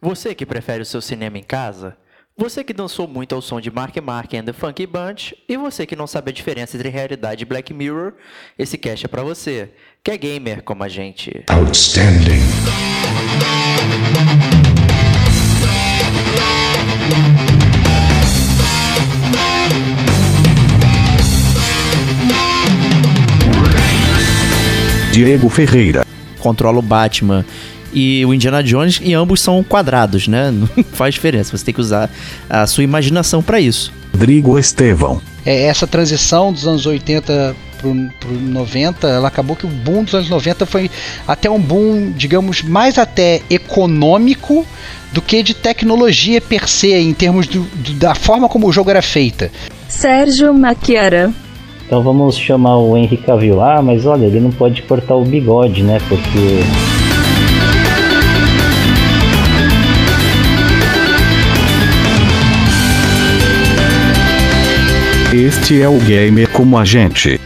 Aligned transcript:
Você 0.00 0.32
que 0.32 0.46
prefere 0.46 0.80
o 0.80 0.86
seu 0.86 1.00
cinema 1.00 1.38
em 1.38 1.42
casa? 1.42 1.96
Você 2.36 2.62
que 2.62 2.72
dançou 2.72 3.08
muito 3.08 3.34
ao 3.34 3.42
som 3.42 3.60
de 3.60 3.68
Mark 3.68 3.96
Mark 3.96 4.32
and 4.32 4.44
the 4.44 4.52
Funky 4.52 4.86
Bunch? 4.86 5.34
E 5.48 5.56
você 5.56 5.84
que 5.84 5.96
não 5.96 6.06
sabe 6.06 6.30
a 6.30 6.32
diferença 6.32 6.76
entre 6.76 6.88
realidade 6.88 7.42
e 7.42 7.44
Black 7.44 7.74
Mirror? 7.74 8.12
Esse 8.56 8.78
cast 8.78 9.06
é 9.06 9.08
pra 9.08 9.24
você, 9.24 9.70
que 10.04 10.12
é 10.12 10.16
gamer 10.16 10.62
como 10.62 10.84
a 10.84 10.88
gente. 10.88 11.42
Outstanding. 11.48 12.38
Diego 25.10 25.48
Ferreira. 25.48 26.06
Controla 26.38 26.78
o 26.78 26.82
Batman 26.82 27.44
e 27.92 28.24
o 28.24 28.34
Indiana 28.34 28.62
Jones 28.62 29.00
e 29.02 29.14
ambos 29.14 29.40
são 29.40 29.62
quadrados, 29.62 30.28
né? 30.28 30.50
Não 30.52 30.68
faz 30.92 31.14
diferença, 31.14 31.56
você 31.56 31.64
tem 31.64 31.74
que 31.74 31.80
usar 31.80 32.10
a 32.48 32.66
sua 32.66 32.84
imaginação 32.84 33.42
para 33.42 33.60
isso. 33.60 33.92
Rodrigo 34.12 34.58
Estevão. 34.58 35.20
É, 35.44 35.64
essa 35.64 35.86
transição 35.86 36.52
dos 36.52 36.66
anos 36.66 36.86
80 36.86 37.54
pro, 37.78 37.94
pro 38.20 38.32
90, 38.32 39.06
ela 39.08 39.28
acabou 39.28 39.56
que 39.56 39.64
o 39.64 39.68
boom 39.68 40.04
dos 40.04 40.14
anos 40.14 40.28
90 40.28 40.66
foi 40.66 40.90
até 41.26 41.48
um 41.48 41.60
boom, 41.60 42.12
digamos, 42.12 42.62
mais 42.62 42.98
até 42.98 43.40
econômico 43.48 44.66
do 45.12 45.22
que 45.22 45.42
de 45.42 45.54
tecnologia 45.54 46.40
per 46.40 46.68
se, 46.68 46.92
em 46.92 47.14
termos 47.14 47.46
do, 47.46 47.62
do, 47.62 47.92
da 47.94 48.14
forma 48.14 48.48
como 48.48 48.66
o 48.66 48.72
jogo 48.72 48.90
era 48.90 49.00
feita. 49.02 49.50
Sérgio 49.88 50.52
Maquiara. 50.52 51.32
Então 51.86 52.02
vamos 52.02 52.36
chamar 52.36 52.76
o 52.76 52.96
Henrique 52.96 53.24
Cavill. 53.24 53.62
Ah, 53.62 53.80
mas 53.80 54.04
olha, 54.04 54.26
ele 54.26 54.40
não 54.40 54.50
pode 54.50 54.82
cortar 54.82 55.14
o 55.14 55.24
bigode, 55.24 55.82
né? 55.82 55.98
Porque 56.06 56.62
Este 65.48 65.80
é 65.80 65.88
o 65.88 65.98
Gamer 65.98 66.46
como 66.50 66.76
a 66.76 66.84
gente. 66.84 67.40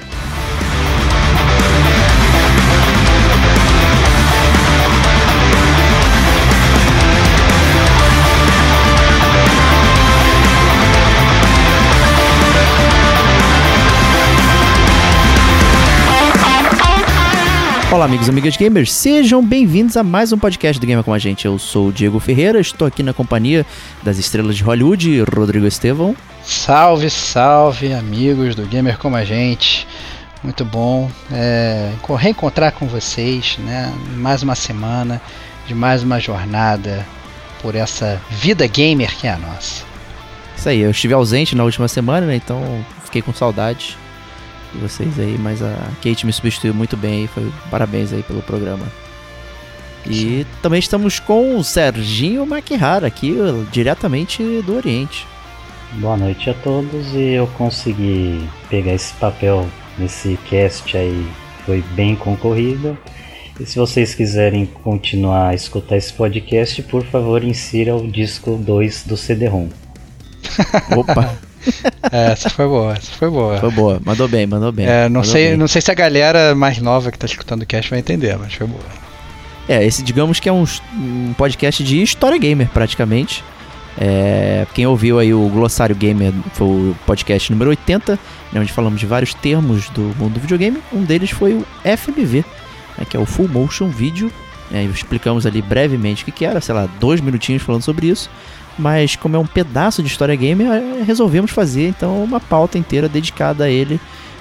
Olá, 17.93 18.07
amigos 18.07 18.27
e 18.27 18.31
amigas 18.31 18.57
gamers, 18.57 18.91
sejam 18.91 19.47
bem-vindos 19.47 19.97
a 19.97 20.03
mais 20.03 20.33
um 20.33 20.39
podcast 20.39 20.81
do 20.81 20.87
Gamer 20.89 21.05
com 21.05 21.15
a 21.15 21.21
gente. 21.21 21.47
Eu 21.47 21.57
sou 21.57 21.91
o 21.91 21.93
Diego 21.93 22.19
Ferreira, 22.19 22.59
estou 22.59 22.89
aqui 22.89 23.05
na 23.05 23.13
companhia 23.13 23.65
das 24.03 24.19
estrelas 24.19 24.57
de 24.57 24.65
Hollywood, 24.65 25.23
Rodrigo 25.23 25.67
Estevão. 25.67 26.17
Salve, 26.45 27.09
salve, 27.09 27.93
amigos 27.93 28.55
do 28.55 28.67
Gamer 28.67 28.99
como 28.99 29.17
a 29.17 29.25
gente. 29.25 29.87
Muito 30.43 30.65
bom 30.65 31.09
é, 31.31 31.93
reencontrar 32.19 32.73
com 32.73 32.87
vocês, 32.87 33.57
né? 33.59 33.93
Mais 34.17 34.43
uma 34.43 34.57
semana 34.57 35.23
de 35.69 35.75
mais 35.75 36.03
uma 36.03 36.19
jornada 36.19 37.07
por 37.61 37.77
essa 37.77 38.21
vida 38.29 38.67
gamer 38.67 39.17
que 39.17 39.29
é 39.29 39.33
a 39.33 39.39
nossa. 39.39 39.85
Isso 40.57 40.69
aí, 40.69 40.81
eu 40.81 40.91
estive 40.91 41.15
ausente 41.15 41.55
na 41.55 41.63
última 41.63 41.87
semana, 41.87 42.27
né? 42.27 42.35
Então 42.35 42.85
fiquei 43.05 43.23
com 43.23 43.33
saudade 43.33 43.97
de 44.73 44.81
vocês 44.81 45.21
aí, 45.21 45.39
mas 45.39 45.63
a 45.63 45.77
Kate 46.03 46.27
me 46.27 46.33
substituiu 46.33 46.75
muito 46.75 46.97
bem 46.97 47.29
foi 47.29 47.53
parabéns 47.71 48.13
aí 48.13 48.23
pelo 48.25 48.43
programa. 48.43 48.85
E 50.05 50.15
Sim. 50.15 50.47
também 50.61 50.81
estamos 50.81 51.21
com 51.21 51.57
o 51.57 51.63
Serginho 51.63 52.45
Maquihara 52.45 53.07
aqui, 53.07 53.37
diretamente 53.71 54.43
do 54.63 54.75
Oriente. 54.75 55.31
Boa 55.95 56.17
noite 56.17 56.49
a 56.49 56.55
todos 56.55 57.15
e 57.15 57.35
eu 57.35 57.47
consegui 57.49 58.49
pegar 58.71 58.95
esse 58.95 59.13
papel 59.15 59.69
nesse 59.99 60.39
cast 60.49 60.97
aí, 60.97 61.27
foi 61.67 61.85
bem 61.95 62.17
concorrido. 62.17 62.97
E 63.61 63.67
se 63.67 63.79
vocês 63.79 64.15
quiserem 64.15 64.65
continuar 64.65 65.49
a 65.49 65.55
escutar 65.55 65.99
esse 65.99 66.11
podcast, 66.13 66.83
por 66.85 67.05
favor, 67.05 67.45
insira 67.45 67.95
o 67.95 68.11
disco 68.11 68.57
2 68.57 69.05
do 69.05 69.19
CD-ROM. 69.19 69.69
Opa! 70.97 71.37
É, 72.11 72.33
essa 72.33 72.49
foi 72.49 72.67
boa, 72.67 72.95
essa 72.95 73.13
foi 73.13 73.29
boa. 73.31 73.59
Foi 73.59 73.71
boa, 73.71 74.01
mandou 74.03 74.27
bem, 74.27 74.47
mandou 74.47 74.73
bem. 74.73 74.87
É, 74.87 75.11
não, 75.11 75.21
mandou 75.21 75.25
sei, 75.25 75.49
bem. 75.51 75.57
não 75.59 75.69
sei 75.69 75.83
se 75.83 75.91
a 75.91 75.95
galera 75.95 76.55
mais 76.55 76.79
nova 76.79 77.11
que 77.11 77.19
está 77.19 77.27
escutando 77.27 77.63
o 77.63 77.67
cast 77.67 77.91
vai 77.91 77.99
entender, 77.99 78.37
mas 78.39 78.55
foi 78.55 78.67
boa. 78.67 78.83
É, 79.69 79.85
esse 79.85 80.03
digamos 80.03 80.41
que 80.41 80.49
é 80.49 80.53
um, 80.53 80.65
um 80.95 81.35
podcast 81.35 81.85
de 81.85 82.03
história 82.03 82.39
gamer, 82.39 82.69
praticamente. 82.71 83.45
É, 83.99 84.67
quem 84.75 84.87
ouviu 84.87 85.19
aí 85.19 85.35
o 85.35 85.49
Glossário 85.49 85.95
Gamer 85.95 86.33
foi 86.55 86.67
o 86.67 86.97
podcast 87.07 87.51
número 87.53 87.71
80, 87.71 88.19
né, 88.53 88.61
onde 88.61 88.73
falamos 88.73 88.99
de 88.99 89.07
vários 89.07 89.35
termos 89.35 89.89
do 89.91 90.01
mundo 90.19 90.35
do 90.35 90.41
videogame. 90.41 90.79
Um 90.93 91.05
deles 91.05 91.31
foi 91.31 91.55
o 91.55 91.67
FMV, 91.85 92.45
né, 92.99 93.05
que 93.09 93.17
é 93.17 93.21
o 93.21 93.27
Full 93.27 93.49
Motion 93.49 93.89
Video. 93.89 94.33
É, 94.73 94.83
explicamos 94.85 95.45
ali 95.45 95.61
brevemente 95.61 96.23
o 96.23 96.25
que, 96.25 96.33
que 96.33 96.45
era, 96.45 96.61
sei 96.61 96.75
lá, 96.75 96.89
dois 96.99 97.21
minutinhos 97.21 97.63
falando 97.63 97.83
sobre 97.83 98.07
isso. 98.07 98.31
Mas 98.79 99.17
como 99.17 99.37
é 99.37 99.39
um 99.39 99.47
pedaço 99.47 100.03
de 100.03 100.09
história 100.09 100.35
gamer, 100.35 100.67
é, 100.69 101.03
resolvemos 101.03 101.51
fazer 101.51 101.89
então 101.89 102.25
uma 102.25 102.41
pauta 102.41 102.79
inteira 102.79 103.09
dedicada 103.09 103.65
a 103.65 103.71
ele 103.71 104.01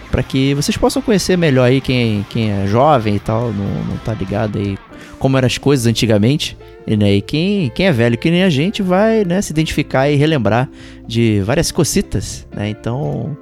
para 0.10 0.24
que 0.24 0.54
vocês 0.54 0.76
possam 0.78 1.02
conhecer 1.02 1.38
melhor 1.38 1.64
aí 1.64 1.80
quem, 1.80 2.26
quem 2.30 2.52
é 2.52 2.68
jovem 2.68 3.16
e 3.16 3.20
tal, 3.20 3.52
não, 3.54 3.84
não 3.86 3.98
tá 3.98 4.14
ligado 4.14 4.58
aí 4.58 4.78
como 5.18 5.38
eram 5.38 5.46
as 5.46 5.58
coisas 5.58 5.86
antigamente. 5.86 6.58
E, 6.86 6.98
né, 6.98 7.22
quem, 7.22 7.70
quem 7.70 7.88
é 7.88 7.92
velho 7.92 8.18
que 8.18 8.32
nem 8.32 8.44
a 8.44 8.50
gente 8.50 8.82
vai 8.82 9.24
né, 9.24 9.42
se 9.42 9.52
identificar 9.52 10.10
e 10.10 10.16
relembrar 10.16 10.70
de 11.08 11.42
várias 11.42 11.72
cocitas, 11.72 12.48
né? 12.56 12.70
Então, 12.70 13.38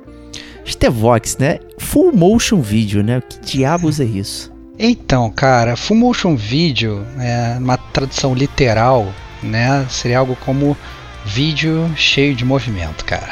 Stevox, 0.66 1.38
né? 1.38 1.60
Full 1.78 2.12
motion 2.14 2.62
video, 2.62 3.04
né? 3.04 3.22
Que 3.22 3.40
diabos 3.58 4.00
é 4.00 4.06
isso? 4.06 4.52
Então, 4.78 5.30
cara, 5.30 5.76
full 5.76 5.98
motion 5.98 6.36
video, 6.36 7.06
é, 7.20 7.58
uma 7.58 7.78
tradução 7.78 8.34
literal, 8.34 9.12
né? 9.42 9.86
Seria 9.90 10.20
algo 10.20 10.38
como 10.46 10.78
vídeo 11.26 11.92
cheio 11.96 12.36
de 12.36 12.44
movimento, 12.44 13.06
cara. 13.06 13.30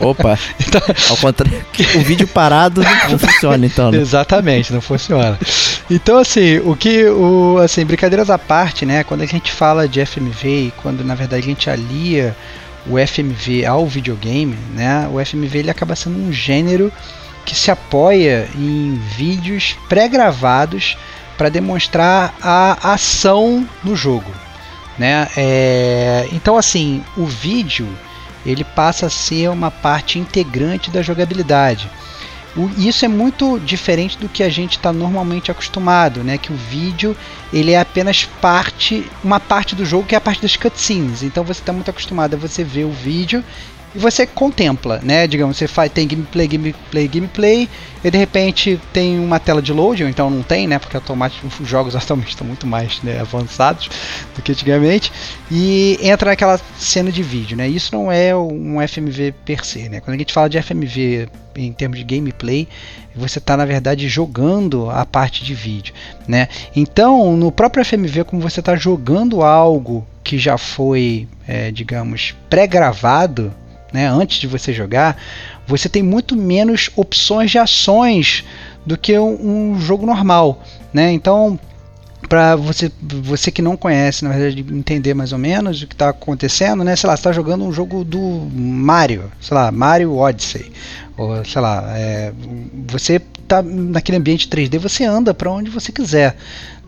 Opa! 0.00 0.38
então, 0.60 0.80
ao 1.10 1.16
contrário, 1.16 1.64
o 1.94 2.00
vídeo 2.00 2.26
parado 2.26 2.82
não 3.08 3.18
funciona, 3.18 3.66
então. 3.66 3.90
Né? 3.90 3.98
Exatamente, 3.98 4.72
não 4.72 4.80
funciona. 4.80 5.38
Então, 5.90 6.18
assim, 6.18 6.58
o 6.58 6.74
que, 6.76 7.04
o, 7.06 7.58
assim, 7.58 7.84
brincadeiras 7.84 8.30
à 8.30 8.38
parte, 8.38 8.84
né? 8.84 9.04
Quando 9.04 9.22
a 9.22 9.26
gente 9.26 9.52
fala 9.52 9.88
de 9.88 10.04
FMV 10.04 10.48
e 10.48 10.72
quando 10.82 11.04
na 11.04 11.14
verdade 11.14 11.42
a 11.42 11.46
gente 11.46 11.70
alia 11.70 12.36
o 12.86 12.96
FMV 12.98 13.64
ao 13.64 13.86
videogame, 13.86 14.56
né? 14.74 15.08
O 15.12 15.24
FMV 15.24 15.58
ele 15.58 15.70
acaba 15.70 15.96
sendo 15.96 16.18
um 16.18 16.32
gênero 16.32 16.92
que 17.44 17.54
se 17.54 17.70
apoia 17.70 18.48
em 18.56 19.00
vídeos 19.16 19.76
pré-gravados 19.88 20.96
para 21.38 21.48
demonstrar 21.48 22.34
a 22.42 22.92
ação 22.94 23.66
no 23.84 23.94
jogo, 23.94 24.30
né? 24.98 25.28
É, 25.36 26.28
então, 26.32 26.56
assim, 26.56 27.02
o 27.16 27.26
vídeo 27.26 27.88
ele 28.44 28.64
passa 28.64 29.06
a 29.06 29.10
ser 29.10 29.50
uma 29.50 29.70
parte 29.70 30.18
integrante 30.18 30.90
da 30.90 31.02
jogabilidade. 31.02 31.90
O, 32.56 32.70
isso 32.78 33.04
é 33.04 33.08
muito 33.08 33.58
diferente 33.58 34.16
do 34.16 34.28
que 34.28 34.42
a 34.42 34.48
gente 34.48 34.78
está 34.78 34.92
normalmente 34.92 35.50
acostumado, 35.50 36.24
né? 36.24 36.38
Que 36.38 36.52
o 36.52 36.56
vídeo 36.56 37.14
ele 37.52 37.72
é 37.72 37.80
apenas 37.80 38.24
parte, 38.24 39.10
uma 39.22 39.38
parte 39.38 39.74
do 39.74 39.84
jogo 39.84 40.06
que 40.06 40.14
é 40.14 40.18
a 40.18 40.20
parte 40.20 40.40
das 40.40 40.56
cutscenes. 40.56 41.22
Então 41.22 41.44
você 41.44 41.60
está 41.60 41.72
muito 41.72 41.90
acostumado 41.90 42.34
a 42.34 42.38
você 42.38 42.64
ver 42.64 42.84
o 42.84 42.92
vídeo 42.92 43.44
e 43.96 43.98
você 43.98 44.26
contempla, 44.26 45.00
né? 45.02 45.26
Digamos, 45.26 45.56
você 45.56 45.66
faz, 45.66 45.90
tem 45.90 46.06
gameplay, 46.06 46.46
gameplay, 46.46 47.08
gameplay, 47.08 47.68
e 48.04 48.10
de 48.10 48.18
repente 48.18 48.78
tem 48.92 49.18
uma 49.18 49.40
tela 49.40 49.62
de 49.62 49.72
load, 49.72 50.04
ou 50.04 50.10
então 50.10 50.28
não 50.28 50.42
tem, 50.42 50.66
né? 50.66 50.78
Porque 50.78 50.98
os 51.60 51.68
jogos 51.68 51.96
atualmente 51.96 52.28
estão 52.28 52.46
muito 52.46 52.66
mais 52.66 53.02
né, 53.02 53.18
avançados 53.18 53.88
do 54.34 54.42
que 54.42 54.52
antigamente, 54.52 55.10
e 55.50 55.98
entra 56.02 56.30
naquela 56.30 56.60
cena 56.78 57.10
de 57.10 57.22
vídeo, 57.22 57.56
né? 57.56 57.66
Isso 57.66 57.94
não 57.94 58.12
é 58.12 58.36
um 58.36 58.76
FMV 58.86 59.32
per 59.46 59.64
se, 59.64 59.88
né? 59.88 60.00
Quando 60.00 60.16
a 60.16 60.18
gente 60.18 60.32
fala 60.32 60.50
de 60.50 60.60
FMV 60.60 61.28
em 61.56 61.72
termos 61.72 61.98
de 61.98 62.04
gameplay, 62.04 62.68
você 63.14 63.38
está 63.38 63.56
na 63.56 63.64
verdade 63.64 64.06
jogando 64.10 64.90
a 64.90 65.06
parte 65.06 65.42
de 65.42 65.54
vídeo, 65.54 65.94
né? 66.28 66.48
Então, 66.76 67.34
no 67.34 67.50
próprio 67.50 67.82
FMV, 67.82 68.24
como 68.24 68.42
você 68.42 68.60
está 68.60 68.76
jogando 68.76 69.42
algo 69.42 70.06
que 70.22 70.36
já 70.36 70.58
foi, 70.58 71.26
é, 71.48 71.70
digamos, 71.70 72.34
pré-gravado, 72.50 73.54
né, 73.96 74.06
antes 74.08 74.38
de 74.38 74.46
você 74.46 74.74
jogar, 74.74 75.16
você 75.66 75.88
tem 75.88 76.02
muito 76.02 76.36
menos 76.36 76.90
opções 76.94 77.50
de 77.50 77.58
ações 77.58 78.44
do 78.84 78.98
que 78.98 79.18
um, 79.18 79.72
um 79.72 79.80
jogo 79.80 80.04
normal, 80.04 80.62
né? 80.92 81.10
Então, 81.12 81.58
para 82.28 82.56
você, 82.56 82.92
você 83.00 83.50
que 83.50 83.62
não 83.62 83.74
conhece, 83.74 84.22
na 84.22 84.30
verdade, 84.30 84.60
entender 84.70 85.14
mais 85.14 85.32
ou 85.32 85.38
menos 85.38 85.80
o 85.80 85.86
que 85.86 85.94
está 85.94 86.10
acontecendo, 86.10 86.84
né? 86.84 86.94
Sei 86.94 87.08
lá, 87.08 87.14
está 87.14 87.32
jogando 87.32 87.64
um 87.64 87.72
jogo 87.72 88.04
do 88.04 88.20
Mario, 88.52 89.32
sei 89.40 89.54
lá, 89.54 89.72
Mario 89.72 90.14
Odyssey, 90.14 90.70
ou 91.16 91.42
sei 91.42 91.62
lá, 91.62 91.84
é, 91.96 92.34
você 92.86 93.14
está 93.42 93.62
naquele 93.62 94.18
ambiente 94.18 94.46
3D, 94.46 94.78
você 94.78 95.04
anda 95.04 95.32
para 95.32 95.50
onde 95.50 95.70
você 95.70 95.90
quiser, 95.90 96.36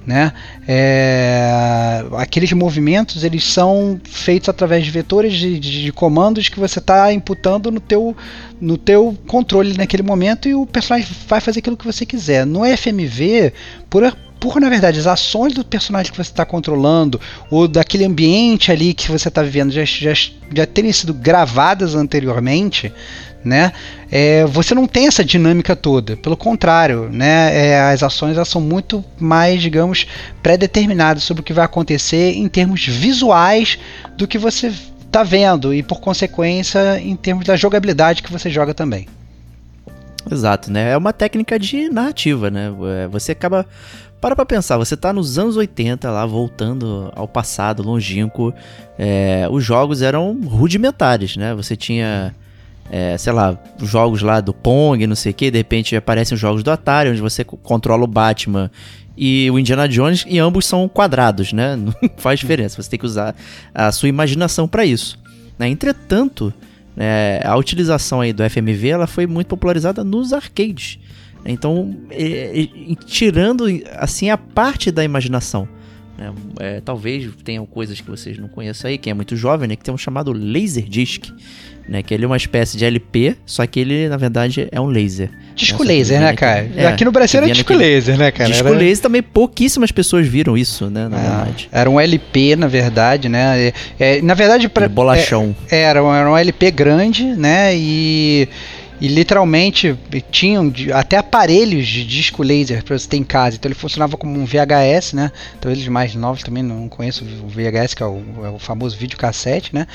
né? 0.08 0.32
É, 0.66 2.02
aqueles 2.16 2.50
movimentos 2.54 3.24
eles 3.24 3.44
são 3.44 4.00
feitos 4.04 4.48
através 4.48 4.82
de 4.82 4.90
vetores 4.90 5.34
de, 5.34 5.60
de, 5.60 5.84
de 5.84 5.92
comandos 5.92 6.48
que 6.48 6.58
você 6.58 6.78
está 6.78 7.12
imputando 7.12 7.70
no 7.70 7.78
teu, 7.78 8.16
no 8.58 8.78
teu 8.78 9.14
controle 9.26 9.76
naquele 9.76 10.02
momento 10.02 10.48
e 10.48 10.54
o 10.54 10.64
personagem 10.64 11.06
vai 11.28 11.42
fazer 11.42 11.58
aquilo 11.58 11.76
que 11.76 11.84
você 11.84 12.06
quiser. 12.06 12.46
No 12.46 12.60
FMV, 12.64 13.52
por 13.90 14.02
por, 14.40 14.60
na 14.60 14.68
verdade, 14.68 15.00
as 15.00 15.06
ações 15.08 15.52
do 15.52 15.64
personagem 15.64 16.12
que 16.12 16.16
você 16.16 16.30
está 16.30 16.46
controlando, 16.46 17.20
ou 17.50 17.66
daquele 17.66 18.04
ambiente 18.04 18.70
ali 18.70 18.94
que 18.94 19.10
você 19.10 19.26
está 19.26 19.42
vivendo, 19.42 19.72
já, 19.72 19.84
já, 19.84 20.12
já 20.54 20.64
terem 20.64 20.92
sido 20.92 21.12
gravadas 21.12 21.96
anteriormente, 21.96 22.92
né? 23.44 23.72
É, 24.10 24.44
você 24.46 24.74
não 24.74 24.86
tem 24.86 25.06
essa 25.06 25.24
dinâmica 25.24 25.76
toda. 25.76 26.16
Pelo 26.16 26.36
contrário, 26.36 27.08
né? 27.10 27.68
É, 27.68 27.80
as 27.80 28.02
ações 28.02 28.36
elas 28.36 28.48
são 28.48 28.60
muito 28.60 29.04
mais, 29.18 29.60
digamos, 29.60 30.06
pré-determinadas 30.42 31.22
sobre 31.22 31.42
o 31.42 31.44
que 31.44 31.52
vai 31.52 31.64
acontecer 31.64 32.32
em 32.32 32.48
termos 32.48 32.86
visuais 32.86 33.78
do 34.16 34.26
que 34.26 34.38
você 34.38 34.72
está 35.04 35.22
vendo 35.22 35.74
e, 35.74 35.82
por 35.82 36.00
consequência, 36.00 37.00
em 37.00 37.16
termos 37.16 37.44
da 37.44 37.56
jogabilidade 37.56 38.22
que 38.22 38.32
você 38.32 38.50
joga 38.50 38.72
também. 38.74 39.06
Exato, 40.30 40.70
né? 40.70 40.92
É 40.92 40.96
uma 40.96 41.12
técnica 41.12 41.58
de 41.58 41.88
narrativa, 41.88 42.50
né? 42.50 42.72
É, 43.04 43.08
você 43.08 43.32
acaba 43.32 43.66
para 44.20 44.34
pra 44.34 44.44
pensar, 44.44 44.76
você 44.76 44.96
tá 44.96 45.12
nos 45.12 45.38
anos 45.38 45.56
80 45.56 46.10
lá, 46.10 46.26
voltando 46.26 47.10
ao 47.14 47.28
passado 47.28 47.82
longínquo. 47.82 48.52
É, 48.98 49.46
os 49.50 49.64
jogos 49.64 50.02
eram 50.02 50.36
rudimentares, 50.44 51.36
né? 51.36 51.54
Você 51.54 51.76
tinha, 51.76 52.34
é, 52.90 53.16
sei 53.18 53.32
lá, 53.32 53.58
jogos 53.82 54.22
lá 54.22 54.40
do 54.40 54.54
Pong, 54.54 55.06
não 55.06 55.16
sei 55.16 55.32
o 55.32 55.34
que, 55.34 55.50
de 55.50 55.58
repente 55.58 55.94
aparecem 55.94 56.34
os 56.34 56.40
jogos 56.40 56.62
do 56.62 56.70
Atari, 56.70 57.10
onde 57.10 57.20
você 57.20 57.44
controla 57.44 58.04
o 58.04 58.06
Batman 58.06 58.70
e 59.16 59.50
o 59.50 59.58
Indiana 59.58 59.88
Jones, 59.88 60.24
e 60.28 60.38
ambos 60.38 60.64
são 60.64 60.88
quadrados, 60.88 61.52
né? 61.52 61.74
Não 61.76 61.92
faz 62.16 62.38
diferença, 62.38 62.80
você 62.80 62.88
tem 62.88 62.98
que 62.98 63.04
usar 63.04 63.34
a 63.74 63.90
sua 63.90 64.08
imaginação 64.08 64.68
para 64.68 64.84
isso. 64.84 65.18
Né? 65.58 65.68
Entretanto, 65.68 66.54
é, 66.96 67.42
a 67.44 67.56
utilização 67.56 68.20
aí 68.20 68.32
do 68.32 68.48
FMV 68.48 68.88
ela 68.88 69.06
foi 69.08 69.26
muito 69.26 69.48
popularizada 69.48 70.04
nos 70.04 70.32
arcades. 70.32 70.98
Então, 71.44 71.96
é, 72.10 72.62
é, 72.62 72.94
tirando 73.06 73.64
assim 73.96 74.30
a 74.30 74.38
parte 74.38 74.90
da 74.90 75.02
imaginação. 75.02 75.68
Né? 76.16 76.32
É, 76.58 76.80
talvez 76.80 77.28
tenham 77.44 77.64
coisas 77.64 78.00
que 78.00 78.10
vocês 78.10 78.38
não 78.38 78.48
conheçam 78.48 78.88
aí, 78.88 78.98
quem 78.98 79.10
é 79.12 79.14
muito 79.14 79.36
jovem, 79.36 79.68
né? 79.68 79.76
Que 79.76 79.84
tem 79.84 79.94
um 79.94 79.98
chamado 79.98 80.32
Laserdisc, 80.32 81.32
né? 81.88 82.02
Que 82.02 82.14
ele 82.14 82.24
é 82.24 82.26
uma 82.26 82.36
espécie 82.36 82.76
de 82.76 82.84
LP, 82.84 83.36
só 83.46 83.66
que 83.66 83.80
ele, 83.80 84.08
na 84.08 84.16
verdade, 84.16 84.68
é 84.70 84.80
um 84.80 84.86
laser. 84.86 85.30
Disco 85.54 85.82
né? 85.82 85.94
laser, 85.94 86.20
né, 86.20 86.32
cara? 86.34 86.70
É, 86.76 86.86
Aqui 86.86 87.04
no 87.04 87.10
Brasil 87.10 87.38
era 87.38 87.50
disco 87.50 87.72
laser, 87.72 88.18
né, 88.18 88.30
cara? 88.30 88.50
Disco 88.50 88.68
era... 88.68 88.76
laser 88.76 89.02
também, 89.02 89.22
pouquíssimas 89.22 89.90
pessoas 89.90 90.26
viram 90.26 90.56
isso, 90.56 90.88
né, 90.90 91.08
na 91.08 91.16
ah, 91.16 91.20
verdade. 91.20 91.68
Era 91.72 91.90
um 91.90 91.98
LP, 91.98 92.56
na 92.56 92.66
verdade, 92.66 93.28
né? 93.28 93.72
É, 93.98 94.20
na 94.22 94.34
verdade... 94.34 94.68
Pra, 94.68 94.88
bolachão. 94.88 95.56
É, 95.70 95.82
era, 95.82 96.00
era 96.00 96.30
um 96.30 96.36
LP 96.36 96.70
grande, 96.70 97.24
né? 97.24 97.74
E 97.74 98.48
e 99.00 99.08
literalmente 99.08 99.96
tinham 100.30 100.72
até 100.92 101.16
aparelhos 101.16 101.86
de 101.86 102.04
disco 102.04 102.42
laser 102.42 102.82
para 102.82 102.98
você 102.98 103.08
ter 103.08 103.16
em 103.16 103.24
casa. 103.24 103.56
Então 103.56 103.68
ele 103.68 103.74
funcionava 103.74 104.16
como 104.16 104.38
um 104.38 104.44
VHS, 104.44 105.12
né? 105.12 105.30
Então 105.58 105.70
eles 105.70 105.86
mais 105.88 106.14
novos 106.14 106.42
também 106.42 106.62
não 106.62 106.88
conhecem 106.88 107.26
o 107.42 107.48
VHS, 107.48 107.94
que 107.94 108.02
é 108.02 108.06
o, 108.06 108.22
é 108.44 108.50
o 108.50 108.58
famoso 108.58 108.96
videocassete, 108.96 109.74
né? 109.74 109.86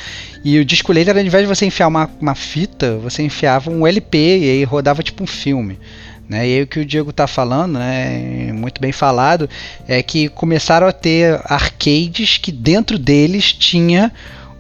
E 0.44 0.58
o 0.58 0.66
disco 0.66 0.94
laser, 0.94 1.16
ao 1.16 1.22
invés 1.22 1.48
de 1.48 1.54
você 1.54 1.66
enfiar 1.66 1.88
uma, 1.88 2.10
uma 2.20 2.36
fita, 2.36 2.98
você 2.98 3.24
enfiava 3.24 3.70
um 3.70 3.86
LP 3.86 4.18
e 4.18 4.50
aí 4.52 4.64
rodava 4.64 5.04
tipo 5.04 5.24
um 5.24 5.28
filme. 5.28 5.78
Né? 6.28 6.48
E 6.48 6.56
aí 6.56 6.62
o 6.64 6.68
que 6.68 6.80
o 6.80 6.86
Diego 6.86 7.10
está 7.10 7.28
falando, 7.28 7.78
né, 7.78 8.52
muito 8.54 8.80
bem 8.80 8.92
falado, 8.92 9.50
é 9.88 10.02
que 10.02 10.30
começaram 10.30 10.88
a 10.88 10.92
ter 10.94 11.40
arcades 11.44 12.38
que 12.38 12.52
dentro 12.52 12.98
deles 12.98 13.52
tinha 13.52 14.12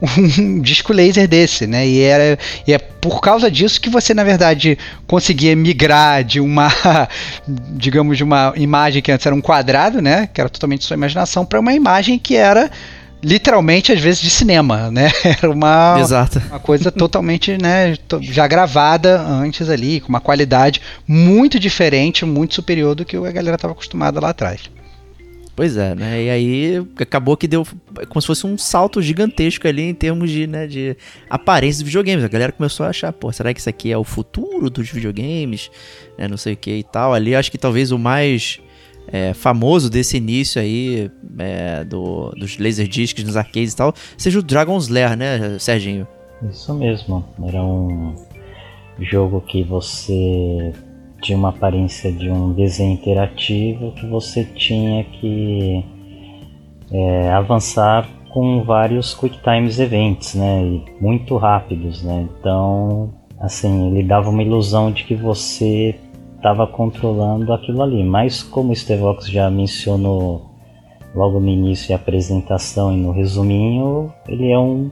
um 0.03 0.59
disco 0.61 0.91
laser 0.91 1.27
desse, 1.27 1.65
né? 1.65 1.88
E, 1.88 2.01
era, 2.01 2.38
e 2.67 2.73
é 2.73 2.77
por 2.77 3.21
causa 3.21 3.50
disso 3.50 3.79
que 3.79 3.89
você, 3.89 4.13
na 4.13 4.23
verdade, 4.23 4.77
conseguia 5.07 5.55
migrar 5.55 6.23
de 6.23 6.39
uma, 6.39 6.67
digamos, 7.71 8.17
de 8.17 8.23
uma 8.23 8.53
imagem 8.57 9.01
que 9.01 9.11
antes 9.11 9.25
era 9.25 9.35
um 9.35 9.41
quadrado, 9.41 10.01
né? 10.01 10.27
Que 10.33 10.41
era 10.41 10.50
totalmente 10.50 10.83
sua 10.83 10.95
imaginação, 10.95 11.45
para 11.45 11.59
uma 11.59 11.73
imagem 11.73 12.19
que 12.19 12.35
era 12.35 12.69
literalmente 13.23 13.94
às 13.94 14.01
vezes 14.01 14.21
de 14.21 14.29
cinema, 14.29 14.91
né? 14.91 15.09
Era 15.23 15.50
uma, 15.50 15.95
Exato. 15.97 16.41
uma 16.49 16.59
coisa 16.59 16.91
totalmente, 16.91 17.57
né, 17.57 17.95
já 18.21 18.45
gravada 18.45 19.21
antes 19.21 19.69
ali, 19.69 20.01
com 20.01 20.09
uma 20.09 20.19
qualidade 20.19 20.81
muito 21.07 21.57
diferente, 21.57 22.25
muito 22.25 22.53
superior 22.53 22.94
do 22.94 23.06
que 23.06 23.15
a 23.15 23.31
galera 23.31 23.56
estava 23.56 23.71
acostumada 23.71 24.19
lá 24.19 24.31
atrás. 24.31 24.69
Pois 25.55 25.77
é, 25.77 25.94
né? 25.94 26.23
E 26.23 26.29
aí 26.31 26.88
acabou 27.00 27.38
que 27.38 27.47
deu 27.47 27.63
como 28.09 28.19
se 28.19 28.25
fosse 28.25 28.47
um 28.47 28.57
salto 28.57 29.01
gigantesco 29.01 29.67
ali 29.67 29.83
em 29.83 29.94
termos 29.94 30.31
de, 30.31 30.47
né, 30.47 30.65
de 30.65 30.97
aparência 31.29 31.83
dos 31.83 31.89
videogames. 31.89 32.25
A 32.25 32.27
galera 32.27 32.51
começou 32.51 32.85
a 32.85 32.89
achar, 32.89 33.13
pô, 33.13 33.31
será 33.31 33.53
que 33.53 33.59
isso 33.59 33.69
aqui 33.69 33.91
é 33.91 33.97
o 33.97 34.03
futuro 34.03 34.67
dos 34.69 34.89
videogames? 34.89 35.69
É, 36.17 36.27
não 36.27 36.38
sei 36.38 36.53
o 36.53 36.57
que 36.57 36.71
e 36.71 36.83
tal. 36.83 37.13
Ali 37.13 37.35
acho 37.35 37.51
que 37.51 37.57
talvez 37.59 37.91
o 37.91 38.00
mais 38.00 38.59
é, 39.07 39.33
famoso 39.35 39.91
desse 39.91 40.17
início 40.17 40.59
aí 40.59 41.11
é, 41.38 41.83
do, 41.83 42.31
dos 42.31 42.57
Laserdiscs 42.57 43.23
nos 43.23 43.38
arcades 43.38 43.73
e 43.73 43.75
tal 43.75 43.94
seja 44.17 44.39
o 44.39 44.44
Dragon's 44.44 44.88
Lair, 44.88 45.15
né, 45.15 45.59
Serginho? 45.59 46.07
Isso 46.49 46.73
mesmo. 46.73 47.23
Era 47.45 47.63
um 47.63 48.15
jogo 48.99 49.39
que 49.41 49.63
você 49.63 50.73
tinha 51.23 51.37
uma 51.37 51.49
aparência 51.49 52.11
de 52.11 52.29
um 52.29 52.51
desenho 52.51 52.93
interativo 52.93 53.93
que 53.93 54.05
você 54.05 54.43
tinha 54.43 55.05
que 55.05 55.83
é, 56.91 57.31
avançar 57.31 58.07
com 58.29 58.63
vários 58.63 59.13
quick 59.13 59.39
times 59.41 59.79
events, 59.79 60.35
né, 60.35 60.81
muito 60.99 61.37
rápidos, 61.37 62.03
né. 62.03 62.27
Então, 62.39 63.13
assim, 63.39 63.87
ele 63.87 64.03
dava 64.03 64.29
uma 64.29 64.43
ilusão 64.43 64.91
de 64.91 65.05
que 65.05 65.15
você 65.15 65.95
estava 66.35 66.67
controlando 66.67 67.53
aquilo 67.53 67.81
ali. 67.81 68.03
Mas 68.03 68.43
como 68.43 68.73
o 68.73 68.75
Stevox 68.75 69.29
já 69.29 69.49
mencionou 69.49 70.51
logo 71.15 71.39
no 71.39 71.47
início 71.47 71.89
da 71.89 71.95
apresentação 71.95 72.91
e 72.91 72.97
no 72.97 73.11
resuminho, 73.11 74.11
ele 74.27 74.51
é 74.51 74.59
um 74.59 74.91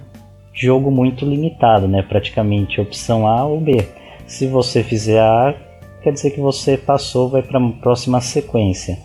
jogo 0.53 0.89
muito 0.89 1.25
limitado, 1.25 1.87
né? 1.87 2.01
Praticamente 2.01 2.79
opção 2.79 3.27
A 3.27 3.43
ou 3.43 3.59
B. 3.59 3.85
Se 4.27 4.47
você 4.47 4.83
fizer 4.83 5.19
A, 5.19 5.53
quer 6.01 6.11
dizer 6.13 6.31
que 6.31 6.39
você 6.39 6.77
passou, 6.77 7.29
vai 7.29 7.41
para 7.41 7.59
a 7.59 7.71
próxima 7.73 8.21
sequência. 8.21 8.97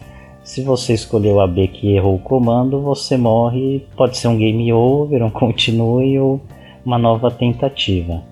Se 0.43 0.63
você 0.63 0.95
escolheu 0.95 1.41
a 1.41 1.47
B 1.47 1.69
que 1.69 1.97
errou 1.97 2.15
o 2.15 2.21
comando, 2.21 2.81
você 2.81 3.17
morre, 3.17 3.85
pode 3.97 4.17
ser 4.17 4.29
um 4.29 4.39
game 4.39 4.73
over, 4.73 5.23
um 5.23 5.31
continue 5.31 6.19
ou 6.19 6.41
uma 6.85 6.99
nova 6.99 7.31
tentativa. 7.31 8.23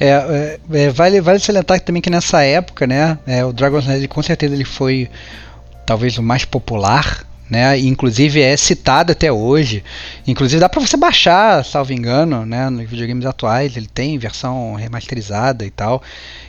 É, 0.00 0.06
é, 0.06 0.60
é, 0.72 0.90
vale, 0.90 1.20
vale 1.20 1.40
salientar 1.40 1.80
também 1.80 2.00
que 2.00 2.10
nessa 2.10 2.42
época, 2.44 2.86
né, 2.86 3.18
é, 3.26 3.44
o 3.44 3.52
Dragon's 3.52 3.86
Nest 3.86 4.06
com 4.06 4.22
certeza 4.22 4.54
ele 4.54 4.64
foi 4.64 5.08
talvez 5.84 6.18
o 6.18 6.22
mais 6.22 6.44
popular 6.44 7.26
né? 7.48 7.78
Inclusive 7.78 8.42
é 8.42 8.56
citado 8.56 9.12
até 9.12 9.32
hoje. 9.32 9.82
Inclusive 10.26 10.60
dá 10.60 10.68
para 10.68 10.80
você 10.80 10.96
baixar, 10.96 11.64
salvo 11.64 11.92
engano, 11.92 12.44
né? 12.44 12.68
Nos 12.68 12.88
videogames 12.88 13.24
atuais 13.24 13.76
ele 13.76 13.88
tem 13.88 14.18
versão 14.18 14.74
remasterizada 14.74 15.64
e 15.64 15.70
tal. 15.70 16.02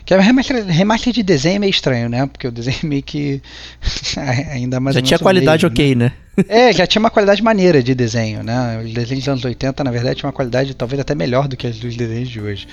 Que 0.09 0.15
é 0.15 0.19
remaster, 0.19 0.65
remaster 0.65 1.13
de 1.13 1.21
desenho 1.21 1.57
é 1.57 1.59
meio 1.59 1.69
estranho, 1.69 2.09
né? 2.09 2.25
Porque 2.25 2.47
o 2.47 2.51
desenho 2.51 2.79
meio 2.81 3.03
que 3.03 3.39
ainda 4.51 4.79
mais 4.79 4.95
Já 4.95 5.03
tinha 5.03 5.19
qualidade 5.19 5.63
mesmo, 5.63 5.71
ok, 5.71 5.93
né? 5.93 6.13
né? 6.35 6.45
É, 6.49 6.73
já 6.73 6.87
tinha 6.89 6.99
uma 6.99 7.11
qualidade 7.11 7.43
maneira 7.43 7.83
de 7.83 7.93
desenho, 7.93 8.41
né? 8.41 8.81
Os 8.83 8.91
desenhos 8.91 9.25
dos 9.25 9.29
anos 9.29 9.45
80, 9.45 9.83
na 9.83 9.91
verdade, 9.91 10.15
tinha 10.15 10.27
uma 10.27 10.33
qualidade 10.33 10.73
talvez 10.73 10.99
até 10.99 11.13
melhor 11.13 11.47
do 11.47 11.55
que 11.55 11.67
as 11.67 11.77
dos 11.77 11.95
desenhos 11.95 12.27
de 12.27 12.41
hoje. 12.41 12.67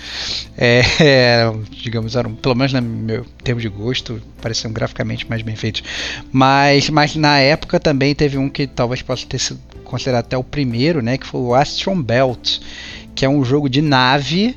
É, 0.57 0.81
é, 0.99 1.53
digamos, 1.73 2.17
eram, 2.17 2.35
pelo 2.35 2.55
menos 2.55 2.73
no 2.73 2.81
meu 2.81 3.27
termo 3.45 3.61
de 3.61 3.69
gosto, 3.69 4.19
pareciam 4.41 4.73
graficamente 4.73 5.29
mais 5.29 5.43
bem 5.43 5.57
feitos. 5.57 5.83
Mas, 6.33 6.89
mas 6.89 7.17
na 7.17 7.39
época 7.39 7.79
também 7.79 8.15
teve 8.15 8.39
um 8.39 8.49
que 8.49 8.67
talvez 8.67 9.03
possa 9.03 9.27
ter 9.27 9.39
sido 9.39 9.61
considerado 9.85 10.25
até 10.25 10.39
o 10.39 10.43
primeiro, 10.43 11.03
né? 11.03 11.19
Que 11.19 11.27
foi 11.27 11.43
o 11.43 11.55
Astron 11.55 12.01
Belt, 12.01 12.61
que 13.15 13.27
é 13.27 13.29
um 13.29 13.45
jogo 13.45 13.69
de 13.69 13.83
nave 13.83 14.57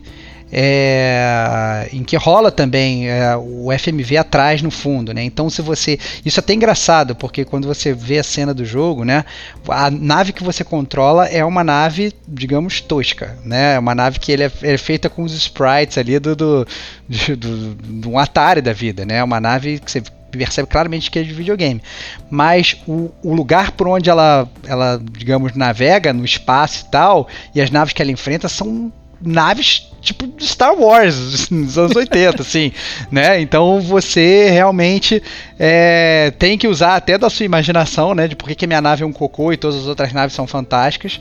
é, 0.52 1.90
em 1.94 2.04
que 2.04 2.18
rola 2.18 2.52
também 2.52 3.10
é, 3.10 3.36
o 3.38 3.68
FMV 3.78 4.18
atrás 4.18 4.62
no 4.62 4.72
fundo, 4.72 5.14
né? 5.14 5.24
Então 5.24 5.50
se 5.50 5.62
você 5.62 6.00
isso 6.26 6.40
é 6.40 6.42
até 6.42 6.54
engraçado 6.54 7.16
porque 7.16 7.46
quando 7.46 7.68
você 7.68 7.94
vê 7.94 8.20
a 8.20 8.24
cena 8.24 8.54
do 8.54 8.66
jogo, 8.66 9.04
né? 9.04 9.24
A 9.68 9.92
nave 9.92 10.34
que 10.34 10.44
você 10.44 10.64
controla 10.64 11.28
é 11.28 11.46
uma 11.46 11.64
nave, 11.64 12.14
digamos 12.28 12.82
tosca, 12.82 13.38
né? 13.44 13.76
É 13.76 13.80
uma 13.80 13.94
nave 13.94 14.20
que 14.20 14.32
ele 14.32 14.44
é, 14.44 14.52
é 14.64 14.78
feita 14.78 15.10
com 15.10 15.24
os 15.24 15.34
sprites 15.34 15.98
ali 15.98 16.18
do 16.20 16.36
do, 16.36 16.68
do, 17.08 17.76
do, 17.76 18.10
um 18.10 18.18
Atari 18.18 18.62
da 18.62 18.74
vida, 18.74 19.06
né? 19.06 19.24
Uma 19.24 19.40
nave 19.40 19.80
que 19.80 19.92
você 19.92 20.02
percebe 20.32 20.68
claramente 20.68 21.10
que 21.10 21.20
é 21.20 21.24
de 21.24 21.34
videogame. 21.34 21.82
Mas 22.30 22.78
o, 22.88 23.12
o, 23.24 23.34
lugar 23.34 23.72
por 23.72 23.88
onde 23.88 24.10
ela, 24.10 24.48
ela, 24.66 25.02
digamos, 25.12 25.56
navega 25.56 26.14
no 26.14 26.24
espaço 26.24 26.86
e 26.86 26.92
tal, 26.92 27.28
e 27.54 27.62
as 27.62 27.72
naves 27.72 27.94
que 27.94 28.02
ela 28.02 28.12
enfrenta 28.12 28.48
são 28.48 28.92
naves 29.22 29.90
tipo 30.02 30.28
de 30.28 30.48
Star 30.48 30.74
Wars 30.74 31.50
nos 31.50 31.78
anos 31.78 31.96
80, 31.96 32.42
assim, 32.42 32.72
né? 33.12 33.42
Então 33.42 33.82
você 33.82 34.50
realmente 34.50 35.22
é, 35.58 36.32
tem 36.38 36.58
que 36.58 36.68
usar 36.68 36.96
até 36.96 37.18
da 37.18 37.30
sua 37.30 37.46
imaginação, 37.46 38.14
né? 38.16 38.28
De 38.28 38.36
por 38.36 38.48
que, 38.48 38.56
que 38.56 38.66
a 38.66 38.68
minha 38.68 38.82
nave 38.82 39.04
é 39.04 39.06
um 39.06 39.14
cocô 39.14 39.52
e 39.52 39.58
todas 39.58 39.78
as 39.78 39.88
outras 39.88 40.14
naves 40.14 40.36
são 40.36 40.48
fantásticas, 40.48 41.20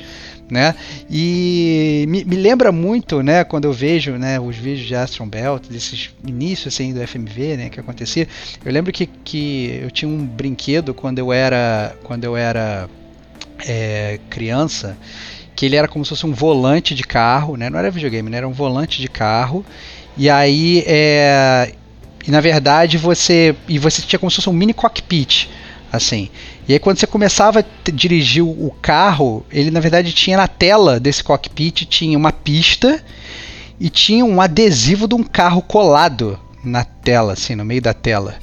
né? 0.51 0.75
E 1.11 2.05
me, 2.09 2.25
me, 2.25 2.37
lembra 2.37 2.73
muito, 2.73 3.23
né, 3.23 3.45
quando 3.45 3.67
eu 3.67 3.73
vejo, 3.73 4.13
né, 4.13 4.41
os 4.41 4.57
vídeos 4.57 4.87
de 4.87 4.95
Astron 4.95 5.29
Belt, 5.29 5.67
desses 5.69 6.11
inícios 6.27 6.75
assim 6.75 6.95
do 6.95 7.07
FMV, 7.07 7.57
né, 7.57 7.69
que 7.69 7.79
acontecia. 7.79 8.27
Eu 8.65 8.73
lembro 8.73 8.93
que, 8.93 9.07
que 9.07 9.81
eu 9.83 9.91
tinha 9.91 10.09
um 10.09 10.25
brinquedo 10.25 10.95
quando 10.95 11.19
eu 11.19 11.33
era 11.33 11.95
quando 12.03 12.25
eu 12.25 12.37
era 12.37 12.89
é, 13.67 14.19
criança, 14.31 14.97
que 15.59 15.67
ele 15.67 15.75
era 15.75 15.89
como 15.89 16.05
se 16.05 16.11
fosse 16.11 16.25
um 16.25 16.33
volante 16.33 16.95
de 16.95 17.03
carro, 17.03 17.57
né? 17.57 17.69
Não 17.69 17.81
era 17.81 17.91
videogame, 17.91 18.31
né? 18.31 18.37
Era 18.37 18.47
um 18.47 18.53
volante 18.53 19.01
de 19.01 19.09
carro. 19.09 19.67
E 20.17 20.31
aí, 20.31 20.85
é, 20.87 21.75
e 22.25 22.31
na 22.31 22.41
verdade 22.41 22.97
você 22.97 23.57
e 23.69 23.77
você 23.77 24.01
tinha 24.01 24.21
como 24.21 24.31
se 24.31 24.37
fosse 24.37 24.49
um 24.49 24.53
mini 24.53 24.73
cockpit 24.73 25.49
assim. 25.91 26.31
E 26.69 26.75
aí 26.75 26.79
quando 26.79 26.99
você 26.99 27.09
começava 27.09 27.59
a 27.59 27.91
dirigir 27.91 28.45
o 28.45 28.73
carro, 28.81 29.45
ele 29.51 29.73
na 29.73 29.81
verdade 29.81 30.13
tinha 30.13 30.37
na 30.37 30.47
tela 30.47 31.01
desse 31.01 31.25
cockpit 31.25 31.87
tinha 31.87 32.17
uma 32.17 32.31
pista 32.31 33.03
e 33.81 33.91
tinha 33.91 34.25
um 34.25 34.41
adesivo 34.41 35.09
de 35.09 35.17
um 35.17 35.25
carro 35.25 35.61
colado 35.61 36.39
na 36.69 36.85
tela, 36.85 37.33
assim, 37.33 37.55
no 37.55 37.65
meio 37.65 37.83
da 37.83 37.95
tela. 37.95 38.37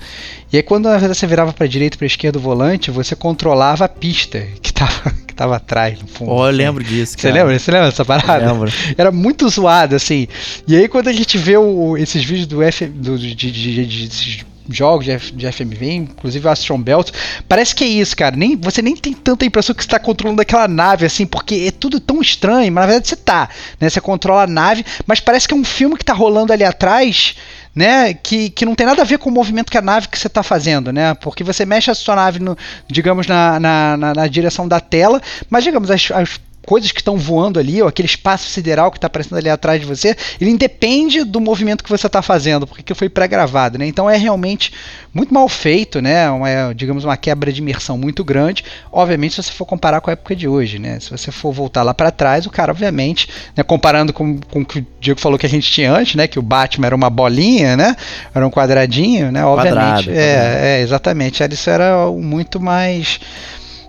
E 0.52 0.58
aí 0.58 0.64
quando 0.64 0.86
na 0.86 0.98
verdade 0.98 1.18
você 1.18 1.28
virava 1.28 1.54
para 1.54 1.68
direita 1.68 1.98
para 1.98 2.08
esquerda 2.08 2.38
o 2.38 2.42
volante, 2.42 2.92
você 2.92 3.16
controlava 3.16 3.86
a 3.86 3.90
pista 3.90 4.40
que 4.62 4.70
estava 4.70 5.12
que 5.28 5.34
tava 5.34 5.56
atrás 5.58 6.00
no 6.00 6.08
fundo. 6.08 6.32
Oh, 6.32 6.40
eu 6.40 6.50
assim. 6.50 6.58
lembro 6.58 6.84
disso, 6.84 7.18
cara. 7.18 7.34
Você 7.34 7.40
lembra? 7.40 7.60
Você 7.60 7.72
lembra 7.72 7.90
dessa 7.90 8.06
parada? 8.06 8.46
Eu 8.46 8.54
lembro. 8.54 8.72
Era 8.98 9.12
muito 9.12 9.48
zoado 9.50 9.96
assim. 9.96 10.28
E 10.68 10.76
aí 10.76 10.88
quando 10.88 11.08
a 11.08 11.14
gente 11.14 11.38
vê 11.38 11.58
o, 11.58 11.98
esses 11.98 12.24
vídeos 12.24 12.48
do 12.48 12.62
F 12.62 12.86
do, 12.86 13.18
de, 13.18 13.36
de, 13.36 13.52
de, 13.52 14.08
de 14.08 14.46
jogos 14.70 15.06
de, 15.06 15.18
de 15.32 15.52
FMV, 15.52 15.92
inclusive 15.92 16.48
o 16.48 16.50
Astron 16.50 16.82
Belt. 16.82 17.12
Parece 17.48 17.76
que 17.76 17.84
é 17.84 17.88
isso, 17.88 18.16
cara. 18.16 18.36
Nem, 18.36 18.56
você 18.56 18.82
nem 18.82 18.96
tem 18.96 19.14
tanta 19.14 19.46
impressão 19.46 19.76
que 19.76 19.84
você 19.84 19.88
está 19.88 20.00
controlando 20.00 20.42
aquela 20.42 20.68
nave, 20.68 21.06
assim, 21.06 21.26
porque 21.26 21.66
é 21.68 21.72
tudo 21.72 22.00
tão 22.00 22.22
estranho, 22.22 22.72
mas 22.72 22.84
na 22.84 22.88
verdade 22.88 23.08
você 23.08 23.16
tá, 23.16 23.50
né? 23.80 23.90
Você 23.90 24.02
controla 24.02 24.44
a 24.44 24.48
nave, 24.48 24.86
mas 25.06 25.20
parece 25.20 25.48
que 25.48 25.54
é 25.54 25.58
um 25.58 25.64
filme 25.64 25.96
que 25.96 26.04
está 26.04 26.14
rolando 26.14 26.54
ali 26.54 26.64
atrás, 26.64 27.36
né? 27.76 28.14
Que, 28.14 28.50
que 28.50 28.66
não 28.66 28.74
tem 28.74 28.88
nada 28.88 29.02
a 29.02 29.06
ver 29.06 29.18
com 29.18 29.30
o 29.30 29.34
movimento 29.34 29.72
que 29.72 29.78
a 29.78 29.82
nave 29.82 30.08
que 30.08 30.18
você 30.18 30.28
está 30.28 30.42
fazendo, 30.42 30.94
né? 30.94 31.14
Porque 31.16 31.44
você 31.44 31.66
mexe 31.66 31.92
a 31.92 31.96
sua 31.96 32.16
nave, 32.16 32.40
no, 32.40 32.58
digamos, 32.88 33.28
na, 33.28 33.60
na, 33.60 33.98
na, 33.98 34.14
na 34.14 34.28
direção 34.28 34.68
da 34.68 34.80
tela, 34.80 35.22
mas 35.50 35.64
digamos, 35.64 35.92
as, 35.92 36.10
as 36.12 36.40
coisas 36.66 36.92
que 36.92 37.00
estão 37.00 37.18
voando 37.18 37.60
ali, 37.60 37.82
ou 37.82 37.88
aquele 37.88 38.08
espaço 38.08 38.50
sideral 38.50 38.92
que 38.92 38.98
está 38.98 39.08
aparecendo 39.08 39.38
ali 39.38 39.50
atrás 39.50 39.80
de 39.80 39.86
você, 39.86 40.16
ele 40.40 40.50
independe 40.50 41.24
do 41.24 41.40
movimento 41.40 41.84
que 41.84 41.90
você 41.90 42.08
está 42.08 42.22
fazendo, 42.22 42.66
porque 42.66 42.94
foi 42.94 43.08
pré-gravado, 43.08 43.78
né? 43.78 43.86
Então 43.86 44.10
é 44.10 44.18
realmente 44.18 44.74
muito 45.14 45.34
mal 45.34 45.48
feito, 45.48 46.02
né? 46.02 46.30
Uma, 46.30 46.74
digamos 46.76 47.06
uma 47.06 47.16
quebra 47.16 47.52
de 47.52 47.62
imersão 47.62 47.98
muito 47.98 48.24
grande. 48.24 48.64
Obviamente, 48.92 49.36
se 49.36 49.44
você 49.44 49.52
for 49.52 49.66
comparar 49.66 50.02
com 50.02 50.10
a 50.10 50.14
época 50.14 50.36
de 50.36 50.48
hoje, 50.48 50.80
né? 50.80 51.00
Se 51.00 51.12
você 51.12 51.32
for 51.32 51.54
voltar 51.54 51.84
lá 51.84 51.94
para 51.94 52.12
trás, 52.12 52.46
o 52.46 52.50
cara, 52.50 52.72
obviamente, 52.72 53.30
né, 53.56 53.64
comparando 53.64 54.12
com, 54.12 54.40
com 54.40 54.62
o 54.62 54.66
que 54.66 54.80
o 54.80 54.88
Diego 55.00 55.20
falou 55.20 55.38
que 55.38 55.46
a 55.46 55.50
gente 55.50 55.72
tinha 55.72 55.94
antes, 55.94 56.16
né? 56.16 56.28
Que 56.28 56.40
o 56.40 56.42
Batman 56.42 56.88
era 56.88 56.96
uma 56.96 57.10
bolinha, 57.10 57.78
né? 57.78 57.96
Era 58.34 58.46
um 58.46 58.52
quadradinho, 58.52 59.32
né? 59.32 59.46
Obviamente, 59.46 60.06
Quadrado, 60.06 60.12
é, 60.12 60.80
é, 60.80 60.82
exatamente. 60.82 61.44
Isso 61.44 61.70
era 61.70 62.08
muito 62.12 62.60
mais 62.60 63.20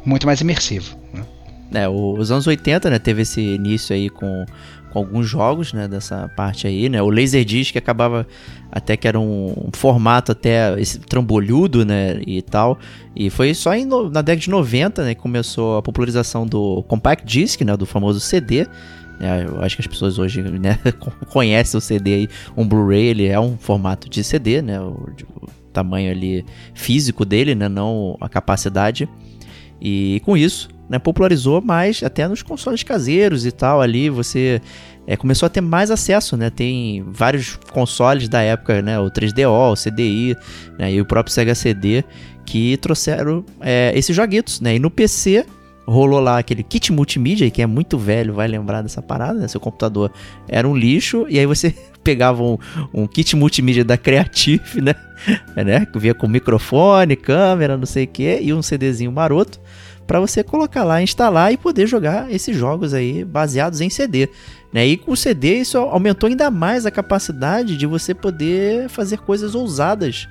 muito 0.05 0.27
mais 0.27 0.41
imersivo. 0.41 0.97
Né? 1.13 1.23
É, 1.73 1.89
os 1.89 2.31
anos 2.31 2.47
80, 2.47 2.91
né, 2.91 2.99
teve 2.99 3.23
esse 3.23 3.41
início 3.41 3.95
aí 3.95 4.09
com, 4.09 4.47
com 4.91 4.99
alguns 4.99 5.29
jogos, 5.29 5.73
né, 5.73 5.89
dessa 5.89 6.29
parte 6.37 6.67
aí, 6.67 6.89
né, 6.89 7.03
o 7.03 7.11
Laserdisc 7.11 7.77
acabava 7.77 8.27
até 8.71 8.97
que 8.97 9.09
era 9.09 9.19
um, 9.19 9.53
um 9.67 9.71
formato 9.73 10.31
até 10.33 10.81
esse 10.81 11.01
trambolhudo, 11.01 11.85
né, 11.85 12.21
e 12.25 12.41
tal, 12.41 12.79
e 13.17 13.29
foi 13.31 13.53
só 13.53 13.75
em, 13.75 13.85
na 13.85 14.23
década 14.23 14.37
de 14.37 14.51
90, 14.51 15.05
né, 15.05 15.15
que 15.15 15.21
começou 15.21 15.77
a 15.77 15.83
popularização 15.83 16.47
do 16.47 16.85
Compact 16.85 17.27
Disc, 17.27 17.61
né, 17.63 17.77
do 17.77 17.85
famoso 17.85 18.21
CD, 18.21 18.67
é, 19.19 19.45
eu 19.45 19.63
acho 19.63 19.77
que 19.77 19.83
as 19.83 19.87
pessoas 19.87 20.19
hoje 20.19 20.43
né, 20.43 20.79
conhecem 21.31 21.79
o 21.79 21.81
CD 21.81 22.15
aí. 22.15 22.29
Um 22.57 22.67
Blu-ray 22.67 23.07
ele 23.07 23.27
é 23.27 23.41
um 23.41 23.57
formato 23.57 24.09
de 24.09 24.23
CD, 24.23 24.61
né? 24.61 24.81
O, 24.81 25.09
o, 25.43 25.49
tamanho 25.73 26.11
ali 26.11 26.45
físico 26.75 27.25
dele, 27.25 27.55
né? 27.55 27.69
Não 27.69 28.17
a 28.21 28.29
capacidade. 28.29 29.09
E 29.81 30.21
com 30.25 30.37
isso, 30.37 30.69
né, 30.89 30.99
popularizou 30.99 31.61
mais 31.61 32.03
até 32.03 32.27
nos 32.27 32.43
consoles 32.43 32.83
caseiros 32.83 33.45
e 33.45 33.53
tal 33.53 33.81
ali, 33.81 34.09
você 34.09 34.61
é, 35.07 35.17
começou 35.17 35.47
a 35.47 35.51
ter 35.51 35.61
mais 35.61 35.91
acesso, 35.91 36.37
né? 36.37 36.51
Tem 36.51 37.05
vários 37.09 37.57
consoles 37.73 38.29
da 38.29 38.43
época, 38.43 38.83
né? 38.83 38.99
O 38.99 39.11
3DO, 39.11 39.73
o 39.73 39.75
CDI, 39.75 40.37
né? 40.79 40.93
E 40.93 41.01
o 41.01 41.05
próprio 41.05 41.33
Sega 41.33 41.55
CD 41.55 42.05
que 42.45 42.77
trouxeram 42.77 43.45
é, 43.61 43.93
esses 43.95 44.15
joguitos, 44.15 44.61
né? 44.61 44.77
E 44.77 44.79
no 44.79 44.91
PC 44.91 45.45
rolou 45.87 46.19
lá 46.19 46.39
aquele 46.39 46.65
kit 46.65 46.93
multimídia, 46.93 47.49
que 47.51 47.63
é 47.63 47.67
muito 47.67 47.97
velho, 47.97 48.35
vai 48.35 48.49
lembrar 48.49 48.83
dessa 48.83 49.01
parada, 49.01 49.39
né? 49.39 49.47
Seu 49.49 49.61
computador 49.61 50.11
era 50.49 50.69
um 50.69 50.77
lixo, 50.77 51.27
e 51.29 51.39
aí 51.39 51.47
você 51.47 51.75
pegava 52.07 52.41
um, 52.41 52.57
um 52.95 53.05
kit 53.05 53.35
multimídia 53.35 53.85
da 53.85 53.97
Creative, 53.97 54.81
né? 54.81 54.95
É, 55.57 55.65
né? 55.65 55.87
Que 55.87 55.99
vinha 55.99 56.15
com 56.15 56.29
microfone, 56.29 57.17
câmera, 57.17 57.77
não 57.77 57.87
sei 57.87 58.05
o 58.05 58.07
que, 58.07 58.39
e 58.43 58.53
um 58.53 58.63
CDzinho 58.63 59.11
maroto 59.11 59.59
para 60.07 60.21
você 60.21 60.45
colocar 60.45 60.85
lá, 60.85 61.03
instalar 61.03 61.53
e 61.53 61.57
poder 61.57 61.87
jogar 61.87 62.31
esses 62.31 62.57
jogos 62.57 62.95
aí 62.95 63.25
baseados 63.25 63.81
em 63.81 63.91
CD. 63.91 64.29
Né? 64.73 64.87
E 64.87 64.97
com 64.99 65.13
o 65.13 65.17
CD 65.17 65.57
isso 65.57 65.79
aumentou 65.79 66.29
ainda 66.29 66.51
mais 66.51 66.87
a 66.87 66.91
capacidade 66.91 67.77
de 67.77 67.87
você 67.87 68.15
poder 68.15 68.89
fazer 68.89 69.19
coisas 69.19 69.55
ousadas 69.55 70.29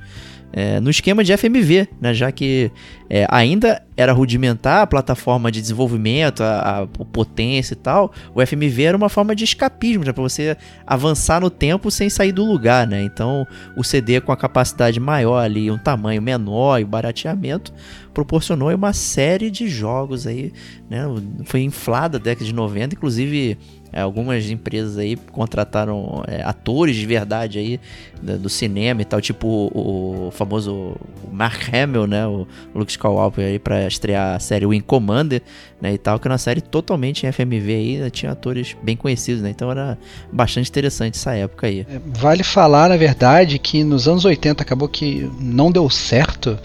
é, 0.58 0.80
no 0.80 0.90
esquema 0.90 1.22
de 1.22 1.36
FMV, 1.36 1.90
né? 2.00 2.14
já 2.14 2.32
que 2.32 2.72
é, 3.10 3.28
ainda 3.30 3.84
era 3.98 4.14
rudimentar 4.14 4.84
a 4.84 4.88
plataforma 4.88 5.52
de 5.52 5.60
desenvolvimento, 5.60 6.44
a, 6.44 6.84
a, 6.84 6.88
potência 6.88 7.74
e 7.74 7.76
tal, 7.76 8.14
o 8.34 8.46
FMV 8.46 8.84
era 8.84 8.96
uma 8.96 9.10
forma 9.10 9.36
de 9.36 9.44
escapismo, 9.44 10.06
para 10.06 10.14
você 10.14 10.56
avançar 10.88 11.42
no 11.42 11.50
tempo 11.50 11.92
sem 11.92 12.10
sair 12.10 12.32
do 12.32 12.46
lugar. 12.46 12.88
Né? 12.88 13.04
Então 13.04 13.46
o 13.76 13.84
CD 13.84 14.22
com 14.22 14.32
a 14.32 14.38
capacidade 14.38 14.98
maior 14.98 15.40
ali, 15.40 15.70
um 15.70 15.78
tamanho 15.78 16.22
menor 16.22 16.80
e 16.80 16.86
barateamento, 16.86 17.74
proporcionou 18.14 18.74
uma 18.74 18.94
série 18.94 19.52
de 19.52 19.68
jogos 19.68 20.26
aí, 20.26 20.54
né? 20.90 21.04
Foi 21.44 21.62
inflada 21.62 22.18
a 22.18 22.20
década 22.20 22.46
de 22.46 22.54
90, 22.54 22.96
inclusive 22.96 23.58
é, 23.96 24.02
algumas 24.02 24.50
empresas 24.50 24.98
aí 24.98 25.16
contrataram 25.16 26.22
é, 26.28 26.44
atores 26.44 26.98
de 26.98 27.06
verdade 27.06 27.58
aí 27.60 27.80
do, 28.22 28.38
do, 28.38 28.50
cinema 28.50 29.02
e 29.02 29.06
tal, 29.06 29.22
tipo 29.22 29.48
o, 29.48 30.28
o 30.28 30.32
famoso 30.32 30.98
Mark 31.32 31.74
Hamill, 31.74 32.06
né, 32.06 32.28
o 32.28 32.46
Luke 32.76 32.92
Skywalker 32.92 33.46
aí 33.46 33.58
para 33.58 33.88
estrear 33.88 34.36
a 34.36 34.40
série 34.40 34.66
Wing 34.66 34.84
Commander, 34.84 35.42
né, 35.82 35.94
e 35.94 35.98
tal, 35.98 36.20
que 36.20 36.28
é 36.28 36.32
uma 36.32 36.38
série 36.38 36.60
totalmente 36.60 37.26
em 37.26 37.32
FMV 37.32 37.74
aí, 37.74 37.98
né, 37.98 38.10
tinha 38.10 38.34
atores 38.34 38.76
bem 38.84 38.98
conhecidos, 38.98 39.42
né, 39.42 39.50
então 39.50 39.72
era 39.72 39.98
bastante 40.30 40.70
interessante 40.70 41.16
essa 41.16 41.34
época 41.34 41.68
aí. 41.68 41.88
É, 41.90 42.02
vale 42.20 42.44
falar, 42.44 42.90
na 42.90 42.98
verdade, 42.98 43.58
que 43.58 43.82
nos 43.82 44.10
anos 44.10 44.26
80 44.26 44.62
acabou 44.62 44.90
que 44.90 45.32
não 45.40 45.72
deu 45.72 45.90
certo 45.90 46.60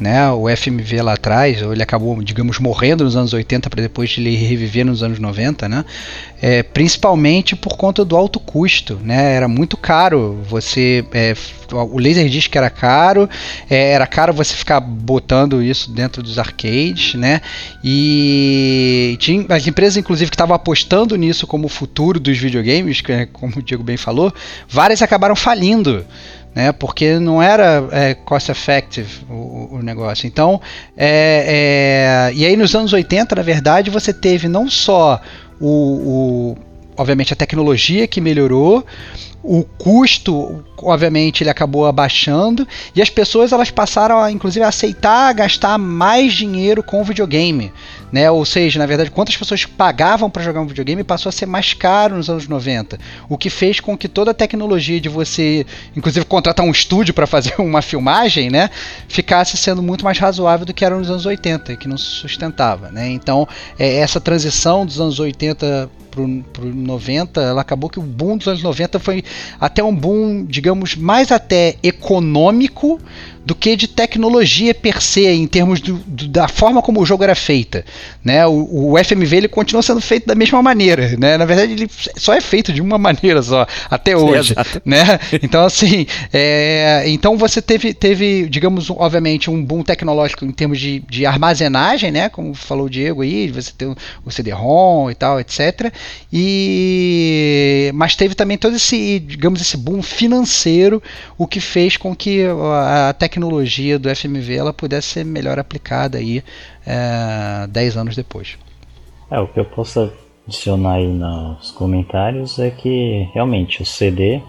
né? 0.00 0.30
O 0.30 0.44
FMV 0.48 1.02
lá 1.02 1.14
atrás, 1.14 1.60
ele 1.60 1.82
acabou, 1.82 2.22
digamos, 2.22 2.58
morrendo 2.58 3.04
nos 3.04 3.16
anos 3.16 3.32
80 3.32 3.68
para 3.68 3.82
depois 3.82 4.14
ele 4.18 4.36
reviver 4.36 4.84
nos 4.84 5.02
anos 5.02 5.18
90, 5.18 5.68
né? 5.68 5.84
É, 6.40 6.62
principalmente 6.62 7.56
por 7.56 7.76
conta 7.76 8.04
do 8.04 8.16
alto 8.16 8.38
custo, 8.38 8.98
né? 9.02 9.34
Era 9.34 9.48
muito 9.48 9.76
caro 9.76 10.38
você 10.48 11.04
é, 11.12 11.34
o 11.74 11.98
Laserdisc 11.98 12.54
era 12.54 12.70
caro, 12.70 13.28
é, 13.68 13.92
era 13.92 14.06
caro 14.06 14.32
você 14.32 14.54
ficar 14.54 14.80
botando 14.80 15.62
isso 15.62 15.90
dentro 15.90 16.22
dos 16.22 16.38
arcades, 16.38 17.14
né? 17.14 17.40
E 17.82 19.16
tinha 19.18 19.44
as 19.48 19.66
empresas, 19.66 19.96
inclusive, 19.96 20.30
que 20.30 20.34
estavam 20.34 20.54
apostando 20.54 21.16
nisso 21.16 21.46
como 21.46 21.66
o 21.66 21.68
futuro 21.68 22.18
dos 22.18 22.38
videogames, 22.38 23.02
é, 23.08 23.26
como 23.26 23.58
o 23.58 23.62
Diego 23.62 23.82
bem 23.82 23.96
falou, 23.96 24.32
várias 24.68 25.02
acabaram 25.02 25.36
falindo 25.36 26.04
né? 26.54 26.72
Porque 26.72 27.18
não 27.18 27.42
era 27.42 27.88
é, 27.90 28.14
cost 28.14 28.50
effective 28.50 29.24
o, 29.28 29.76
o 29.76 29.82
negócio. 29.82 30.26
Então, 30.26 30.60
é, 30.96 32.30
é, 32.30 32.34
e 32.34 32.44
aí 32.44 32.56
nos 32.56 32.74
anos 32.74 32.92
80, 32.92 33.34
na 33.34 33.42
verdade, 33.42 33.90
você 33.90 34.12
teve 34.12 34.48
não 34.48 34.68
só 34.68 35.20
o, 35.60 35.68
o 35.68 36.56
obviamente 36.96 37.32
a 37.32 37.36
tecnologia 37.36 38.08
que 38.08 38.20
melhorou, 38.20 38.84
o 39.42 39.62
custo, 39.62 40.64
obviamente, 40.78 41.42
ele 41.42 41.50
acabou 41.50 41.86
abaixando 41.86 42.66
e 42.94 43.00
as 43.00 43.08
pessoas 43.08 43.52
elas 43.52 43.70
passaram 43.70 44.18
a, 44.18 44.32
inclusive, 44.32 44.64
a 44.64 44.68
aceitar 44.68 45.32
gastar 45.32 45.78
mais 45.78 46.34
dinheiro 46.34 46.82
com 46.82 47.04
videogame, 47.04 47.72
né? 48.12 48.30
Ou 48.30 48.44
seja, 48.44 48.78
na 48.78 48.86
verdade, 48.86 49.10
quantas 49.10 49.36
pessoas 49.36 49.64
pagavam 49.64 50.30
para 50.30 50.42
jogar 50.42 50.60
um 50.60 50.66
videogame 50.66 51.04
passou 51.04 51.30
a 51.30 51.32
ser 51.32 51.46
mais 51.46 51.74
caro 51.74 52.16
nos 52.16 52.28
anos 52.28 52.48
90, 52.48 52.98
o 53.28 53.36
que 53.36 53.50
fez 53.50 53.80
com 53.80 53.96
que 53.96 54.08
toda 54.08 54.30
a 54.30 54.34
tecnologia 54.34 55.00
de 55.00 55.08
você, 55.08 55.66
inclusive, 55.96 56.24
contratar 56.26 56.64
um 56.64 56.70
estúdio 56.70 57.14
para 57.14 57.26
fazer 57.26 57.54
uma 57.60 57.82
filmagem, 57.82 58.50
né, 58.50 58.70
ficasse 59.08 59.56
sendo 59.56 59.82
muito 59.82 60.04
mais 60.04 60.18
razoável 60.18 60.66
do 60.66 60.74
que 60.74 60.84
era 60.84 60.96
nos 60.96 61.10
anos 61.10 61.26
80, 61.26 61.76
que 61.76 61.88
não 61.88 61.98
se 61.98 62.04
sustentava, 62.04 62.90
né? 62.90 63.08
Então, 63.08 63.46
é, 63.78 63.96
essa 63.96 64.20
transição 64.20 64.84
dos 64.84 65.00
anos 65.00 65.18
80 65.18 65.90
pro, 66.18 66.44
pro 66.52 66.74
90, 66.74 67.40
ela 67.40 67.60
acabou 67.60 67.88
que 67.88 67.98
o 67.98 68.02
boom 68.02 68.36
dos 68.36 68.48
anos 68.48 68.62
90 68.62 68.98
foi 68.98 69.22
até 69.60 69.82
um 69.84 69.94
boom, 69.94 70.44
digamos, 70.44 70.96
mais 70.96 71.30
até 71.30 71.76
econômico 71.82 73.00
do 73.48 73.54
que 73.54 73.76
de 73.76 73.88
tecnologia 73.88 74.74
per 74.74 75.00
se, 75.00 75.26
em 75.26 75.46
termos 75.46 75.80
do, 75.80 75.94
do, 76.06 76.28
da 76.28 76.46
forma 76.48 76.82
como 76.82 77.00
o 77.00 77.06
jogo 77.06 77.24
era 77.24 77.34
feita. 77.34 77.82
Né? 78.22 78.46
O, 78.46 78.92
o, 78.92 79.02
FMV 79.02 79.36
ele 79.38 79.48
continua 79.48 79.82
sendo 79.82 80.02
feito 80.02 80.26
da 80.26 80.34
mesma 80.34 80.62
maneira. 80.62 81.16
Né? 81.16 81.38
Na 81.38 81.46
verdade, 81.46 81.72
ele 81.72 81.88
só 81.90 82.34
é 82.34 82.42
feito 82.42 82.74
de 82.74 82.82
uma 82.82 82.98
maneira 82.98 83.40
só, 83.42 83.66
até 83.90 84.14
hoje. 84.14 84.48
Sim, 84.54 84.80
né? 84.84 85.18
Então, 85.42 85.64
assim, 85.64 86.06
é, 86.30 87.04
então 87.06 87.38
você 87.38 87.62
teve, 87.62 87.94
teve, 87.94 88.46
digamos, 88.50 88.90
obviamente, 88.90 89.48
um 89.48 89.64
boom 89.64 89.82
tecnológico 89.82 90.44
em 90.44 90.52
termos 90.52 90.78
de, 90.78 91.02
de 91.08 91.24
armazenagem, 91.24 92.10
né? 92.10 92.28
como 92.28 92.52
falou 92.52 92.84
o 92.84 92.90
Diego 92.90 93.22
aí, 93.22 93.48
você 93.48 93.72
tem 93.76 93.94
o 94.26 94.30
CD-ROM 94.30 95.10
e 95.10 95.14
tal, 95.14 95.40
etc. 95.40 95.90
E, 96.32 97.90
mas 97.94 98.14
teve 98.14 98.34
também 98.34 98.58
todo 98.58 98.76
esse, 98.76 99.18
digamos, 99.20 99.60
esse 99.60 99.76
boom 99.76 100.02
financeiro, 100.02 101.02
o 101.36 101.46
que 101.46 101.60
fez 101.60 101.96
com 101.96 102.14
que 102.14 102.44
a 102.44 103.14
tecnologia 103.18 103.98
do 103.98 104.14
FMV 104.14 104.54
ela 104.54 104.72
pudesse 104.72 105.08
ser 105.08 105.24
melhor 105.24 105.58
aplicada 105.58 106.18
aí 106.18 106.42
é, 106.86 107.66
10 107.68 107.96
anos 107.96 108.16
depois. 108.16 108.58
É, 109.30 109.38
o 109.38 109.46
que 109.46 109.60
eu 109.60 109.64
posso 109.64 110.10
adicionar 110.46 110.94
aí 110.94 111.06
nos 111.06 111.70
comentários 111.70 112.58
é 112.58 112.70
que 112.70 113.28
realmente 113.34 113.82
o 113.82 113.86
CD 113.86 114.40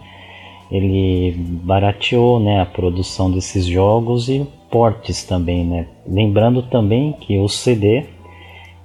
ele 0.71 1.33
barateou 1.37 2.39
né, 2.39 2.61
a 2.61 2.65
produção 2.65 3.31
desses 3.31 3.65
jogos 3.65 4.29
e 4.29 4.47
portes 4.69 5.23
também, 5.23 5.65
né? 5.65 5.87
Lembrando 6.07 6.61
também 6.61 7.13
que 7.13 7.37
o 7.39 7.49
CD 7.49 8.05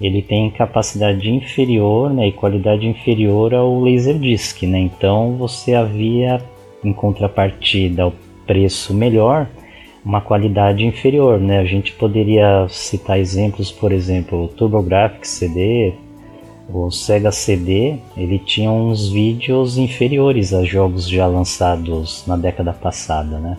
ele 0.05 0.21
tem 0.21 0.51
capacidade 0.51 1.31
inferior 1.31 2.13
né, 2.13 2.29
e 2.29 2.33
qualidade 2.33 2.87
inferior 2.87 3.55
ao 3.55 3.81
Laserdisc, 3.81 4.63
né? 4.67 4.79
Então 4.79 5.37
você 5.37 5.73
havia 5.73 6.43
em 6.85 6.93
contrapartida 6.93 8.07
o 8.07 8.13
preço 8.47 8.93
melhor, 8.93 9.49
uma 10.05 10.21
qualidade 10.21 10.85
inferior, 10.85 11.41
né? 11.41 11.59
A 11.59 11.65
gente 11.65 11.93
poderia 11.93 12.67
citar 12.69 13.19
exemplos, 13.19 13.73
por 13.73 13.93
exemplo, 13.93 14.45
o 14.45 14.49
TurboGrafx 14.49 15.27
CD, 15.27 15.95
o 16.69 16.91
Sega 16.91 17.33
CD, 17.33 17.97
ele 18.15 18.39
tinha 18.39 18.71
uns 18.71 19.09
vídeos 19.09 19.79
inferiores 19.79 20.53
a 20.53 20.65
jogos 20.65 21.09
já 21.09 21.27
lançados 21.27 22.27
na 22.27 22.37
década 22.37 22.75
passada, 22.75 23.39
né? 23.39 23.57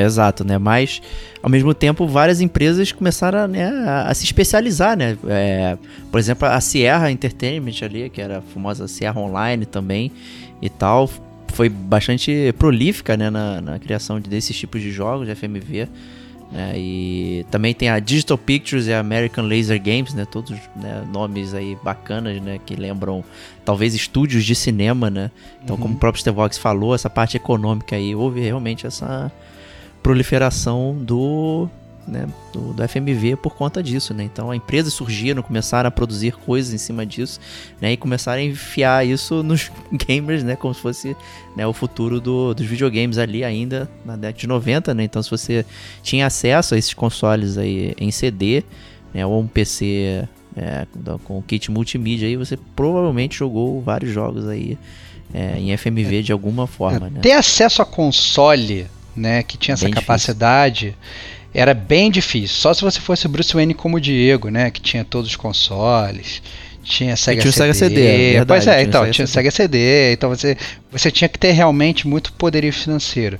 Exato, 0.00 0.44
né? 0.44 0.56
Mas, 0.56 1.02
ao 1.42 1.50
mesmo 1.50 1.74
tempo, 1.74 2.06
várias 2.06 2.40
empresas 2.40 2.90
começaram 2.92 3.40
a, 3.40 3.48
né, 3.48 3.70
a 4.06 4.14
se 4.14 4.24
especializar, 4.24 4.96
né? 4.96 5.18
É, 5.28 5.76
por 6.10 6.18
exemplo, 6.18 6.48
a 6.48 6.60
Sierra 6.60 7.10
Entertainment 7.10 7.82
ali, 7.82 8.08
que 8.08 8.20
era 8.20 8.38
a 8.38 8.40
famosa 8.40 8.88
Sierra 8.88 9.20
Online 9.20 9.66
também 9.66 10.10
e 10.62 10.70
tal, 10.70 11.10
foi 11.48 11.68
bastante 11.68 12.54
prolífica 12.58 13.16
né, 13.16 13.30
na, 13.30 13.60
na 13.60 13.78
criação 13.78 14.18
desses 14.20 14.56
tipos 14.56 14.80
de 14.80 14.90
jogos 14.90 15.26
de 15.26 15.34
FMV. 15.34 15.88
Né, 16.50 16.74
e 16.76 17.46
também 17.50 17.72
tem 17.72 17.88
a 17.88 17.98
Digital 17.98 18.36
Pictures 18.36 18.86
e 18.86 18.92
a 18.92 19.00
American 19.00 19.44
Laser 19.44 19.80
Games, 19.82 20.12
né, 20.12 20.26
todos 20.30 20.50
né, 20.76 21.02
nomes 21.10 21.54
aí 21.54 21.76
bacanas, 21.82 22.40
né, 22.42 22.60
que 22.64 22.76
lembram 22.76 23.24
talvez 23.64 23.94
estúdios 23.94 24.44
de 24.44 24.54
cinema, 24.54 25.08
né. 25.08 25.30
Então, 25.64 25.76
uhum. 25.76 25.82
como 25.82 25.94
o 25.94 25.98
próprio 25.98 26.20
Stevox 26.20 26.58
falou, 26.58 26.94
essa 26.94 27.08
parte 27.08 27.38
econômica 27.38 27.96
aí 27.96 28.14
houve 28.14 28.40
realmente 28.40 28.86
essa 28.86 29.32
proliferação 30.02 30.96
do 30.98 31.68
né, 32.06 32.26
do, 32.52 32.72
do, 32.72 32.88
FMV 32.88 33.36
por 33.36 33.54
conta 33.54 33.82
disso, 33.82 34.12
né? 34.12 34.24
Então, 34.24 34.50
a 34.50 34.56
empresa 34.56 34.90
surgiram, 34.90 35.42
começaram 35.42 35.86
a 35.86 35.90
produzir 35.90 36.32
coisas 36.32 36.74
em 36.74 36.78
cima 36.78 37.06
disso, 37.06 37.38
né? 37.80 37.92
E 37.92 37.96
começaram 37.96 38.40
a 38.40 38.44
enfiar 38.44 39.06
isso 39.06 39.42
nos 39.44 39.70
gamers, 39.92 40.42
né? 40.42 40.56
Como 40.56 40.74
se 40.74 40.80
fosse 40.80 41.16
né, 41.56 41.66
o 41.66 41.72
futuro 41.72 42.20
do, 42.20 42.54
dos 42.54 42.66
videogames 42.66 43.18
ali 43.18 43.44
ainda 43.44 43.88
na 44.04 44.16
década 44.16 44.38
de 44.38 44.46
90, 44.46 44.94
né? 44.94 45.04
Então, 45.04 45.22
se 45.22 45.30
você 45.30 45.64
tinha 46.02 46.26
acesso 46.26 46.74
a 46.74 46.78
esses 46.78 46.92
consoles 46.92 47.56
aí 47.56 47.94
em 47.96 48.10
CD, 48.10 48.64
né? 49.14 49.24
Ou 49.24 49.40
um 49.40 49.46
PC 49.46 50.26
é, 50.56 50.86
com 51.24 51.40
kit 51.42 51.70
multimídia 51.70 52.26
aí, 52.26 52.36
você 52.36 52.58
provavelmente 52.74 53.38
jogou 53.38 53.80
vários 53.80 54.12
jogos 54.12 54.48
aí 54.48 54.76
é, 55.32 55.58
em 55.58 55.76
FMV 55.76 56.18
é, 56.18 56.22
de 56.22 56.32
alguma 56.32 56.66
forma, 56.66 57.08
né? 57.08 57.20
Ter 57.20 57.32
acesso 57.32 57.80
a 57.80 57.86
console, 57.86 58.86
né? 59.16 59.42
Que 59.42 59.56
tinha 59.56 59.74
essa 59.74 59.84
Bem 59.84 59.94
capacidade... 59.94 60.96
Difícil 60.96 61.42
era 61.54 61.74
bem 61.74 62.10
difícil. 62.10 62.56
Só 62.56 62.72
se 62.72 62.80
você 62.82 62.98
fosse 62.98 63.28
Bruce 63.28 63.52
Wayne 63.52 63.74
como 63.74 63.98
o 63.98 64.00
Diego, 64.00 64.48
né? 64.48 64.70
Que 64.70 64.80
tinha 64.80 65.04
todos 65.04 65.30
os 65.30 65.36
consoles. 65.36 66.42
Tinha 66.82 67.16
Sega 67.16 67.42
tinha 67.42 67.52
CD. 67.52 67.74
Sega 67.74 67.74
CD 67.74 68.06
é 68.06 68.32
verdade, 68.32 68.46
pois 68.46 68.66
é, 68.66 68.72
tinha 68.72 68.82
então, 68.82 69.00
Sega 69.02 69.12
tinha 69.12 69.26
CD. 69.26 69.32
Sega 69.32 69.50
CD. 69.50 70.12
Então 70.12 70.28
você, 70.30 70.56
você 70.90 71.10
tinha 71.10 71.28
que 71.28 71.38
ter 71.38 71.52
realmente 71.52 72.08
muito 72.08 72.32
poderio 72.32 72.72
financeiro. 72.72 73.38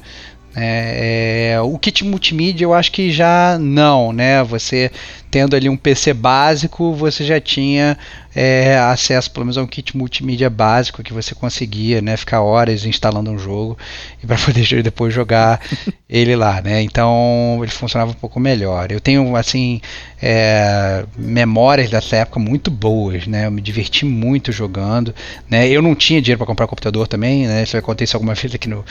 É, 0.55 1.53
é, 1.55 1.61
o 1.61 1.79
kit 1.79 2.05
multimídia 2.05 2.67
eu 2.67 2.75
acho 2.75 2.93
que 2.93 3.11
já 3.11 3.59
não, 3.59 4.13
né? 4.13 4.45
Você 4.45 4.91
tendo 5.33 5.57
ali 5.57 5.67
um 5.67 5.79
PC 5.79 6.13
básico, 6.13 6.93
você 6.93 7.25
já 7.25 7.41
tinha 7.41 7.97
é, 8.35 8.77
acesso 8.77 9.31
pelo 9.31 9.47
menos 9.47 9.57
a 9.57 9.63
um 9.63 9.67
kit 9.67 9.97
multimídia 9.97 10.51
básico 10.51 11.03
que 11.03 11.11
você 11.11 11.35
conseguia, 11.35 12.03
né, 12.03 12.19
ficar 12.19 12.43
horas 12.43 12.85
instalando 12.85 13.31
um 13.31 13.39
jogo 13.39 13.79
e 14.23 14.27
para 14.27 14.37
poder 14.45 14.83
depois 14.83 15.15
jogar 15.15 15.59
ele 16.07 16.37
lá, 16.37 16.61
né? 16.61 16.83
Então 16.83 17.61
ele 17.63 17.73
funcionava 17.73 18.11
um 18.11 18.15
pouco 18.15 18.39
melhor. 18.39 18.93
Eu 18.93 19.01
tenho 19.01 19.35
assim 19.35 19.81
é, 20.21 21.07
memórias 21.17 21.89
dessa 21.89 22.17
época 22.17 22.39
muito 22.39 22.71
boas, 22.71 23.27
né? 23.27 23.47
Eu 23.47 23.51
me 23.51 23.63
diverti 23.63 24.05
muito 24.05 24.53
jogando, 24.53 25.15
né? 25.49 25.67
Eu 25.67 25.81
não 25.81 25.95
tinha 25.95 26.21
dinheiro 26.21 26.39
para 26.39 26.47
comprar 26.47 26.67
computador 26.67 27.09
também, 27.09 27.47
né? 27.47 27.63
Isso 27.63 27.75
aconteceu 27.79 28.19
alguma 28.19 28.35
vez 28.37 28.55
aqui 28.55 28.69
no, 28.69 28.85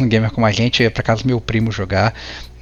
no 0.00 0.06
Gamer 0.06 0.30
com 0.30 0.46
a 0.46 0.50
gente, 0.50 0.82
ia 0.82 0.90
para 0.90 1.02
casa 1.02 1.22
do 1.22 1.26
meu 1.26 1.42
primo 1.42 1.70
jogar, 1.70 2.14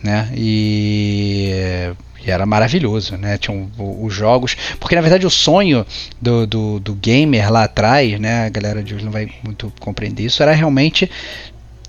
né? 0.03 0.29
E 0.35 1.95
e 2.25 2.31
era 2.31 2.47
maravilhoso, 2.47 3.17
né? 3.17 3.37
Tinham 3.39 3.71
os 3.79 4.15
jogos. 4.15 4.57
Porque 4.79 4.95
na 4.95 5.01
verdade 5.01 5.27
o 5.27 5.31
sonho 5.31 5.85
do, 6.21 6.47
do, 6.47 6.81
do, 6.81 6.95
gamer 6.95 7.51
lá 7.51 7.65
atrás, 7.65 8.19
né? 8.21 8.47
A 8.47 8.49
galera 8.49 8.83
de 8.83 8.95
hoje 8.95 9.05
não 9.05 9.13
vai 9.13 9.29
muito 9.43 9.73
compreender 9.81 10.25
isso, 10.25 10.43
era 10.43 10.53
realmente 10.53 11.11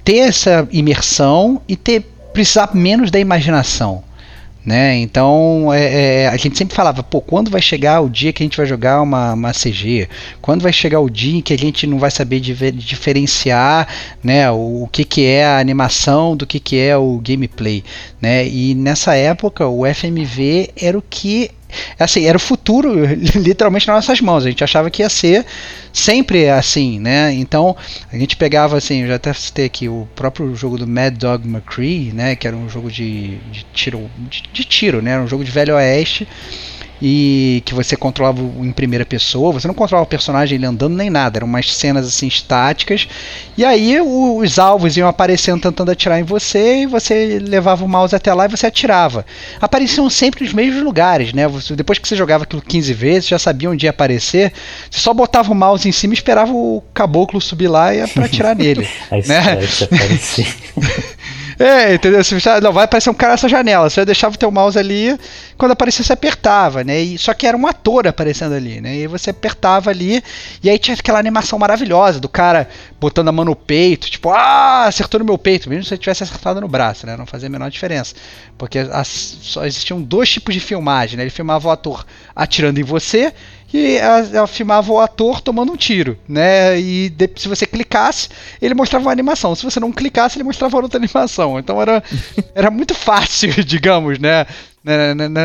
ter 0.04 0.18
essa 0.18 0.68
imersão 0.72 1.62
e 1.68 1.76
ter 1.76 2.02
precisar 2.34 2.72
menos 2.74 3.12
da 3.12 3.20
imaginação. 3.20 4.04
Né? 4.66 4.96
Então 4.98 5.74
é, 5.74 6.24
é, 6.24 6.28
a 6.30 6.38
gente 6.38 6.58
sempre 6.58 6.74
falava, 6.74 7.04
pô, 7.04 7.20
quando 7.20 7.52
vai 7.52 7.62
chegar 7.62 8.00
o 8.00 8.10
dia 8.10 8.32
que 8.32 8.42
a 8.42 8.46
gente 8.46 8.56
vai 8.56 8.66
jogar 8.66 9.02
uma, 9.02 9.34
uma 9.34 9.52
CG? 9.52 10.08
Quando 10.42 10.62
vai 10.62 10.72
chegar 10.72 11.02
o 11.02 11.10
dia 11.10 11.40
em 11.40 11.42
que 11.42 11.54
a 11.54 11.58
gente 11.58 11.86
não 11.86 12.00
vai 12.00 12.10
saber 12.10 12.40
diferenciar 12.40 13.88
né, 14.24 14.50
o, 14.50 14.84
o 14.84 14.90
que, 14.90 15.04
que 15.04 15.26
é 15.26 15.46
a 15.46 15.60
animação 15.60 16.36
do 16.36 16.48
que, 16.48 16.62
que 16.62 16.80
é 16.80 16.96
o 16.96 17.20
gameplay? 17.22 17.84
Né? 18.22 18.48
E 18.48 18.74
nessa 18.74 19.16
época 19.16 19.68
o 19.68 19.84
FMV 19.86 20.70
era 20.78 20.98
o 20.98 21.02
que 21.02 21.52
assim, 22.00 22.26
era 22.26 22.38
o 22.38 22.40
futuro 22.40 22.94
literalmente 23.36 23.88
nas 23.88 23.96
nossas 23.96 24.22
mãos. 24.22 24.46
A 24.46 24.50
gente 24.50 24.64
achava 24.64 24.90
que 24.90 25.02
ia 25.02 25.10
ser 25.10 25.46
sempre 25.92 26.50
assim, 26.50 27.00
né? 27.00 27.34
Então 27.34 27.76
a 28.12 28.18
gente 28.18 28.36
pegava 28.36 28.78
assim, 28.78 29.02
eu 29.02 29.08
já 29.08 29.16
até 29.16 29.34
citei 29.34 29.66
aqui 29.66 29.88
o 29.88 30.08
próprio 30.16 30.56
jogo 30.56 30.78
do 30.78 30.88
Mad 30.88 31.16
Dog 31.16 31.48
McCree, 31.48 32.12
né? 32.14 32.36
Que 32.36 32.48
era 32.48 32.56
um 32.56 32.70
jogo 32.70 32.92
de, 32.92 33.38
de 33.52 33.66
tiro, 33.74 34.10
de, 34.30 34.44
de 34.52 34.64
tiro, 34.64 35.02
né? 35.02 35.12
Era 35.12 35.22
um 35.22 35.28
jogo 35.28 35.44
de 35.44 35.52
velho 35.52 35.76
oeste 35.76 36.28
e 37.06 37.62
que 37.66 37.74
você 37.74 37.98
controlava 37.98 38.42
em 38.42 38.72
primeira 38.72 39.06
pessoa, 39.06 39.52
você 39.52 39.68
não 39.68 39.76
controlava 39.76 40.06
o 40.06 40.10
personagem 40.10 40.56
ele 40.56 40.66
andando 40.66 40.96
nem 40.96 41.10
nada, 41.10 41.40
eram 41.40 41.48
umas 41.48 41.70
cenas 41.76 42.08
assim 42.08 42.28
estáticas, 42.28 43.10
e 43.58 43.66
aí 43.66 44.00
os 44.00 44.58
alvos 44.58 44.96
iam 44.96 45.10
aparecendo 45.10 45.62
tentando 45.62 45.92
atirar 45.92 46.18
em 46.18 46.24
você, 46.24 46.84
e 46.84 46.86
você 46.86 47.40
levava 47.40 47.84
o 47.84 47.90
mouse 47.90 48.16
até 48.16 48.34
lá 48.34 48.46
e 48.46 48.48
você 48.48 48.68
atirava. 48.68 49.26
Apareciam 49.60 50.10
sempre 50.10 50.46
nos 50.46 50.54
mesmos 50.54 50.82
lugares, 50.82 51.34
né? 51.34 51.44
Depois 51.76 52.00
que 52.00 52.08
você 52.08 52.16
jogava 52.16 52.46
aquilo 52.46 52.62
15 52.62 52.94
vezes, 52.94 53.28
já 53.28 53.38
sabia 53.38 53.70
onde 53.70 53.86
ia 53.86 53.90
aparecer, 53.90 54.54
você 54.90 55.02
só 55.02 55.14
botava 55.14 55.52
o 55.52 55.56
mouse 55.56 55.90
em 55.90 55.92
cima 55.92 56.14
e 56.14 56.16
esperava 56.16 56.54
o 56.54 56.82
caboclo 56.94 57.42
subir 57.42 57.68
lá 57.68 57.94
e 57.94 58.08
para 58.08 58.28
atirar 58.28 58.56
nele. 58.56 58.88
aí 59.12 59.28
né? 59.28 59.60
É, 61.60 61.94
entendeu? 61.96 62.24
Você, 62.24 62.60
não, 62.62 62.72
vai 62.72 62.86
aparecer 62.86 63.10
um 63.10 63.14
cara 63.14 63.34
nessa 63.34 63.48
janela. 63.48 63.90
Você 63.90 64.04
deixava 64.06 64.36
o 64.36 64.38
teu 64.38 64.52
mouse 64.52 64.78
ali, 64.78 65.18
quando 65.58 65.72
aparecia 65.72 66.04
você 66.04 66.14
apertava, 66.14 66.84
né? 66.84 67.00
E, 67.00 67.18
só 67.18 67.34
que 67.34 67.46
era 67.46 67.56
um 67.56 67.68
ator 67.68 68.08
aparecendo 68.08 68.54
ali, 68.54 68.82
né? 68.82 68.96
E 68.96 69.08
você 69.08 69.30
apertava 69.30 69.90
ali, 69.90 70.24
e 70.62 70.70
aí 70.70 70.78
tinha 70.78 70.96
aquela 70.96 71.20
animação 71.20 71.60
maravilhosa 71.60 72.20
do 72.20 72.30
cara 72.30 72.68
botando 73.00 73.28
a 73.28 73.32
mão 73.32 73.46
no 73.46 73.56
peito, 73.56 74.10
tipo, 74.10 74.30
ah, 74.30 74.86
acertou 74.86 75.20
no 75.20 75.26
meu 75.26 75.38
peito, 75.38 75.70
mesmo 75.70 75.84
se 75.84 75.90
você 75.90 75.98
tivesse 75.98 76.24
acertado 76.24 76.62
no 76.62 76.68
braço, 76.68 77.06
né? 77.06 77.16
Não 77.18 77.26
fazia 77.26 77.48
a 77.48 77.52
menor 77.52 77.70
diferença. 77.70 78.16
Porque 78.58 78.80
as, 78.80 79.08
só 79.08 79.66
existiam 79.66 80.02
dois 80.02 80.30
tipos 80.30 80.54
de 80.54 80.60
filmagem, 80.60 81.18
né? 81.18 81.24
Ele 81.24 81.30
filmava 81.30 81.68
o 81.68 81.72
ator 81.72 82.06
atirando 82.36 82.80
em 82.80 82.84
você 82.84 83.34
e 83.74 83.98
ela, 83.98 84.46
filmava 84.46 84.92
o 84.92 85.00
ator 85.00 85.42
tomando 85.42 85.72
um 85.72 85.76
tiro, 85.76 86.18
né? 86.28 86.80
E 86.80 87.10
de, 87.10 87.28
se 87.36 87.48
você 87.48 87.66
clicasse, 87.66 88.30
ele 88.62 88.76
mostrava 88.76 89.06
uma 89.06 89.12
animação. 89.12 89.56
Se 89.56 89.64
você 89.64 89.80
não 89.80 89.92
clicasse, 89.92 90.38
ele 90.38 90.44
mostrava 90.44 90.78
outra 90.78 91.00
animação. 91.00 91.58
Então 91.58 91.82
era, 91.82 92.04
era 92.54 92.70
muito 92.70 92.94
fácil, 92.94 93.50
digamos, 93.66 94.20
né? 94.20 94.46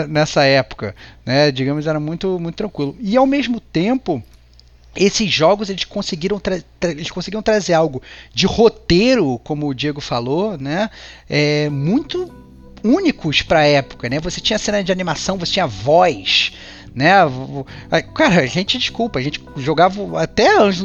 Nessa 0.09 0.45
época, 0.45 0.95
né? 1.25 1.51
Digamos, 1.51 1.87
era 1.87 1.99
muito, 1.99 2.39
muito 2.39 2.57
tranquilo. 2.57 2.95
E 3.01 3.17
ao 3.17 3.27
mesmo 3.27 3.61
tempo, 3.61 4.23
esses 4.95 5.31
jogos 5.33 5.71
eles 5.71 5.85
conseguiram, 5.85 6.41
eles 6.83 7.11
conseguiram 7.11 7.41
trazer 7.41 7.73
algo 7.73 8.03
de 8.35 8.47
roteiro, 8.47 9.41
como 9.43 9.69
o 9.69 9.75
Diego 9.75 10.03
falou, 10.03 10.59
né? 10.59 10.91
É, 11.31 11.71
muito 11.71 12.31
únicos 12.83 13.43
para 13.43 13.61
a 13.61 13.67
época, 13.67 14.09
né? 14.09 14.21
Você 14.21 14.41
tinha 14.41 14.59
cena 14.59 14.83
de 14.83 14.93
animação, 14.93 15.39
você 15.39 15.53
tinha 15.53 15.67
voz, 15.67 16.53
né? 16.99 17.13
Cara, 18.15 18.41
a 18.41 18.47
gente 18.47 18.77
desculpa, 18.77 19.21
a 19.21 19.23
gente 19.23 19.41
jogava 19.57 20.21
até 20.21 20.57
anos 20.57 20.83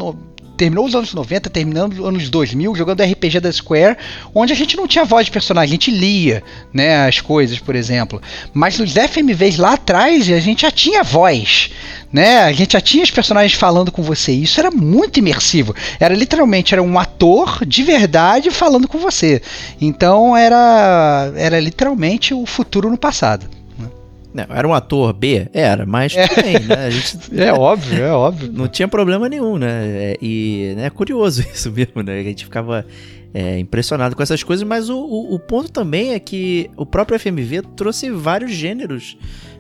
terminou 0.55 0.85
os 0.85 0.93
anos 0.93 1.13
90, 1.13 1.49
terminando 1.49 1.93
os 1.93 2.07
anos 2.07 2.29
2000, 2.29 2.75
jogando 2.75 3.01
RPG 3.01 3.39
da 3.39 3.51
Square, 3.51 3.97
onde 4.35 4.53
a 4.53 4.55
gente 4.55 4.77
não 4.77 4.87
tinha 4.87 5.03
voz 5.03 5.25
de 5.25 5.31
personagem, 5.31 5.71
a 5.71 5.75
gente 5.75 5.89
lia, 5.89 6.43
né, 6.71 7.07
as 7.07 7.19
coisas, 7.19 7.57
por 7.57 7.75
exemplo. 7.75 8.21
Mas 8.53 8.77
nos 8.77 8.93
FMVs 8.93 9.57
lá 9.57 9.73
atrás, 9.73 10.29
a 10.31 10.39
gente 10.39 10.61
já 10.61 10.69
tinha 10.69 11.03
voz, 11.03 11.71
né? 12.11 12.43
A 12.43 12.53
gente 12.53 12.73
já 12.73 12.81
tinha 12.81 13.03
os 13.03 13.09
personagens 13.09 13.53
falando 13.53 13.91
com 13.91 14.03
você. 14.03 14.31
Isso 14.31 14.59
era 14.59 14.69
muito 14.69 15.17
imersivo. 15.17 15.75
Era 15.99 16.13
literalmente 16.13 16.73
era 16.73 16.83
um 16.83 16.99
ator 16.99 17.65
de 17.65 17.81
verdade 17.81 18.51
falando 18.51 18.87
com 18.87 18.99
você. 18.99 19.41
Então 19.81 20.37
era 20.37 21.33
era 21.35 21.59
literalmente 21.59 22.31
o 22.33 22.45
futuro 22.45 22.91
no 22.91 22.97
passado. 22.97 23.62
Não, 24.33 24.45
era 24.49 24.67
um 24.67 24.73
ator 24.73 25.13
B? 25.13 25.47
Era, 25.53 25.85
mas 25.85 26.15
é. 26.15 26.27
também, 26.27 26.59
né? 26.59 26.89
Gente, 26.89 27.17
é 27.39 27.53
óbvio, 27.53 28.03
é 28.03 28.11
óbvio. 28.11 28.51
Não 28.51 28.67
tinha 28.67 28.87
problema 28.87 29.29
nenhum, 29.29 29.57
né? 29.57 29.85
É, 29.85 30.17
e 30.21 30.73
né, 30.75 30.87
é 30.87 30.89
curioso 30.89 31.45
isso 31.53 31.71
mesmo, 31.71 32.01
né? 32.01 32.19
A 32.19 32.23
gente 32.23 32.45
ficava 32.45 32.85
é, 33.33 33.59
impressionado 33.59 34.15
com 34.15 34.23
essas 34.23 34.41
coisas, 34.41 34.67
mas 34.67 34.89
o, 34.89 34.97
o, 34.97 35.35
o, 35.35 35.39
ponto 35.39 35.71
também 35.71 36.13
é 36.13 36.19
que 36.19 36.69
o 36.75 36.85
próprio 36.85 37.19
FMV 37.19 37.61
trouxe 37.75 38.09
vários 38.09 38.51
gêneros 38.51 39.17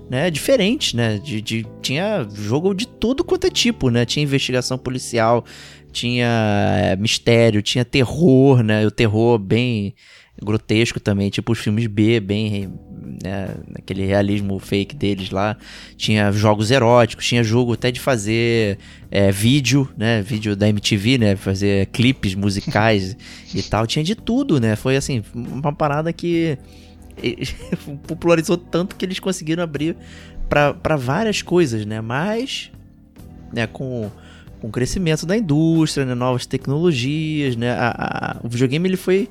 né, 0.09 0.31
diferentes, 0.31 0.93
né? 0.93 1.19
De, 1.19 1.39
de, 1.39 1.67
tinha 1.81 2.27
jogo 2.33 2.73
de 2.73 2.87
tudo 2.87 3.23
quanto 3.23 3.47
é 3.47 3.49
tipo, 3.51 3.89
né? 3.89 4.05
Tinha 4.05 4.23
investigação 4.23 4.77
policial, 4.77 5.45
tinha 5.91 6.27
é, 6.81 6.95
mistério, 6.95 7.61
tinha 7.61 7.85
terror, 7.85 8.63
né? 8.63 8.85
O 8.85 8.91
terror 8.91 9.37
bem 9.37 9.93
grotesco 10.41 10.99
também, 10.99 11.29
tipo 11.29 11.51
os 11.51 11.59
filmes 11.59 11.87
B, 11.87 12.19
bem 12.19 12.71
né, 13.23 13.55
aquele 13.75 14.05
realismo 14.05 14.57
fake 14.59 14.95
deles 14.95 15.29
lá. 15.29 15.57
Tinha 15.95 16.31
jogos 16.31 16.71
eróticos, 16.71 17.25
tinha 17.25 17.43
jogo 17.43 17.73
até 17.73 17.91
de 17.91 17.99
fazer 17.99 18.77
é, 19.11 19.31
vídeo, 19.31 19.89
né? 19.97 20.21
Vídeo 20.21 20.55
da 20.55 20.67
MTV, 20.67 21.17
né? 21.17 21.35
Fazer 21.35 21.87
clipes 21.87 22.33
musicais 22.35 23.15
e 23.53 23.61
tal. 23.61 23.85
Tinha 23.85 24.03
de 24.03 24.15
tudo, 24.15 24.59
né? 24.59 24.75
Foi 24.75 24.95
assim, 24.95 25.23
uma 25.33 25.73
parada 25.73 26.11
que 26.11 26.57
popularizou 28.07 28.57
tanto 28.57 28.95
que 28.95 29.05
eles 29.05 29.19
conseguiram 29.19 29.63
abrir 29.63 29.95
para 30.49 30.95
várias 30.95 31.41
coisas, 31.41 31.85
né? 31.85 32.01
Mas, 32.01 32.71
né, 33.51 33.67
com, 33.67 34.09
com 34.59 34.67
o 34.67 34.71
crescimento 34.71 35.25
da 35.25 35.37
indústria, 35.37 36.05
né, 36.05 36.13
novas 36.13 36.45
tecnologias, 36.45 37.55
né? 37.55 37.71
A, 37.71 37.89
a, 37.89 38.37
o 38.43 38.49
videogame 38.49 38.89
ele 38.89 38.97
foi 38.97 39.29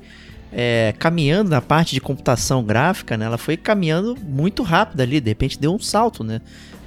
é, 0.55 0.93
caminhando 0.99 1.49
na 1.49 1.61
parte 1.61 1.93
de 1.93 1.99
computação 1.99 2.63
gráfica, 2.63 3.17
né, 3.17 3.25
ela 3.25 3.37
foi 3.37 3.57
caminhando 3.57 4.15
muito 4.23 4.61
rápido 4.61 5.01
ali, 5.01 5.19
de 5.19 5.29
repente 5.29 5.59
deu 5.59 5.73
um 5.73 5.79
salto, 5.79 6.23
né? 6.23 6.41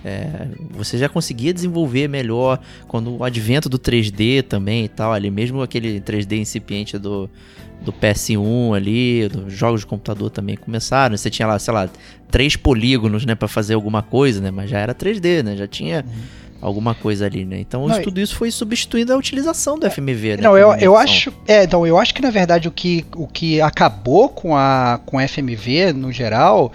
É, 0.04 0.46
você 0.70 0.96
já 0.96 1.08
conseguia 1.08 1.52
desenvolver 1.52 2.06
melhor 2.06 2.60
quando 2.86 3.16
o 3.16 3.24
advento 3.24 3.68
do 3.68 3.76
3D 3.76 4.44
também 4.44 4.84
e 4.84 4.88
tal, 4.88 5.12
ali 5.12 5.30
mesmo 5.32 5.60
aquele 5.60 6.00
3D 6.00 6.38
incipiente 6.38 6.96
do, 6.96 7.28
do 7.80 7.92
PS1 7.92 8.76
ali, 8.76 9.28
dos 9.28 9.52
jogos 9.52 9.80
de 9.80 9.86
computador 9.86 10.30
também 10.30 10.56
começaram. 10.56 11.16
Você 11.16 11.28
tinha 11.28 11.48
lá, 11.48 11.58
sei 11.58 11.74
lá, 11.74 11.90
três 12.30 12.54
polígonos, 12.54 13.26
né, 13.26 13.34
para 13.34 13.48
fazer 13.48 13.74
alguma 13.74 14.00
coisa, 14.00 14.40
né, 14.40 14.52
mas 14.52 14.70
já 14.70 14.78
era 14.78 14.94
3D, 14.94 15.42
né? 15.42 15.56
Já 15.56 15.66
tinha 15.66 16.04
uhum 16.06 16.45
alguma 16.60 16.94
coisa 16.94 17.26
ali, 17.26 17.44
né? 17.44 17.60
Então 17.60 17.86
não, 17.86 18.02
tudo 18.02 18.20
isso 18.20 18.36
foi 18.36 18.50
substituindo 18.50 19.12
a 19.12 19.16
utilização 19.16 19.78
do 19.78 19.90
FMV, 19.90 20.36
né? 20.36 20.42
Não, 20.42 20.56
eu, 20.56 20.72
eu 20.74 20.96
acho, 20.96 21.32
é, 21.46 21.64
então 21.64 21.86
eu 21.86 21.98
acho 21.98 22.14
que 22.14 22.22
na 22.22 22.30
verdade 22.30 22.68
o 22.68 22.70
que, 22.70 23.04
o 23.14 23.26
que 23.26 23.60
acabou 23.60 24.28
com 24.28 24.56
a 24.56 25.00
com 25.04 25.18
FMV 25.20 25.92
no 25.92 26.10
geral 26.12 26.72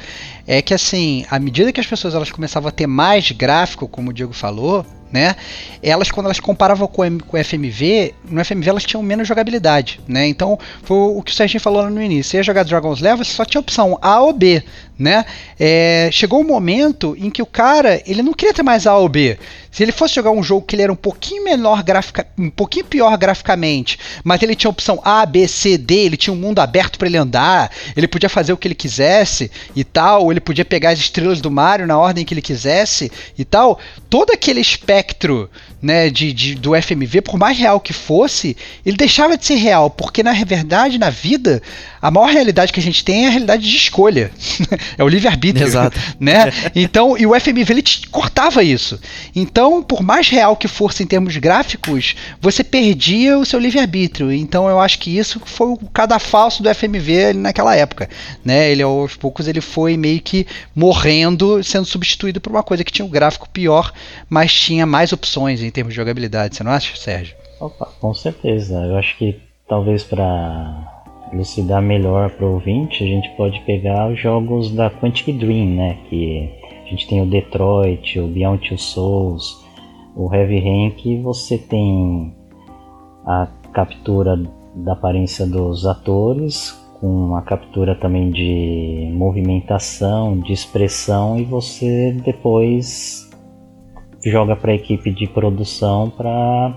é 0.47 0.61
que 0.61 0.73
assim, 0.73 1.25
à 1.29 1.39
medida 1.39 1.71
que 1.71 1.79
as 1.79 1.87
pessoas 1.87 2.15
elas 2.15 2.31
começavam 2.31 2.69
a 2.69 2.71
ter 2.71 2.87
mais 2.87 3.31
gráfico, 3.31 3.87
como 3.87 4.11
o 4.11 4.13
Diego 4.13 4.33
falou, 4.33 4.85
né? 5.11 5.35
Elas, 5.83 6.09
quando 6.09 6.27
elas 6.27 6.39
comparavam 6.39 6.87
com, 6.87 7.19
com 7.19 7.37
o 7.37 7.43
FMV, 7.43 8.13
no 8.29 8.43
FMV 8.43 8.69
elas 8.69 8.83
tinham 8.83 9.03
menos 9.03 9.27
jogabilidade, 9.27 9.99
né? 10.07 10.27
Então, 10.27 10.57
foi 10.83 10.97
o 10.97 11.21
que 11.21 11.31
o 11.31 11.35
Serginho 11.35 11.61
falou 11.61 11.89
no 11.89 12.01
início. 12.01 12.31
Você 12.31 12.37
ia 12.37 12.43
jogar 12.43 12.63
Dragon's 12.63 13.01
Level, 13.01 13.25
você 13.25 13.31
só 13.31 13.43
tinha 13.43 13.59
opção 13.59 13.97
A 14.01 14.21
ou 14.21 14.33
B, 14.33 14.63
né? 14.97 15.25
É, 15.59 16.09
chegou 16.11 16.39
um 16.39 16.47
momento 16.47 17.15
em 17.19 17.29
que 17.29 17.41
o 17.41 17.45
cara, 17.45 18.01
ele 18.05 18.23
não 18.23 18.33
queria 18.33 18.53
ter 18.53 18.63
mais 18.63 18.87
A 18.87 18.95
ou 18.95 19.09
B. 19.09 19.37
Se 19.71 19.83
ele 19.83 19.93
fosse 19.93 20.15
jogar 20.15 20.31
um 20.31 20.43
jogo 20.43 20.65
que 20.65 20.75
ele 20.75 20.83
era 20.83 20.91
um 20.91 20.97
pouquinho 20.97 21.45
menor 21.45 21.81
grafica, 21.81 22.27
um 22.37 22.49
pouquinho 22.49 22.85
pior 22.85 23.17
graficamente, 23.17 23.97
mas 24.23 24.43
ele 24.43 24.53
tinha 24.53 24.69
opção 24.69 24.99
A, 25.03 25.25
B, 25.25 25.47
C, 25.47 25.77
D, 25.77 25.95
ele 25.95 26.17
tinha 26.17 26.33
um 26.33 26.37
mundo 26.37 26.59
aberto 26.59 26.99
para 26.99 27.07
ele 27.07 27.17
andar, 27.17 27.71
ele 27.95 28.07
podia 28.07 28.27
fazer 28.27 28.51
o 28.51 28.57
que 28.57 28.67
ele 28.67 28.75
quisesse 28.75 29.49
e 29.73 29.83
tal, 29.85 30.29
ele 30.29 30.41
podia 30.41 30.65
pegar 30.65 30.89
as 30.89 30.99
estrelas 30.99 31.39
do 31.39 31.49
Mario 31.49 31.87
na 31.87 31.97
ordem 31.97 32.25
que 32.25 32.33
ele 32.33 32.41
quisesse 32.41 33.09
e 33.37 33.45
tal. 33.45 33.79
Todo 34.09 34.31
aquele 34.31 34.59
espectro 34.59 35.49
né, 35.81 36.09
de, 36.09 36.31
de, 36.31 36.55
do 36.55 36.71
FMV, 36.79 37.21
por 37.21 37.37
mais 37.37 37.57
real 37.57 37.79
que 37.79 37.93
fosse, 37.93 38.55
ele 38.85 38.95
deixava 38.95 39.37
de 39.37 39.45
ser 39.45 39.55
real, 39.55 39.89
porque 39.89 40.21
na 40.21 40.33
verdade, 40.33 40.97
na 40.97 41.09
vida, 41.09 41.61
a 42.01 42.09
maior 42.09 42.29
realidade 42.29 42.73
que 42.73 42.79
a 42.79 42.83
gente 42.83 43.03
tem 43.03 43.25
é 43.25 43.27
a 43.27 43.31
realidade 43.31 43.69
de 43.69 43.75
escolha. 43.75 44.31
é 44.97 45.03
o 45.03 45.07
livre-arbítrio. 45.07 45.65
Exato. 45.65 45.99
Né? 46.19 46.51
Então, 46.75 47.17
e 47.17 47.25
o 47.25 47.39
FMV 47.39 47.73
ele 47.73 47.83
cortava 48.11 48.63
isso. 48.63 48.99
Então, 49.35 49.81
por 49.81 50.03
mais 50.03 50.29
real 50.29 50.55
que 50.55 50.67
fosse 50.67 51.01
em 51.01 51.07
termos 51.07 51.35
gráficos, 51.37 52.15
você 52.39 52.63
perdia 52.63 53.39
o 53.39 53.45
seu 53.45 53.59
livre-arbítrio. 53.59 54.31
Então, 54.31 54.69
eu 54.69 54.79
acho 54.79 54.99
que 54.99 55.17
isso 55.17 55.41
foi 55.43 55.67
o 55.67 55.77
cadafalso 55.91 56.61
do 56.61 56.73
FMV 56.73 57.33
naquela 57.33 57.75
época. 57.75 58.07
Né? 58.45 58.71
Ele, 58.71 58.83
aos 58.83 59.15
poucos, 59.15 59.47
ele 59.47 59.61
foi 59.61 59.97
meio 59.97 60.21
que 60.21 60.45
morrendo, 60.75 61.63
sendo 61.63 61.85
substituído 61.85 62.39
por 62.39 62.51
uma 62.51 62.61
coisa 62.61 62.83
que 62.83 62.91
tinha 62.91 63.05
um 63.05 63.09
gráfico 63.09 63.49
pior, 63.49 63.91
mas 64.29 64.53
tinha 64.53 64.85
mais 64.85 65.11
opções 65.11 65.63
em 65.71 65.73
termos 65.73 65.93
de 65.93 65.97
jogabilidade, 65.97 66.57
você 66.57 66.63
não 66.63 66.71
acha, 66.71 66.97
Sérgio? 66.97 67.33
Opa, 67.59 67.87
com 68.01 68.13
certeza. 68.13 68.75
Eu 68.85 68.97
acho 68.97 69.17
que 69.17 69.39
talvez 69.69 70.03
para 70.03 71.05
elucidar 71.31 71.81
melhor 71.81 72.29
para 72.31 72.45
o 72.45 72.55
ouvinte, 72.55 73.01
a 73.01 73.07
gente 73.07 73.29
pode 73.37 73.57
pegar 73.61 74.11
os 74.11 74.19
jogos 74.19 74.69
da 74.71 74.89
Quantic 74.89 75.31
Dream, 75.37 75.75
né? 75.75 75.97
Que 76.09 76.51
a 76.85 76.89
gente 76.89 77.07
tem 77.07 77.21
o 77.21 77.25
Detroit, 77.25 78.19
o 78.19 78.27
Beyond 78.27 78.67
Two 78.67 78.77
Souls, 78.77 79.65
o 80.13 80.33
Heavy 80.33 80.59
Rain, 80.59 80.91
que 80.91 81.17
você 81.21 81.57
tem 81.57 82.35
a 83.25 83.47
captura 83.71 84.37
da 84.75 84.91
aparência 84.91 85.45
dos 85.45 85.85
atores, 85.85 86.77
com 86.99 87.37
a 87.37 87.41
captura 87.41 87.95
também 87.95 88.29
de 88.29 89.09
movimentação, 89.13 90.37
de 90.37 90.51
expressão, 90.51 91.39
e 91.39 91.45
você 91.45 92.11
depois 92.25 93.30
joga 94.23 94.55
para 94.55 94.71
a 94.71 94.75
equipe 94.75 95.11
de 95.11 95.27
produção 95.27 96.09
para 96.09 96.75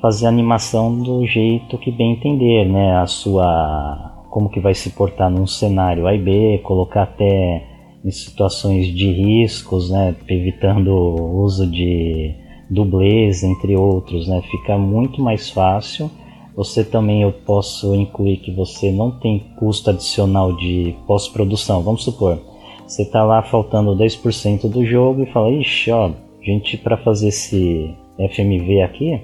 fazer 0.00 0.26
a 0.26 0.28
animação 0.28 0.96
do 0.96 1.26
jeito 1.26 1.78
que 1.78 1.90
bem 1.90 2.12
entender, 2.12 2.64
né? 2.64 2.96
A 2.96 3.06
sua 3.06 4.14
como 4.30 4.50
que 4.50 4.60
vai 4.60 4.74
se 4.74 4.90
portar 4.90 5.30
num 5.30 5.46
cenário 5.46 6.06
A 6.06 6.14
e 6.14 6.18
B, 6.18 6.60
colocar 6.62 7.04
até 7.04 7.64
em 8.04 8.10
situações 8.10 8.86
de 8.88 9.10
riscos, 9.10 9.90
né? 9.90 10.14
Evitando 10.28 10.88
o 10.88 11.42
uso 11.42 11.66
de 11.66 12.34
dublês, 12.70 13.42
entre 13.42 13.76
outros, 13.76 14.28
né? 14.28 14.42
Fica 14.50 14.76
muito 14.76 15.22
mais 15.22 15.50
fácil. 15.50 16.10
Você 16.54 16.84
também 16.84 17.22
eu 17.22 17.32
posso 17.32 17.94
incluir 17.94 18.38
que 18.38 18.50
você 18.50 18.90
não 18.90 19.12
tem 19.12 19.38
custo 19.58 19.90
adicional 19.90 20.52
de 20.52 20.94
pós-produção. 21.06 21.82
Vamos 21.82 22.02
supor, 22.02 22.40
você 22.86 23.02
está 23.02 23.22
lá 23.22 23.42
faltando 23.42 23.96
10% 23.96 24.68
do 24.68 24.84
jogo 24.84 25.22
e 25.22 25.32
fala, 25.32 25.52
ixi, 25.52 25.90
ó, 25.90 26.10
gente 26.48 26.78
para 26.78 26.96
fazer 26.96 27.28
esse 27.28 27.94
FMV 28.18 28.82
aqui, 28.82 29.20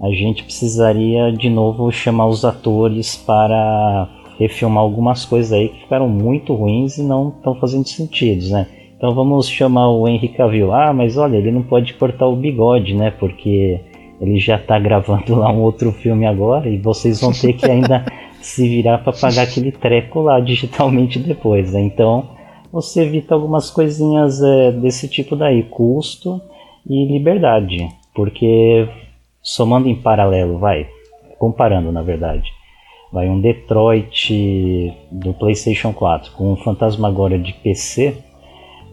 a 0.00 0.10
gente 0.10 0.42
precisaria 0.42 1.30
de 1.32 1.48
novo 1.48 1.90
chamar 1.92 2.26
os 2.26 2.44
atores 2.44 3.16
para 3.16 4.08
refilmar 4.38 4.82
algumas 4.82 5.24
coisas 5.24 5.52
aí 5.52 5.68
que 5.68 5.80
ficaram 5.80 6.08
muito 6.08 6.52
ruins 6.54 6.98
e 6.98 7.02
não 7.02 7.28
estão 7.28 7.54
fazendo 7.54 7.86
sentido, 7.86 8.50
né? 8.50 8.66
Então 8.96 9.14
vamos 9.14 9.48
chamar 9.48 9.90
o 9.90 10.08
Henry 10.08 10.28
Cavill. 10.28 10.72
Ah, 10.72 10.92
mas 10.92 11.16
olha, 11.16 11.36
ele 11.36 11.52
não 11.52 11.62
pode 11.62 11.94
cortar 11.94 12.26
o 12.26 12.34
bigode, 12.34 12.94
né? 12.94 13.12
Porque 13.12 13.80
ele 14.20 14.38
já 14.38 14.56
está 14.56 14.78
gravando 14.78 15.36
lá 15.36 15.52
um 15.52 15.60
outro 15.60 15.92
filme 15.92 16.26
agora 16.26 16.68
e 16.68 16.78
vocês 16.78 17.20
vão 17.20 17.32
ter 17.32 17.52
que 17.52 17.70
ainda 17.70 18.04
se 18.42 18.68
virar 18.68 18.98
para 18.98 19.12
pagar 19.12 19.42
aquele 19.42 19.70
treco 19.70 20.20
lá 20.20 20.40
digitalmente 20.40 21.18
depois, 21.18 21.72
né? 21.72 21.80
Então 21.80 22.33
você 22.74 23.02
evita 23.02 23.34
algumas 23.34 23.70
coisinhas 23.70 24.42
é, 24.42 24.72
desse 24.72 25.06
tipo 25.06 25.36
daí, 25.36 25.62
custo 25.62 26.42
e 26.84 27.04
liberdade, 27.06 27.88
porque 28.12 28.88
somando 29.40 29.88
em 29.88 29.94
paralelo, 29.94 30.58
vai, 30.58 30.88
comparando 31.38 31.92
na 31.92 32.02
verdade, 32.02 32.52
vai 33.12 33.28
um 33.28 33.40
Detroit 33.40 34.92
do 35.08 35.32
PlayStation 35.34 35.92
4 35.92 36.32
com 36.32 36.52
um 36.52 36.56
Fantasmagoria 36.56 37.38
de 37.38 37.52
PC, 37.52 38.16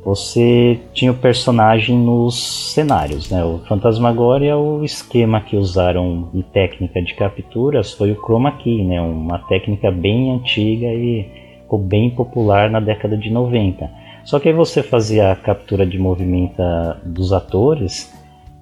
você 0.06 0.80
tinha 0.94 1.12
o 1.12 1.18
personagem 1.18 1.98
nos 1.98 2.74
cenários, 2.74 3.32
né? 3.32 3.44
O 3.44 3.60
Fantasmagoria, 3.68 4.58
o 4.58 4.84
esquema 4.84 5.42
que 5.42 5.56
usaram 5.56 6.30
em 6.36 6.42
técnica 6.44 7.02
de 7.02 7.16
capturas 7.16 7.94
foi 7.94 8.12
o 8.12 8.16
Chroma 8.16 8.52
Key, 8.52 8.84
né? 8.84 9.02
Uma 9.02 9.40
técnica 9.40 9.92
bem 9.92 10.32
antiga 10.32 10.88
e 10.88 11.41
ficou 11.72 11.80
bem 11.80 12.10
popular 12.10 12.70
na 12.70 12.82
década 12.82 13.18
de 13.18 13.30
90. 13.30 13.90
Só 14.26 14.40
que 14.40 14.50
aí 14.50 14.54
você 14.54 14.84
fazia 14.84 15.32
a 15.32 15.36
captura 15.36 15.86
de 15.86 15.98
movimento 15.98 16.62
dos 17.06 17.32
atores 17.32 18.14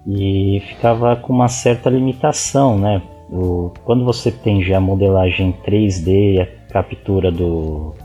e 0.05 0.61
ficava 0.67 1.15
com 1.15 1.33
uma 1.33 1.47
certa 1.47 1.89
limitação, 1.89 2.77
né? 2.77 3.01
O, 3.31 3.71
quando 3.83 4.05
você 4.05 4.31
tem 4.31 4.63
já 4.63 4.77
a 4.77 4.81
modelagem 4.81 5.55
3D, 5.65 6.41
a 6.41 6.71
captura 6.71 7.31
do 7.31 7.95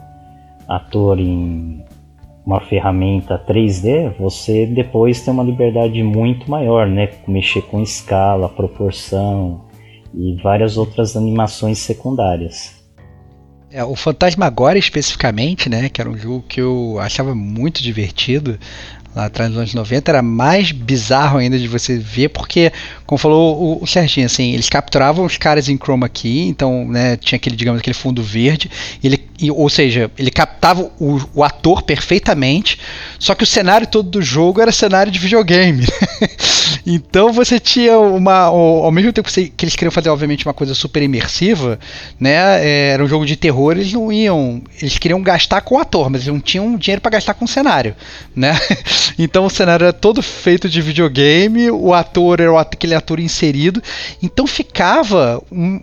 ator 0.67 1.19
em 1.19 1.85
uma 2.45 2.61
ferramenta 2.61 3.39
3D, 3.39 4.15
você 4.19 4.67
depois 4.67 5.21
tem 5.21 5.33
uma 5.33 5.45
liberdade 5.45 6.03
muito 6.03 6.51
maior, 6.51 6.87
né? 6.87 7.11
Mexer 7.29 7.63
com 7.63 7.81
escala, 7.83 8.49
proporção 8.49 9.67
e 10.15 10.35
várias 10.43 10.79
outras 10.79 11.15
animações 11.15 11.79
secundárias. 11.79 12.74
É, 13.75 13.83
o 13.83 13.97
Fantasmagoria 13.97 14.79
especificamente, 14.79 15.69
né, 15.69 15.89
que 15.89 16.01
era 16.01 16.09
um 16.09 16.17
jogo 16.17 16.45
que 16.49 16.61
eu 16.61 16.97
achava 17.01 17.35
muito 17.35 17.83
divertido, 17.83 18.57
lá 19.15 19.27
atrás 19.27 19.51
nos 19.51 19.59
anos 19.59 19.75
90, 19.75 20.11
era 20.11 20.23
mais 20.23 20.73
bizarro 20.73 21.39
ainda 21.39 21.59
de 21.59 21.69
você 21.69 21.97
ver, 21.97 22.31
porque, 22.31 22.73
como 23.07 23.19
falou 23.19 23.79
o, 23.81 23.85
o 23.85 23.87
Serginho, 23.87 24.27
assim, 24.27 24.53
eles 24.53 24.69
capturavam 24.69 25.25
os 25.25 25.37
caras 25.37 25.69
em 25.69 25.77
chroma 25.77 26.09
key, 26.09 26.49
então, 26.49 26.87
né, 26.89 27.17
tinha 27.17 27.37
aquele, 27.37 27.55
digamos, 27.55 27.81
aquele 27.81 27.95
fundo 27.95 28.23
verde, 28.23 28.71
ele, 29.03 29.21
e, 29.39 29.51
ou 29.51 29.69
seja, 29.69 30.11
ele 30.19 30.31
captava 30.31 30.91
o, 30.99 31.21
o, 31.35 31.45
ator 31.45 31.83
perfeitamente, 31.83 32.79
só 33.19 33.35
que 33.35 33.45
o 33.45 33.47
cenário 33.47 33.87
todo 33.87 34.09
do 34.09 34.23
jogo 34.23 34.61
era 34.61 34.73
cenário 34.73 35.13
de 35.13 35.19
videogame. 35.19 35.83
Né? 35.83 36.29
então 36.87 37.33
você 37.33 37.61
tinha 37.61 37.99
uma, 37.99 38.45
ao, 38.45 38.91
mesmo 38.91 39.13
tempo 39.13 39.29
que, 39.29 39.49
que, 39.49 39.65
eles 39.65 39.77
queriam 39.77 39.93
fazer, 39.93 40.09
obviamente, 40.09 40.45
uma 40.47 40.55
coisa 40.55 40.75
super 40.75 41.03
imersiva, 41.03 41.79
né, 42.19 42.65
é, 42.65 42.91
era 42.95 43.05
um 43.05 43.09
jogo 43.09 43.25
de 43.25 43.37
terror, 43.37 43.73
eles 43.73 43.93
não 43.93 44.13
iam, 44.13 44.63
eles 44.81 44.99
queriam 44.99 45.23
gastar 45.23 45.61
com 45.61 45.77
o 45.77 45.79
ator, 45.79 46.11
mas 46.11 46.23
eles 46.23 46.33
não 46.33 46.41
tinham 46.41 46.77
dinheiro 46.77 47.01
para 47.01 47.13
gastar 47.13 47.35
com 47.35 47.45
o 47.45 47.49
cenário, 47.49 47.95
né? 48.35 48.59
Então 49.19 49.47
o 49.47 49.51
cenário 49.51 49.85
era 49.85 49.93
todo 49.93 50.23
feito 50.23 50.69
de 50.69 50.81
videogame, 50.81 51.71
o 51.71 51.93
ator 51.93 52.41
era 52.41 52.61
aquele 52.61 52.95
ator 52.95 53.21
inserido, 53.21 53.83
então 54.23 54.47
ficava 54.47 55.43
um, 55.51 55.81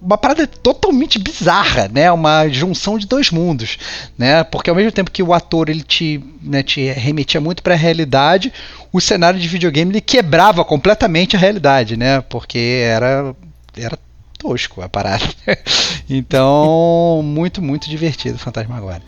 uma 0.00 0.18
parada 0.18 0.46
totalmente 0.46 1.18
bizarra, 1.18 1.88
né? 1.88 2.10
Uma 2.12 2.48
junção 2.48 2.98
de 2.98 3.06
dois 3.06 3.30
mundos, 3.30 3.78
né? 4.16 4.44
Porque 4.44 4.70
ao 4.70 4.76
mesmo 4.76 4.92
tempo 4.92 5.10
que 5.10 5.22
o 5.22 5.32
ator 5.32 5.68
ele 5.68 5.82
te, 5.82 6.22
né, 6.42 6.62
te 6.62 6.90
remetia 6.92 7.40
muito 7.40 7.62
para 7.62 7.74
a 7.74 7.78
realidade, 7.78 8.52
o 8.92 9.00
cenário 9.00 9.40
de 9.40 9.48
videogame 9.48 9.92
ele 9.92 10.00
quebrava 10.00 10.64
completamente 10.64 11.36
a 11.36 11.38
realidade, 11.38 11.96
né? 11.96 12.20
Porque 12.20 12.82
era 12.84 13.34
era 13.76 13.98
tosco 14.38 14.82
a 14.82 14.88
parada. 14.88 15.24
então, 16.08 17.20
muito 17.24 17.60
muito 17.62 17.88
divertido 17.88 18.38
Fantasma 18.38 18.76
agora. 18.76 19.02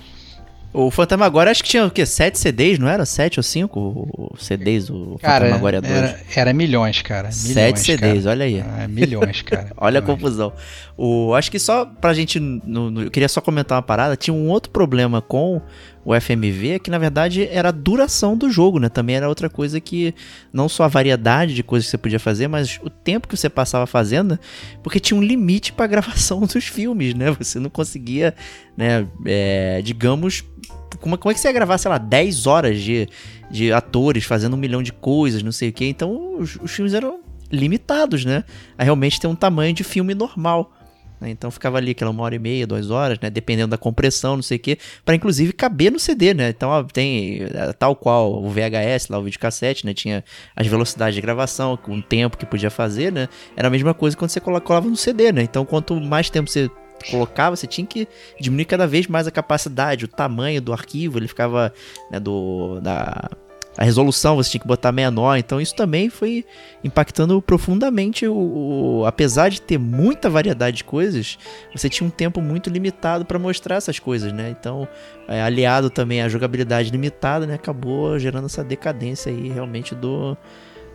O 0.73 0.91
Fantasma 0.91 1.25
agora 1.25 1.51
acho 1.51 1.63
que 1.63 1.71
tinha 1.71 1.87
o 1.87 1.91
quê? 1.91 2.05
Sete 2.05 2.39
CDs, 2.39 2.79
não 2.79 2.89
era? 2.89 3.07
Sete 3.07 3.39
ou 3.39 3.43
cinco 3.43 4.35
CDs 4.39 4.91
o 4.91 5.19
cara, 5.21 5.47
Fantasma 5.47 5.57
agora 5.57 5.81
2? 5.81 5.95
Era, 5.95 6.21
era 6.37 6.53
milhões, 6.53 7.01
cara. 7.01 7.29
Milhões, 7.29 7.55
Sete 7.55 7.81
CDs, 7.81 8.25
cara. 8.25 8.31
olha 8.31 8.45
aí. 8.45 8.59
É, 8.59 8.87
milhões, 8.87 9.43
cara. 9.43 9.73
olha 9.77 10.01
milhões. 10.01 10.11
a 10.11 10.15
confusão. 10.15 10.53
O, 10.97 11.35
acho 11.35 11.51
que 11.51 11.59
só 11.59 11.87
pra 11.87 12.13
gente. 12.13 12.39
No, 12.39 12.91
no, 12.91 13.03
eu 13.03 13.11
queria 13.11 13.29
só 13.29 13.41
comentar 13.41 13.77
uma 13.77 13.83
parada. 13.83 14.17
Tinha 14.17 14.35
um 14.35 14.49
outro 14.49 14.71
problema 14.71 15.23
com 15.23 15.63
o 16.09 16.19
FMV, 16.19 16.79
que 16.79 16.91
na 16.91 16.97
verdade 16.97 17.47
era 17.49 17.69
a 17.69 17.71
duração 17.71 18.35
do 18.35 18.51
jogo, 18.51 18.79
né? 18.79 18.89
Também 18.89 19.17
era 19.17 19.29
outra 19.29 19.51
coisa 19.51 19.79
que 19.79 20.15
não 20.51 20.67
só 20.67 20.85
a 20.85 20.89
variedade 20.89 21.55
de 21.55 21.63
coisas 21.63 21.87
que 21.87 21.91
você 21.91 21.99
podia 21.99 22.19
fazer, 22.19 22.49
mas 22.49 22.81
o 22.83 22.89
tempo 22.89 23.29
que 23.29 23.37
você 23.37 23.51
passava 23.51 23.87
fazendo, 23.87 24.39
porque 24.83 24.99
tinha 24.99 25.21
um 25.21 25.23
limite 25.23 25.71
para 25.71 25.85
gravação 26.01 26.41
dos 26.41 26.65
filmes, 26.65 27.13
né? 27.13 27.31
Você 27.33 27.59
não 27.59 27.69
conseguia, 27.69 28.35
né, 28.75 29.07
é, 29.27 29.83
digamos, 29.83 30.43
como, 30.99 31.19
como 31.19 31.31
é 31.31 31.35
que 31.35 31.41
você 31.41 31.49
ia 31.49 31.53
gravar, 31.53 31.77
sei 31.77 31.91
lá, 31.91 31.99
10 31.99 32.47
horas 32.47 32.81
de, 32.81 33.07
de 33.51 33.71
atores 33.71 34.25
fazendo 34.25 34.55
um 34.55 34.59
milhão 34.59 34.83
de 34.83 34.95
coisas, 34.95 35.43
não 35.43 35.53
sei 35.53 35.69
o 35.69 35.73
que. 35.75 35.85
Então 35.85 36.39
os, 36.39 36.57
os 36.57 36.71
filmes 36.71 36.95
eram 36.95 37.21
limitados, 37.53 38.25
né? 38.25 38.45
A 38.79 38.83
realmente 38.83 39.21
ter 39.21 39.27
um 39.27 39.37
tamanho 39.37 39.75
de 39.75 39.85
filme 39.85 40.15
normal. 40.15 40.73
Né? 41.21 41.31
Então 41.31 41.51
ficava 41.51 41.79
ali 41.79 41.93
aquela 41.93 42.11
uma 42.11 42.23
hora 42.23 42.35
e 42.35 42.39
meia, 42.39 42.67
duas 42.67 42.91
horas, 42.91 43.19
né? 43.21 43.31
Dependendo 43.31 43.71
da 43.71 43.79
compressão, 43.79 44.37
não 44.37 44.43
sei 44.43 44.57
o 44.57 44.61
que, 44.61 44.79
para 45.05 45.15
inclusive 45.15 45.53
caber 45.53 45.91
no 45.93 45.99
CD, 45.99 46.35
né? 46.35 46.51
Então 46.51 46.71
ó, 46.71 46.83
tem 46.83 47.43
é, 47.43 47.73
tal 47.73 47.97
qual 47.97 48.43
o 48.43 48.49
VHS, 48.49 49.09
lá 49.09 49.19
o 49.19 49.23
videocassete, 49.23 49.85
né? 49.85 49.95
Tinha 49.95 50.25
as 50.55 50.67
velocidades 50.67 51.15
de 51.15 51.21
gravação, 51.21 51.79
o 51.89 52.03
tempo 52.03 52.37
que 52.37 52.47
podia 52.47 52.71
fazer, 52.71 53.13
né? 53.13 53.29
Era 53.57 53.69
a 53.69 53.71
mesma 53.71 53.95
coisa 53.95 54.17
quando 54.17 54.31
você 54.31 54.41
colocava 54.41 54.89
no 54.89 54.97
CD, 54.97 55.33
né? 55.33 55.43
Então 55.43 55.65
quanto 55.65 56.01
mais 56.01 56.31
tempo 56.31 56.51
você 56.51 56.71
colocava, 57.11 57.57
você 57.57 57.67
tinha 57.67 57.87
que 57.87 58.09
diminuir 58.41 58.65
cada 58.65 58.87
vez 58.87 59.07
mais 59.07 59.27
a 59.27 59.31
capacidade, 59.31 60.05
o 60.05 60.09
tamanho 60.09 60.61
do 60.61 60.73
arquivo, 60.73 61.19
ele 61.19 61.29
ficava 61.29 61.73
né, 62.11 62.19
do 62.19 62.81
da 62.81 63.31
a 63.79 63.85
resolução 63.85 64.35
você 64.35 64.51
tinha 64.51 64.61
que 64.61 64.67
botar 64.67 64.91
menor, 64.91 65.37
então 65.37 65.61
isso 65.61 65.73
também 65.73 66.11
foi 66.11 66.45
impactando 66.83 67.41
profundamente 67.41 68.27
o, 68.27 68.35
o, 68.35 69.07
apesar 69.07 69.51
de 69.51 69.63
ter 69.63 69.79
muita 69.79 70.29
variedade 70.29 70.79
de 70.79 70.85
coisas, 70.85 71.39
você 71.73 71.89
tinha 71.89 72.05
um 72.05 72.11
tempo 72.11 72.41
muito 72.41 72.69
limitado 72.69 73.25
para 73.25 73.39
mostrar 73.39 73.77
essas 73.77 74.01
coisas, 74.01 74.33
né? 74.33 74.51
Então, 74.51 74.89
é, 75.29 75.41
aliado 75.41 75.91
também 75.91 76.21
à 76.21 76.29
jogabilidade 76.29 76.91
limitada, 76.91 77.47
né, 77.47 77.55
acabou 77.55 78.19
gerando 78.19 78.47
essa 78.47 78.65
decadência 78.65 79.31
aí 79.31 79.49
realmente 79.49 79.95
do 79.95 80.37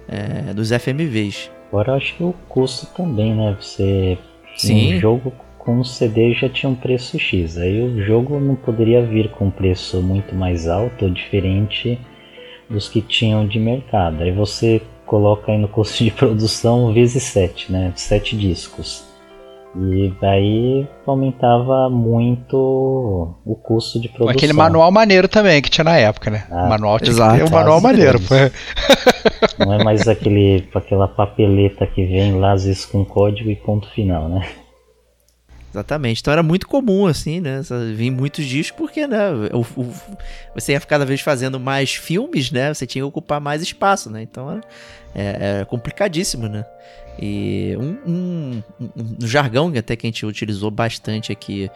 é, 0.10 0.54
dos 0.54 0.70
FMVs. 0.70 1.50
Agora 1.70 1.94
eu 1.94 1.96
acho 1.96 2.16
que 2.18 2.24
o 2.24 2.36
custo 2.50 2.86
também, 2.88 3.34
né? 3.34 3.56
Você 3.62 4.18
Sim. 4.58 4.98
um 4.98 5.00
jogo 5.00 5.34
com 5.58 5.80
o 5.80 5.86
CD 5.86 6.34
já 6.34 6.50
tinha 6.50 6.70
um 6.70 6.76
preço 6.76 7.18
X, 7.18 7.58
aí 7.58 7.82
o 7.82 8.04
jogo 8.04 8.42
não 8.42 8.56
poderia 8.56 9.02
vir 9.02 9.30
com 9.30 9.46
um 9.46 9.52
preço 9.52 10.02
muito 10.02 10.36
mais 10.36 10.68
alto 10.68 11.06
ou 11.06 11.12
diferente 11.12 11.98
dos 12.70 12.88
que 12.88 13.02
tinham 13.02 13.48
de 13.48 13.60
mercado. 13.60 14.24
Aí 14.24 14.32
você 14.32 14.82
coloca 15.06 15.52
aí 15.52 15.58
no 15.58 15.68
custo 15.68 16.04
de 16.04 16.12
produção 16.12 16.94
vezes 16.94 17.24
7, 17.24 17.72
né? 17.72 17.92
7 17.96 18.36
discos. 18.38 19.06
E 19.76 20.14
daí 20.22 20.88
aumentava 21.06 21.90
muito 21.90 22.56
o 23.44 23.56
custo 23.56 24.00
de 24.00 24.08
produção. 24.08 24.36
Aquele 24.36 24.54
manual 24.54 24.92
maneiro 24.92 25.28
também 25.28 25.64
que 25.64 25.70
tinha 25.70 25.84
na 25.84 25.98
época, 25.98 26.30
né? 26.30 26.46
Ah, 26.52 26.66
o 26.66 26.70
manual 26.70 27.00
tinha 27.00 27.12
exato, 27.12 27.44
um 27.44 27.50
manual 27.50 27.82
maneiro. 27.82 28.20
Não 29.58 29.74
é 29.74 29.84
mais 29.84 30.08
aquele, 30.08 30.70
aquela 30.76 31.08
papeleta 31.08 31.88
que 31.88 32.06
vem 32.06 32.40
lá 32.40 32.52
às 32.52 32.66
vezes 32.66 32.86
com 32.86 33.04
código 33.04 33.50
e 33.50 33.56
ponto 33.56 33.90
final, 33.90 34.30
né? 34.30 34.48
Exatamente. 35.74 36.22
Então 36.22 36.32
era 36.32 36.44
muito 36.44 36.68
comum, 36.68 37.08
assim, 37.08 37.42
né? 37.42 37.62
Vir 37.96 38.12
muitos 38.12 38.46
discos, 38.46 38.78
porque, 38.78 39.08
né? 39.08 39.32
O, 39.52 39.62
o, 39.82 39.92
você 40.54 40.74
ia 40.74 40.80
cada 40.80 41.04
vez 41.04 41.20
fazendo 41.20 41.60
mais 41.60 41.96
filmes, 41.96 42.52
né? 42.52 42.72
Você 42.72 42.86
tinha 42.86 43.02
que 43.02 43.08
ocupar 43.08 43.42
mais 43.42 43.64
espaço, 43.64 44.08
né? 44.08 44.22
Então 44.22 44.52
era, 44.52 44.62
é, 45.16 45.62
é 45.62 45.66
complicadíssimo, 45.66 46.48
né? 46.48 46.64
E 47.20 47.76
um, 47.80 48.12
um, 48.12 48.64
um, 48.80 49.28
jargão 49.28 49.72
que 49.72 49.80
até 49.80 49.96
que 49.96 50.06
a 50.06 50.10
gente 50.10 50.24
utilizou 50.28 50.70
bastante 50.70 51.32
aqui, 51.32 51.72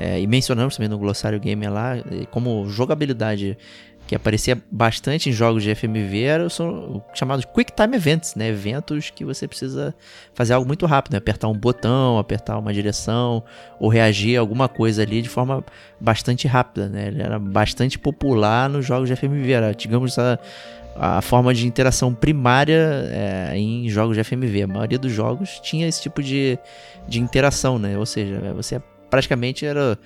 é, 0.00 0.18
e 0.18 0.26
mencionamos 0.26 0.76
também 0.76 0.88
no 0.88 0.98
glossário 0.98 1.38
gamer 1.38 1.70
lá, 1.70 1.96
como 2.30 2.66
jogabilidade 2.70 3.58
que 4.06 4.14
aparecia 4.14 4.60
bastante 4.70 5.30
em 5.30 5.32
jogos 5.32 5.62
de 5.62 5.74
FMV 5.74 6.22
eram 6.22 6.48
são 6.50 7.02
chamados 7.14 7.44
Quick 7.44 7.72
Time 7.72 7.96
Events, 7.96 8.34
né? 8.34 8.48
Eventos 8.48 9.10
que 9.10 9.24
você 9.24 9.48
precisa 9.48 9.94
fazer 10.34 10.52
algo 10.52 10.66
muito 10.66 10.84
rápido, 10.84 11.12
né? 11.12 11.18
apertar 11.18 11.48
um 11.48 11.54
botão, 11.54 12.18
apertar 12.18 12.58
uma 12.58 12.72
direção 12.72 13.42
ou 13.80 13.88
reagir 13.88 14.36
a 14.36 14.40
alguma 14.40 14.68
coisa 14.68 15.02
ali 15.02 15.22
de 15.22 15.28
forma 15.28 15.64
bastante 15.98 16.46
rápida, 16.46 16.88
né? 16.88 17.08
Ele 17.08 17.22
era 17.22 17.38
bastante 17.38 17.98
popular 17.98 18.68
nos 18.68 18.84
jogos 18.84 19.08
de 19.08 19.16
FMV, 19.16 19.50
era, 19.50 19.74
digamos, 19.74 20.18
a, 20.18 20.38
a 20.96 21.22
forma 21.22 21.54
de 21.54 21.66
interação 21.66 22.14
primária 22.14 23.08
é, 23.10 23.56
em 23.56 23.88
jogos 23.88 24.16
de 24.16 24.22
FMV. 24.22 24.64
A 24.64 24.66
maioria 24.66 24.98
dos 24.98 25.12
jogos 25.12 25.60
tinha 25.60 25.88
esse 25.88 26.02
tipo 26.02 26.22
de, 26.22 26.58
de 27.08 27.20
interação, 27.20 27.78
né? 27.78 27.96
Ou 27.96 28.04
seja, 28.04 28.52
você 28.54 28.82
praticamente 29.08 29.64
era 29.64 29.98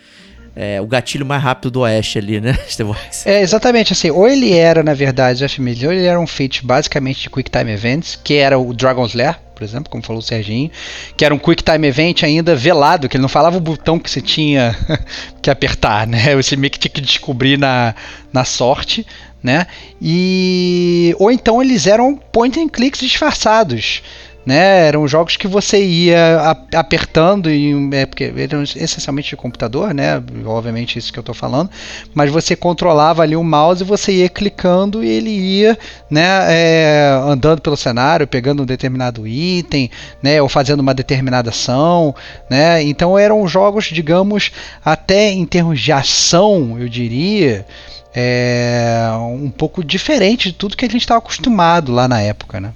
é, 0.55 0.81
o 0.81 0.87
gatilho 0.87 1.25
mais 1.25 1.43
rápido 1.43 1.71
do 1.71 1.81
Oeste 1.81 2.19
ali, 2.19 2.41
né? 2.41 2.57
é, 3.25 3.41
exatamente, 3.41 3.93
assim, 3.93 4.11
ou 4.11 4.29
ele 4.29 4.53
era, 4.53 4.83
na 4.83 4.95
verdade, 4.95 5.45
o 5.45 5.49
FMV, 5.49 5.87
ou 5.87 5.93
ele 5.93 6.07
era 6.07 6.19
um 6.19 6.27
feat 6.27 6.65
basicamente 6.65 7.23
de 7.23 7.31
Quick 7.31 7.51
Time 7.51 7.71
Events, 7.71 8.19
que 8.23 8.35
era 8.35 8.59
o 8.59 8.73
Dragon's 8.73 9.15
Lair, 9.15 9.39
por 9.55 9.65
exemplo, 9.65 9.91
como 9.91 10.05
falou 10.05 10.21
o 10.21 10.25
Serginho, 10.25 10.71
que 11.17 11.25
era 11.25 11.35
um 11.35 11.39
Quick 11.39 11.65
Time 11.65 11.89
Event 11.89 12.23
ainda 12.23 12.55
velado, 12.55 13.09
que 13.09 13.17
ele 13.17 13.23
não 13.23 13.29
falava 13.29 13.57
o 13.57 13.61
botão 13.61 13.99
que 13.99 14.09
você 14.09 14.21
tinha 14.21 14.77
que 15.43 15.51
apertar, 15.51 16.07
né? 16.07 16.35
Você 16.39 16.57
meio 16.57 16.71
que 16.71 16.79
tinha 16.79 16.93
que 16.93 17.01
descobrir 17.01 17.59
na, 17.59 17.95
na 18.33 18.45
sorte, 18.45 19.05
né? 19.43 19.67
E 20.01 21.15
ou 21.19 21.31
então 21.31 21.61
eles 21.61 21.89
eram 21.89 22.17
point 22.17 22.59
and 22.61 22.69
clicks 22.69 23.01
disfarçados, 23.01 24.03
né? 24.45 24.87
Eram 24.87 25.07
jogos 25.07 25.37
que 25.37 25.47
você 25.47 25.83
ia 25.83 26.57
apertando 26.75 27.51
e 27.51 27.75
é, 27.95 28.07
porque 28.07 28.33
eram 28.37 28.63
essencialmente 28.63 29.31
de 29.31 29.37
computador, 29.37 29.93
né? 29.93 30.23
Obviamente 30.47 30.99
isso 30.99 31.13
que 31.13 31.19
eu 31.19 31.23
estou 31.23 31.35
falando, 31.35 31.71
mas 32.15 32.31
você 32.31 32.57
controlava 32.57 33.23
ali 33.23 33.37
o 33.37 33.45
mouse 33.45 33.83
e 33.83 33.87
você 33.87 34.13
ia 34.13 34.29
clicando 34.29 35.05
e 35.05 35.09
ele 35.09 35.31
ia, 35.31 35.79
né? 36.11 36.23
É, 36.49 37.21
andando 37.27 37.61
pelo 37.61 37.77
cenário, 37.77 38.27
pegando 38.27 38.63
um 38.63 38.67
determinado 38.67 39.27
item, 39.27 39.91
né? 40.23 40.41
Ou 40.41 40.49
fazendo 40.49 40.81
uma 40.81 40.95
determinada 40.95 41.51
ação, 41.51 42.15
né? 42.49 42.83
Então 42.83 43.19
eram 43.19 43.47
jogos, 43.47 43.87
digamos, 43.87 44.51
até 44.85 45.31
em 45.31 45.45
termos 45.45 45.81
de 45.81 45.93
ação, 45.93 46.77
eu 46.81 46.89
diria 46.89 47.67
é, 48.15 49.11
um 49.19 49.51
pouco 49.51 49.85
diferente 49.85 50.51
de 50.51 50.55
tudo 50.55 50.77
que 50.77 50.85
a 50.85 50.89
gente 50.89 51.03
estava 51.03 51.19
acostumado 51.19 51.93
lá 51.93 52.09
na 52.09 52.21
época, 52.21 52.61
né? 52.61 52.73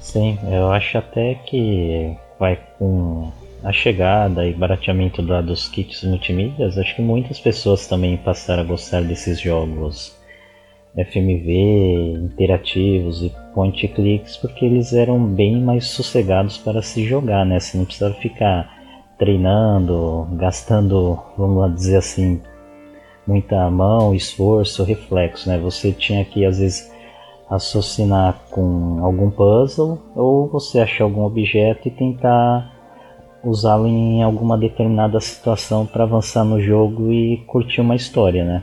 Sim, 0.00 0.38
eu 0.50 0.70
acho 0.72 0.98
até 0.98 1.34
que 1.34 2.16
vai 2.38 2.58
com 2.78 3.30
a 3.62 3.72
chegada 3.72 4.46
e 4.46 4.54
barateamento 4.54 5.22
dos 5.22 5.68
kits 5.68 6.02
multimídias, 6.04 6.78
acho 6.78 6.96
que 6.96 7.02
muitas 7.02 7.38
pessoas 7.38 7.86
também 7.86 8.16
passaram 8.16 8.62
a 8.62 8.66
gostar 8.66 9.02
desses 9.02 9.38
jogos 9.38 10.18
FMV, 10.96 12.14
interativos 12.24 13.22
e 13.22 13.32
point 13.54 13.86
clicks, 13.88 14.36
porque 14.36 14.64
eles 14.64 14.92
eram 14.92 15.24
bem 15.24 15.60
mais 15.60 15.86
sossegados 15.86 16.58
para 16.58 16.82
se 16.82 17.06
jogar, 17.06 17.44
né? 17.44 17.60
Você 17.60 17.76
não 17.76 17.84
precisava 17.84 18.14
ficar 18.14 18.68
treinando, 19.18 20.26
gastando, 20.32 21.20
vamos 21.36 21.74
dizer 21.74 21.98
assim, 21.98 22.40
muita 23.26 23.70
mão, 23.70 24.14
esforço, 24.14 24.82
reflexo, 24.82 25.48
né? 25.48 25.58
Você 25.58 25.92
tinha 25.92 26.24
que 26.24 26.44
às 26.44 26.58
vezes 26.58 26.90
associar 27.50 28.40
com 28.50 29.04
algum 29.04 29.28
puzzle 29.30 29.98
ou 30.14 30.48
você 30.48 30.78
achar 30.78 31.04
algum 31.04 31.22
objeto 31.22 31.88
e 31.88 31.90
tentar 31.90 32.72
usá-lo 33.42 33.86
em 33.86 34.22
alguma 34.22 34.56
determinada 34.56 35.18
situação 35.20 35.84
para 35.84 36.04
avançar 36.04 36.44
no 36.44 36.60
jogo 36.60 37.10
e 37.10 37.38
curtir 37.46 37.80
uma 37.80 37.96
história, 37.96 38.44
né? 38.44 38.62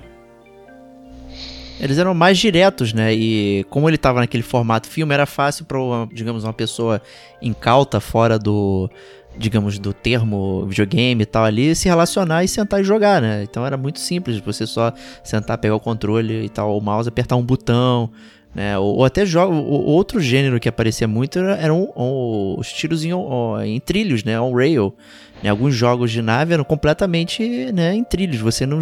Eles 1.79 1.97
eram 1.97 2.13
mais 2.13 2.37
diretos, 2.39 2.93
né? 2.93 3.13
E 3.13 3.63
como 3.69 3.87
ele 3.87 3.97
estava 3.97 4.19
naquele 4.19 4.41
formato 4.41 4.87
filme, 4.87 5.13
era 5.13 5.25
fácil 5.25 5.65
para, 5.65 5.77
digamos, 6.11 6.43
uma 6.43 6.53
pessoa 6.53 6.99
incauta 7.39 7.99
fora 7.99 8.39
do, 8.39 8.89
digamos, 9.37 9.77
do 9.77 9.93
termo 9.93 10.65
videogame 10.65 11.21
e 11.21 11.25
tal 11.25 11.43
ali, 11.43 11.75
se 11.75 11.87
relacionar 11.87 12.43
e 12.43 12.47
sentar 12.47 12.81
e 12.81 12.83
jogar, 12.83 13.21
né? 13.21 13.43
Então 13.43 13.65
era 13.65 13.77
muito 13.77 13.99
simples, 13.99 14.39
você 14.39 14.65
só 14.65 14.91
sentar, 15.23 15.57
pegar 15.59 15.75
o 15.75 15.79
controle 15.79 16.45
e 16.45 16.49
tal, 16.49 16.75
o 16.75 16.81
mouse, 16.81 17.09
apertar 17.09 17.35
um 17.35 17.43
botão, 17.43 18.09
né? 18.57 18.75
Ou, 18.79 18.95
ou 18.97 19.05
até 19.05 19.23
jogo, 19.23 19.53
outro 19.53 20.19
gênero 20.19 20.59
que 20.59 20.67
aparecia 20.67 21.07
muito 21.07 21.37
eram 21.37 21.53
era 21.53 21.73
um, 21.73 22.55
os 22.57 22.73
tiros 22.73 23.05
em, 23.05 23.11
em 23.63 23.79
trilhos, 23.79 24.23
né? 24.23 24.41
On 24.41 24.51
rail. 24.51 24.95
Né? 25.41 25.49
Alguns 25.49 25.75
jogos 25.75 26.11
de 26.11 26.21
nave 26.21 26.53
eram 26.53 26.63
completamente 26.63 27.71
né, 27.71 27.93
em 27.93 28.03
trilhos. 28.03 28.39
Você 28.39 28.65
não, 28.65 28.79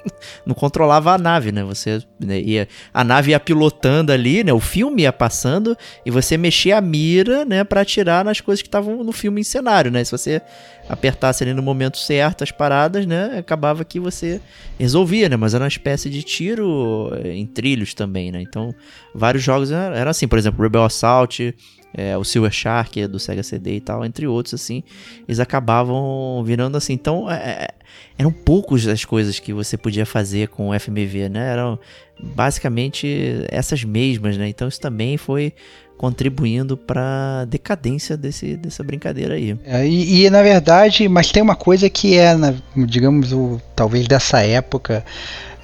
não 0.46 0.54
controlava 0.54 1.12
a 1.12 1.18
nave, 1.18 1.52
né? 1.52 1.62
Você 1.64 2.02
né, 2.18 2.40
ia, 2.40 2.68
a 2.92 3.04
nave 3.04 3.32
ia 3.32 3.40
pilotando 3.40 4.12
ali, 4.12 4.42
né? 4.42 4.52
O 4.52 4.60
filme 4.60 5.02
ia 5.02 5.12
passando 5.12 5.76
e 6.04 6.10
você 6.10 6.36
mexia 6.36 6.78
a 6.78 6.80
mira, 6.80 7.44
né? 7.44 7.64
Para 7.64 7.82
atirar 7.82 8.24
nas 8.24 8.40
coisas 8.40 8.62
que 8.62 8.68
estavam 8.68 9.04
no 9.04 9.12
filme 9.12 9.40
em 9.40 9.44
cenário, 9.44 9.90
né? 9.90 10.02
Se 10.02 10.12
você 10.12 10.40
apertasse 10.88 11.44
ali 11.44 11.52
no 11.52 11.62
momento 11.62 11.98
certo 11.98 12.42
as 12.42 12.50
paradas, 12.50 13.06
né? 13.06 13.36
Acabava 13.38 13.84
que 13.84 14.00
você 14.00 14.40
resolvia, 14.78 15.28
né? 15.28 15.36
Mas 15.36 15.54
era 15.54 15.64
uma 15.64 15.68
espécie 15.68 16.08
de 16.08 16.22
tiro 16.22 17.12
eh, 17.22 17.34
em 17.34 17.46
trilhos 17.46 17.92
também, 17.92 18.32
né? 18.32 18.40
Então, 18.40 18.74
vários 19.14 19.42
jogos 19.42 19.70
eram 19.70 20.10
assim. 20.10 20.26
Por 20.26 20.38
exemplo, 20.38 20.62
Rebel 20.62 20.84
Assault 20.84 21.54
é, 21.94 22.16
o 22.16 22.24
Silver 22.24 22.52
Shark 22.52 23.06
do 23.06 23.18
Sega 23.18 23.42
CD 23.42 23.76
e 23.76 23.80
tal, 23.80 24.04
entre 24.04 24.26
outros, 24.26 24.54
assim, 24.54 24.82
eles 25.26 25.40
acabavam 25.40 26.42
virando 26.44 26.76
assim. 26.76 26.92
Então, 26.92 27.30
é, 27.30 27.34
é 27.34 27.68
eram 28.18 28.32
poucos 28.32 28.86
as 28.86 29.04
coisas 29.04 29.38
que 29.38 29.52
você 29.52 29.76
podia 29.76 30.04
fazer 30.04 30.48
com 30.48 30.70
o 30.70 30.78
FMV, 30.78 31.28
né? 31.28 31.52
Eram 31.52 31.78
basicamente 32.20 33.44
essas 33.48 33.84
mesmas, 33.84 34.36
né? 34.36 34.48
Então, 34.48 34.66
isso 34.66 34.80
também 34.80 35.16
foi 35.16 35.52
contribuindo 35.96 36.76
para 36.76 37.44
decadência 37.46 38.16
desse, 38.16 38.56
dessa 38.56 38.84
brincadeira 38.84 39.34
aí. 39.34 39.58
É, 39.64 39.86
e, 39.86 40.24
e, 40.24 40.30
na 40.30 40.42
verdade, 40.42 41.08
mas 41.08 41.30
tem 41.30 41.42
uma 41.42 41.56
coisa 41.56 41.90
que 41.90 42.16
é, 42.16 42.34
digamos, 42.86 43.32
o, 43.32 43.60
talvez 43.74 44.06
dessa 44.06 44.40
época 44.40 45.04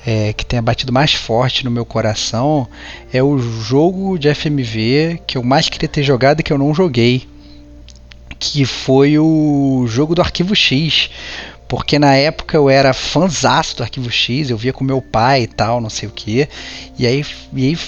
é, 0.06 0.32
que 0.32 0.44
tenha 0.44 0.60
batido 0.60 0.92
mais 0.92 1.14
forte 1.14 1.64
no 1.64 1.70
meu 1.70 1.84
coração 1.84 2.68
é 3.12 3.22
o 3.22 3.38
jogo 3.38 4.18
de 4.18 4.32
FMV 4.32 5.22
que 5.26 5.38
eu 5.38 5.42
mais 5.42 5.68
queria 5.68 5.88
ter 5.88 6.02
jogado 6.02 6.40
e 6.40 6.42
que 6.42 6.52
eu 6.52 6.58
não 6.58 6.74
joguei. 6.74 7.26
Que 8.38 8.66
foi 8.66 9.18
o 9.18 9.86
jogo 9.86 10.14
do 10.14 10.20
Arquivo 10.20 10.54
X. 10.54 11.10
Porque 11.66 11.98
na 11.98 12.14
época 12.14 12.56
eu 12.56 12.68
era 12.68 12.92
fãzaço 12.92 13.78
do 13.78 13.82
Arquivo 13.82 14.10
X, 14.10 14.50
eu 14.50 14.56
via 14.56 14.72
com 14.72 14.84
meu 14.84 15.00
pai 15.00 15.44
e 15.44 15.46
tal, 15.46 15.80
não 15.80 15.88
sei 15.88 16.08
o 16.08 16.12
que. 16.12 16.46
E 16.98 17.06
aí, 17.06 17.24
e 17.54 17.68
aí 17.68 17.78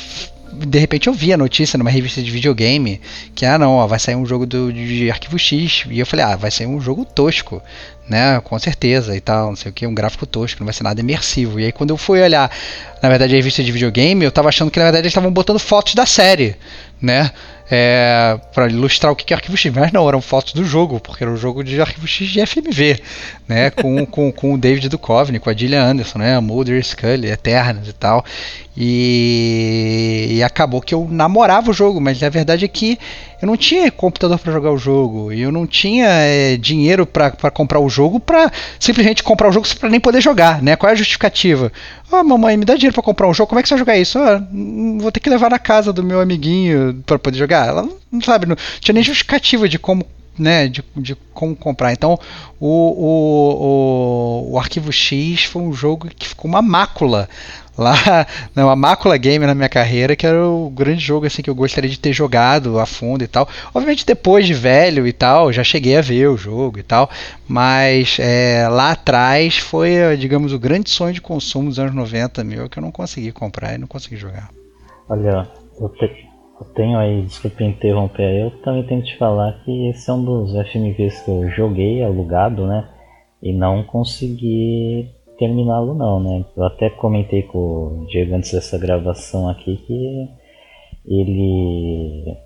de 0.52 0.79
repente 0.79 1.09
eu 1.09 1.12
vi 1.12 1.33
a 1.33 1.37
notícia 1.37 1.76
numa 1.76 1.90
revista 1.90 2.22
de 2.22 2.31
videogame 2.31 3.00
que, 3.35 3.44
ah 3.44 3.59
não, 3.59 3.72
ó, 3.72 3.87
vai 3.87 3.98
sair 3.98 4.16
um 4.16 4.24
jogo 4.24 4.46
do, 4.46 4.72
de 4.72 5.11
Arquivo 5.11 5.38
X. 5.38 5.85
E 5.90 5.98
eu 5.98 6.07
falei, 6.07 6.24
ah, 6.24 6.37
vai 6.37 6.50
sair 6.50 6.66
um 6.66 6.81
jogo 6.81 7.05
tosco 7.05 7.62
né? 8.09 8.40
Com 8.40 8.59
certeza 8.59 9.16
e 9.16 9.21
tal, 9.21 9.49
não 9.49 9.57
sei 9.57 9.71
o 9.71 9.75
que, 9.75 9.87
um 9.87 9.95
gráfico 9.95 10.27
tosco, 10.27 10.61
não 10.61 10.66
vai 10.66 10.75
ser 10.75 10.85
nada 10.85 11.01
imersivo. 11.01 11.59
E 11.61 11.64
aí 11.66 11.73
quando 11.73 11.90
eu 11.90 11.97
fui 11.97 12.21
olhar, 12.21 12.51
na 13.03 13.09
verdade, 13.09 13.35
a 13.35 13.37
revista 13.37 13.62
de 13.62 13.73
videogame, 13.73 14.25
eu 14.25 14.33
tava 14.33 14.49
achando 14.49 14.71
que 14.71 14.79
na 14.79 14.87
verdade 14.87 15.03
eles 15.03 15.11
estavam 15.11 15.31
botando 15.31 15.59
fotos 15.59 15.95
da 15.95 16.07
série, 16.07 16.57
né? 17.00 17.30
É, 17.68 18.38
para 18.54 18.68
ilustrar 18.68 19.12
o 19.12 19.16
que 19.16 19.35
é 19.35 19.37
Arquivo 19.37 19.56
X, 19.56 19.72
mas 19.74 19.90
não, 19.90 20.09
eram 20.09 20.20
fotos 20.20 20.52
do 20.52 20.64
jogo, 20.64 21.00
porque 21.00 21.24
era 21.24 21.32
um 21.32 21.37
jogo 21.37 21.64
de 21.64 21.80
Arquivo 21.80 22.06
X 22.06 22.28
de 22.28 22.46
FMV, 22.46 23.02
né? 23.48 23.70
Com, 23.76 24.06
com, 24.06 24.30
com 24.30 24.54
o 24.54 24.59
David 24.59 24.88
Duchovny, 24.88 25.40
com 25.40 25.50
a 25.50 25.54
Gillian 25.54 25.82
Anderson, 25.82 26.18
né? 26.18 26.38
Mulder 26.38 26.82
Scully, 26.85 27.28
Eternas 27.28 27.88
e 27.88 27.92
tal. 27.92 28.24
E, 28.76 30.28
e, 30.32 30.42
acabou 30.42 30.82
que 30.82 30.94
eu 30.94 31.09
namorava 31.11 31.70
o 31.70 31.74
jogo, 31.74 31.98
mas 31.98 32.22
a 32.22 32.28
verdade 32.28 32.66
é 32.66 32.68
que 32.68 32.98
eu 33.40 33.46
não 33.46 33.56
tinha 33.56 33.90
computador 33.90 34.38
para 34.38 34.52
jogar 34.52 34.70
o 34.70 34.76
jogo, 34.76 35.32
e 35.32 35.40
eu 35.40 35.50
não 35.50 35.66
tinha 35.66 36.06
é, 36.06 36.59
dinheiro 36.59 37.06
para 37.06 37.50
comprar 37.50 37.80
o 37.80 37.88
jogo 37.88 38.20
para 38.20 38.52
simplesmente 38.78 39.22
comprar 39.22 39.48
o 39.48 39.52
jogo 39.52 39.66
para 39.80 39.88
nem 39.88 39.98
poder 39.98 40.20
jogar, 40.20 40.62
né? 40.62 40.76
Qual 40.76 40.90
é 40.90 40.92
a 40.92 40.96
justificativa? 40.96 41.72
Ah, 42.12 42.20
oh, 42.20 42.24
mamãe, 42.24 42.56
me 42.56 42.66
dá 42.66 42.74
dinheiro 42.74 42.94
para 42.94 43.02
comprar 43.02 43.26
um 43.26 43.35
jogo, 43.35 43.48
como 43.48 43.59
é 43.59 43.62
que 43.62 43.68
você 43.68 43.74
vai 43.74 43.78
jogar 43.78 43.98
isso? 43.98 44.18
Ah, 44.18 44.42
vou 44.98 45.11
ter 45.11 45.20
que 45.20 45.30
levar 45.30 45.50
na 45.50 45.59
casa 45.59 45.90
do 45.90 46.02
meu 46.02 46.20
amiguinho 46.20 46.86
para 47.05 47.18
poder 47.18 47.38
jogar. 47.38 47.68
Ela 47.68 47.88
não 48.11 48.20
sabe, 48.20 48.46
não 48.46 48.57
tinha 48.81 48.94
nem 48.94 49.03
justificativa 49.03 49.68
de 49.68 49.79
como 49.79 50.07
né, 50.38 50.68
de, 50.68 50.85
de 50.96 51.14
como 51.33 51.57
comprar. 51.57 51.92
Então, 51.92 52.18
o, 52.61 52.68
o, 52.68 54.51
o, 54.51 54.53
o 54.53 54.59
Arquivo 54.59 54.92
X 54.92 55.44
foi 55.44 55.62
um 55.62 55.72
jogo 55.72 56.09
que 56.09 56.29
ficou 56.29 56.49
uma 56.49 56.62
mácula 56.62 57.29
lá, 57.77 58.27
né, 58.55 58.64
uma 58.64 58.77
mácula 58.77 59.16
game 59.16 59.44
na 59.46 59.55
minha 59.55 59.68
carreira, 59.68 60.16
que 60.16 60.27
era 60.27 60.46
o 60.46 60.70
grande 60.70 61.01
jogo 61.01 61.27
assim 61.27 61.42
que 61.42 61.51
eu 61.51 61.55
gostaria 61.55 61.90
de 61.90 61.99
ter 61.99 62.12
jogado 62.12 62.79
a 62.79 62.87
fundo 62.87 63.22
e 63.22 63.27
tal. 63.27 63.49
Obviamente 63.75 64.07
depois 64.07 64.46
de 64.46 64.55
velho 64.55 65.07
e 65.07 65.12
tal, 65.12 65.53
já 65.53 65.62
cheguei 65.62 65.96
a 65.96 66.03
ver 66.03 66.29
o 66.29 66.37
jogo 66.37 66.79
e 66.79 66.83
tal, 66.83 67.11
mas 67.46 68.16
é, 68.18 68.66
lá 68.68 68.92
atrás 68.92 69.59
foi, 69.59 70.16
digamos, 70.18 70.53
o 70.53 70.59
grande 70.59 70.90
sonho 70.90 71.14
de 71.14 71.20
consumo 71.20 71.68
dos 71.68 71.79
anos 71.79 71.94
90 71.94 72.44
meu 72.44 72.68
que 72.68 72.79
eu 72.79 72.83
não 72.83 72.92
consegui 72.92 73.33
comprar 73.33 73.75
e 73.75 73.79
não 73.79 73.87
consegui 73.87 74.16
jogar. 74.16 74.51
Olha, 75.09 75.49
eu, 75.81 75.88
te, 75.90 76.27
eu 76.61 76.66
tenho 76.75 76.99
aí, 76.99 77.23
desculpa 77.23 77.64
interromper, 77.64 78.40
eu 78.40 78.51
também 78.62 78.83
tenho 78.85 79.03
que 79.03 79.09
te 79.09 79.19
falar 79.19 79.61
que 79.64 79.88
esse 79.88 80.11
é 80.11 80.12
um 80.14 80.25
dos 80.25 80.53
FMVs 80.53 81.23
que 81.23 81.31
eu 81.31 81.51
joguei 81.51 82.03
alugado, 82.03 82.66
né? 82.66 82.88
E 83.42 83.53
não 83.53 83.83
consegui 83.83 85.11
terminá-lo 85.38 85.95
não, 85.95 86.19
né? 86.21 86.45
Eu 86.57 86.64
até 86.64 86.88
comentei 86.88 87.42
com 87.42 87.59
o 87.59 88.07
Diego 88.09 88.35
antes 88.35 88.53
dessa 88.53 88.79
gravação 88.79 89.49
aqui 89.49 89.77
que 89.87 90.29
ele 91.07 92.37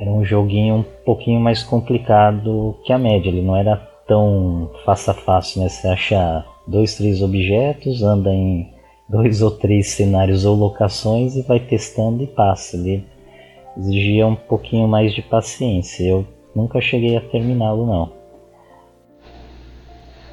era 0.00 0.10
um 0.10 0.24
joguinho 0.24 0.76
um 0.76 0.84
pouquinho 1.04 1.40
mais 1.40 1.62
complicado 1.62 2.76
que 2.84 2.92
a 2.92 2.98
média, 2.98 3.28
ele 3.28 3.42
não 3.42 3.56
era 3.56 3.76
tão 4.06 4.70
fácil 4.84 5.12
a 5.12 5.14
fácil, 5.14 5.62
né? 5.62 5.68
Você 5.68 5.86
acha 5.86 6.44
dois, 6.66 6.96
três 6.96 7.22
objetos, 7.22 8.02
anda 8.02 8.32
em 8.32 8.68
dois 9.08 9.40
ou 9.42 9.52
três 9.52 9.90
cenários 9.90 10.44
ou 10.44 10.56
locações 10.56 11.36
e 11.36 11.42
vai 11.42 11.60
testando 11.60 12.22
e 12.22 12.26
passa. 12.26 12.76
Ele 12.76 13.13
exigia 13.76 14.26
um 14.26 14.36
pouquinho 14.36 14.88
mais 14.88 15.14
de 15.14 15.22
paciência. 15.22 16.04
Eu 16.04 16.26
nunca 16.54 16.80
cheguei 16.80 17.16
a 17.16 17.20
terminá-lo 17.20 17.86
não. 17.86 18.24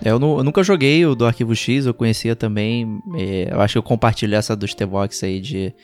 Eu, 0.03 0.19
eu, 0.19 0.43
nunca 0.43 0.63
joguei 0.63 1.05
o 1.05 1.13
do 1.13 1.25
Arquivo 1.25 1.55
X, 1.55 1.85
eu 1.85 1.93
conhecia 1.93 2.35
também. 2.35 2.99
É, 3.15 3.49
eu 3.51 3.61
acho 3.61 3.73
que 3.73 3.77
eu 3.77 3.83
compartilho 3.83 4.35
essa 4.35 4.55
dos 4.55 4.73
T-Box 4.73 5.23
aí 5.23 5.39
de, 5.39 5.75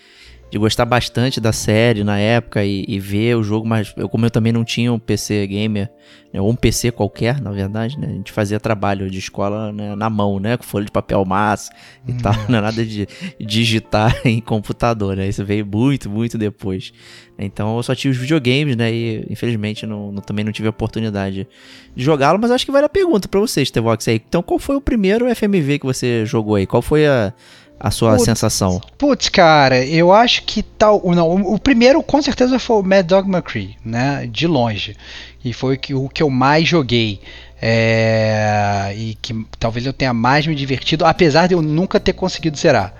de 0.49 0.57
gostar 0.57 0.85
bastante 0.85 1.41
da 1.41 1.51
série 1.51 2.03
na 2.03 2.17
época 2.17 2.63
e, 2.63 2.85
e 2.87 2.99
ver 2.99 3.35
o 3.35 3.43
jogo, 3.43 3.67
mas 3.67 3.93
eu, 3.97 4.07
como 4.07 4.25
eu 4.25 4.31
também 4.31 4.53
não 4.53 4.63
tinha 4.63 4.93
um 4.93 4.97
PC 4.99 5.45
gamer, 5.47 5.89
né, 6.33 6.39
ou 6.39 6.49
um 6.49 6.55
PC 6.55 6.91
qualquer, 6.91 7.41
na 7.41 7.51
verdade, 7.51 7.99
né, 7.99 8.07
a 8.09 8.13
gente 8.13 8.31
fazia 8.31 8.57
trabalho 8.59 9.09
de 9.09 9.19
escola 9.19 9.73
né, 9.73 9.93
na 9.95 10.09
mão, 10.09 10.39
né, 10.39 10.55
com 10.55 10.63
folha 10.63 10.85
de 10.85 10.91
papel 10.91 11.23
massa 11.25 11.69
e 12.07 12.13
tal, 12.13 12.33
não 12.47 12.59
é 12.59 12.61
nada 12.61 12.85
de 12.85 13.05
digitar 13.39 14.15
em 14.25 14.39
computador, 14.39 15.17
né, 15.17 15.27
isso 15.27 15.43
veio 15.43 15.65
muito, 15.65 16.09
muito 16.09 16.37
depois. 16.37 16.93
Então 17.37 17.75
eu 17.77 17.83
só 17.83 17.93
tinha 17.93 18.09
os 18.09 18.17
videogames, 18.17 18.75
né, 18.75 18.91
e 18.91 19.25
infelizmente 19.29 19.85
não, 19.85 20.11
não- 20.13 20.21
também 20.21 20.45
não 20.45 20.51
tive 20.51 20.67
a 20.67 20.71
oportunidade 20.71 21.47
de 21.95 22.03
jogá-lo, 22.03 22.39
mas 22.41 22.51
acho 22.51 22.65
que 22.65 22.71
vale 22.71 22.85
a 22.85 22.89
pergunta 22.89 23.27
pra 23.27 23.39
vocês, 23.39 23.69
Tevox, 23.69 24.07
aí. 24.07 24.21
Então 24.27 24.41
qual 24.41 24.57
foi 24.59 24.75
o 24.77 24.81
primeiro 24.81 25.25
FMV 25.35 25.79
que 25.79 25.85
você 25.85 26.25
jogou 26.25 26.55
aí? 26.55 26.65
Qual 26.65 26.81
foi 26.81 27.05
a, 27.05 27.33
a 27.79 27.91
sua 27.91 28.13
Putz. 28.13 28.25
sensação? 28.25 28.81
Putz, 28.97 29.29
cara, 29.29 29.85
eu 29.85 30.11
acho 30.11 30.43
que 30.43 30.63
tal. 30.63 31.01
Não, 31.13 31.29
o 31.29 31.53
o 31.55 31.59
primeiro 31.59 32.01
com 32.01 32.21
certeza 32.21 32.59
foi 32.59 32.77
o 32.77 32.83
Mad 32.83 33.05
Dog 33.05 33.29
McCree, 33.29 33.77
né? 33.83 34.27
De 34.31 34.47
longe. 34.47 34.95
E 35.43 35.53
foi 35.53 35.75
o 35.75 35.79
que, 35.79 35.93
o 35.93 36.09
que 36.09 36.23
eu 36.23 36.29
mais 36.29 36.67
joguei. 36.67 37.21
É, 37.59 38.93
e 38.95 39.17
que 39.19 39.45
talvez 39.59 39.85
eu 39.85 39.93
tenha 39.93 40.13
mais 40.13 40.45
me 40.45 40.53
divertido, 40.53 41.05
apesar 41.05 41.47
de 41.47 41.55
eu 41.55 41.61
nunca 41.61 41.99
ter 41.99 42.13
conseguido 42.13 42.57
zerar. 42.57 42.93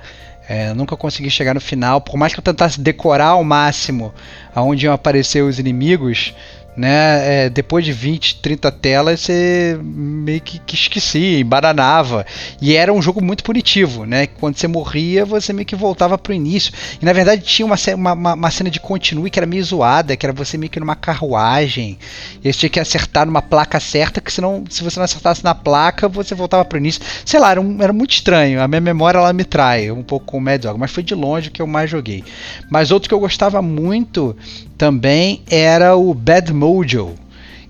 É, 0.49 0.73
nunca 0.73 0.95
consegui 0.95 1.29
chegar 1.29 1.53
no 1.53 1.59
final, 1.59 1.99
por 1.99 2.15
mais 2.15 2.33
que 2.33 2.39
eu 2.39 2.43
tentasse 2.43 2.79
decorar 2.79 3.27
ao 3.29 3.43
máximo 3.43 4.13
aonde 4.55 4.85
iam 4.85 4.93
aparecer 4.93 5.43
os 5.43 5.59
inimigos, 5.59 6.33
né? 6.77 7.45
é, 7.45 7.49
depois 7.49 7.83
de 7.83 7.91
20, 7.91 8.35
30 8.41 8.71
telas, 8.71 9.21
você 9.21 9.77
meio 9.81 10.39
que, 10.41 10.59
que 10.59 10.75
esquecia, 10.75 11.39
embananava. 11.39 12.25
E 12.61 12.75
era 12.75 12.93
um 12.93 13.01
jogo 13.01 13.23
muito 13.23 13.43
punitivo, 13.43 14.05
né? 14.05 14.27
Quando 14.27 14.55
você 14.57 14.67
morria, 14.67 15.25
você 15.25 15.51
meio 15.51 15.65
que 15.65 15.75
voltava 15.75 16.17
pro 16.17 16.33
início. 16.33 16.71
E 17.01 17.05
na 17.05 17.13
verdade 17.13 17.41
tinha 17.41 17.65
uma, 17.65 17.75
uma, 18.13 18.33
uma- 18.33 18.51
cena 18.51 18.69
de 18.69 18.79
continue 18.79 19.29
que 19.29 19.39
era 19.39 19.45
meio 19.45 19.63
zoada, 19.63 20.15
que 20.15 20.25
era 20.25 20.33
você 20.33 20.57
meio 20.57 20.69
que 20.69 20.79
numa 20.79 20.95
carruagem. 20.95 21.97
E 22.43 22.51
você 22.53 22.59
tinha 22.59 22.69
que 22.69 22.79
acertar 22.79 23.25
numa 23.25 23.41
placa 23.41 23.79
certa, 23.79 24.21
que 24.21 24.31
senão, 24.31 24.63
se 24.69 24.83
você 24.83 24.99
não 24.99 25.05
acertasse 25.05 25.43
na 25.43 25.55
placa, 25.55 26.07
você 26.07 26.33
voltava 26.35 26.63
pro 26.63 26.77
início. 26.77 27.01
Sei 27.25 27.39
lá, 27.39 27.51
era, 27.51 27.61
um- 27.61 27.81
era 27.81 27.91
muito 27.93 28.11
estranho. 28.11 28.61
A 28.61 28.67
minha 28.67 28.81
memória 28.81 29.17
ela 29.17 29.33
me 29.33 29.43
trai 29.43 29.91
um 29.91 30.03
pouco 30.03 30.25
com 30.27 30.37
o 30.37 30.41
Mad 30.41 30.61
Dog, 30.61 30.79
mas 30.79 30.91
foi 30.91 31.03
de 31.03 31.15
longe 31.15 31.49
que 31.51 31.61
eu 31.61 31.67
mais 31.67 31.89
joguei. 31.89 32.23
Mas 32.69 32.91
outro 32.91 33.09
que 33.09 33.13
eu 33.15 33.19
gostava 33.19 33.61
muito 33.61 34.35
também 34.77 35.41
era 35.49 35.95
o 35.95 36.13
Bad 36.13 36.53
Mojo, 36.67 37.15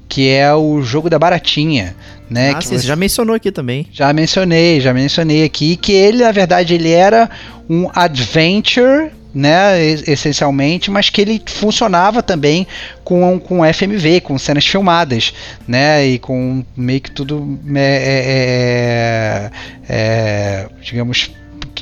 que 0.10 0.28
é 0.28 0.52
o 0.54 0.82
jogo 0.82 1.08
da 1.08 1.20
baratinha, 1.20 1.96
né? 2.28 2.54
ah, 2.56 2.62
você 2.62 2.80
já 2.80 2.96
mencionou 2.96 3.36
aqui 3.36 3.52
também. 3.52 3.86
já 3.92 4.12
mencionei, 4.12 4.82
já 4.82 4.92
mencionei 4.92 5.44
aqui 5.44 5.76
que 5.76 5.92
ele, 5.92 6.24
na 6.24 6.32
verdade, 6.32 6.74
ele 6.74 6.90
era 6.92 7.30
um 7.70 7.90
adventure, 7.94 9.12
né, 9.36 9.86
e- 9.86 10.04
essencialmente, 10.08 10.90
mas 10.90 11.12
que 11.12 11.22
ele 11.22 11.40
funcionava 11.46 12.24
também 12.24 12.66
com, 13.04 13.40
com 13.40 13.64
FMV, 13.64 14.22
com 14.22 14.36
cenas 14.40 14.66
filmadas, 14.66 15.32
né, 15.68 16.04
e 16.08 16.18
com 16.18 16.66
meio 16.76 17.02
que 17.02 17.12
tudo, 17.12 17.60
é, 17.76 19.52
é, 19.90 19.94
é, 19.94 20.68
digamos, 20.82 21.30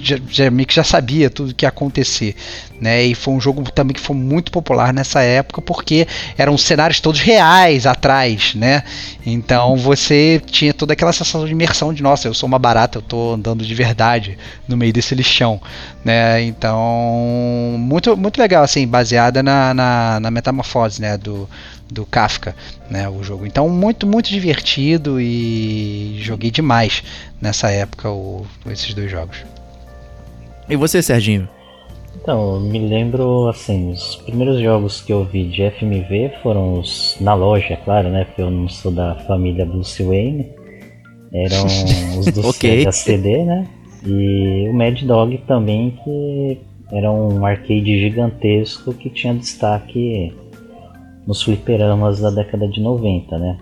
já, 0.01 0.17
já, 0.29 0.51
meio 0.51 0.67
que 0.67 0.75
já 0.75 0.83
sabia 0.83 1.29
tudo 1.29 1.53
que 1.53 1.65
ia 1.65 1.69
acontecer, 1.69 2.35
né? 2.79 3.03
E 3.03 3.15
foi 3.15 3.33
um 3.33 3.39
jogo 3.39 3.69
também 3.71 3.93
que 3.93 4.01
foi 4.01 4.15
muito 4.15 4.51
popular 4.51 4.93
nessa 4.93 5.21
época 5.21 5.61
porque 5.61 6.07
eram 6.37 6.57
cenários 6.57 6.99
todos 6.99 7.19
reais 7.19 7.85
atrás, 7.85 8.53
né? 8.55 8.83
Então 9.25 9.75
você 9.77 10.41
tinha 10.45 10.73
toda 10.73 10.93
aquela 10.93 11.13
sensação 11.13 11.45
de 11.45 11.51
imersão 11.51 11.93
de 11.93 12.03
nossa, 12.03 12.27
eu 12.27 12.33
sou 12.33 12.47
uma 12.47 12.59
barata, 12.59 12.99
eu 12.99 13.01
tô 13.01 13.33
andando 13.33 13.65
de 13.65 13.75
verdade 13.75 14.37
no 14.67 14.77
meio 14.77 14.93
desse 14.93 15.15
lixão, 15.15 15.59
né? 16.03 16.41
Então 16.43 17.75
muito 17.79 18.15
muito 18.15 18.39
legal 18.39 18.63
assim, 18.63 18.87
baseada 18.87 19.41
na, 19.41 19.73
na, 19.73 20.19
na 20.19 20.31
metamorfose, 20.31 21.01
né? 21.01 21.17
Do 21.17 21.49
do 21.87 22.03
Kafka, 22.03 22.55
né, 22.89 23.07
o 23.07 23.21
jogo. 23.21 23.45
Então 23.45 23.69
muito 23.69 24.07
muito 24.07 24.29
divertido 24.29 25.21
e 25.21 26.17
joguei 26.19 26.49
demais 26.49 27.03
nessa 27.39 27.69
época 27.69 28.09
o, 28.09 28.45
esses 28.65 28.91
dois 28.93 29.09
jogos. 29.11 29.37
E 30.69 30.75
você, 30.75 31.01
Serginho? 31.01 31.47
Então, 32.15 32.55
eu 32.55 32.59
me 32.59 32.79
lembro, 32.79 33.47
assim, 33.47 33.91
os 33.91 34.15
primeiros 34.15 34.59
jogos 34.59 34.99
que 35.01 35.13
eu 35.13 35.23
vi 35.23 35.43
de 35.43 35.69
FMV 35.69 36.31
foram 36.41 36.79
os 36.79 37.15
na 37.21 37.35
loja, 37.35 37.77
claro, 37.85 38.09
né? 38.09 38.25
Porque 38.25 38.41
eu 38.41 38.49
não 38.49 38.67
sou 38.67 38.91
da 38.91 39.15
família 39.27 39.65
Bruce 39.65 40.01
Wayne. 40.01 40.51
Eram 41.31 41.65
os 42.17 42.25
do 42.31 42.47
Ok. 42.47 42.79
Sega 42.79 42.91
CD, 42.91 43.43
né? 43.43 43.67
E 44.03 44.67
o 44.69 44.73
Mad 44.73 44.99
Dog 45.03 45.37
também, 45.47 45.99
que 46.03 46.59
era 46.91 47.11
um 47.11 47.45
arcade 47.45 47.99
gigantesco 47.99 48.93
que 48.93 49.09
tinha 49.09 49.33
destaque 49.33 50.33
nos 51.27 51.43
fliperamas 51.43 52.21
da 52.21 52.31
década 52.31 52.67
de 52.67 52.81
90, 52.81 53.37
né? 53.37 53.57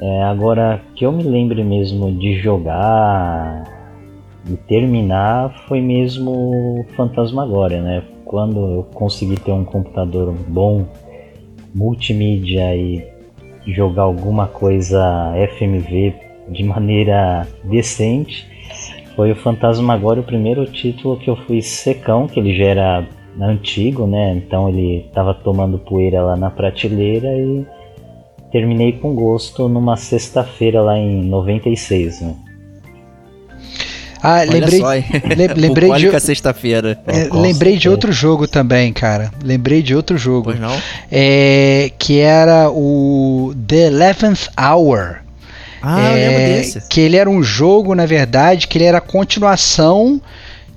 É, 0.00 0.22
agora, 0.24 0.80
que 0.94 1.06
eu 1.06 1.10
me 1.10 1.22
lembre 1.22 1.64
mesmo 1.64 2.12
de 2.12 2.34
jogar 2.38 3.64
e 4.48 4.56
terminar 4.56 5.52
foi 5.66 5.80
mesmo 5.80 6.30
o 6.80 6.86
Fantasmagoria, 6.96 7.82
né? 7.82 8.02
Quando 8.24 8.58
eu 8.58 8.82
consegui 8.94 9.36
ter 9.36 9.52
um 9.52 9.64
computador 9.64 10.34
bom, 10.48 10.86
multimídia 11.74 12.74
e 12.74 13.04
jogar 13.66 14.02
alguma 14.02 14.46
coisa 14.46 15.32
FMV 15.56 16.14
de 16.48 16.62
maneira 16.62 17.46
decente, 17.64 18.46
foi 19.16 19.32
o 19.32 19.36
Fantasmagoria 19.36 20.22
o 20.22 20.26
primeiro 20.26 20.64
título 20.66 21.16
que 21.16 21.28
eu 21.28 21.36
fui 21.36 21.60
secão, 21.60 22.26
que 22.26 22.38
ele 22.38 22.54
já 22.56 22.64
era 22.64 23.08
antigo, 23.40 24.06
né? 24.06 24.34
Então 24.34 24.68
ele 24.68 25.06
estava 25.06 25.34
tomando 25.34 25.78
poeira 25.78 26.22
lá 26.22 26.36
na 26.36 26.50
prateleira 26.50 27.28
e 27.36 27.66
terminei 28.50 28.92
com 28.92 29.14
gosto 29.14 29.68
numa 29.68 29.96
sexta-feira 29.96 30.80
lá 30.80 30.96
em 30.96 31.24
96, 31.24 32.20
né? 32.20 32.45
Ah, 34.22 34.38
Olha 34.40 34.50
lembrei, 34.52 34.80
só, 34.80 34.92
le- 34.92 35.54
lembrei 35.56 35.92
de, 35.92 36.20
sexta-feira. 36.20 36.98
é, 37.06 37.28
lembrei 37.32 37.76
de 37.76 37.88
outro 37.88 38.10
jogo 38.12 38.46
também, 38.48 38.92
cara. 38.92 39.30
Lembrei 39.42 39.82
de 39.82 39.94
outro 39.94 40.16
jogo. 40.18 40.44
Pois 40.50 40.60
não? 40.60 40.74
É, 41.10 41.90
que 41.98 42.18
era 42.20 42.70
o 42.70 43.54
The 43.66 43.86
Eleventh 43.88 44.48
Hour. 44.58 45.16
Ah, 45.82 46.10
eu 46.12 46.16
É, 46.16 46.28
lembro 46.28 46.54
desse. 46.56 46.88
Que 46.88 47.00
ele 47.00 47.16
era 47.16 47.28
um 47.30 47.42
jogo, 47.42 47.94
na 47.94 48.06
verdade, 48.06 48.66
que 48.66 48.78
ele 48.78 48.84
era 48.86 48.98
a 48.98 49.02
continuação 49.02 50.20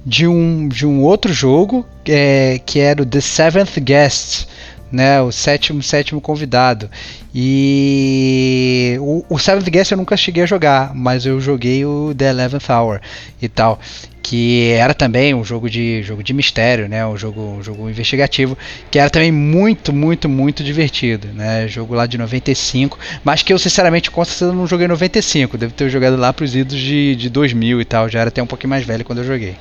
de 0.05 0.27
um, 0.27 0.67
de 0.67 0.85
um 0.85 1.01
outro 1.03 1.31
jogo, 1.33 1.85
é, 2.07 2.59
que 2.65 2.79
era 2.79 3.01
o 3.01 3.05
The 3.05 3.21
Seventh 3.21 3.79
Guest, 3.79 4.47
né, 4.91 5.21
o 5.21 5.31
sétimo, 5.31 5.81
sétimo 5.81 6.19
convidado. 6.19 6.89
E 7.33 8.97
o, 8.99 9.23
o 9.29 9.37
Seventh 9.37 9.69
Guest 9.69 9.91
eu 9.91 9.97
nunca 9.97 10.17
cheguei 10.17 10.43
a 10.43 10.47
jogar, 10.47 10.93
mas 10.95 11.25
eu 11.25 11.39
joguei 11.39 11.85
o 11.85 12.13
The 12.17 12.29
Eleventh 12.29 12.69
Hour 12.69 12.99
e 13.41 13.47
tal. 13.47 13.79
Que 14.21 14.71
era 14.73 14.93
também 14.93 15.33
um 15.33 15.43
jogo 15.43 15.69
de, 15.69 16.03
jogo 16.03 16.21
de 16.21 16.33
mistério, 16.33 16.87
né? 16.87 17.05
Um 17.05 17.17
jogo, 17.17 17.41
um 17.41 17.63
jogo 17.63 17.89
investigativo, 17.89 18.57
que 18.91 18.99
era 18.99 19.09
também 19.09 19.31
muito, 19.31 19.91
muito, 19.93 20.29
muito 20.29 20.63
divertido, 20.63 21.29
né? 21.33 21.67
Jogo 21.67 21.95
lá 21.95 22.05
de 22.05 22.17
95, 22.17 22.99
mas 23.23 23.41
que 23.41 23.51
eu 23.51 23.57
sinceramente 23.57 24.11
com 24.11 24.23
não 24.53 24.67
joguei 24.67 24.85
em 24.85 24.89
95, 24.89 25.57
devo 25.57 25.73
ter 25.73 25.89
jogado 25.89 26.15
lá 26.17 26.31
pros 26.33 26.55
idos 26.55 26.77
de, 26.77 27.15
de 27.15 27.29
2000 27.29 27.81
e 27.81 27.85
tal, 27.85 28.09
já 28.09 28.19
era 28.19 28.27
até 28.27 28.43
um 28.43 28.47
pouquinho 28.47 28.69
mais 28.69 28.85
velho 28.85 29.05
quando 29.05 29.19
eu 29.19 29.25
joguei. 29.25 29.55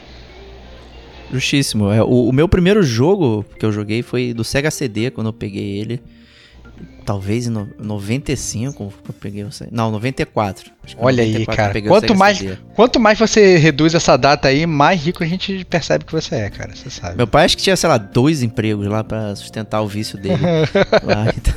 Justíssimo. 1.33 1.91
É, 1.91 2.03
o, 2.03 2.29
o 2.29 2.33
meu 2.33 2.49
primeiro 2.49 2.83
jogo 2.83 3.45
que 3.59 3.65
eu 3.65 3.73
joguei 3.73 4.03
foi 4.03 4.33
do 4.33 4.45
Sega 4.45 4.71
CD, 4.71 5.11
quando 5.11 5.29
eu 5.29 5.33
peguei 5.33 5.79
ele. 5.79 6.01
Talvez 7.05 7.47
em 7.47 7.51
no, 7.51 7.69
95 7.79 8.93
que 9.03 9.11
eu 9.11 9.15
peguei 9.15 9.43
o. 9.43 9.49
Não, 9.71 9.91
94. 9.91 10.71
Acho 10.85 10.95
que 10.97 11.03
Olha 11.03 11.23
aí, 11.23 11.33
94 11.33 11.73
que 11.73 11.79
eu 11.79 11.83
cara. 11.83 12.01
Quanto 12.01 12.15
mais, 12.15 12.39
CD. 12.39 12.57
quanto 12.75 13.01
mais 13.01 13.19
você 13.19 13.57
reduz 13.57 13.95
essa 13.95 14.17
data 14.17 14.49
aí, 14.49 14.67
mais 14.67 15.03
rico 15.03 15.25
a 15.25 15.27
gente 15.27 15.65
percebe 15.65 16.05
que 16.05 16.13
você 16.13 16.35
é, 16.35 16.51
cara. 16.51 16.77
Você 16.77 16.91
sabe. 16.91 17.17
Meu 17.17 17.27
pai 17.27 17.47
acho 17.47 17.57
que 17.57 17.63
tinha, 17.63 17.77
sei 17.77 17.89
lá, 17.89 17.97
dois 17.97 18.43
empregos 18.43 18.87
lá 18.87 19.03
pra 19.03 19.35
sustentar 19.35 19.81
o 19.81 19.89
vício 19.89 20.19
dele. 20.19 20.37
lá, 21.03 21.33
então. 21.35 21.55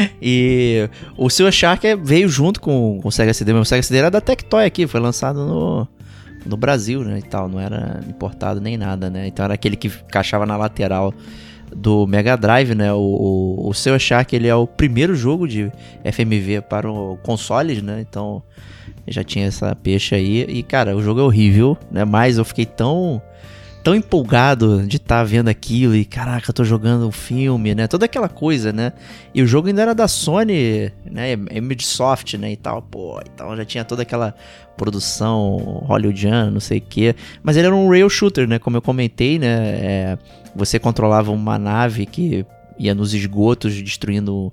e 0.20 0.88
o 1.16 1.28
Silver 1.28 1.52
Shark 1.52 1.86
é- 1.86 1.96
veio 1.96 2.28
junto 2.28 2.58
com, 2.60 2.98
com 3.02 3.08
o 3.08 3.12
Sega 3.12 3.34
CD. 3.34 3.52
Meu 3.52 3.66
Sega 3.66 3.82
CD 3.82 3.98
era 3.98 4.10
da 4.10 4.20
Tectoy 4.20 4.64
aqui, 4.64 4.86
foi 4.86 5.00
lançado 5.00 5.44
no, 5.44 5.88
no 6.44 6.56
Brasil, 6.56 7.02
né, 7.04 7.18
e 7.18 7.22
tal. 7.22 7.48
Não 7.48 7.60
era 7.60 8.00
importado 8.08 8.60
nem 8.60 8.76
nada, 8.76 9.10
né. 9.10 9.26
Então 9.26 9.44
era 9.44 9.54
aquele 9.54 9.76
que 9.76 9.88
encaixava 9.88 10.46
na 10.46 10.56
lateral 10.56 11.12
do 11.74 12.06
Mega 12.06 12.36
Drive, 12.36 12.74
né. 12.74 12.92
O, 12.92 12.98
o, 12.98 13.68
o 13.68 13.98
Shark, 13.98 14.34
ele 14.34 14.48
é 14.48 14.54
o 14.54 14.66
primeiro 14.66 15.14
jogo 15.14 15.46
de 15.46 15.70
FMV 16.04 16.62
para 16.68 16.90
o 16.90 17.16
consoles, 17.22 17.82
né. 17.82 18.00
Então 18.00 18.42
já 19.06 19.24
tinha 19.24 19.46
essa 19.46 19.74
peixe 19.74 20.14
aí. 20.14 20.42
E, 20.48 20.62
cara, 20.62 20.96
o 20.96 21.02
jogo 21.02 21.20
é 21.20 21.22
horrível, 21.22 21.76
né. 21.90 22.04
Mas 22.04 22.38
eu 22.38 22.44
fiquei 22.44 22.66
tão 22.66 23.20
tão 23.82 23.94
empolgado 23.94 24.86
de 24.86 24.96
estar 24.96 25.24
vendo 25.24 25.48
aquilo 25.48 25.94
e 25.94 26.04
caraca, 26.04 26.50
eu 26.50 26.54
tô 26.54 26.64
jogando 26.64 27.06
um 27.06 27.12
filme, 27.12 27.74
né? 27.74 27.86
Toda 27.86 28.04
aquela 28.04 28.28
coisa, 28.28 28.72
né? 28.72 28.92
E 29.34 29.42
o 29.42 29.46
jogo 29.46 29.68
ainda 29.68 29.82
era 29.82 29.94
da 29.94 30.06
Sony, 30.06 30.92
né? 31.04 31.36
Midsoft, 31.36 32.36
né? 32.36 32.52
E 32.52 32.56
tal, 32.56 32.82
pô, 32.82 33.20
então 33.22 33.56
já 33.56 33.64
tinha 33.64 33.84
toda 33.84 34.02
aquela 34.02 34.34
produção 34.76 35.82
hollywoodiana, 35.86 36.50
não 36.50 36.60
sei 36.60 36.78
o 36.78 36.82
quê. 36.82 37.14
Mas 37.42 37.56
ele 37.56 37.66
era 37.66 37.74
um 37.74 37.88
rail 37.88 38.08
shooter, 38.08 38.46
né? 38.46 38.58
Como 38.58 38.76
eu 38.76 38.82
comentei, 38.82 39.38
né? 39.38 39.48
É, 39.48 40.18
você 40.54 40.78
controlava 40.78 41.30
uma 41.32 41.58
nave 41.58 42.06
que 42.06 42.44
ia 42.78 42.94
nos 42.94 43.14
esgotos 43.14 43.74
destruindo 43.82 44.52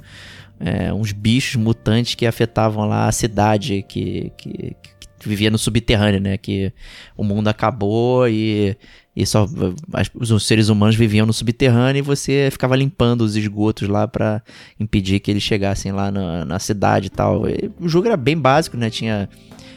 é, 0.60 0.92
uns 0.94 1.12
bichos 1.12 1.56
mutantes 1.56 2.16
que 2.16 2.26
afetavam 2.26 2.88
lá 2.88 3.08
a 3.08 3.12
cidade 3.12 3.84
que, 3.88 4.32
que, 4.38 4.76
que 4.82 4.97
vivia 5.22 5.50
no 5.50 5.58
subterrâneo, 5.58 6.20
né? 6.20 6.38
Que 6.38 6.72
o 7.16 7.24
mundo 7.24 7.48
acabou 7.48 8.28
e, 8.28 8.76
e 9.16 9.26
só 9.26 9.48
as, 9.94 10.10
os 10.14 10.46
seres 10.46 10.70
humanos 10.70 10.96
viviam 10.96 11.26
no 11.26 11.34
subterrâneo 11.34 12.00
e 12.00 12.02
você 12.02 12.50
ficava 12.52 12.76
limpando 12.76 13.22
os 13.22 13.36
esgotos 13.36 13.88
lá 13.88 14.08
para 14.08 14.42
impedir 14.80 15.20
que 15.20 15.32
eles 15.32 15.44
chegassem 15.44 15.92
lá 15.92 16.12
na, 16.12 16.46
na 16.46 16.60
cidade 16.60 17.08
e 17.08 17.10
tal. 17.10 17.48
E 17.50 17.72
o 17.80 17.88
jogo 17.88 18.08
era 18.08 18.18
bem 18.18 18.38
básico, 18.38 18.78
né? 18.78 18.90
Tinha 18.90 19.30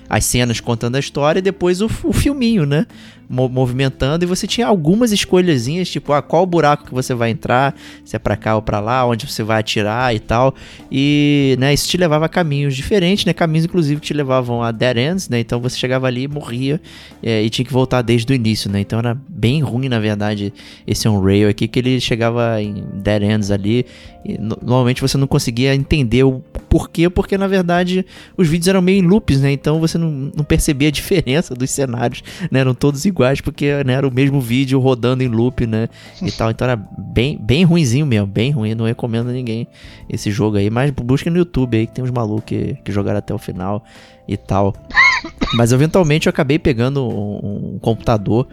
as 0.08 0.24
cenas 0.24 0.60
contando 0.60 0.96
a 0.96 0.98
história 0.98 1.38
e 1.38 1.42
depois 1.42 1.80
o, 1.80 1.88
o 2.04 2.12
filminho, 2.12 2.66
né? 2.66 2.86
Movimentando 3.30 4.24
e 4.24 4.26
você 4.26 4.44
tinha 4.44 4.66
algumas 4.66 5.12
escolhazinhas, 5.12 5.88
tipo, 5.88 6.12
ah, 6.12 6.20
qual 6.20 6.44
buraco 6.44 6.84
que 6.84 6.92
você 6.92 7.14
vai 7.14 7.30
entrar, 7.30 7.76
se 8.04 8.16
é 8.16 8.18
para 8.18 8.36
cá 8.36 8.56
ou 8.56 8.62
para 8.62 8.80
lá, 8.80 9.06
onde 9.06 9.24
você 9.24 9.44
vai 9.44 9.60
atirar 9.60 10.12
e 10.14 10.18
tal. 10.18 10.52
E, 10.90 11.56
né, 11.60 11.72
isso 11.72 11.88
te 11.88 11.96
levava 11.96 12.26
a 12.26 12.28
caminhos 12.28 12.74
diferentes, 12.74 13.24
né? 13.24 13.32
Caminhos 13.32 13.66
inclusive 13.66 14.00
que 14.00 14.08
te 14.08 14.14
levavam 14.14 14.62
a 14.62 14.72
dead 14.72 14.96
ends, 14.96 15.28
né? 15.28 15.38
Então 15.38 15.60
você 15.60 15.78
chegava 15.78 16.08
ali 16.08 16.24
e 16.24 16.28
morria 16.28 16.80
é, 17.22 17.40
e 17.42 17.48
tinha 17.48 17.64
que 17.64 17.72
voltar 17.72 18.02
desde 18.02 18.32
o 18.32 18.34
início, 18.34 18.68
né? 18.68 18.80
Então 18.80 18.98
era 18.98 19.16
bem 19.28 19.62
ruim, 19.62 19.88
na 19.88 20.00
verdade, 20.00 20.52
esse 20.84 21.08
on-rail 21.08 21.48
aqui 21.48 21.68
que 21.68 21.78
ele 21.78 22.00
chegava 22.00 22.60
em 22.60 22.84
dead 22.94 23.22
ends 23.22 23.52
ali 23.52 23.86
e, 24.24 24.36
normalmente 24.38 25.00
você 25.00 25.16
não 25.16 25.26
conseguia 25.26 25.74
entender 25.74 26.24
o 26.24 26.40
porquê, 26.68 27.08
porque 27.08 27.38
na 27.38 27.46
verdade 27.46 28.04
os 28.36 28.48
vídeos 28.48 28.68
eram 28.68 28.82
meio 28.82 28.98
em 28.98 29.06
loops, 29.06 29.40
né? 29.40 29.52
Então 29.52 29.78
você 29.78 29.96
não, 29.96 30.10
não 30.10 30.44
percebia 30.44 30.88
a 30.88 30.90
diferença 30.90 31.54
dos 31.54 31.70
cenários, 31.70 32.22
né? 32.50 32.60
Eram 32.60 32.74
todos 32.74 33.04
iguais 33.04 33.19
iguais, 33.20 33.40
porque 33.40 33.84
né, 33.84 33.94
era 33.94 34.08
o 34.08 34.12
mesmo 34.12 34.40
vídeo 34.40 34.80
rodando 34.80 35.22
em 35.22 35.28
loop, 35.28 35.66
né? 35.66 35.88
E 36.22 36.32
tal. 36.32 36.50
Então 36.50 36.66
era 36.66 36.76
bem, 36.76 37.38
bem 37.38 37.64
ruinzinho 37.64 38.06
mesmo, 38.06 38.26
bem 38.26 38.50
ruim. 38.50 38.74
Não 38.74 38.86
recomendo 38.86 39.28
a 39.28 39.32
ninguém 39.32 39.66
esse 40.08 40.30
jogo 40.30 40.56
aí. 40.56 40.70
Mas 40.70 40.90
busca 40.90 41.30
no 41.30 41.36
YouTube 41.36 41.76
aí 41.76 41.86
que 41.86 41.92
tem 41.92 42.02
uns 42.02 42.10
malucos 42.10 42.44
que, 42.46 42.76
que 42.84 42.90
jogaram 42.90 43.18
até 43.18 43.34
o 43.34 43.38
final 43.38 43.84
e 44.26 44.36
tal. 44.36 44.74
Mas 45.54 45.72
eventualmente 45.72 46.26
eu 46.26 46.30
acabei 46.30 46.58
pegando 46.58 47.06
um, 47.06 47.74
um 47.74 47.78
computador. 47.78 48.48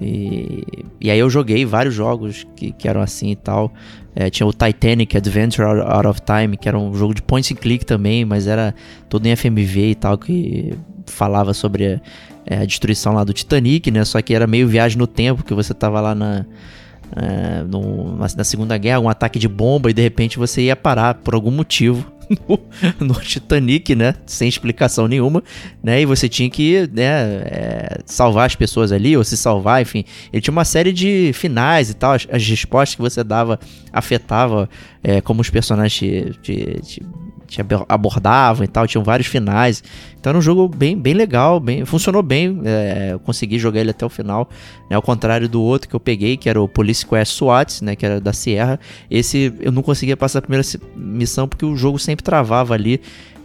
E, 0.00 0.64
e 1.00 1.10
aí 1.10 1.18
eu 1.18 1.28
joguei 1.28 1.64
vários 1.64 1.94
jogos 1.94 2.46
que, 2.54 2.72
que 2.72 2.88
eram 2.88 3.00
assim 3.00 3.30
e 3.32 3.36
tal. 3.36 3.72
É, 4.14 4.30
tinha 4.30 4.46
o 4.46 4.52
Titanic 4.52 5.16
Adventure 5.16 5.68
Out 5.68 6.06
of 6.06 6.20
Time, 6.22 6.56
que 6.56 6.68
era 6.68 6.78
um 6.78 6.94
jogo 6.94 7.14
de 7.14 7.22
point 7.22 7.52
and 7.52 7.56
click 7.56 7.84
também, 7.84 8.24
mas 8.24 8.46
era 8.46 8.74
todo 9.08 9.26
em 9.26 9.34
FMV 9.34 9.90
e 9.90 9.94
tal, 9.94 10.18
que 10.18 10.74
falava 11.06 11.54
sobre 11.54 12.00
é, 12.48 12.58
a 12.58 12.64
destruição 12.64 13.12
lá 13.12 13.22
do 13.24 13.32
Titanic, 13.32 13.90
né? 13.90 14.04
Só 14.04 14.22
que 14.22 14.34
era 14.34 14.46
meio 14.46 14.66
viagem 14.66 14.96
no 14.96 15.06
tempo, 15.06 15.44
que 15.44 15.52
você 15.52 15.74
tava 15.74 16.00
lá 16.00 16.14
na, 16.14 16.46
é, 17.14 17.62
no, 17.62 18.16
na 18.16 18.44
Segunda 18.44 18.76
Guerra, 18.78 19.00
um 19.00 19.08
ataque 19.08 19.38
de 19.38 19.46
bomba, 19.46 19.90
e 19.90 19.92
de 19.92 20.00
repente 20.00 20.38
você 20.38 20.62
ia 20.62 20.76
parar 20.76 21.14
por 21.14 21.34
algum 21.34 21.50
motivo 21.50 22.10
no, 22.48 23.06
no 23.06 23.14
Titanic, 23.20 23.94
né? 23.94 24.14
Sem 24.24 24.48
explicação 24.48 25.06
nenhuma, 25.06 25.44
né? 25.82 26.00
E 26.00 26.06
você 26.06 26.26
tinha 26.26 26.48
que 26.48 26.88
né, 26.90 27.04
é, 27.04 28.00
salvar 28.06 28.46
as 28.46 28.54
pessoas 28.54 28.92
ali, 28.92 29.14
ou 29.14 29.22
se 29.22 29.36
salvar, 29.36 29.82
enfim. 29.82 30.04
Ele 30.32 30.40
tinha 30.40 30.52
uma 30.52 30.64
série 30.64 30.92
de 30.92 31.32
finais 31.34 31.90
e 31.90 31.94
tal, 31.94 32.12
as, 32.12 32.26
as 32.32 32.46
respostas 32.48 32.94
que 32.94 33.02
você 33.02 33.22
dava 33.22 33.60
afetava 33.92 34.70
é, 35.02 35.20
como 35.20 35.42
os 35.42 35.50
personagens 35.50 35.92
te, 36.42 36.80
te 36.82 37.02
te 37.48 37.62
abordavam 37.88 38.62
e 38.62 38.68
tal, 38.68 38.86
tinham 38.86 39.02
vários 39.02 39.26
finais. 39.26 39.82
Então 40.20 40.30
era 40.30 40.38
um 40.38 40.42
jogo 40.42 40.68
bem, 40.68 40.96
bem 40.96 41.14
legal, 41.14 41.58
bem, 41.58 41.84
funcionou 41.84 42.22
bem. 42.22 42.60
É, 42.64 43.10
eu 43.12 43.18
consegui 43.18 43.58
jogar 43.58 43.80
ele 43.80 43.90
até 43.90 44.04
o 44.04 44.08
final. 44.08 44.48
Né, 44.90 44.96
ao 44.96 45.02
contrário 45.02 45.48
do 45.48 45.62
outro 45.62 45.88
que 45.88 45.96
eu 45.96 46.00
peguei, 46.00 46.36
que 46.36 46.48
era 46.48 46.60
o 46.60 46.68
Police 46.68 47.04
Quest 47.06 47.32
SWAT, 47.32 47.82
né, 47.82 47.96
que 47.96 48.04
era 48.04 48.20
da 48.20 48.32
Sierra. 48.32 48.78
Esse 49.10 49.52
eu 49.60 49.72
não 49.72 49.82
conseguia 49.82 50.16
passar 50.16 50.40
a 50.40 50.42
primeira 50.42 50.66
missão 50.94 51.48
porque 51.48 51.64
o 51.64 51.74
jogo 51.74 51.98
sempre 51.98 52.22
travava 52.22 52.74
ali. 52.74 53.00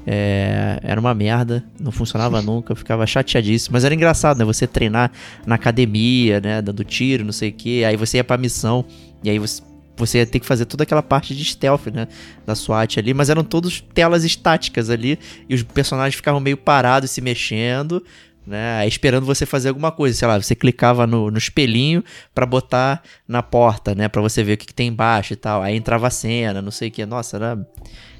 É, 0.05 0.79
era 0.83 0.99
uma 0.99 1.13
merda, 1.13 1.63
não 1.79 1.89
funcionava 1.89 2.41
nunca, 2.43 2.73
eu 2.73 2.75
ficava 2.75 3.07
chateadíssimo. 3.07 3.73
Mas 3.73 3.85
era 3.85 3.95
engraçado, 3.95 4.37
né? 4.37 4.43
Você 4.43 4.67
treinar 4.67 5.11
na 5.45 5.55
academia, 5.55 6.41
né? 6.41 6.61
Dando 6.61 6.83
tiro, 6.83 7.23
não 7.23 7.31
sei 7.31 7.49
o 7.49 7.53
que. 7.53 7.85
Aí 7.85 7.95
você 7.95 8.17
ia 8.17 8.23
pra 8.23 8.37
missão, 8.37 8.83
e 9.23 9.29
aí 9.29 9.39
você 9.39 9.61
você 9.95 10.19
ia 10.19 10.25
ter 10.25 10.39
que 10.39 10.45
fazer 10.45 10.65
toda 10.65 10.83
aquela 10.83 11.03
parte 11.03 11.35
de 11.35 11.45
stealth, 11.45 11.87
né? 11.87 12.07
Da 12.45 12.55
SWAT 12.55 12.97
ali, 12.97 13.13
mas 13.13 13.29
eram 13.29 13.43
todos 13.43 13.81
telas 13.93 14.23
estáticas 14.23 14.89
ali, 14.89 15.19
e 15.47 15.55
os 15.55 15.63
personagens 15.63 16.15
ficavam 16.15 16.39
meio 16.39 16.57
parados 16.57 17.11
se 17.11 17.21
mexendo, 17.21 18.03
né? 18.45 18.85
Esperando 18.87 19.25
você 19.25 19.45
fazer 19.45 19.69
alguma 19.69 19.91
coisa. 19.91 20.17
Sei 20.17 20.27
lá, 20.27 20.41
você 20.41 20.55
clicava 20.55 21.07
no, 21.07 21.31
no 21.31 21.37
espelhinho 21.37 22.03
para 22.33 22.45
botar 22.45 23.01
na 23.27 23.41
porta, 23.41 23.95
né? 23.95 24.07
Para 24.07 24.21
você 24.21 24.43
ver 24.43 24.53
o 24.53 24.57
que, 24.57 24.67
que, 24.67 24.73
tem 24.73 24.89
embaixo 24.89 25.33
e 25.33 25.35
tal. 25.35 25.61
Aí 25.61 25.75
entrava 25.75 26.07
a 26.07 26.11
cena, 26.11 26.61
não 26.61 26.71
sei 26.71 26.89
o 26.89 26.91
que. 26.91 27.05
Nossa, 27.05 27.37
era 27.37 27.67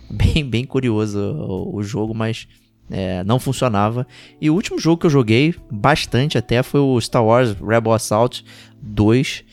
bem, 0.10 0.48
bem 0.48 0.66
curioso 0.66 1.20
o, 1.20 1.78
o 1.78 1.84
jogo, 1.84 2.14
mas. 2.14 2.48
É, 2.92 3.24
não 3.24 3.40
funcionava. 3.40 4.06
E 4.42 4.50
o 4.50 4.54
último 4.54 4.78
jogo 4.78 5.00
que 5.00 5.06
eu 5.06 5.10
joguei 5.10 5.56
bastante 5.72 6.38
até 6.38 6.62
foi 6.62 6.82
o 6.82 7.00
Star 7.00 7.24
Wars 7.24 7.56
Rebel 7.60 7.94
Assault 7.94 8.44
2 8.82 9.44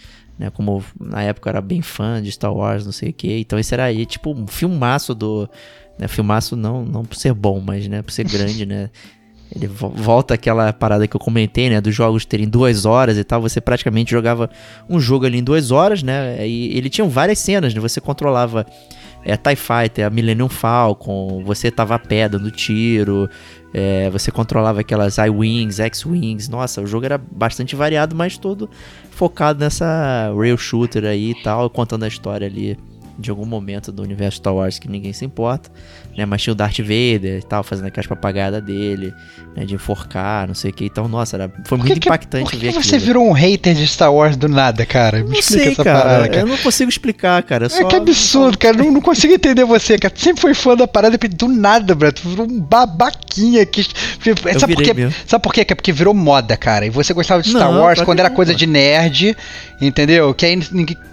né? 0.41 0.49
Como 0.49 0.83
na 0.99 1.23
época 1.23 1.49
eu 1.49 1.51
era 1.51 1.61
bem 1.61 1.83
fã 1.83 2.23
de 2.23 2.33
Star 2.33 2.53
Wars, 2.53 2.87
não 2.87 2.93
sei 2.93 3.11
o 3.11 3.13
que. 3.13 3.41
Então 3.41 3.59
esse 3.59 3.75
era 3.75 3.85
aí, 3.85 4.07
tipo, 4.07 4.33
um 4.33 4.47
filmaço 4.47 5.15
do. 5.15 5.47
Né? 5.99 6.09
Filmaço 6.09 6.57
não, 6.57 6.83
não 6.83 7.05
por 7.05 7.15
ser 7.15 7.35
bom, 7.35 7.61
mas 7.61 7.87
né, 7.87 8.01
por 8.01 8.11
ser 8.11 8.25
grande, 8.25 8.65
né? 8.65 8.89
Ele 9.55 9.67
volta 9.67 10.35
aquela 10.35 10.73
parada 10.73 11.09
que 11.09 11.17
eu 11.17 11.21
comentei, 11.21 11.69
né? 11.69 11.81
Dos 11.81 11.93
jogos 11.93 12.25
terem 12.25 12.49
duas 12.49 12.87
horas 12.87 13.19
e 13.19 13.25
tal. 13.25 13.43
Você 13.43 13.61
praticamente 13.61 14.13
jogava 14.13 14.49
um 14.89 15.01
jogo 15.01 15.27
ali 15.27 15.39
em 15.39 15.43
duas 15.43 15.73
horas, 15.73 16.05
né? 16.05 16.47
E 16.47 16.79
ele 16.79 16.89
tinha 16.89 17.05
várias 17.05 17.41
cenas, 17.41 17.75
né? 17.75 17.81
Você 17.81 18.01
controlava 18.01 18.65
é, 19.25 19.33
a 19.33 19.37
TIE 19.37 19.57
Fighter, 19.57 20.07
a 20.07 20.11
Millennium 20.11 20.49
Falcon, 20.49 21.43
você 21.45 21.69
tava 21.69 21.97
a 21.97 21.99
pé 21.99 22.29
dando 22.29 22.49
tiro, 22.53 23.29
é, 23.73 24.11
você 24.11 24.31
controlava 24.31 24.81
aquelas 24.81 25.19
I-Wings, 25.19 25.81
X-Wings. 25.81 26.49
Nossa, 26.49 26.81
o 26.81 26.87
jogo 26.87 27.05
era 27.05 27.19
bastante 27.19 27.77
variado, 27.77 28.17
mas 28.17 28.37
todo 28.37 28.69
focado 29.11 29.61
nessa 29.61 30.33
rail 30.37 30.57
shooter 30.57 31.05
aí 31.05 31.31
e 31.31 31.43
tal, 31.43 31.71
contando 31.71 32.05
a 32.05 32.09
história 32.09 32.47
ali 32.47 32.79
de 33.19 33.31
algum 33.31 33.45
momento 33.45 33.93
do 33.93 34.03
universo 34.03 34.39
Star 34.39 34.55
Wars 34.55 34.79
que 34.79 34.89
ninguém 34.89 35.13
se 35.13 35.25
importa, 35.25 35.71
né? 36.17 36.27
Mas 36.27 36.43
tinha 36.43 36.53
o 36.53 36.55
Darth 36.55 36.79
Vader 36.79 37.39
e 37.39 37.43
tal, 37.43 37.63
fazendo 37.63 37.87
aquelas 37.87 38.07
propagadas 38.07 38.63
dele, 38.63 39.15
né? 39.57 39.65
De 39.65 39.75
enforcar, 39.75 40.47
não 40.47 40.55
sei 40.55 40.71
o 40.71 40.75
que. 40.75 40.85
Então, 40.85 41.09
nossa, 41.09 41.37
era, 41.37 41.53
foi 41.65 41.79
muito 41.79 42.01
que, 42.01 42.09
impactante 42.09 42.45
por 42.45 42.51
que 42.51 42.57
ver 42.57 42.69
aquilo. 42.69 42.83
Por 42.83 42.91
que 42.91 42.91
você 42.91 42.99
virou 42.99 43.29
um 43.29 43.33
hater 43.33 43.75
de 43.75 43.87
Star 43.87 44.13
Wars 44.13 44.37
do 44.37 44.49
nada, 44.49 44.85
cara? 44.85 45.19
Me 45.19 45.31
não 45.31 45.39
explica 45.39 45.65
sei, 45.65 45.73
essa 45.73 45.85
cara, 45.85 46.01
parada, 46.01 46.29
cara. 46.29 46.41
Eu 46.41 46.47
não 46.47 46.57
consigo 46.59 46.89
explicar, 46.89 47.43
cara. 47.43 47.67
É 47.67 47.85
que 47.85 47.97
absurdo, 47.97 48.59
cara. 48.59 48.77
Não, 48.77 48.91
não 48.91 49.01
consigo 49.01 49.33
entender 49.33 49.65
você, 49.65 49.99
cara. 49.99 50.15
Sempre 50.17 50.41
foi 50.41 50.55
fã 50.55 50.77
da 50.77 50.87
parada 50.87 51.17
do 51.19 51.49
nada, 51.49 51.95
bro. 51.95 52.13
Tu 52.13 52.29
virou 52.29 52.47
um 52.47 52.61
babaquinha 52.61 53.65
que. 53.67 53.83
Sabe 54.59 54.75
por, 54.75 54.83
quê? 54.83 54.95
Sabe 55.27 55.43
por 55.43 55.53
quê? 55.53 55.67
É 55.69 55.75
porque 55.75 55.93
virou 55.93 56.15
moda, 56.15 56.57
cara. 56.57 56.87
E 56.87 56.91
você 56.91 57.13
gostava 57.13 57.43
de 57.43 57.51
Star 57.51 57.71
não, 57.71 57.81
Wars 57.81 58.01
quando 58.03 58.21
era 58.21 58.31
coisa 58.31 58.55
de 58.55 58.67
nerd, 58.67 59.37
entendeu? 59.81 60.33
Que 60.35 60.47
aí, 60.47 60.61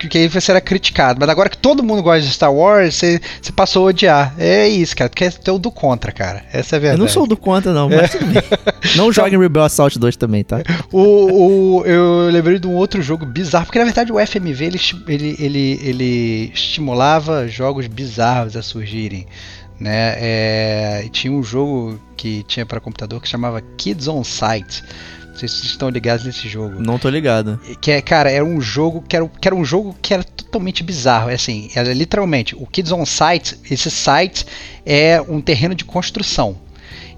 que 0.09 0.17
aí 0.17 0.27
você 0.27 0.51
era 0.51 0.61
criticado. 0.61 1.19
Mas 1.19 1.29
agora 1.29 1.49
que 1.49 1.57
todo 1.57 1.83
mundo 1.83 2.01
gosta 2.01 2.21
de 2.21 2.33
Star 2.33 2.53
Wars, 2.53 2.95
você, 2.95 3.21
você 3.41 3.51
passou 3.51 3.85
a 3.85 3.89
odiar. 3.89 4.33
É 4.37 4.67
isso, 4.67 4.86
cara. 4.95 5.09
Porque 5.09 5.23
é 5.25 5.51
o 5.51 5.59
do 5.59 5.71
contra, 5.71 6.11
cara. 6.11 6.43
Essa 6.51 6.75
é 6.75 6.77
a 6.77 6.79
verdade. 6.79 7.01
Eu 7.01 7.05
não 7.05 7.11
sou 7.11 7.27
do 7.27 7.37
contra, 7.37 7.73
não, 7.73 7.89
mas 7.89 8.15
é. 8.15 8.19
Não 8.95 9.09
Rebel 9.39 9.63
Assault 9.63 9.99
2 9.99 10.15
também, 10.15 10.43
tá? 10.43 10.61
O, 10.91 11.79
o, 11.79 11.85
eu 11.85 12.29
lembrei 12.29 12.59
de 12.59 12.67
um 12.67 12.75
outro 12.75 13.01
jogo 13.01 13.25
bizarro, 13.25 13.65
porque 13.65 13.79
na 13.79 13.85
verdade 13.85 14.11
o 14.11 14.25
FMV 14.25 14.65
ele, 14.65 14.79
ele, 15.07 15.35
ele, 15.39 15.79
ele 15.83 16.51
estimulava 16.53 17.47
jogos 17.47 17.87
bizarros 17.87 18.55
a 18.55 18.61
surgirem. 18.61 19.27
Né? 19.79 20.15
É, 20.17 21.09
tinha 21.11 21.31
um 21.31 21.43
jogo 21.43 21.99
que 22.15 22.43
tinha 22.43 22.65
para 22.65 22.79
computador 22.79 23.21
que 23.21 23.27
chamava 23.27 23.61
Kids 23.77 24.07
on 24.07 24.23
Site 24.23 24.83
sei 25.37 25.47
se 25.47 25.55
vocês 25.55 25.71
estão 25.71 25.89
ligados 25.89 26.25
nesse 26.25 26.47
jogo. 26.49 26.81
Não 26.81 26.97
tô 26.97 27.09
ligado. 27.09 27.59
Que 27.79 27.91
é, 27.91 28.01
cara, 28.01 28.31
era 28.31 28.43
um 28.43 28.59
jogo 28.59 29.03
que 29.07 29.15
era, 29.15 29.27
que 29.27 29.47
era 29.47 29.55
um 29.55 29.63
jogo 29.63 29.95
que 30.01 30.13
era 30.13 30.23
totalmente 30.23 30.83
bizarro. 30.83 31.29
É 31.29 31.35
assim, 31.35 31.69
era 31.75 31.93
literalmente 31.93 32.55
o 32.55 32.65
Kids 32.65 32.91
on 32.91 33.05
Site. 33.05 33.57
Esse 33.69 33.89
site 33.91 34.45
é 34.85 35.21
um 35.21 35.39
terreno 35.39 35.75
de 35.75 35.85
construção. 35.85 36.57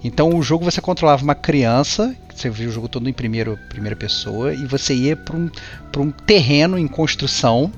Então 0.03 0.29
o 0.35 0.41
jogo 0.41 0.63
você 0.63 0.79
controlava 0.79 1.23
uma 1.23 1.35
criança, 1.35 2.15
você 2.33 2.49
viu 2.49 2.69
o 2.69 2.71
jogo 2.71 2.87
todo 2.87 3.09
em 3.09 3.13
primeiro, 3.13 3.57
primeira 3.69 3.95
pessoa, 3.95 4.53
e 4.53 4.65
você 4.65 4.93
ia 4.93 5.15
para 5.15 5.35
um, 5.35 5.49
um 5.97 6.11
terreno 6.11 6.77
em 6.77 6.87
construção 6.87 7.71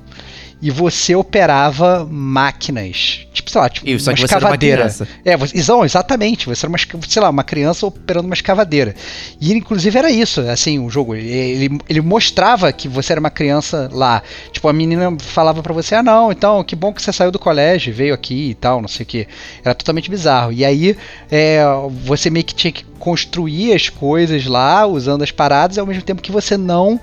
e 0.61 0.69
você 0.69 1.15
operava 1.15 2.07
máquinas. 2.09 3.25
Tipo, 3.33 3.49
sei 3.49 3.61
lá, 3.61 3.69
tipo, 3.69 3.99
só 3.99 4.11
uma 4.11 4.17
uma 4.17 4.25
escavadeira. 4.25 4.77
criança. 4.77 5.07
É, 5.25 5.35
você, 5.35 5.57
exão, 5.57 5.83
exatamente. 5.83 6.47
Você 6.47 6.65
era 6.65 6.69
uma, 6.69 6.77
sei 7.07 7.21
lá, 7.21 7.29
uma 7.29 7.43
criança 7.43 7.85
operando 7.87 8.27
uma 8.27 8.35
escavadeira. 8.35 8.93
E 9.39 9.51
inclusive 9.53 9.97
era 9.97 10.11
isso, 10.11 10.41
assim, 10.41 10.77
o 10.77 10.89
jogo. 10.89 11.15
Ele, 11.15 11.79
ele, 11.89 12.01
mostrava 12.01 12.71
que 12.71 12.87
você 12.87 13.13
era 13.13 13.19
uma 13.19 13.31
criança 13.31 13.89
lá. 13.91 14.21
Tipo, 14.51 14.67
a 14.67 14.73
menina 14.73 15.17
falava 15.19 15.63
pra 15.63 15.73
você, 15.73 15.95
ah 15.95 16.03
não, 16.03 16.31
então, 16.31 16.63
que 16.63 16.75
bom 16.75 16.93
que 16.93 17.01
você 17.01 17.11
saiu 17.11 17.31
do 17.31 17.39
colégio, 17.39 17.89
e 17.89 17.93
veio 17.93 18.13
aqui 18.13 18.51
e 18.51 18.53
tal, 18.53 18.81
não 18.81 18.87
sei 18.87 19.03
o 19.03 19.07
que. 19.07 19.27
Era 19.63 19.73
totalmente 19.73 20.09
bizarro. 20.09 20.53
E 20.53 20.63
aí, 20.63 20.95
é, 21.31 21.63
você 22.05 22.29
meio 22.29 22.45
que 22.45 22.53
tinha 22.53 22.71
que 22.71 22.83
construir 22.99 23.73
as 23.73 23.89
coisas 23.89 24.45
lá, 24.45 24.85
usando 24.85 25.23
as 25.23 25.31
paradas, 25.31 25.79
ao 25.79 25.87
mesmo 25.87 26.03
tempo 26.03 26.21
que 26.21 26.31
você 26.31 26.55
não 26.55 26.99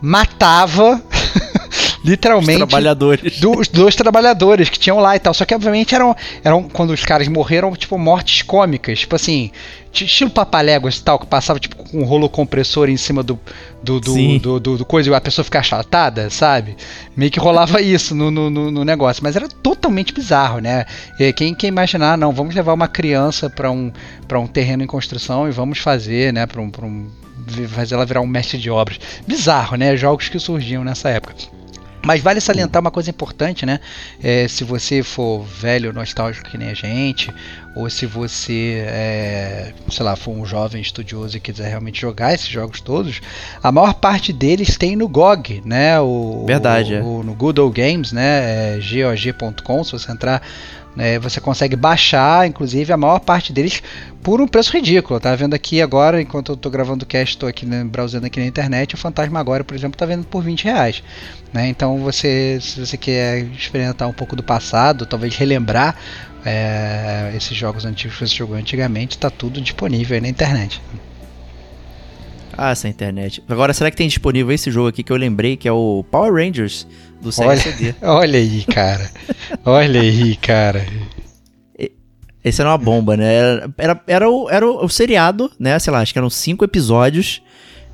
matava 0.00 1.02
Literalmente 2.08 2.56
trabalhadores. 2.58 3.40
dos 3.40 3.68
dois 3.68 3.94
trabalhadores 3.94 4.68
que 4.68 4.78
tinham 4.78 4.98
lá 4.98 5.14
e 5.16 5.18
tal. 5.18 5.34
Só 5.34 5.44
que, 5.44 5.54
obviamente, 5.54 5.94
eram, 5.94 6.16
eram 6.42 6.62
quando 6.64 6.90
os 6.90 7.04
caras 7.04 7.28
morreram, 7.28 7.74
tipo, 7.76 7.98
mortes 7.98 8.42
cômicas. 8.42 9.00
Tipo 9.00 9.16
assim, 9.16 9.50
ti- 9.92 10.04
estilo 10.06 10.30
papaléguas 10.30 10.96
e 10.96 11.02
tal, 11.02 11.18
que 11.18 11.26
passava, 11.26 11.58
tipo, 11.60 11.76
com 11.76 12.00
um 12.00 12.04
rolo 12.04 12.28
compressor 12.28 12.88
em 12.88 12.96
cima 12.96 13.22
do, 13.22 13.38
do, 13.82 14.00
do, 14.00 14.38
do, 14.38 14.60
do- 14.60 14.78
do 14.78 14.84
coisa 14.84 15.10
e 15.10 15.14
a 15.14 15.20
pessoa 15.20 15.44
ficar 15.44 15.60
achatada, 15.60 16.30
sabe? 16.30 16.76
Meio 17.16 17.30
que 17.30 17.38
rolava 17.38 17.80
isso 17.82 18.14
no, 18.14 18.30
no, 18.30 18.48
no- 18.50 18.84
negócio. 18.84 19.22
Mas 19.22 19.36
era 19.36 19.48
totalmente 19.48 20.12
bizarro, 20.12 20.58
né? 20.60 20.84
Quem, 21.36 21.54
quem 21.54 21.68
imaginar, 21.68 22.16
não, 22.16 22.32
vamos 22.32 22.54
levar 22.54 22.72
uma 22.72 22.88
criança 22.88 23.50
para 23.50 23.70
um, 23.70 23.92
pra 24.26 24.38
um 24.40 24.46
terreno 24.46 24.82
em 24.82 24.86
construção 24.86 25.46
e 25.46 25.50
vamos 25.50 25.78
fazer, 25.78 26.32
né, 26.32 26.46
pra 26.46 26.60
um. 26.60 26.70
Pra 26.70 26.86
um 26.86 27.06
fazer 27.68 27.94
ela 27.94 28.04
virar 28.04 28.20
um 28.20 28.26
mestre 28.26 28.58
de 28.58 28.68
obras. 28.68 28.98
Bizarro, 29.26 29.76
né? 29.76 29.96
Jogos 29.96 30.28
que 30.28 30.38
surgiam 30.38 30.84
nessa 30.84 31.08
época. 31.08 31.34
Mas 32.08 32.22
vale 32.22 32.40
salientar 32.40 32.80
uma 32.80 32.90
coisa 32.90 33.10
importante, 33.10 33.66
né? 33.66 33.80
É, 34.22 34.48
se 34.48 34.64
você 34.64 35.02
for 35.02 35.44
velho, 35.44 35.92
nostálgico 35.92 36.48
que 36.48 36.56
nem 36.56 36.70
a 36.70 36.74
gente, 36.74 37.30
ou 37.76 37.90
se 37.90 38.06
você, 38.06 38.82
é, 38.86 39.74
sei 39.90 40.06
lá, 40.06 40.16
for 40.16 40.30
um 40.30 40.46
jovem 40.46 40.80
estudioso 40.80 41.36
e 41.36 41.40
quiser 41.40 41.68
realmente 41.68 42.00
jogar 42.00 42.32
esses 42.32 42.48
jogos 42.48 42.80
todos, 42.80 43.20
a 43.62 43.70
maior 43.70 43.92
parte 43.92 44.32
deles 44.32 44.78
tem 44.78 44.96
no 44.96 45.06
GOG, 45.06 45.60
né? 45.66 46.00
O, 46.00 46.46
Verdade, 46.46 46.94
é. 46.94 47.02
o, 47.02 47.22
no 47.22 47.34
Good 47.34 47.60
Old 47.60 47.78
Games, 47.78 48.10
né? 48.10 48.78
É, 48.78 48.80
gog.com, 48.80 49.84
se 49.84 49.92
você 49.92 50.10
entrar 50.10 50.40
né, 50.98 51.16
você 51.16 51.40
consegue 51.40 51.76
baixar, 51.76 52.48
inclusive, 52.48 52.92
a 52.92 52.96
maior 52.96 53.20
parte 53.20 53.52
deles 53.52 53.80
por 54.20 54.40
um 54.40 54.48
preço 54.48 54.72
ridículo. 54.72 55.20
Tá 55.20 55.32
vendo 55.36 55.54
aqui 55.54 55.80
agora, 55.80 56.20
enquanto 56.20 56.50
eu 56.50 56.56
tô 56.56 56.68
gravando 56.68 57.04
o 57.04 57.06
cast, 57.06 57.36
estou 57.36 57.48
aqui 57.48 57.64
né, 57.64 57.84
browsando 57.84 58.26
aqui 58.26 58.40
na 58.40 58.46
internet, 58.46 58.96
o 58.96 58.98
Fantasma 58.98 59.38
agora, 59.38 59.62
por 59.62 59.76
exemplo, 59.76 59.96
tá 59.96 60.04
vendo 60.04 60.24
por 60.24 60.42
20 60.42 60.64
reais. 60.64 61.02
Né? 61.52 61.68
Então 61.68 61.98
você, 61.98 62.58
se 62.60 62.78
você 62.78 62.96
quer 62.96 63.44
experimentar 63.44 64.08
um 64.08 64.12
pouco 64.12 64.36
do 64.36 64.42
passado, 64.42 65.06
talvez 65.06 65.34
relembrar 65.36 65.96
é, 66.44 67.32
esses 67.36 67.56
jogos 67.56 67.84
antigos 67.84 68.18
que 68.18 68.26
você 68.26 68.36
jogou 68.36 68.56
antigamente, 68.56 69.16
está 69.16 69.30
tudo 69.30 69.60
disponível 69.60 70.14
aí 70.14 70.20
na 70.20 70.28
internet. 70.28 70.80
Ah, 72.60 72.72
essa 72.72 72.88
internet. 72.88 73.42
Agora, 73.48 73.72
será 73.72 73.88
que 73.88 73.96
tem 73.96 74.08
disponível 74.08 74.52
esse 74.52 74.68
jogo 74.70 74.88
aqui 74.88 75.04
que 75.04 75.12
eu 75.12 75.16
lembrei, 75.16 75.56
que 75.56 75.68
é 75.68 75.72
o 75.72 76.04
Power 76.10 76.34
Rangers 76.34 76.88
do 77.20 77.30
Sega 77.30 77.50
Olha. 77.50 77.60
CD? 77.60 77.94
Olha 78.02 78.38
aí, 78.38 78.64
cara. 78.64 79.10
Olha 79.64 80.00
aí, 80.00 80.34
cara. 80.36 80.84
Esse 82.44 82.60
era 82.60 82.70
uma 82.70 82.78
bomba, 82.78 83.16
né? 83.16 83.32
Era, 83.32 83.74
era, 83.78 84.02
era, 84.06 84.30
o, 84.30 84.50
era 84.50 84.66
o, 84.66 84.84
o 84.84 84.88
seriado, 84.88 85.50
né? 85.58 85.78
Sei 85.78 85.92
lá, 85.92 86.00
acho 86.00 86.12
que 86.12 86.18
eram 86.18 86.30
cinco 86.30 86.64
episódios. 86.64 87.42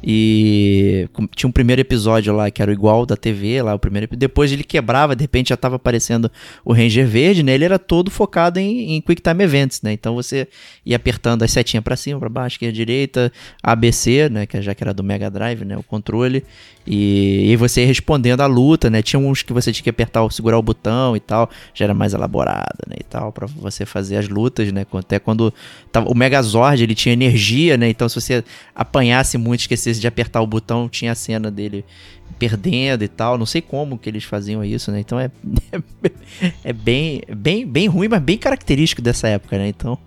E 0.07 1.09
tinha 1.35 1.49
um 1.49 1.53
primeiro 1.53 1.81
episódio 1.81 2.35
lá 2.35 2.51
que 2.51 2.61
era 2.61 2.71
igual 2.71 3.07
da 3.07 3.17
TV, 3.17 3.63
lá 3.63 3.75
o 3.75 3.79
primeiro 3.79 4.07
Depois 4.15 4.53
ele 4.53 4.63
quebrava, 4.63 5.17
de 5.17 5.23
repente 5.23 5.49
já 5.49 5.57
tava 5.57 5.77
aparecendo 5.77 6.31
o 6.63 6.75
Ranger 6.75 7.07
Verde, 7.07 7.43
né? 7.43 7.55
Ele 7.55 7.65
era 7.65 7.79
todo 7.79 8.11
focado 8.11 8.61
em, 8.61 8.97
em 8.97 9.01
Quick 9.01 9.23
Time 9.23 9.43
Events, 9.43 9.81
né? 9.81 9.95
Então 9.95 10.15
você 10.15 10.47
ia 10.85 10.97
apertando 10.97 11.43
as 11.43 11.51
setinhas 11.51 11.83
pra 11.83 11.97
cima, 11.97 12.21
pra 12.21 12.29
baixo, 12.29 12.57
esquerda, 12.57 12.75
direita, 12.75 13.33
ABC, 13.63 14.29
né? 14.29 14.45
Que 14.45 14.61
já 14.61 14.75
que 14.75 14.85
era 14.85 14.93
do 14.93 15.03
Mega 15.03 15.31
Drive, 15.31 15.65
né? 15.65 15.75
O 15.75 15.83
controle. 15.83 16.45
E, 16.87 17.51
e 17.51 17.57
você 17.57 17.81
ia 17.81 17.87
respondendo 17.87 18.43
a 18.43 18.47
luta, 18.47 18.91
né? 18.91 19.01
Tinha 19.01 19.19
uns 19.19 19.43
que 19.43 19.55
você 19.55 19.73
tinha 19.73 19.85
que 19.85 19.91
apertar, 19.91 20.31
segurar 20.31 20.59
o 20.59 20.63
botão 20.63 21.17
e 21.17 21.21
tal. 21.21 21.49
Já 21.73 21.87
era 21.87 21.95
mais 21.95 22.13
elaborado, 22.13 22.79
né? 22.87 22.97
E 23.01 23.05
tal, 23.05 23.33
pra 23.33 23.47
você 23.47 23.87
fazer 23.87 24.19
as 24.19 24.29
lutas, 24.29 24.71
né? 24.71 24.85
Até 24.93 25.19
quando 25.19 25.53
tava, 25.91 26.11
o 26.11 26.15
Megazord, 26.15 26.83
ele 26.83 26.95
tinha 26.95 27.15
energia, 27.15 27.79
né? 27.79 27.89
Então 27.89 28.07
se 28.07 28.21
você 28.21 28.45
apanhasse 28.75 29.39
muito, 29.39 29.61
esquecesse 29.61 29.94
de 30.01 30.07
apertar 30.07 30.41
o 30.41 30.47
botão, 30.47 30.89
tinha 30.89 31.13
a 31.13 31.15
cena 31.15 31.51
dele 31.51 31.85
perdendo 32.39 33.05
e 33.05 33.09
tal. 33.09 33.39
Não 33.39 33.47
sei 33.47 33.61
como 33.61 33.99
que 33.99 34.09
eles 34.09 34.25
faziam 34.25 34.65
isso, 34.65 34.91
né? 34.91 35.01
Então 35.01 35.19
é, 35.19 35.31
é 36.65 36.73
bem, 36.73 37.23
bem, 37.37 37.67
bem 37.67 37.87
ruim, 37.87 38.09
mas 38.09 38.23
bem 38.23 38.39
característico 38.39 39.03
dessa 39.03 39.29
época, 39.29 39.59
né? 39.59 39.69
Então, 39.69 39.99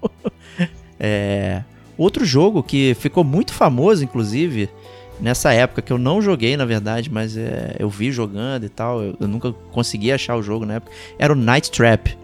é... 0.99 1.63
outro 1.97 2.25
jogo 2.25 2.63
que 2.63 2.95
ficou 2.99 3.23
muito 3.23 3.53
famoso, 3.53 4.03
inclusive, 4.03 4.69
nessa 5.19 5.53
época 5.53 5.81
que 5.81 5.91
eu 5.91 5.97
não 5.97 6.21
joguei, 6.21 6.57
na 6.57 6.65
verdade, 6.65 7.11
mas 7.11 7.35
é, 7.37 7.75
eu 7.79 7.89
vi 7.89 8.11
jogando 8.11 8.65
e 8.65 8.69
tal. 8.69 9.01
Eu, 9.01 9.17
eu 9.19 9.27
nunca 9.27 9.51
consegui 9.71 10.11
achar 10.11 10.35
o 10.35 10.43
jogo 10.43 10.65
na 10.65 10.75
época. 10.75 10.91
Era 11.17 11.33
o 11.33 11.35
Night 11.35 11.71
Trap. 11.71 12.17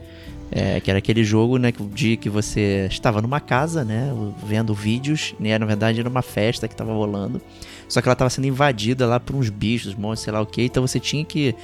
É, 0.56 0.80
que 0.80 0.92
era 0.92 1.00
aquele 1.00 1.24
jogo, 1.24 1.58
né, 1.58 1.74
dia 1.96 2.16
que 2.16 2.30
você 2.30 2.86
estava 2.88 3.24
numa 3.24 3.40
casa, 3.40 3.84
né, 3.84 4.12
vendo 4.46 4.72
vídeos, 4.72 5.34
né, 5.40 5.58
na 5.58 5.66
verdade 5.66 6.00
era 6.00 6.08
uma 6.08 6.22
festa 6.22 6.68
que 6.68 6.76
estava 6.76 6.94
rolando, 6.94 7.42
só 7.90 8.00
que 8.02 8.08
ela 8.08 8.14
estava 8.14 8.30
sendo 8.30 8.46
invadida 8.46 9.08
lá 9.08 9.20
por 9.20 9.36
uns 9.36 9.50
bichos, 9.50 9.96
monstros, 9.96 10.20
sei 10.26 10.34
lá 10.34 10.42
o 10.42 10.46
que, 10.46 10.62
então 10.62 10.86
você 10.86 11.00
tinha 11.00 11.26
que 11.26 11.56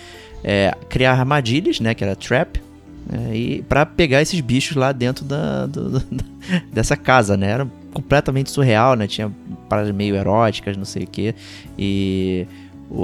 é, 0.43 0.75
criar 0.89 1.11
armadilhas, 1.11 1.79
né, 1.79 1.93
que 1.93 2.03
era 2.03 2.15
trap, 2.15 2.59
né, 3.07 3.35
e 3.35 3.61
para 3.61 3.85
pegar 3.85 4.23
esses 4.23 4.41
bichos 4.41 4.75
lá 4.75 4.91
dentro 4.91 5.23
da, 5.23 5.67
do- 5.67 5.99
do- 5.99 6.25
dessa 6.73 6.97
casa, 6.97 7.37
né, 7.37 7.51
era 7.51 7.67
completamente 7.93 8.49
surreal, 8.49 8.95
né, 8.95 9.05
tinha 9.05 9.31
paradas 9.69 9.93
meio 9.93 10.15
eróticas, 10.15 10.75
não 10.75 10.85
sei 10.85 11.03
o 11.03 11.07
que, 11.07 11.35
e 11.77 12.47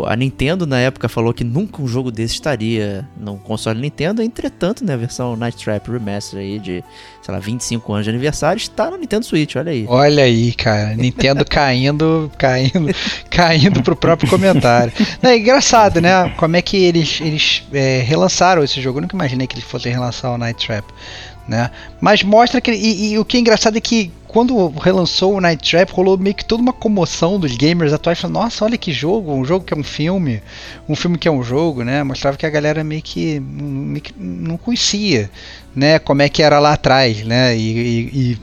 a 0.07 0.15
Nintendo 0.15 0.65
na 0.65 0.79
época 0.79 1.07
falou 1.07 1.33
que 1.33 1.43
nunca 1.43 1.81
um 1.81 1.87
jogo 1.87 2.11
desse 2.11 2.33
estaria 2.33 3.07
no 3.15 3.37
console 3.37 3.79
Nintendo, 3.79 4.21
entretanto, 4.23 4.83
né, 4.83 4.93
a 4.93 4.97
versão 4.97 5.35
Night 5.35 5.63
Trap 5.63 5.87
Remaster 5.89 6.39
aí 6.39 6.57
de, 6.57 6.83
sei 7.21 7.33
lá, 7.33 7.39
25 7.39 7.93
anos 7.93 8.05
de 8.05 8.09
aniversário 8.09 8.59
está 8.59 8.89
no 8.89 8.97
Nintendo 8.97 9.25
Switch, 9.25 9.55
olha 9.55 9.71
aí. 9.71 9.85
Olha 9.87 10.23
aí, 10.23 10.53
cara. 10.53 10.95
Nintendo 10.95 11.45
caindo, 11.49 12.31
caindo, 12.37 12.89
caindo 13.29 13.83
pro 13.83 13.95
próprio 13.95 14.27
comentário. 14.27 14.91
Não, 15.21 15.29
é 15.29 15.37
engraçado, 15.37 16.01
né? 16.01 16.29
Como 16.37 16.55
é 16.55 16.61
que 16.63 16.77
eles, 16.77 17.21
eles 17.21 17.63
é, 17.71 17.99
relançaram 17.99 18.63
esse 18.63 18.81
jogo. 18.81 18.97
Eu 18.97 19.03
nunca 19.03 19.15
imaginei 19.15 19.45
que 19.45 19.53
eles 19.53 19.65
fossem 19.65 19.91
relançar 19.91 20.33
o 20.33 20.37
Night 20.37 20.65
Trap. 20.65 20.85
Né? 21.47 21.69
Mas 22.01 22.23
mostra 22.23 22.59
que. 22.59 22.71
E, 22.71 23.11
e 23.11 23.19
o 23.19 23.23
que 23.23 23.37
é 23.37 23.39
engraçado 23.39 23.77
é 23.77 23.81
que 23.81 24.11
quando 24.35 24.67
relançou 24.67 25.33
o 25.33 25.39
Night 25.39 25.71
Trap, 25.71 25.91
rolou 25.93 26.17
meio 26.17 26.35
que 26.35 26.43
toda 26.43 26.61
uma 26.61 26.73
comoção 26.73 27.39
dos 27.39 27.55
gamers 27.55 27.93
atuais. 27.93 28.19
Falando, 28.19 28.33
nossa, 28.33 28.65
olha 28.65 28.77
que 28.77 28.91
jogo, 28.91 29.31
um 29.33 29.45
jogo 29.45 29.63
que 29.63 29.73
é 29.73 29.77
um 29.77 29.81
filme, 29.83 30.43
um 30.89 30.93
filme 30.93 31.17
que 31.17 31.25
é 31.25 31.31
um 31.31 31.41
jogo, 31.41 31.85
né? 31.85 32.03
Mostrava 32.03 32.35
que 32.35 32.45
a 32.45 32.49
galera 32.49 32.83
meio 32.83 33.01
que, 33.01 33.39
meio 33.39 34.01
que 34.01 34.13
não 34.17 34.57
conhecia, 34.57 35.31
né? 35.73 35.99
Como 35.99 36.21
é 36.21 36.27
que 36.27 36.43
era 36.43 36.59
lá 36.59 36.73
atrás, 36.73 37.23
né? 37.23 37.55
E, 37.55 37.61
e- 37.61 38.31
e- 38.33 38.37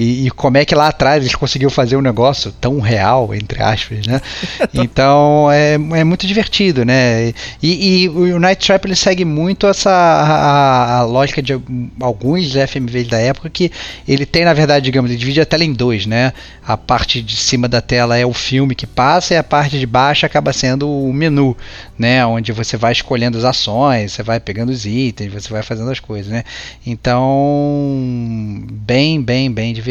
e, 0.00 0.26
e 0.26 0.30
como 0.30 0.56
é 0.56 0.64
que 0.64 0.74
lá 0.74 0.88
atrás 0.88 1.22
eles 1.22 1.34
conseguiram 1.34 1.70
fazer 1.70 1.96
um 1.96 2.00
negócio 2.00 2.52
tão 2.52 2.78
real, 2.80 3.34
entre 3.34 3.62
aspas, 3.62 4.06
né? 4.06 4.20
Então 4.72 5.50
é, 5.50 5.74
é 5.74 6.04
muito 6.04 6.26
divertido, 6.26 6.84
né? 6.84 7.32
E, 7.62 8.04
e 8.04 8.08
o 8.08 8.38
Night 8.38 8.64
Trap 8.66 8.84
ele 8.84 8.94
segue 8.94 9.24
muito 9.24 9.66
essa 9.66 9.90
a, 9.90 10.98
a- 11.00 11.04
lógica 11.04 11.42
de 11.42 11.52
alguns 12.00 12.54
FMVs 12.54 13.08
da 13.08 13.18
época 13.18 13.50
que 13.50 13.70
ele 14.06 14.24
tem, 14.26 14.44
na 14.44 14.54
verdade, 14.54 14.84
digamos, 14.84 15.10
ele 15.10 15.18
divide 15.18 15.40
a 15.40 15.46
tela 15.46 15.64
em 15.64 15.72
dois, 15.72 16.06
né? 16.06 16.32
A 16.66 16.76
parte 16.76 17.22
de 17.22 17.36
cima 17.36 17.66
da 17.68 17.80
tela 17.80 18.16
é 18.16 18.24
o 18.26 18.32
filme 18.32 18.74
que 18.74 18.86
passa 18.86 19.34
e 19.34 19.36
a 19.36 19.42
parte 19.42 19.78
de 19.78 19.86
baixo 19.86 20.26
acaba 20.26 20.52
sendo 20.52 20.88
o 20.88 21.12
menu, 21.12 21.56
né? 21.98 22.24
Onde 22.26 22.52
você 22.52 22.76
vai 22.76 22.92
escolhendo 22.92 23.38
as 23.38 23.44
ações, 23.44 24.12
você 24.12 24.22
vai 24.22 24.38
pegando 24.38 24.70
os 24.70 24.84
itens, 24.86 25.32
você 25.32 25.48
vai 25.50 25.62
fazendo 25.62 25.90
as 25.90 25.98
coisas, 26.00 26.30
né? 26.30 26.44
Então, 26.86 28.64
bem, 28.70 29.20
bem, 29.22 29.50
bem 29.50 29.72
divertido. 29.72 29.87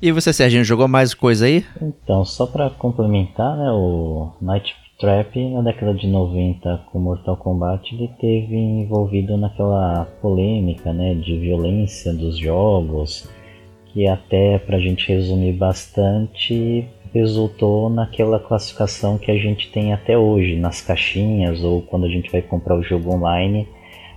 E 0.00 0.10
você, 0.10 0.32
Serginho, 0.32 0.64
jogou 0.64 0.88
mais 0.88 1.14
coisa 1.14 1.46
aí? 1.46 1.64
Então, 1.80 2.24
só 2.24 2.44
pra 2.44 2.68
complementar, 2.70 3.56
né, 3.56 3.70
o 3.70 4.32
Night 4.40 4.74
Trap 4.98 5.36
na 5.50 5.62
década 5.62 5.94
de 5.94 6.06
90 6.06 6.86
com 6.92 6.98
Mortal 6.98 7.36
Kombat 7.36 7.92
ele 7.92 8.08
teve 8.20 8.56
envolvido 8.56 9.36
naquela 9.36 10.04
polêmica, 10.20 10.92
né, 10.92 11.14
de 11.14 11.36
violência 11.38 12.12
dos 12.12 12.38
jogos, 12.38 13.28
que 13.86 14.06
até 14.06 14.58
pra 14.58 14.78
gente 14.78 15.08
resumir 15.08 15.54
bastante 15.54 16.88
resultou 17.12 17.90
naquela 17.90 18.38
classificação 18.38 19.18
que 19.18 19.30
a 19.30 19.36
gente 19.36 19.70
tem 19.70 19.92
até 19.92 20.16
hoje 20.16 20.56
nas 20.56 20.80
caixinhas 20.80 21.62
ou 21.62 21.82
quando 21.82 22.06
a 22.06 22.08
gente 22.08 22.30
vai 22.30 22.40
comprar 22.40 22.76
o 22.76 22.82
jogo 22.82 23.14
online, 23.14 23.68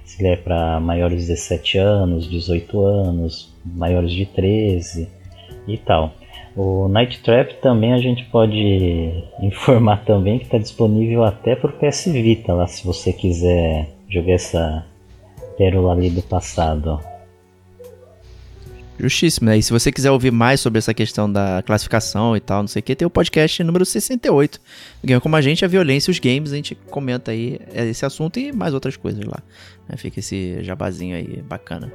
se 0.03 0.21
ele 0.21 0.33
é 0.33 0.35
para 0.35 0.79
maiores 0.79 1.21
de 1.21 1.27
17 1.27 1.77
anos, 1.77 2.29
18 2.29 2.79
anos, 2.79 3.54
maiores 3.65 4.11
de 4.11 4.25
13 4.25 5.09
e 5.67 5.77
tal. 5.77 6.13
O 6.55 6.87
Night 6.87 7.21
Trap 7.21 7.55
também 7.61 7.93
a 7.93 7.97
gente 7.97 8.23
pode 8.25 9.23
informar 9.41 10.05
também 10.05 10.39
que 10.39 10.45
está 10.45 10.57
disponível 10.57 11.23
até 11.23 11.55
para 11.55 11.69
o 11.69 11.73
PS 11.73 12.05
Vita 12.05 12.53
lá, 12.53 12.67
se 12.67 12.85
você 12.85 13.11
quiser 13.11 13.89
jogar 14.07 14.33
essa 14.33 14.85
pérola 15.57 15.93
ali 15.93 16.09
do 16.09 16.21
passado. 16.21 16.99
Justíssimo, 18.97 19.47
né? 19.47 19.57
E 19.57 19.63
se 19.63 19.71
você 19.71 19.91
quiser 19.91 20.09
ouvir 20.09 20.31
mais 20.31 20.61
sobre 20.61 20.79
essa 20.79 20.93
questão 20.93 21.31
da 21.31 21.61
classificação 21.65 22.35
e 22.35 22.39
tal, 22.39 22.61
não 22.61 22.67
sei 22.67 22.79
o 22.79 22.83
que, 22.83 22.95
tem 22.95 23.05
o 23.05 23.09
podcast 23.09 23.61
número 23.63 23.85
68. 23.85 24.61
Game 25.03 25.19
como 25.19 25.35
a 25.35 25.41
gente, 25.41 25.65
a 25.65 25.67
violência 25.67 26.09
e 26.09 26.13
os 26.13 26.19
games, 26.19 26.53
a 26.53 26.55
gente 26.55 26.75
comenta 26.89 27.31
aí 27.31 27.59
esse 27.73 28.05
assunto 28.05 28.39
e 28.39 28.53
mais 28.53 28.73
outras 28.73 28.95
coisas 28.95 29.23
lá. 29.25 29.43
Né? 29.89 29.97
Fica 29.97 30.19
esse 30.19 30.63
jabazinho 30.63 31.15
aí 31.15 31.41
bacana. 31.41 31.91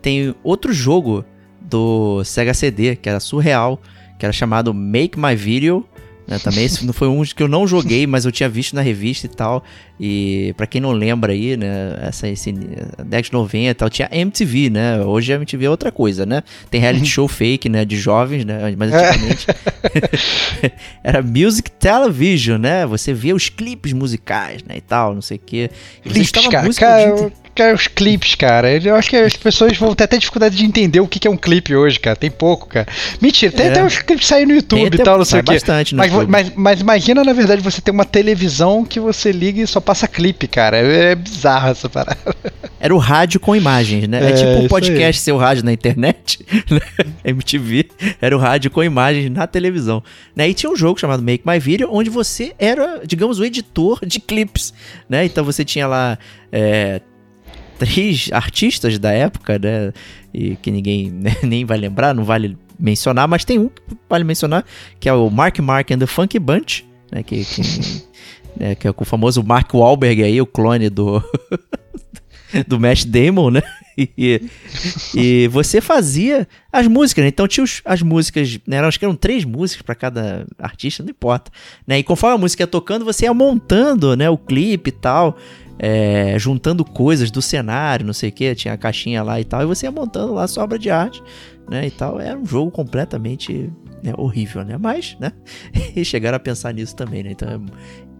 Tem 0.00 0.34
outro 0.44 0.72
jogo 0.72 1.24
do 1.60 2.22
Sega 2.22 2.54
CD, 2.54 2.94
que 2.94 3.08
era 3.08 3.18
surreal, 3.18 3.80
que 4.18 4.24
era 4.24 4.32
chamado 4.32 4.72
Make 4.72 5.18
My 5.18 5.34
Video, 5.34 5.84
né, 6.26 6.38
também 6.38 6.64
esse 6.64 6.84
não 6.86 6.92
foi 6.92 7.08
um 7.08 7.22
que 7.22 7.42
eu 7.42 7.48
não 7.48 7.66
joguei, 7.66 8.06
mas 8.06 8.24
eu 8.24 8.32
tinha 8.32 8.48
visto 8.48 8.74
na 8.74 8.82
revista 8.82 9.26
e 9.26 9.28
tal. 9.28 9.62
E 10.00 10.54
para 10.56 10.66
quem 10.66 10.80
não 10.80 10.92
lembra 10.92 11.32
aí, 11.32 11.56
né, 11.56 11.98
essa 12.00 12.26
esse 12.28 12.50
década 12.52 13.22
de 13.22 13.32
90 13.32 13.58
e 13.58 13.74
tal, 13.74 13.90
tinha 13.90 14.08
MTV, 14.10 14.70
né? 14.70 15.00
Hoje 15.02 15.32
a 15.32 15.36
MTV 15.36 15.66
é 15.66 15.70
outra 15.70 15.92
coisa, 15.92 16.26
né? 16.26 16.42
Tem 16.70 16.80
reality 16.80 17.06
show 17.06 17.28
fake, 17.28 17.68
né, 17.68 17.84
de 17.84 17.96
jovens, 17.96 18.44
né, 18.44 18.74
mas 18.76 18.92
antigamente 18.92 19.46
era 21.04 21.22
music 21.22 21.70
television, 21.70 22.58
né? 22.58 22.86
Você 22.86 23.12
via 23.12 23.34
os 23.34 23.48
clipes 23.48 23.92
musicais, 23.92 24.62
né, 24.64 24.76
e 24.76 24.80
tal, 24.80 25.14
não 25.14 25.22
sei 25.22 25.36
o 25.36 25.40
quê. 25.44 25.70
E 26.04 26.08
clipes, 26.08 26.30
cara, 26.30 26.72
cara, 26.74 27.32
cara, 27.54 27.74
os 27.74 27.86
clipes, 27.86 28.34
cara. 28.34 28.70
Eu 28.82 28.96
acho 28.96 29.08
que 29.08 29.16
as 29.16 29.36
pessoas 29.36 29.76
vão 29.76 29.94
ter 29.94 30.04
até 30.04 30.16
dificuldade 30.16 30.56
de 30.56 30.64
entender 30.64 31.00
o 31.00 31.06
que 31.06 31.26
é 31.26 31.30
um 31.30 31.36
clipe 31.36 31.74
hoje, 31.74 32.00
cara. 32.00 32.16
Tem 32.16 32.30
pouco, 32.30 32.66
cara. 32.66 32.86
Mentira, 33.20 33.52
tem 33.52 33.66
é. 33.66 33.70
até 33.70 33.84
os 33.84 33.98
clipes 33.98 34.26
saindo 34.26 34.48
no 34.48 34.54
YouTube 34.56 34.90
tem, 34.90 35.00
e 35.00 35.04
tal, 35.04 35.18
não 35.18 35.24
sei 35.24 35.40
o 35.40 35.44
quê. 35.44 35.52
bastante 35.52 35.94
mas, 35.94 36.12
mas, 36.28 36.52
mas, 36.54 36.80
imagina, 36.80 37.22
na 37.22 37.32
verdade, 37.32 37.62
você 37.62 37.80
ter 37.80 37.90
uma 37.90 38.04
televisão 38.04 38.84
que 38.84 38.98
você 38.98 39.30
liga 39.30 39.62
e 39.62 39.66
só 39.66 39.80
passa 39.80 40.08
clipe, 40.08 40.48
cara. 40.48 40.76
É, 40.76 41.12
é 41.12 41.14
bizarro 41.14 41.70
essa 41.70 41.88
parada. 41.88 42.18
Era 42.80 42.94
o 42.94 42.98
rádio 42.98 43.40
com 43.40 43.56
imagens, 43.56 44.06
né? 44.08 44.22
É, 44.22 44.30
é 44.30 44.32
tipo 44.32 44.50
um 44.50 44.68
podcast 44.68 45.22
ser 45.22 45.32
o 45.32 45.38
rádio 45.38 45.64
na 45.64 45.72
internet, 45.72 46.44
né? 46.70 46.80
MTV. 47.24 47.88
Era 48.20 48.36
o 48.36 48.38
rádio 48.38 48.70
com 48.70 48.82
imagens 48.82 49.30
na 49.30 49.46
televisão. 49.46 50.02
Né? 50.36 50.48
E 50.50 50.54
tinha 50.54 50.70
um 50.70 50.76
jogo 50.76 51.00
chamado 51.00 51.22
Make 51.22 51.48
My 51.48 51.58
Video, 51.58 51.88
onde 51.90 52.10
você 52.10 52.52
era, 52.58 53.00
digamos, 53.06 53.38
o 53.38 53.44
editor 53.44 54.00
de 54.04 54.20
clipes, 54.20 54.74
né? 55.08 55.24
Então 55.24 55.44
você 55.44 55.64
tinha 55.64 55.86
lá... 55.86 56.18
É, 56.52 57.00
três 57.84 58.30
artistas 58.32 58.98
da 58.98 59.12
época, 59.12 59.58
né? 59.58 59.92
E 60.32 60.56
que 60.56 60.70
ninguém 60.70 61.10
né, 61.12 61.36
nem 61.42 61.64
vai 61.64 61.76
lembrar, 61.76 62.14
não 62.14 62.24
vale 62.24 62.56
mencionar, 62.78 63.28
mas 63.28 63.44
tem 63.44 63.58
um 63.58 63.68
que 63.68 63.82
vale 64.08 64.24
mencionar, 64.24 64.64
que 64.98 65.08
é 65.08 65.12
o 65.12 65.30
Mark 65.30 65.58
Mark 65.60 65.90
and 65.90 65.98
the 65.98 66.06
Funky 66.06 66.38
Bunch, 66.38 66.84
né? 67.12 67.22
Que, 67.22 67.44
que, 67.44 67.62
é, 68.58 68.74
que 68.74 68.88
é 68.88 68.94
o 68.96 69.04
famoso 69.04 69.42
Mark 69.42 69.72
Wahlberg 69.74 70.22
aí, 70.22 70.40
o 70.40 70.46
clone 70.46 70.88
do. 70.88 71.22
do 72.66 72.78
Matt 72.78 73.04
Damon, 73.04 73.50
né? 73.50 73.62
E, 73.96 74.42
e 75.14 75.48
você 75.52 75.80
fazia 75.80 76.48
as 76.72 76.88
músicas, 76.88 77.22
né? 77.22 77.28
Então 77.28 77.46
tinha 77.46 77.62
os, 77.62 77.80
as 77.84 78.02
músicas, 78.02 78.58
né? 78.66 78.80
Acho 78.80 78.98
que 78.98 79.04
eram 79.04 79.14
três 79.14 79.44
músicas 79.44 79.82
para 79.82 79.94
cada 79.94 80.44
artista, 80.58 81.00
não 81.00 81.10
importa. 81.10 81.52
Né? 81.86 82.00
E 82.00 82.02
conforme 82.02 82.34
a 82.34 82.38
música 82.38 82.64
ia 82.64 82.66
tocando, 82.66 83.04
você 83.04 83.26
ia 83.26 83.32
montando 83.32 84.16
né, 84.16 84.28
o 84.28 84.36
clipe 84.36 84.88
e 84.88 84.92
tal 84.92 85.38
é, 85.78 86.38
juntando 86.38 86.84
coisas 86.84 87.30
do 87.30 87.42
cenário, 87.42 88.06
não 88.06 88.12
sei 88.12 88.28
o 88.28 88.32
que, 88.32 88.54
tinha 88.54 88.74
a 88.74 88.76
caixinha 88.76 89.22
lá 89.22 89.40
e 89.40 89.44
tal, 89.44 89.62
e 89.62 89.66
você 89.66 89.86
ia 89.86 89.92
montando 89.92 90.34
lá 90.34 90.44
a 90.44 90.48
sua 90.48 90.64
obra 90.64 90.78
de 90.78 90.90
arte, 90.90 91.22
né, 91.68 91.86
e 91.86 91.90
tal. 91.90 92.20
Era 92.20 92.38
um 92.38 92.46
jogo 92.46 92.70
completamente 92.70 93.72
né, 94.02 94.12
horrível, 94.16 94.64
né, 94.64 94.76
mas, 94.78 95.16
né, 95.18 95.32
e 95.94 96.04
chegaram 96.04 96.36
a 96.36 96.40
pensar 96.40 96.72
nisso 96.72 96.94
também, 96.94 97.22
né, 97.22 97.30
então 97.32 97.64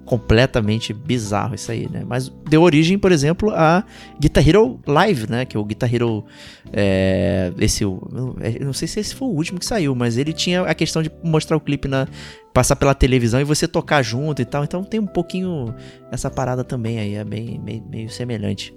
completamente 0.05 0.93
bizarro 0.93 1.55
isso 1.55 1.71
aí, 1.73 1.89
né, 1.91 2.05
mas 2.07 2.29
deu 2.49 2.63
origem, 2.63 2.99
por 2.99 3.13
exemplo, 3.13 3.51
a 3.51 3.85
Guitar 4.21 4.47
Hero 4.47 4.81
Live, 4.87 5.31
né, 5.31 5.45
que 5.45 5.57
é 5.57 5.61
o 5.61 5.65
Guitar 5.65 5.93
Hero, 5.93 6.25
é, 6.73 7.53
esse, 7.59 7.85
não 7.85 8.73
sei 8.73 8.87
se 8.87 9.01
esse 9.01 9.15
foi 9.15 9.29
o 9.29 9.33
último 9.33 9.59
que 9.59 9.67
saiu, 9.67 9.95
mas 9.95 10.19
ele 10.19 10.33
tinha 10.33 10.63
a 10.63 10.75
questão 10.75 11.03
de 11.03 11.11
mostrar 11.23 11.57
o 11.57 11.61
clipe 11.61 11.89
na 11.89 12.07
passar 12.53 12.77
pela 12.77 12.95
televisão 12.95 13.41
e 13.41 13.45
você 13.45 13.67
tocar 13.67 14.01
junto 14.01 14.41
e 14.41 14.45
tal. 14.45 14.63
Então 14.63 14.85
tem 14.85 15.01
um 15.01 15.07
pouquinho 15.07 15.75
essa 16.13 16.31
parada 16.31 16.63
também 16.63 17.01
aí, 17.01 17.17
é 17.17 17.25
bem 17.25 17.61
meio, 17.63 17.83
meio 17.91 18.09
semelhante. 18.09 18.73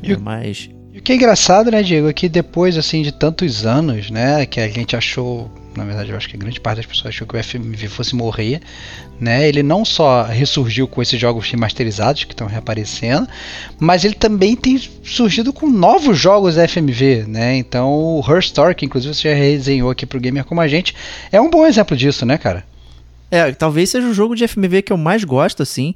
E 0.00 0.12
é, 0.12 0.16
mas 0.16 0.70
e 0.96 0.98
o 0.98 1.02
que 1.02 1.12
é 1.12 1.16
engraçado, 1.16 1.70
né, 1.70 1.82
Diego, 1.82 2.08
é 2.08 2.12
que 2.14 2.26
depois 2.26 2.78
assim 2.78 3.02
de 3.02 3.12
tantos 3.12 3.66
anos, 3.66 4.10
né, 4.10 4.46
que 4.46 4.58
a 4.58 4.66
gente 4.66 4.96
achou, 4.96 5.50
na 5.76 5.84
verdade, 5.84 6.10
eu 6.10 6.16
acho 6.16 6.28
que 6.28 6.36
grande 6.36 6.60
parte 6.60 6.78
das 6.78 6.86
pessoas 6.86 7.08
achou 7.08 7.26
que 7.26 7.36
o 7.36 7.42
FMV 7.42 7.88
fosse 7.88 8.14
morrer, 8.14 8.60
né? 9.20 9.48
Ele 9.48 9.62
não 9.62 9.84
só 9.84 10.22
ressurgiu 10.22 10.88
com 10.88 11.02
esses 11.02 11.20
jogos 11.20 11.50
remasterizados 11.50 12.24
que 12.24 12.32
estão 12.32 12.46
reaparecendo, 12.46 13.28
mas 13.78 14.04
ele 14.04 14.14
também 14.14 14.56
tem 14.56 14.80
surgido 15.04 15.52
com 15.52 15.68
novos 15.68 16.18
jogos 16.18 16.56
FMV, 16.56 17.24
né? 17.28 17.56
Então, 17.56 17.92
o 17.92 18.24
Her 18.26 18.38
Story, 18.38 18.74
que 18.74 18.86
inclusive 18.86 19.14
você 19.14 19.30
já 19.30 19.34
resenhou 19.34 19.90
aqui 19.90 20.06
pro 20.06 20.20
gamer 20.20 20.44
como 20.44 20.60
a 20.60 20.68
gente, 20.68 20.94
é 21.30 21.40
um 21.40 21.50
bom 21.50 21.66
exemplo 21.66 21.96
disso, 21.96 22.24
né, 22.24 22.38
cara? 22.38 22.64
É, 23.30 23.52
talvez 23.52 23.90
seja 23.90 24.06
o 24.06 24.14
jogo 24.14 24.34
de 24.34 24.46
FMV 24.46 24.82
que 24.82 24.92
eu 24.92 24.96
mais 24.96 25.24
gosto, 25.24 25.62
assim. 25.62 25.94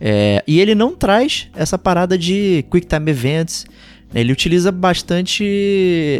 É, 0.00 0.42
e 0.46 0.60
ele 0.60 0.74
não 0.74 0.94
traz 0.94 1.48
essa 1.54 1.76
parada 1.76 2.16
de 2.16 2.64
Quick 2.70 2.86
Time 2.86 3.10
Events. 3.10 3.66
Ele 4.14 4.32
utiliza 4.32 4.72
bastante 4.72 5.44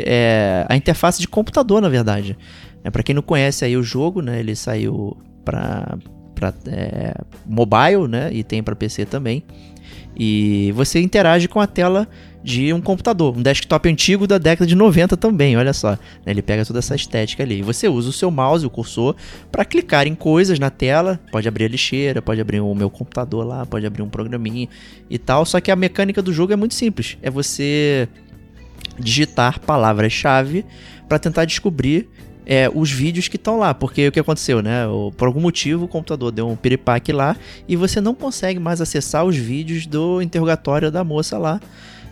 é, 0.07 0.67
a 0.69 0.77
interface 0.77 1.21
de 1.21 1.29
computador, 1.29 1.81
na 1.81 1.89
verdade. 1.89 2.37
É, 2.85 2.91
para 2.91 3.03
quem 3.03 3.15
não 3.15 3.23
conhece 3.23 3.65
aí 3.65 3.77
o 3.77 3.83
jogo, 3.83 4.23
né, 4.23 4.39
ele 4.39 4.55
saiu 4.55 5.17
para 5.45 5.99
é, 6.67 7.15
mobile, 7.47 8.09
né, 8.09 8.31
e 8.33 8.43
tem 8.43 8.63
para 8.63 8.77
PC 8.77 9.07
também. 9.07 9.45
E 10.17 10.73
você 10.73 11.01
interage 11.01 11.47
com 11.47 11.61
a 11.61 11.67
tela 11.67 12.09
de 12.43 12.73
um 12.73 12.81
computador, 12.81 13.37
um 13.37 13.43
desktop 13.43 13.89
antigo 13.89 14.27
da 14.27 14.39
década 14.39 14.67
de 14.67 14.75
90 14.75 15.17
também, 15.17 15.57
olha 15.57 15.73
só. 15.73 15.93
Né? 15.93 15.99
Ele 16.27 16.43
pega 16.43 16.65
toda 16.65 16.79
essa 16.79 16.95
estética 16.95 17.43
ali. 17.43 17.59
E 17.59 17.63
você 17.63 17.89
usa 17.89 18.09
o 18.09 18.13
seu 18.13 18.31
mouse, 18.31 18.65
o 18.65 18.71
cursor, 18.71 19.15
para 19.51 19.65
clicar 19.65 20.07
em 20.07 20.15
coisas 20.15 20.59
na 20.59 20.71
tela. 20.71 21.21
Pode 21.31 21.47
abrir 21.47 21.67
a 21.67 21.69
lixeira, 21.69 22.23
pode 22.23 22.41
abrir 22.41 22.61
o 22.61 22.75
meu 22.75 22.91
computador 22.91 23.45
lá, 23.45 23.67
pode 23.67 23.87
abrir 23.87 24.03
um 24.03 24.09
programinha 24.09 24.69
e 25.11 25.19
tal. 25.19 25.45
Só 25.45 25.61
que 25.61 25.71
a 25.71 25.77
mecânica 25.77 26.23
do 26.23 26.33
jogo 26.33 26.53
é 26.53 26.57
muito 26.57 26.75
simples. 26.75 27.19
É 27.23 27.31
você 27.31 28.09
digitar 28.99 29.61
palavras-chave 29.61 30.65
para 31.09 31.19
tentar 31.19 31.45
descobrir 31.45 32.09
é, 32.49 32.69
os 32.75 32.91
vídeos 32.91 33.29
que 33.29 33.37
estão 33.37 33.59
lá. 33.59 33.73
Porque 33.73 34.09
o 34.09 34.13
que 34.13 34.19
aconteceu, 34.19 34.61
né? 34.61 34.85
Por 35.17 35.29
algum 35.29 35.41
motivo 35.41 35.85
o 35.85 35.89
computador 35.89 36.33
deu 36.33 36.49
um 36.49 36.57
piripaque 36.57 37.13
lá 37.13 37.37
e 37.69 37.77
você 37.77 38.01
não 38.01 38.15
consegue 38.15 38.59
mais 38.59 38.81
acessar 38.81 39.25
os 39.25 39.37
vídeos 39.37 39.87
do 39.87 40.21
interrogatório 40.21 40.91
da 40.91 41.05
moça 41.05 41.39
lá 41.39 41.61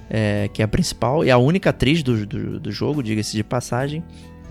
é, 0.08 0.48
que 0.52 0.62
é 0.62 0.64
a 0.64 0.68
principal 0.68 1.24
e 1.24 1.30
a 1.30 1.38
única 1.38 1.70
atriz 1.70 2.02
do, 2.02 2.26
do, 2.26 2.60
do 2.60 2.72
jogo, 2.72 3.02
diga-se 3.02 3.32
de 3.32 3.44
passagem. 3.44 4.02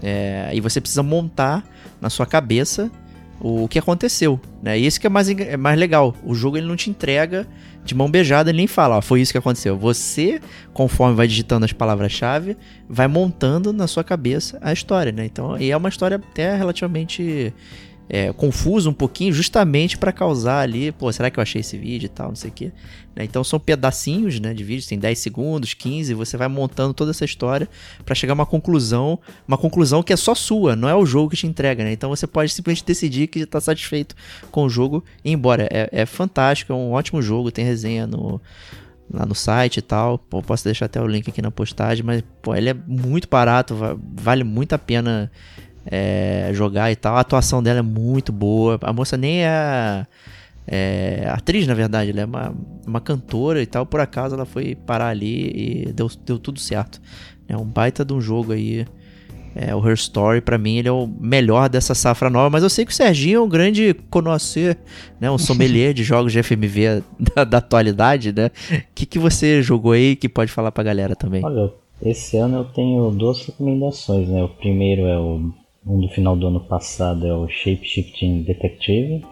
É, 0.03 0.51
e 0.53 0.59
você 0.59 0.81
precisa 0.81 1.01
montar 1.01 1.63
na 2.01 2.09
sua 2.09 2.25
cabeça 2.25 2.91
o 3.39 3.67
que 3.67 3.77
aconteceu, 3.77 4.39
né? 4.61 4.77
E 4.79 4.85
isso 4.85 4.99
que 4.99 5.07
é 5.07 5.09
mais, 5.09 5.29
é 5.29 5.57
mais 5.57 5.77
legal. 5.77 6.15
O 6.23 6.33
jogo 6.33 6.57
ele 6.57 6.67
não 6.67 6.75
te 6.75 6.89
entrega 6.89 7.47
de 7.83 7.93
mão 7.93 8.09
beijada, 8.09 8.49
ele 8.49 8.57
nem 8.57 8.67
fala, 8.67 8.97
ó, 8.97 9.01
foi 9.01 9.21
isso 9.21 9.31
que 9.31 9.37
aconteceu. 9.37 9.77
Você, 9.77 10.41
conforme 10.73 11.15
vai 11.15 11.27
digitando 11.27 11.65
as 11.65 11.71
palavras-chave, 11.71 12.57
vai 12.89 13.07
montando 13.07 13.71
na 13.71 13.87
sua 13.87 14.03
cabeça 14.03 14.57
a 14.61 14.73
história, 14.73 15.11
né? 15.11 15.25
Então, 15.25 15.57
e 15.57 15.69
é 15.69 15.77
uma 15.77 15.89
história 15.89 16.17
até 16.17 16.55
relativamente 16.55 17.53
é, 18.07 18.31
confuso 18.31 18.89
um 18.89 18.93
pouquinho, 18.93 19.33
justamente 19.33 19.97
para 19.97 20.11
causar 20.11 20.59
ali, 20.59 20.91
pô, 20.91 21.11
será 21.11 21.29
que 21.29 21.39
eu 21.39 21.41
achei 21.41 21.61
esse 21.61 21.77
vídeo 21.77 22.05
e 22.05 22.09
tal, 22.09 22.29
não 22.29 22.35
sei 22.35 22.49
o 22.49 22.53
quê. 22.53 22.71
Né? 23.15 23.23
Então 23.23 23.43
são 23.43 23.59
pedacinhos 23.59 24.39
né, 24.39 24.53
de 24.53 24.63
vídeo, 24.63 24.87
tem 24.87 24.99
10 24.99 25.17
segundos, 25.17 25.73
15, 25.73 26.13
você 26.13 26.37
vai 26.37 26.47
montando 26.47 26.93
toda 26.93 27.11
essa 27.11 27.25
história 27.25 27.67
para 28.05 28.13
chegar 28.13 28.33
a 28.33 28.35
uma 28.35 28.45
conclusão, 28.45 29.19
uma 29.47 29.57
conclusão 29.57 30.03
que 30.03 30.13
é 30.13 30.17
só 30.17 30.35
sua, 30.35 30.75
não 30.75 30.87
é 30.87 30.95
o 30.95 31.05
jogo 31.05 31.31
que 31.31 31.37
te 31.37 31.47
entrega, 31.47 31.83
né? 31.83 31.91
Então 31.91 32.09
você 32.09 32.27
pode 32.27 32.51
simplesmente 32.51 32.85
decidir 32.85 33.27
que 33.27 33.39
está 33.39 33.59
satisfeito 33.59 34.15
com 34.51 34.65
o 34.65 34.69
jogo 34.69 35.03
e 35.23 35.29
ir 35.31 35.33
embora. 35.33 35.67
É, 35.71 35.89
é 35.91 36.05
fantástico, 36.05 36.73
é 36.73 36.75
um 36.75 36.91
ótimo 36.91 37.21
jogo, 37.21 37.51
tem 37.51 37.65
resenha 37.65 38.05
no, 38.05 38.39
lá 39.11 39.25
no 39.25 39.33
site 39.35 39.77
e 39.77 39.81
tal. 39.81 40.17
Pô, 40.17 40.41
posso 40.41 40.63
deixar 40.63 40.85
até 40.85 41.01
o 41.01 41.07
link 41.07 41.29
aqui 41.29 41.41
na 41.41 41.51
postagem, 41.51 42.03
mas 42.03 42.23
pô, 42.41 42.55
ele 42.55 42.69
é 42.69 42.73
muito 42.73 43.27
barato, 43.27 43.75
vale 44.15 44.43
muito 44.43 44.73
a 44.73 44.77
pena 44.77 45.31
é, 45.85 46.49
jogar 46.53 46.91
e 46.91 46.95
tal. 46.95 47.15
A 47.15 47.19
atuação 47.19 47.61
dela 47.61 47.79
é 47.79 47.83
muito 47.83 48.31
boa. 48.31 48.79
A 48.81 48.91
moça 48.91 49.15
nem 49.15 49.45
é, 49.45 50.05
é 50.67 51.27
atriz, 51.29 51.67
na 51.67 51.73
verdade, 51.73 52.11
ela 52.11 52.21
é 52.21 52.25
uma, 52.25 52.55
uma 52.85 53.01
cantora 53.01 53.61
e 53.61 53.65
tal. 53.65 53.85
Por 53.85 53.99
acaso 53.99 54.35
ela 54.35 54.45
foi 54.45 54.75
parar 54.75 55.09
ali 55.09 55.85
e 55.87 55.93
deu, 55.93 56.09
deu 56.25 56.39
tudo 56.39 56.59
certo. 56.59 57.01
É 57.47 57.55
um 57.55 57.65
baita 57.65 58.03
de 58.03 58.13
um 58.13 58.21
jogo 58.21 58.51
aí. 58.51 58.85
É, 59.57 59.73
o 59.73 59.87
Her 59.87 59.93
Story, 59.93 60.41
para 60.41 60.57
mim, 60.57 60.75
ele 60.75 60.89
é 60.89 60.91
o 60.91 61.07
melhor 61.07 61.69
dessa 61.69 61.95
safra 61.95 62.29
nova, 62.29 62.49
mas 62.49 62.61
eu 62.61 62.69
sei 62.69 62.83
que 62.83 62.91
o 62.91 62.93
Serginho 62.93 63.37
é 63.37 63.41
um 63.41 63.47
grande 63.47 63.93
conhecer, 64.09 64.77
né? 65.17 65.31
Um 65.31 65.37
sommelier 65.37 65.93
de 65.93 66.03
jogos 66.03 66.33
de 66.33 66.43
FMV 66.43 67.01
da, 67.33 67.45
da 67.45 67.57
atualidade, 67.59 68.33
né? 68.33 68.47
O 68.47 68.83
que, 68.93 69.05
que 69.05 69.17
você 69.17 69.61
jogou 69.61 69.93
aí 69.93 70.17
que 70.17 70.27
pode 70.27 70.51
falar 70.51 70.73
pra 70.73 70.83
galera 70.83 71.15
também? 71.15 71.41
Olha, 71.45 71.71
esse 72.01 72.35
ano 72.35 72.57
eu 72.57 72.63
tenho 72.65 73.09
duas 73.11 73.45
recomendações, 73.45 74.27
né? 74.27 74.43
O 74.43 74.49
primeiro 74.49 75.03
é 75.03 75.17
o 75.17 75.53
um 75.85 75.99
do 75.99 76.09
final 76.09 76.35
do 76.35 76.47
ano 76.47 76.59
passado 76.59 77.27
é 77.27 77.33
o 77.33 77.47
Shape 77.47 77.85
Shifting 77.85 78.41
Detective, 78.41 79.23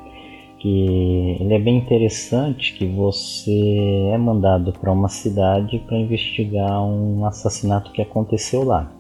que 0.60 1.38
ele 1.40 1.54
é 1.54 1.60
bem 1.60 1.78
interessante 1.78 2.74
que 2.74 2.86
você 2.86 4.10
é 4.14 4.18
mandado 4.18 4.72
para 4.72 4.92
uma 4.92 5.10
cidade 5.10 5.80
para 5.80 5.98
investigar 5.98 6.82
um 6.84 7.26
assassinato 7.26 7.92
que 7.92 8.02
aconteceu 8.02 8.64
lá. 8.64 8.92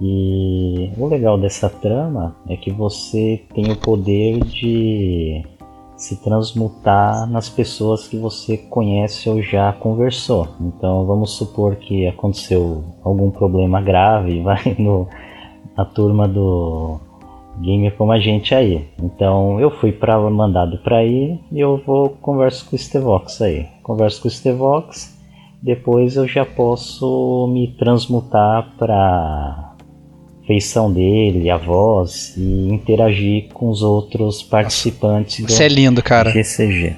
E 0.00 0.90
o 0.98 1.06
legal 1.06 1.38
dessa 1.38 1.70
trama 1.70 2.36
é 2.48 2.56
que 2.56 2.72
você 2.72 3.42
tem 3.54 3.70
o 3.70 3.76
poder 3.76 4.40
de 4.40 5.42
se 5.96 6.22
transmutar 6.22 7.30
nas 7.30 7.48
pessoas 7.48 8.08
que 8.08 8.16
você 8.16 8.58
conhece 8.58 9.30
ou 9.30 9.40
já 9.40 9.72
conversou. 9.72 10.48
Então 10.60 11.06
vamos 11.06 11.30
supor 11.30 11.76
que 11.76 12.06
aconteceu 12.08 12.82
algum 13.04 13.30
problema 13.30 13.80
grave, 13.80 14.42
vai 14.42 14.74
no, 14.76 15.08
na 15.76 15.84
turma 15.84 16.28
do 16.28 17.00
gamer 17.60 17.94
como 17.96 18.12
a 18.12 18.18
gente 18.18 18.54
aí. 18.54 18.86
Então 19.02 19.60
eu 19.60 19.70
fui 19.70 19.92
para 19.92 20.18
mandado 20.30 20.78
para 20.78 21.04
ir 21.04 21.40
e 21.52 21.60
eu 21.60 21.80
vou 21.84 22.10
converso 22.10 22.68
com 22.68 22.76
o 22.76 22.78
Stevox 22.78 23.40
aí. 23.42 23.66
Converso 23.82 24.22
com 24.22 24.28
o 24.28 24.30
Stevox, 24.30 25.16
depois 25.62 26.16
eu 26.16 26.26
já 26.26 26.44
posso 26.44 27.48
me 27.52 27.68
transmutar 27.78 28.74
para 28.78 29.74
feição 30.46 30.92
dele, 30.92 31.50
a 31.50 31.56
voz 31.56 32.34
e 32.36 32.68
interagir 32.68 33.48
com 33.52 33.70
os 33.70 33.82
outros 33.82 34.42
participantes 34.42 35.40
Nossa, 35.40 35.54
Você 35.54 35.64
é 35.64 35.68
lindo, 35.68 36.02
cara. 36.02 36.30
GCG. 36.30 36.96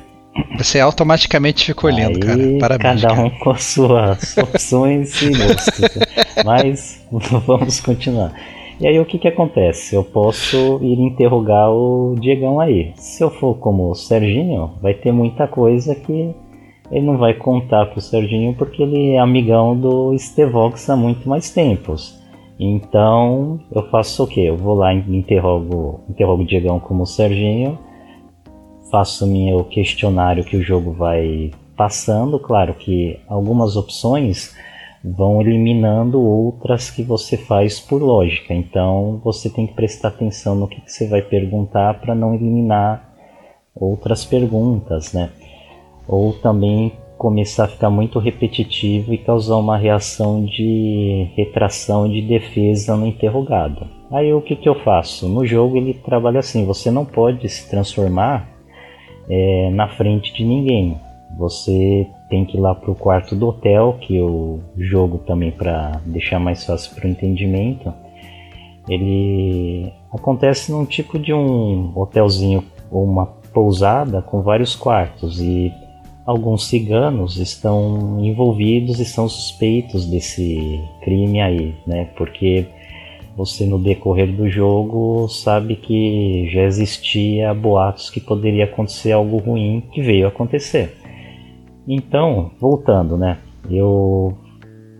Você 0.59 0.81
automaticamente 0.81 1.64
ficou 1.64 1.89
Aí, 1.89 1.97
lindo, 1.97 2.21
cara. 2.21 2.43
Parabéns. 2.59 3.03
Cada 3.03 3.14
cara. 3.14 3.27
um 3.27 3.31
com 3.31 3.51
as 3.51 3.62
suas 3.62 4.37
opções 4.37 5.23
e 5.23 5.31
gostos. 5.31 5.81
Mas 6.45 7.07
vamos 7.47 7.81
continuar. 7.81 8.33
E 8.79 8.87
aí 8.87 9.01
o 9.01 9.07
que 9.07 9.18
que 9.18 9.27
acontece? 9.27 9.95
Eu 9.95 10.05
posso 10.05 10.79
ir 10.83 11.01
interrogar 11.01 11.70
o 11.70 12.14
Diegão 12.20 12.61
aí. 12.61 12.93
Se 12.97 13.24
eu 13.24 13.31
for 13.31 13.55
como 13.55 13.91
o 13.91 13.95
Serginho, 13.95 14.72
vai 14.83 14.93
ter 14.93 15.12
muita 15.12 15.49
coisa 15.49 15.95
que 15.95 16.35
ele 16.91 17.07
não 17.07 17.16
vai 17.16 17.33
contar 17.33 17.87
pro 17.87 18.03
Serginho 18.03 18.55
porque 18.55 18.83
ele 18.83 19.12
é 19.12 19.18
amigão 19.18 19.74
do 19.74 20.16
Stevox 20.18 20.91
há 20.91 20.97
muito 20.97 21.27
mais 21.27 21.51
tempos. 21.51 22.20
Então 22.61 23.59
eu 23.72 23.83
faço 23.89 24.24
o 24.24 24.27
que? 24.27 24.45
Eu 24.45 24.57
vou 24.57 24.74
lá 24.74 24.93
e 24.93 24.99
interrogo, 25.16 26.01
interrogo 26.11 26.43
o 26.43 26.47
Diegão 26.47 26.79
como 26.79 27.05
o 27.05 27.07
Serginho, 27.07 27.79
faço 28.91 29.27
meu 29.27 29.64
questionário 29.64 30.45
que 30.45 30.57
o 30.57 30.62
jogo 30.62 30.93
vai 30.93 31.51
passando. 31.74 32.39
Claro 32.39 32.74
que 32.74 33.18
algumas 33.27 33.74
opções 33.74 34.55
vão 35.05 35.40
eliminando 35.40 36.20
outras 36.20 36.90
que 36.90 37.03
você 37.03 37.36
faz 37.36 37.78
por 37.80 38.03
lógica. 38.03 38.53
Então 38.55 39.20
você 39.24 39.49
tem 39.49 39.66
que 39.66 39.74
prestar 39.74 40.09
atenção 40.09 40.55
no 40.55 40.68
que, 40.68 40.80
que 40.80 40.92
você 40.92 41.07
vai 41.09 41.22
perguntar 41.22 42.01
para 42.01 42.14
não 42.14 42.34
eliminar 42.34 43.14
outras 43.74 44.24
perguntas, 44.24 45.12
né? 45.12 45.30
Ou 46.09 46.32
também 46.32 46.92
começar 47.18 47.64
a 47.64 47.68
ficar 47.68 47.90
muito 47.90 48.18
repetitivo 48.18 49.12
e 49.12 49.18
causar 49.18 49.57
uma 49.57 49.76
reação 49.76 50.44
de 50.44 51.30
retração 51.34 52.09
de 52.09 52.20
defesa 52.20 52.97
no 52.97 53.07
interrogado. 53.07 53.86
Aí 54.11 54.32
o 54.32 54.40
que, 54.40 54.55
que 54.55 54.68
eu 54.68 54.74
faço? 54.74 55.28
No 55.28 55.44
jogo 55.44 55.76
ele 55.76 55.94
trabalha 55.94 56.40
assim: 56.40 56.64
você 56.64 56.90
não 56.90 57.05
pode 57.05 57.49
se 57.49 57.68
transformar 57.68 58.49
é, 59.28 59.70
na 59.72 59.88
frente 59.88 60.32
de 60.32 60.44
ninguém. 60.44 61.01
Você 61.38 62.07
tem 62.29 62.45
que 62.45 62.57
ir 62.57 62.61
lá 62.61 62.74
pro 62.74 62.95
quarto 62.95 63.35
do 63.35 63.49
hotel, 63.49 63.99
que 64.01 64.20
o 64.20 64.61
jogo 64.77 65.18
também 65.18 65.51
para 65.51 66.01
deixar 66.05 66.39
mais 66.39 66.64
fácil 66.64 66.95
para 66.95 67.07
o 67.07 67.11
entendimento. 67.11 67.93
Ele 68.89 69.93
acontece 70.12 70.70
num 70.70 70.85
tipo 70.85 71.18
de 71.18 71.33
um 71.33 71.93
hotelzinho 71.97 72.64
ou 72.91 73.05
uma 73.05 73.27
pousada 73.27 74.22
com 74.22 74.43
vários 74.43 74.77
quartos 74.77 75.41
e 75.41 75.72
alguns 76.24 76.66
ciganos 76.66 77.37
estão 77.37 78.18
envolvidos 78.20 79.01
e 79.01 79.05
são 79.05 79.29
suspeitos 79.29 80.07
desse 80.07 80.81
crime 81.03 81.41
aí, 81.41 81.74
né? 81.87 82.09
Porque 82.16 82.66
você 83.37 83.66
no 83.66 83.79
decorrer 83.79 84.33
do 84.33 84.49
jogo 84.49 85.29
sabe 85.29 85.77
que 85.77 86.49
já 86.51 86.62
existia 86.62 87.53
boatos 87.55 88.11
que 88.11 88.20
poderia 88.20 88.64
acontecer 88.64 89.12
algo 89.12 89.37
ruim 89.37 89.83
que 89.93 90.01
veio 90.01 90.27
acontecer. 90.27 90.97
Então, 91.87 92.51
voltando, 92.59 93.16
né? 93.16 93.39
Eu 93.70 94.37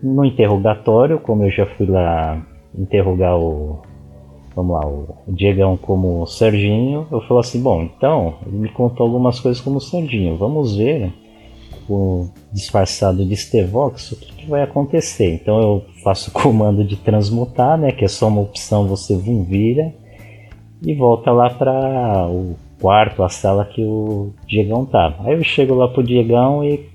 no 0.01 0.23
interrogatório, 0.23 1.19
como 1.19 1.43
eu 1.43 1.51
já 1.51 1.65
fui 1.65 1.87
lá 1.87 2.41
interrogar 2.77 3.37
o 3.37 3.79
vamos 4.55 4.75
lá, 4.75 4.87
o 4.87 5.15
Diegão 5.27 5.77
como 5.77 6.25
Serginho, 6.25 7.05
eu 7.11 7.21
falo 7.21 7.41
assim, 7.41 7.61
bom, 7.61 7.83
então, 7.83 8.33
ele 8.43 8.57
me 8.57 8.69
contou 8.69 9.05
algumas 9.05 9.39
coisas 9.39 9.61
como 9.61 9.79
Serginho, 9.79 10.35
vamos 10.35 10.75
ver 10.75 11.13
o 11.87 12.27
disfarçado 12.51 13.23
de 13.23 13.35
Stevox, 13.35 14.11
o 14.11 14.15
que, 14.19 14.33
que 14.33 14.49
vai 14.49 14.63
acontecer. 14.63 15.35
Então 15.35 15.61
eu 15.61 15.85
faço 16.03 16.29
o 16.31 16.33
comando 16.33 16.83
de 16.83 16.95
transmutar, 16.95 17.77
né, 17.77 17.91
que 17.91 18.03
é 18.03 18.07
só 18.07 18.27
uma 18.27 18.41
opção, 18.41 18.87
você 18.87 19.15
vira 19.15 19.93
e 20.81 20.93
volta 20.93 21.31
lá 21.31 21.49
para 21.49 22.27
o 22.27 22.55
quarto, 22.79 23.23
a 23.23 23.29
sala 23.29 23.65
que 23.65 23.83
o 23.83 24.33
Diegão 24.47 24.85
tá. 24.85 25.15
Aí 25.19 25.33
eu 25.33 25.43
chego 25.43 25.73
lá 25.75 25.87
pro 25.87 26.03
Diegão 26.03 26.63
e 26.63 26.85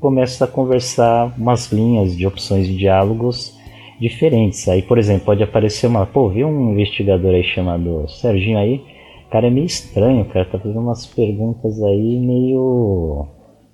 começo 0.00 0.42
a 0.44 0.46
conversar 0.46 1.34
umas 1.36 1.72
linhas 1.72 2.16
de 2.16 2.26
opções 2.26 2.66
de 2.66 2.76
diálogos 2.76 3.56
diferentes. 4.00 4.68
Aí, 4.68 4.82
por 4.82 4.98
exemplo, 4.98 5.26
pode 5.26 5.42
aparecer 5.42 5.86
uma, 5.86 6.06
pô, 6.06 6.28
viu 6.28 6.46
um 6.46 6.72
investigador 6.72 7.34
aí 7.34 7.42
chamado 7.42 8.06
Serginho 8.08 8.58
aí? 8.58 8.82
O 9.26 9.30
cara 9.30 9.48
é 9.48 9.50
meio 9.50 9.66
estranho, 9.66 10.24
cara, 10.26 10.44
tá 10.44 10.58
fazendo 10.58 10.80
umas 10.80 11.06
perguntas 11.06 11.82
aí 11.82 12.20
meio 12.20 13.26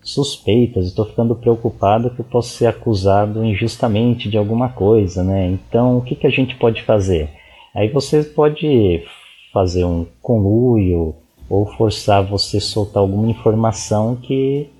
suspeitas, 0.02 0.86
estou 0.86 1.04
ficando 1.04 1.36
preocupado 1.36 2.10
que 2.10 2.20
eu 2.20 2.24
posso 2.24 2.56
ser 2.56 2.66
acusado 2.66 3.44
injustamente 3.44 4.28
de 4.28 4.36
alguma 4.36 4.68
coisa, 4.68 5.22
né? 5.22 5.46
Então, 5.46 5.98
o 5.98 6.00
que, 6.00 6.16
que 6.16 6.26
a 6.26 6.30
gente 6.30 6.56
pode 6.56 6.82
fazer? 6.82 7.28
Aí 7.74 7.88
você 7.88 8.24
pode 8.24 9.04
fazer 9.52 9.84
um 9.84 10.06
conluio 10.20 11.14
ou 11.48 11.66
forçar 11.66 12.24
você 12.24 12.58
a 12.58 12.60
soltar 12.60 13.02
alguma 13.02 13.30
informação 13.30 14.16
que 14.16 14.70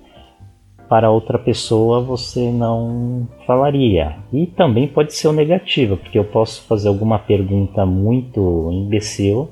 para 0.89 1.09
outra 1.09 1.39
pessoa 1.39 2.01
você 2.01 2.51
não 2.51 3.27
falaria. 3.47 4.15
E 4.31 4.45
também 4.45 4.87
pode 4.87 5.13
ser 5.13 5.27
o 5.27 5.33
negativo, 5.33 5.97
porque 5.97 6.19
eu 6.19 6.23
posso 6.23 6.61
fazer 6.63 6.87
alguma 6.87 7.17
pergunta 7.17 7.85
muito 7.85 8.69
imbecil, 8.71 9.49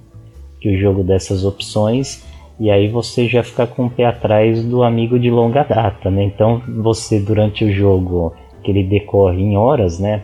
que 0.59 0.69
o 0.69 0.77
jogo 0.77 1.03
dessas 1.03 1.43
opções, 1.43 2.23
e 2.59 2.69
aí 2.69 2.87
você 2.87 3.27
já 3.27 3.41
fica 3.41 3.65
com 3.65 3.87
o 3.87 3.89
pé 3.89 4.05
atrás 4.05 4.63
do 4.63 4.83
amigo 4.83 5.17
de 5.17 5.31
longa 5.31 5.63
data, 5.63 6.11
né? 6.11 6.23
Então 6.23 6.61
você 6.83 7.19
durante 7.19 7.65
o 7.65 7.71
jogo 7.71 8.33
que 8.63 8.69
ele 8.69 8.83
decorre 8.83 9.41
em 9.41 9.57
horas, 9.57 9.99
né? 9.99 10.21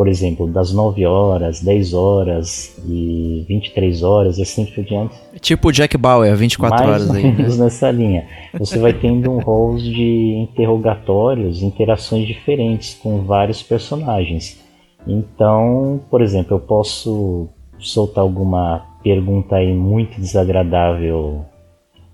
Por 0.00 0.08
exemplo, 0.08 0.46
das 0.46 0.72
9 0.72 1.04
horas, 1.04 1.60
10 1.60 1.92
horas 1.92 2.74
e 2.88 3.44
23 3.46 4.02
horas 4.02 4.38
e 4.38 4.42
assim 4.42 4.64
por 4.64 4.82
diante. 4.82 5.14
Tipo 5.42 5.70
Jack 5.70 5.94
Bauer, 5.98 6.34
24 6.34 6.74
Mais 6.74 6.90
horas 6.90 7.10
ou 7.10 7.16
aí. 7.16 7.22
né? 7.24 7.32
menos 7.36 7.58
nessa 7.58 7.90
linha. 7.90 8.26
Você 8.58 8.78
vai 8.78 8.94
tendo 8.94 9.30
um 9.30 9.40
rol 9.40 9.76
de 9.76 10.38
interrogatórios, 10.38 11.62
interações 11.62 12.26
diferentes 12.26 12.94
com 12.94 13.24
vários 13.24 13.62
personagens. 13.62 14.58
Então, 15.06 16.00
por 16.10 16.22
exemplo, 16.22 16.56
eu 16.56 16.60
posso 16.60 17.50
soltar 17.78 18.24
alguma 18.24 18.82
pergunta 19.02 19.56
aí 19.56 19.74
muito 19.74 20.18
desagradável 20.18 21.44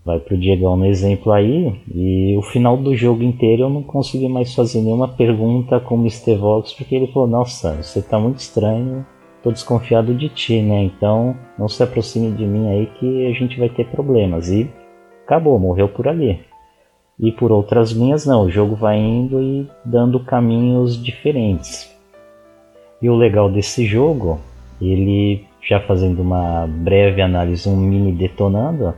vai 0.06 0.20
pro 0.20 0.38
Diegão 0.38 0.76
no 0.76 0.86
exemplo 0.86 1.32
aí, 1.32 1.74
e 1.92 2.36
o 2.36 2.42
final 2.42 2.76
do 2.76 2.94
jogo 2.94 3.24
inteiro 3.24 3.62
eu 3.62 3.68
não 3.68 3.82
consegui 3.82 4.28
mais 4.28 4.54
fazer 4.54 4.80
nenhuma 4.80 5.08
pergunta 5.08 5.80
com 5.80 5.96
o 5.96 5.98
Mr. 5.98 6.36
Vox, 6.36 6.72
porque 6.72 6.94
ele 6.94 7.08
falou, 7.08 7.26
nossa, 7.26 7.82
você 7.82 8.00
tá 8.00 8.16
muito 8.16 8.38
estranho, 8.38 9.04
tô 9.42 9.50
desconfiado 9.50 10.14
de 10.14 10.28
ti, 10.28 10.62
né? 10.62 10.84
Então 10.84 11.34
não 11.58 11.68
se 11.68 11.82
aproxime 11.82 12.30
de 12.30 12.46
mim 12.46 12.68
aí 12.68 12.86
que 12.86 13.26
a 13.26 13.32
gente 13.32 13.58
vai 13.58 13.68
ter 13.68 13.84
problemas. 13.88 14.48
E 14.48 14.70
acabou, 15.24 15.58
morreu 15.58 15.88
por 15.88 16.06
ali. 16.06 16.38
E 17.18 17.32
por 17.32 17.50
outras 17.50 17.90
linhas 17.90 18.24
não, 18.24 18.44
o 18.44 18.50
jogo 18.50 18.76
vai 18.76 18.96
indo 18.98 19.42
e 19.42 19.68
dando 19.84 20.20
caminhos 20.20 21.02
diferentes. 21.02 21.92
E 23.02 23.10
o 23.10 23.16
legal 23.16 23.50
desse 23.50 23.84
jogo, 23.84 24.38
ele 24.80 25.44
já 25.68 25.80
fazendo 25.80 26.22
uma 26.22 26.64
breve 26.68 27.20
análise, 27.20 27.68
um 27.68 27.76
mini 27.76 28.12
detonando, 28.12 28.94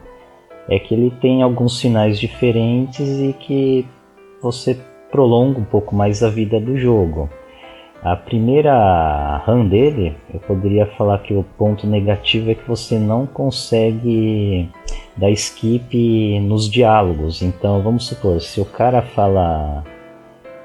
é 0.68 0.78
que 0.78 0.94
ele 0.94 1.10
tem 1.20 1.42
alguns 1.42 1.80
finais 1.80 2.18
diferentes 2.18 3.08
e 3.08 3.32
que 3.32 3.86
você 4.42 4.78
prolonga 5.10 5.58
um 5.58 5.64
pouco 5.64 5.94
mais 5.94 6.22
a 6.22 6.28
vida 6.28 6.60
do 6.60 6.76
jogo. 6.76 7.28
A 8.02 8.14
primeira 8.14 9.38
run 9.44 9.68
dele, 9.68 10.14
eu 10.32 10.38
poderia 10.40 10.86
falar 10.86 11.18
que 11.18 11.34
o 11.34 11.44
ponto 11.56 11.86
negativo 11.86 12.50
é 12.50 12.54
que 12.54 12.68
você 12.68 12.96
não 12.96 13.26
consegue 13.26 14.68
dar 15.16 15.30
skip 15.32 16.38
nos 16.40 16.70
diálogos. 16.70 17.42
Então, 17.42 17.82
vamos 17.82 18.06
supor, 18.06 18.40
se 18.40 18.60
o 18.60 18.64
cara 18.64 19.02
fala 19.02 19.82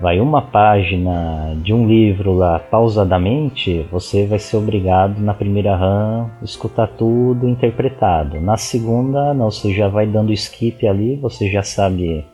vai 0.04 0.20
uma 0.20 0.41
página 0.41 1.56
de 1.64 1.74
um 1.74 1.88
livro 1.88 2.34
lá 2.34 2.60
pausadamente, 2.60 3.88
você 3.89 4.26
vai 4.26 4.38
ser 4.38 4.58
obrigado 4.58 5.22
na 5.22 5.34
primeira 5.34 5.78
run 5.78 6.28
escutar 6.43 6.88
tudo 6.88 7.47
interpretado. 7.47 8.41
Na 8.41 8.58
segunda, 8.58 9.34
não, 9.34 9.49
você 9.49 9.74
já 9.74 9.88
vai 9.88 10.06
dando 10.06 10.34
skip 10.34 10.86
ali, 10.86 11.16
você 11.16 11.49
já 11.49 11.64
sabe 11.64 12.26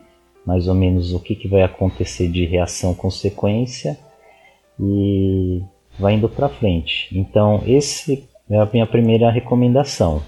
mais 0.43 0.67
ou 0.67 0.73
menos 0.73 1.13
o 1.13 1.19
que, 1.19 1.35
que 1.35 1.47
vai 1.47 1.61
acontecer 1.61 2.27
de 2.27 2.43
reação 2.43 2.95
consequência 2.95 3.95
e 4.79 5.61
vai 5.99 6.15
indo 6.15 6.27
para 6.27 6.49
frente. 6.49 7.15
Então, 7.15 7.61
esse 7.67 8.27
é 8.49 8.57
a 8.57 8.65
minha 8.73 8.87
primeira 8.87 9.29
recomendação. 9.29 10.23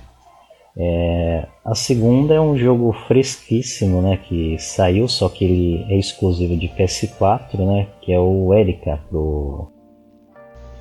É, 0.78 1.46
a 1.66 1.76
segunda 1.76 2.34
é 2.34 2.40
um 2.40 2.58
jogo 2.58 2.94
fresquíssimo, 3.08 4.02
né, 4.02 4.18
que 4.18 4.56
saiu, 4.58 5.08
só 5.08 5.28
que 5.28 5.44
ele 5.44 5.86
é 5.90 5.98
exclusivo 5.98 6.56
de 6.56 6.70
PS4, 6.70 7.60
né, 7.60 7.88
que 8.02 8.12
é 8.14 8.20
o 8.20 8.54
Erika 8.54 8.98
pro 9.10 9.68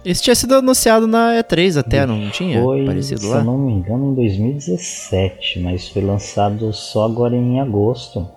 Esse 0.04 0.22
tinha 0.22 0.34
sido 0.34 0.54
anunciado 0.54 1.08
na 1.08 1.34
E3 1.40 1.80
até, 1.80 2.06
não 2.06 2.30
tinha? 2.30 2.62
foi, 2.62 2.86
Parecido 2.86 3.20
se 3.20 3.26
lá? 3.26 3.38
eu 3.38 3.44
não 3.44 3.58
me 3.58 3.72
engano, 3.72 4.12
em 4.12 4.14
2017, 4.14 5.58
mas 5.58 5.88
foi 5.88 6.02
lançado 6.02 6.72
só 6.72 7.04
agora 7.04 7.34
em 7.34 7.60
agosto, 7.60 8.28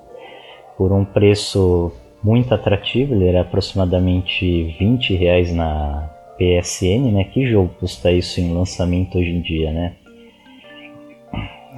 por 0.75 0.91
um 0.91 1.05
preço 1.05 1.91
muito 2.23 2.53
atrativo, 2.53 3.13
ele 3.13 3.27
era 3.27 3.41
aproximadamente 3.41 4.75
20 4.79 5.13
reais 5.15 5.53
na 5.53 6.09
PSN, 6.37 7.11
né? 7.11 7.25
Que 7.25 7.45
jogo 7.45 7.69
custa 7.79 8.11
isso 8.11 8.39
em 8.39 8.53
lançamento 8.53 9.17
hoje 9.17 9.29
em 9.29 9.41
dia, 9.41 9.71
né? 9.71 9.93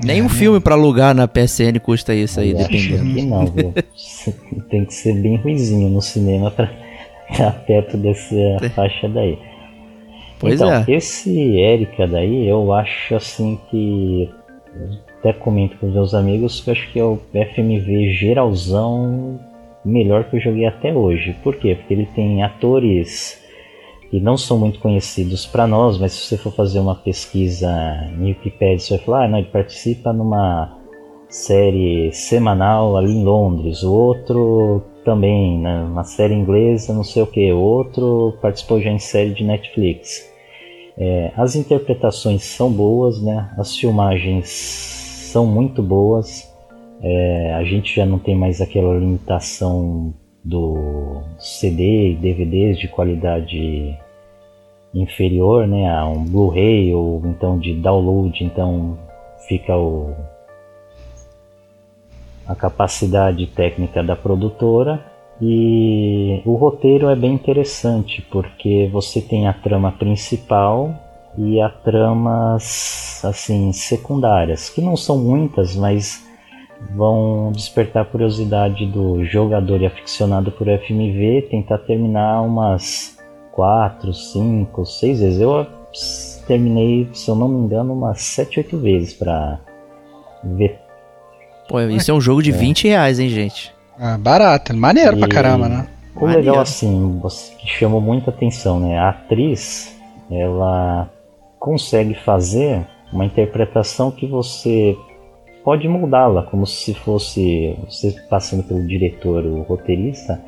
Nem 0.03 0.21
um 0.21 0.29
filme 0.29 0.59
pra 0.59 0.75
alugar 0.75 1.15
na 1.15 1.27
PSN 1.27 1.79
custa 1.81 2.13
isso 2.13 2.39
aí, 2.39 2.51
Eu 2.51 2.57
dependendo. 2.57 3.13
que 3.15 3.21
não, 3.25 3.45
viu? 3.45 3.73
Tem 4.69 4.85
que 4.85 4.93
ser 4.93 5.13
bem 5.15 5.37
ruizinho 5.37 5.89
no 5.89 6.01
cinema 6.01 6.51
pra 6.51 6.69
estar 7.29 7.51
perto 7.65 7.97
dessa 7.97 8.35
faixa 8.75 9.07
daí. 9.09 9.37
Pois 10.39 10.55
então, 10.55 10.71
é. 10.71 10.85
esse 10.87 11.57
Erika 11.57 12.05
daí, 12.07 12.47
eu 12.47 12.73
acho 12.73 13.15
assim 13.15 13.59
que. 13.69 14.29
Até 15.19 15.33
comento 15.33 15.77
com 15.77 15.87
os 15.87 15.93
meus 15.93 16.13
amigos 16.13 16.61
que 16.61 16.69
eu 16.69 16.73
acho 16.73 16.91
que 16.91 16.99
é 16.99 17.03
o 17.03 17.19
FMV 17.33 18.11
geralzão 18.13 19.39
melhor 19.83 20.25
que 20.25 20.35
eu 20.35 20.41
joguei 20.41 20.65
até 20.65 20.93
hoje. 20.93 21.35
Por 21.41 21.55
quê? 21.55 21.75
Porque 21.75 21.93
ele 21.93 22.07
tem 22.13 22.43
atores 22.43 23.41
não 24.19 24.37
são 24.37 24.57
muito 24.57 24.79
conhecidos 24.79 25.45
para 25.45 25.67
nós, 25.67 25.97
mas 25.97 26.13
se 26.13 26.27
você 26.27 26.37
for 26.37 26.53
fazer 26.53 26.79
uma 26.79 26.95
pesquisa 26.95 27.69
em 28.17 28.25
Wikipedia, 28.25 28.79
você 28.79 28.97
vai 28.97 29.05
falar, 29.05 29.25
ah, 29.25 29.27
não, 29.27 29.37
ele 29.39 29.47
participa 29.47 30.13
numa 30.13 30.77
série 31.29 32.11
semanal 32.11 32.97
ali 32.97 33.11
em 33.11 33.23
Londres, 33.23 33.83
o 33.83 33.93
outro 33.93 34.83
também, 35.03 35.59
né, 35.59 35.83
uma 35.83 36.03
série 36.03 36.33
inglesa, 36.33 36.93
não 36.93 37.03
sei 37.03 37.21
o 37.23 37.27
que, 37.27 37.51
o 37.51 37.59
outro 37.59 38.37
participou 38.41 38.81
já 38.81 38.89
em 38.89 38.99
série 38.99 39.33
de 39.33 39.43
Netflix. 39.43 40.33
É, 40.97 41.31
as 41.35 41.55
interpretações 41.55 42.43
são 42.43 42.71
boas, 42.71 43.21
né? 43.21 43.53
As 43.57 43.75
filmagens 43.75 44.47
são 44.47 45.45
muito 45.45 45.83
boas. 45.83 46.49
É, 47.01 47.53
a 47.53 47.63
gente 47.63 47.93
já 47.95 48.05
não 48.05 48.17
tem 48.17 48.35
mais 48.35 48.61
aquela 48.61 48.97
limitação 48.97 50.13
do 50.43 51.21
CD 51.37 52.11
e 52.11 52.15
DVDs 52.15 52.79
de 52.79 52.87
qualidade 52.87 53.97
inferior, 54.95 55.67
né? 55.67 55.89
A 55.89 56.05
um 56.05 56.23
Blu-ray 56.23 56.93
ou 56.93 57.21
então 57.25 57.59
de 57.59 57.73
download, 57.73 58.43
então 58.43 58.97
fica 59.47 59.75
o 59.77 60.13
a 62.47 62.53
capacidade 62.53 63.47
técnica 63.47 64.03
da 64.03 64.15
produtora 64.15 65.03
e 65.41 66.41
o 66.45 66.53
roteiro 66.55 67.09
é 67.09 67.15
bem 67.15 67.33
interessante 67.33 68.21
porque 68.31 68.87
você 68.93 69.19
tem 69.19 69.47
a 69.47 69.53
trama 69.53 69.91
principal 69.91 70.93
e 71.35 71.59
a 71.59 71.67
tramas 71.67 73.21
assim 73.25 73.73
secundárias 73.73 74.69
que 74.69 74.79
não 74.79 74.95
são 74.95 75.17
muitas 75.17 75.75
mas 75.75 76.23
vão 76.95 77.51
despertar 77.51 78.03
a 78.03 78.05
curiosidade 78.05 78.85
do 78.85 79.25
jogador 79.25 79.81
e 79.81 79.87
aficionado 79.87 80.51
por 80.51 80.67
FMV 80.67 81.47
tentar 81.49 81.79
terminar 81.79 82.41
umas 82.41 83.14
4, 83.55 84.13
5, 84.13 84.85
6 84.85 85.19
vezes 85.19 85.41
eu 85.41 85.65
terminei 86.45 87.09
se 87.13 87.29
eu 87.29 87.35
não 87.35 87.47
me 87.47 87.65
engano 87.65 87.93
umas 87.93 88.21
7, 88.21 88.59
8 88.59 88.77
vezes 88.77 89.13
para 89.13 89.59
ver 90.43 90.79
Pô, 91.67 91.81
isso 91.81 92.11
é 92.11 92.13
um 92.13 92.21
jogo 92.21 92.43
de 92.43 92.51
20 92.51 92.87
reais, 92.87 93.19
hein, 93.19 93.29
gente? 93.29 93.73
Ah, 93.99 94.17
barato, 94.17 94.75
maneiro 94.75 95.17
pra 95.17 95.25
E 95.25 95.29
caramba, 95.29 95.67
né? 95.67 95.87
O 96.15 96.21
Maneiro. 96.21 96.41
legal 96.41 96.61
assim, 96.61 97.19
que 97.59 97.67
chamou 97.67 97.99
muita 97.99 98.29
atenção, 98.29 98.79
né? 98.79 98.97
A 98.97 99.09
atriz, 99.09 99.97
ela 100.31 101.09
consegue 101.59 102.13
fazer 102.13 102.85
uma 103.11 103.25
interpretação 103.25 104.11
que 104.11 104.27
você 104.27 104.95
pode 105.63 105.87
mudá-la, 105.87 106.43
como 106.43 106.65
se 106.67 106.93
fosse 106.93 107.75
você 107.89 108.15
passando 108.29 108.63
pelo 108.63 108.85
diretor, 108.85 109.43
o 109.45 109.63
roteirista, 109.63 110.39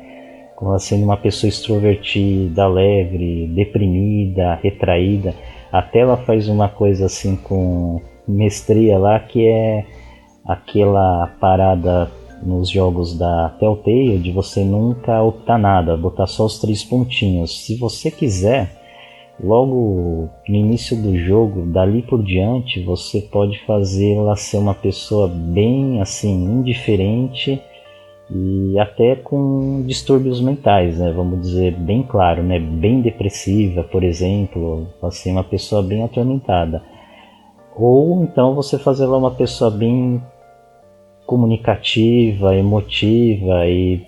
como 0.58 0.72
ela 0.72 0.80
sendo 0.80 1.04
uma 1.04 1.16
pessoa 1.16 1.48
extrovertida, 1.48 2.64
alegre, 2.64 3.46
deprimida, 3.46 4.58
retraída. 4.60 5.32
Até 5.70 6.00
ela 6.00 6.16
faz 6.16 6.48
uma 6.48 6.68
coisa 6.68 7.06
assim 7.06 7.36
com 7.36 8.00
mestria 8.26 8.98
lá 8.98 9.20
que 9.20 9.46
é 9.46 9.86
aquela 10.44 11.28
parada 11.40 12.10
nos 12.42 12.68
jogos 12.68 13.16
da 13.16 13.50
Telltale 13.60 14.18
de 14.18 14.32
você 14.32 14.64
nunca 14.64 15.22
optar 15.22 15.58
nada, 15.58 15.96
botar 15.96 16.26
só 16.26 16.44
os 16.44 16.58
três 16.58 16.82
pontinhos. 16.82 17.64
Se 17.64 17.76
você 17.76 18.10
quiser, 18.10 18.68
logo 19.40 20.28
no 20.48 20.56
início 20.56 21.00
do 21.00 21.16
jogo, 21.16 21.66
dali 21.66 22.02
por 22.02 22.20
diante, 22.20 22.82
você 22.82 23.20
pode 23.20 23.60
fazê-la 23.64 24.34
ser 24.34 24.56
uma 24.56 24.74
pessoa 24.74 25.28
bem 25.28 26.00
assim 26.00 26.34
indiferente 26.34 27.62
e 28.30 28.78
até 28.78 29.16
com 29.16 29.82
distúrbios 29.86 30.40
mentais, 30.40 30.98
né? 30.98 31.10
Vamos 31.10 31.40
dizer 31.40 31.74
bem 31.74 32.02
claro, 32.02 32.42
né? 32.42 32.58
Bem 32.58 33.00
depressiva, 33.00 33.82
por 33.82 34.02
exemplo, 34.04 34.86
assim 35.02 35.32
uma 35.32 35.44
pessoa 35.44 35.82
bem 35.82 36.04
atormentada. 36.04 36.82
Ou 37.74 38.22
então 38.24 38.54
você 38.54 38.78
fazer 38.78 39.04
ela 39.04 39.16
uma 39.16 39.30
pessoa 39.30 39.70
bem 39.70 40.22
comunicativa, 41.26 42.56
emotiva 42.56 43.66
e 43.66 44.04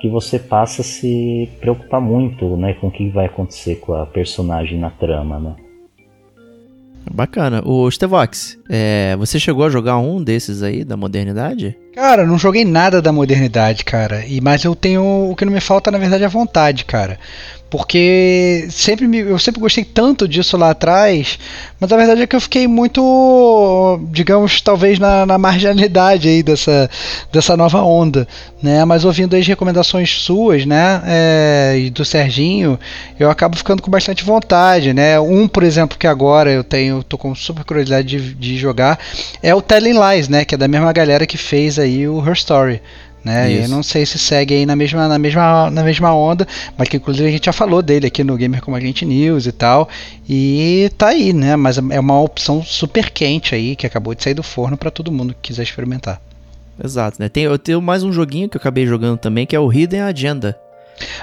que 0.00 0.08
você 0.08 0.36
passa 0.36 0.82
a 0.82 0.84
se 0.84 1.48
preocupar 1.60 2.00
muito, 2.00 2.56
né, 2.56 2.74
com 2.74 2.88
o 2.88 2.90
que 2.90 3.08
vai 3.08 3.26
acontecer 3.26 3.76
com 3.76 3.94
a 3.94 4.04
personagem 4.04 4.76
na 4.76 4.90
trama, 4.90 5.38
né? 5.38 5.54
Bacana. 7.10 7.62
O 7.64 7.90
Stevox, 7.90 8.58
é, 8.68 9.16
você 9.16 9.38
chegou 9.38 9.64
a 9.64 9.70
jogar 9.70 9.98
um 9.98 10.22
desses 10.22 10.62
aí 10.62 10.84
da 10.84 10.96
modernidade? 10.96 11.76
Cara, 11.94 12.26
não 12.26 12.38
joguei 12.38 12.64
nada 12.64 13.02
da 13.02 13.12
modernidade, 13.12 13.84
cara. 13.84 14.24
E 14.26 14.40
mas 14.40 14.64
eu 14.64 14.74
tenho 14.74 15.30
o 15.30 15.36
que 15.36 15.44
não 15.44 15.52
me 15.52 15.60
falta 15.60 15.90
na 15.90 15.98
verdade 15.98 16.24
é 16.24 16.28
vontade, 16.28 16.84
cara. 16.84 17.18
Porque 17.72 18.68
sempre 18.68 19.08
me, 19.08 19.20
eu 19.20 19.38
sempre 19.38 19.58
gostei 19.58 19.82
tanto 19.82 20.28
disso 20.28 20.58
lá 20.58 20.72
atrás, 20.72 21.38
mas 21.80 21.90
a 21.90 21.96
verdade 21.96 22.20
é 22.20 22.26
que 22.26 22.36
eu 22.36 22.40
fiquei 22.42 22.68
muito, 22.68 23.98
digamos, 24.10 24.60
talvez 24.60 24.98
na, 24.98 25.24
na 25.24 25.38
marginalidade 25.38 26.28
aí 26.28 26.42
dessa, 26.42 26.90
dessa 27.32 27.56
nova 27.56 27.80
onda, 27.80 28.28
né? 28.62 28.84
Mas 28.84 29.06
ouvindo 29.06 29.34
as 29.34 29.46
recomendações 29.46 30.20
suas, 30.20 30.66
né, 30.66 31.00
é, 31.06 31.78
e 31.78 31.88
do 31.88 32.04
Serginho, 32.04 32.78
eu 33.18 33.30
acabo 33.30 33.56
ficando 33.56 33.80
com 33.80 33.90
bastante 33.90 34.22
vontade, 34.22 34.92
né? 34.92 35.18
Um, 35.18 35.48
por 35.48 35.62
exemplo, 35.62 35.96
que 35.96 36.06
agora 36.06 36.50
eu 36.50 36.62
tenho, 36.62 37.02
tô 37.02 37.16
com 37.16 37.34
super 37.34 37.64
curiosidade 37.64 38.06
de, 38.06 38.34
de 38.34 38.58
jogar, 38.58 38.98
é 39.42 39.54
o 39.54 39.62
Telling 39.62 39.98
Lies, 39.98 40.28
né? 40.28 40.44
Que 40.44 40.56
é 40.56 40.58
da 40.58 40.68
mesma 40.68 40.92
galera 40.92 41.26
que 41.26 41.38
fez 41.38 41.78
aí 41.78 42.06
o 42.06 42.22
Her 42.22 42.34
Story. 42.34 42.82
Né? 43.24 43.52
E 43.52 43.62
eu 43.62 43.68
não 43.68 43.82
sei 43.82 44.04
se 44.04 44.18
segue 44.18 44.54
aí 44.54 44.66
na 44.66 44.74
mesma, 44.74 45.06
na, 45.06 45.18
mesma, 45.18 45.70
na 45.70 45.84
mesma 45.84 46.12
onda, 46.12 46.46
mas 46.76 46.88
que 46.88 46.96
inclusive 46.96 47.28
a 47.28 47.30
gente 47.30 47.46
já 47.46 47.52
falou 47.52 47.80
dele 47.80 48.08
aqui 48.08 48.24
no 48.24 48.36
Gamer 48.36 48.60
Como 48.60 48.76
a 48.76 48.80
Gente 48.80 49.04
News 49.04 49.46
e 49.46 49.52
tal. 49.52 49.88
E 50.28 50.90
tá 50.98 51.08
aí, 51.08 51.32
né? 51.32 51.54
Mas 51.54 51.78
é 51.78 52.00
uma 52.00 52.20
opção 52.20 52.62
super 52.62 53.10
quente 53.10 53.54
aí, 53.54 53.76
que 53.76 53.86
acabou 53.86 54.14
de 54.14 54.22
sair 54.22 54.34
do 54.34 54.42
forno 54.42 54.76
para 54.76 54.90
todo 54.90 55.12
mundo 55.12 55.34
que 55.34 55.52
quiser 55.52 55.62
experimentar. 55.62 56.20
Exato, 56.82 57.18
né? 57.20 57.28
Tem, 57.28 57.44
eu 57.44 57.58
tenho 57.58 57.80
mais 57.80 58.02
um 58.02 58.12
joguinho 58.12 58.48
que 58.48 58.56
eu 58.56 58.60
acabei 58.60 58.86
jogando 58.86 59.18
também, 59.18 59.46
que 59.46 59.54
é 59.54 59.60
o 59.60 59.72
Hidden 59.72 60.00
Agenda. 60.00 60.58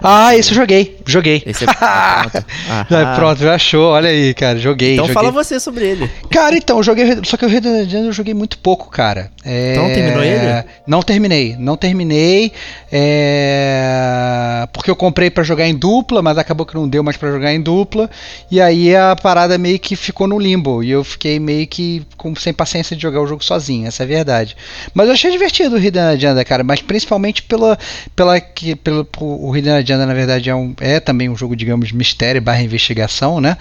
Ah, 0.01 0.35
esse 0.35 0.51
eu 0.51 0.55
joguei, 0.55 0.97
joguei. 1.05 1.43
Esse 1.45 1.65
é 1.65 1.67
ah, 1.81 2.25
pronto. 2.29 2.45
Ah, 2.69 3.15
pronto, 3.15 3.39
já 3.41 3.55
achou, 3.55 3.91
olha 3.91 4.09
aí, 4.09 4.33
cara, 4.33 4.57
joguei. 4.59 4.93
Então 4.93 5.05
joguei. 5.05 5.13
fala 5.13 5.31
você 5.31 5.59
sobre 5.59 5.85
ele. 5.85 6.09
Cara, 6.29 6.55
então, 6.55 6.77
eu 6.77 6.83
joguei. 6.83 7.19
Só 7.23 7.37
que 7.37 7.45
o 7.45 7.49
Red 7.49 7.61
Dead 7.61 7.93
eu 7.93 8.11
joguei 8.11 8.33
muito 8.33 8.57
pouco, 8.57 8.89
cara. 8.89 9.31
É, 9.43 9.73
Então, 9.73 9.87
terminou 9.87 10.23
ele? 10.23 10.63
Não 10.85 11.01
terminei, 11.01 11.55
não 11.57 11.77
terminei. 11.77 12.51
é, 12.91 14.67
Porque 14.73 14.89
eu 14.89 14.95
comprei 14.95 15.29
pra 15.29 15.43
jogar 15.43 15.67
em 15.67 15.75
dupla, 15.75 16.21
mas 16.21 16.37
acabou 16.37 16.65
que 16.65 16.75
não 16.75 16.87
deu 16.87 17.03
mais 17.03 17.17
pra 17.17 17.31
jogar 17.31 17.53
em 17.53 17.61
dupla. 17.61 18.09
E 18.51 18.59
aí 18.61 18.95
a 18.95 19.15
parada 19.15 19.57
meio 19.57 19.79
que 19.79 19.95
ficou 19.95 20.27
no 20.27 20.39
limbo. 20.39 20.83
E 20.83 20.91
eu 20.91 21.03
fiquei 21.03 21.39
meio 21.39 21.67
que 21.67 22.03
com... 22.17 22.35
sem 22.35 22.53
paciência 22.53 22.95
de 22.95 23.01
jogar 23.01 23.21
o 23.21 23.27
jogo 23.27 23.43
sozinho, 23.43 23.87
essa 23.87 24.03
é 24.03 24.05
a 24.05 24.07
verdade. 24.07 24.55
Mas 24.93 25.07
eu 25.07 25.13
achei 25.13 25.31
divertido 25.31 25.75
o 25.75 25.79
Hidden 25.79 26.01
Agenda, 26.01 26.43
cara. 26.45 26.63
Mas 26.63 26.81
principalmente 26.81 27.43
pela, 27.43 27.77
pela, 28.15 28.39
que, 28.39 28.75
pelo, 28.75 29.07
o 29.19 29.55
Hidden 29.55 29.68
Hidden 29.69 29.75
Agenda, 29.75 30.05
na 30.05 30.13
verdade, 30.13 30.49
é, 30.49 30.55
um, 30.55 30.73
é 30.79 30.99
também 30.99 31.29
um 31.29 31.35
jogo, 31.35 31.55
digamos, 31.55 31.91
mistério 31.91 32.41
barra 32.41 32.61
investigação, 32.61 33.39
né? 33.39 33.57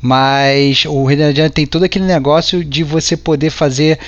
Mas 0.00 0.84
o 0.86 1.10
Hidden 1.10 1.26
Agenda 1.26 1.50
tem 1.50 1.66
todo 1.66 1.84
aquele 1.84 2.04
negócio 2.04 2.64
de 2.64 2.82
você 2.82 3.16
poder 3.16 3.50
fazer 3.50 3.98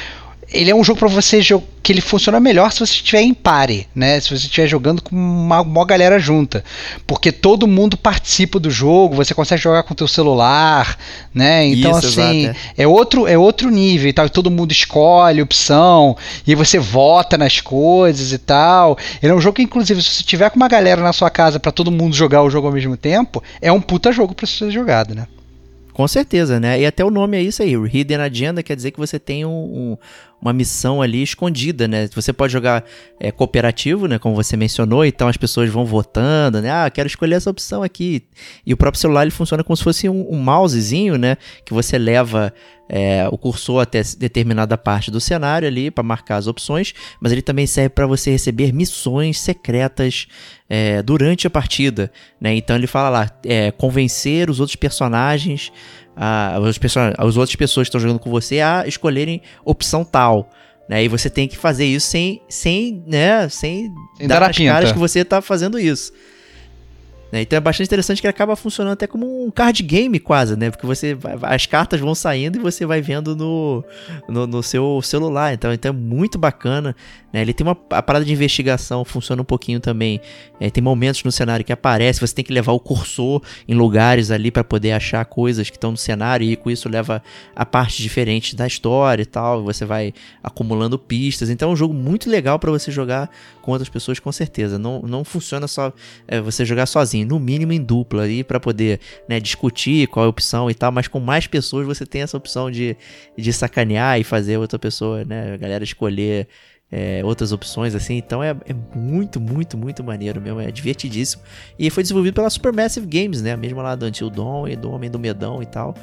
ele 0.53 0.71
é 0.71 0.75
um 0.75 0.85
jogo 0.85 0.99
para 0.99 1.09
você 1.09 1.41
que 1.83 1.93
ele 1.93 2.01
funciona 2.01 2.41
melhor 2.41 2.73
se 2.73 2.81
você 2.81 2.93
estiver 2.93 3.21
em 3.21 3.35
pare, 3.35 3.87
né? 3.95 4.19
Se 4.19 4.31
você 4.31 4.47
estiver 4.47 4.67
jogando 4.67 5.03
com 5.03 5.15
uma, 5.15 5.61
uma 5.61 5.85
galera 5.85 6.19
junta, 6.19 6.65
porque 7.07 7.31
todo 7.31 7.67
mundo 7.67 7.97
participa 7.97 8.59
do 8.59 8.71
jogo, 8.71 9.15
você 9.15 9.35
consegue 9.35 9.61
jogar 9.61 9.83
com 9.83 9.93
o 9.93 9.97
teu 9.97 10.09
celular, 10.09 10.99
né? 11.33 11.67
Então 11.67 11.91
Isso, 11.99 12.07
assim, 12.09 12.45
exato, 12.45 12.59
é. 12.77 12.83
é. 12.83 12.87
outro 12.87 13.27
é 13.27 13.37
outro 13.37 13.71
nível 13.71 14.09
e 14.09 14.13
tal, 14.13 14.27
e 14.27 14.31
todo 14.31 14.51
mundo 14.51 14.73
escolhe 14.73 15.43
opção 15.43 16.17
e 16.47 16.55
você 16.55 16.79
vota 16.79 17.37
nas 17.37 17.61
coisas 17.61 18.33
e 18.33 18.39
tal. 18.39 18.97
Ele 19.23 19.33
é 19.33 19.35
um 19.35 19.41
jogo 19.41 19.57
que 19.57 19.63
inclusive 19.63 20.03
se 20.03 20.11
você 20.11 20.23
tiver 20.23 20.51
com 20.51 20.57
uma 20.57 20.69
galera 20.69 21.03
na 21.03 21.13
sua 21.13 21.31
casa 21.31 21.61
para 21.61 21.71
todo 21.71 21.91
mundo 21.91 22.15
jogar 22.15 22.43
o 22.43 22.51
jogo 22.51 22.67
ao 22.67 22.73
mesmo 22.73 22.97
tempo, 22.97 23.43
é 23.61 23.71
um 23.71 23.81
puta 23.81 24.11
jogo 24.11 24.35
para 24.35 24.47
ser 24.47 24.71
jogado, 24.71 25.15
né? 25.15 25.27
Com 25.95 26.09
certeza, 26.09 26.59
né? 26.59 26.81
E 26.81 26.85
até 26.85 27.05
o 27.05 27.11
nome 27.11 27.37
é 27.37 27.43
isso 27.43 27.63
aí, 27.63 27.73
Hidden 27.73 28.17
Agenda 28.17 28.65
quer 28.65 28.75
dizer 28.75 28.91
que 28.91 28.99
você 28.99 29.17
tem 29.17 29.45
um, 29.45 29.51
um, 29.51 29.99
uma 30.45 30.53
missão 30.53 31.01
ali 31.01 31.23
escondida, 31.23 31.89
né? 31.89 32.07
Você 32.15 32.31
pode 32.31 32.53
jogar 32.53 32.85
é, 33.19 33.33
cooperativo, 33.33 34.07
né? 34.07 34.19
Como 34.19 34.35
você 34.35 34.59
mencionou, 34.59 35.03
então 35.03 35.27
as 35.27 35.39
pessoas 35.39 35.71
vão 35.71 35.87
votando, 35.87 36.61
né? 36.61 36.71
Ah, 36.71 36.91
quero 36.91 37.07
escolher 37.07 37.37
essa 37.37 37.49
opção 37.49 37.83
aqui. 37.83 38.23
E 38.67 38.75
o 38.75 38.77
próprio 38.77 39.01
celular 39.01 39.23
ele 39.23 39.31
funciona 39.31 39.65
como 39.65 39.75
se 39.75 39.83
fosse 39.83 40.07
um, 40.07 40.31
um 40.31 40.37
mousezinho, 40.37 41.17
né? 41.17 41.39
Que 41.65 41.73
você 41.73 41.97
leva 41.97 42.53
é, 42.89 43.27
o 43.31 43.39
cursor 43.39 43.81
até 43.81 44.03
determinada 44.19 44.77
parte 44.77 45.11
do 45.11 45.21
cenário 45.21 45.67
ali 45.67 45.91
para 45.91 46.05
marcar 46.05 46.37
as 46.37 46.47
opções, 46.47 46.93
mas 47.21 47.33
ele 47.33 47.43
também 47.43 47.67
serve 47.67 47.91
para 47.91 48.07
você 48.07 48.31
receber 48.31 48.73
missões 48.73 49.41
secretas 49.41 50.27
é, 50.69 51.03
durante 51.03 51.47
a 51.47 51.51
partida. 51.51 52.13
Né? 52.41 52.55
Então 52.55 52.77
ele 52.77 52.87
fala 52.87 53.09
lá, 53.09 53.31
é, 53.45 53.71
convencer 53.71 54.51
os 54.51 54.61
outros 54.61 54.77
personagens, 54.77 55.73
a, 56.17 56.59
os, 56.61 56.79
as 57.19 57.37
outras 57.37 57.57
pessoas 57.57 57.87
que 57.87 57.89
estão 57.89 58.01
jogando 58.01 58.19
com 58.19 58.31
você 58.31 58.61
a 58.61 58.85
escolherem 58.87 59.41
opção 59.65 60.05
tal. 60.05 60.49
Né? 60.89 61.05
E 61.05 61.09
você 61.09 61.31
tem 61.31 61.49
que 61.49 61.57
fazer 61.57 61.87
isso 61.87 62.09
sem, 62.09 62.43
sem, 62.49 63.03
né? 63.07 63.49
sem, 63.49 63.93
sem 64.17 64.29
dar, 64.29 64.41
dar 64.41 64.49
nas 64.49 64.59
caras 64.59 64.93
que 64.93 64.99
você 64.99 65.21
está 65.21 65.41
fazendo 65.41 65.79
isso. 65.79 66.13
Né? 67.35 67.43
Então 67.43 67.57
é 67.57 67.61
bastante 67.61 67.89
interessante 67.89 68.21
que 68.21 68.29
acaba 68.29 68.55
funcionando 68.55 68.93
até 68.93 69.09
como 69.09 69.45
um 69.45 69.51
card 69.51 69.83
game 69.83 70.21
quase, 70.21 70.57
né? 70.57 70.71
Porque 70.71 70.87
você 70.87 71.15
vai, 71.15 71.37
as 71.43 71.67
cartas 71.67 71.99
vão 71.99 72.15
saindo 72.15 72.59
e 72.59 72.61
você 72.61 72.87
vai 72.87 73.03
vendo 73.03 73.35
no, 73.35 73.85
no, 74.29 74.47
no 74.47 74.63
seu 74.63 75.03
celular. 75.03 75.53
Então, 75.53 75.73
então 75.73 75.89
é 75.89 75.93
muito 75.93 76.39
bacana. 76.39 76.95
Né? 77.33 77.43
Ele 77.43 77.53
tem 77.53 77.67
uma 77.67 77.77
a 77.91 78.01
parada 78.01 78.25
de 78.25 78.33
investigação, 78.33 79.05
funciona 79.05 79.43
um 79.43 79.45
pouquinho 79.45 79.81
também. 79.81 80.21
É, 80.61 80.71
tem 80.71 80.81
momentos 80.81 81.25
no 81.25 81.33
cenário 81.33 81.65
que 81.65 81.73
aparece, 81.73 82.21
você 82.21 82.33
tem 82.33 82.45
que 82.45 82.53
levar 82.53 82.71
o 82.71 82.79
cursor 82.79 83.43
em 83.67 83.75
lugares 83.75 84.31
ali 84.31 84.53
para 84.53 84.63
poder 84.63 84.93
achar 84.93 85.25
coisas 85.25 85.69
que 85.69 85.77
estão 85.77 85.91
no 85.91 85.97
cenário 85.97 86.49
e 86.49 86.55
com 86.55 86.71
isso 86.71 86.89
leva 86.89 87.21
a 87.57 87.67
parte 87.67 88.01
diferente 88.01 88.55
da 88.55 88.65
história 88.65 89.25
e 89.25 89.27
tal. 89.27 89.65
Você 89.65 89.85
vai 89.85 90.15
acumulando 90.41 90.97
pistas. 90.97 91.51
Então 91.51 91.71
é 91.71 91.73
um 91.73 91.77
jogo 91.77 91.93
muito 91.93 92.31
legal 92.31 92.61
para 92.61 92.71
você 92.71 92.93
jogar 92.93 93.29
com 93.61 93.73
outras 93.73 93.89
pessoas, 93.89 94.21
com 94.21 94.31
certeza. 94.31 94.79
Não, 94.79 95.03
não 95.03 95.25
funciona 95.25 95.67
só 95.67 95.93
é, 96.29 96.41
você 96.41 96.65
jogar 96.65 96.87
sozinho, 96.87 97.24
no 97.25 97.39
mínimo 97.39 97.73
em 97.73 97.83
dupla 97.83 98.23
aí 98.23 98.45
para 98.45 98.61
poder 98.61 99.01
né, 99.29 99.41
discutir 99.41 100.07
qual 100.09 100.25
é 100.25 100.27
a 100.27 100.31
opção 100.31 100.71
e 100.71 100.75
tal. 100.75 100.93
Mas 100.93 101.09
com 101.09 101.21
mais 101.21 101.47
pessoas 101.47 101.87
você 101.87 102.05
tem 102.05 102.23
essa 102.23 102.37
opção 102.37 102.71
de, 102.71 102.97
de 103.37 103.53
sacanear 103.53 104.19
e 104.21 104.25
fazer 104.25 104.59
outra 104.59 104.79
pessoa, 104.79 105.25
né, 105.25 105.55
a 105.55 105.57
galera 105.57 105.85
escolher 105.85 106.49
é, 106.91 107.23
outras 107.25 107.51
opções, 107.51 107.95
assim. 107.95 108.17
Então 108.17 108.43
é, 108.43 108.51
é, 108.51 108.75
muito, 108.95 109.41
muito, 109.41 109.77
muito 109.77 110.05
maneiro 110.05 110.41
mesmo. 110.41 110.61
É 110.61 110.71
divertidíssimo. 110.71 111.43
E 111.79 111.91
foi 111.91 112.03
desenvolvido 112.03 112.35
pela 112.35 112.49
Supermassive 112.49 113.07
Games, 113.07 113.43
né? 113.43 113.57
Mesmo 113.57 113.83
lá 113.83 113.95
do 113.95 114.07
Until 114.07 114.31
Dawn 114.31 114.69
e 114.69 114.77
do 114.77 114.93
Homem 114.93 115.11
do 115.11 115.19
Medão 115.19 115.63
e 115.63 115.67
tal. 115.67 115.95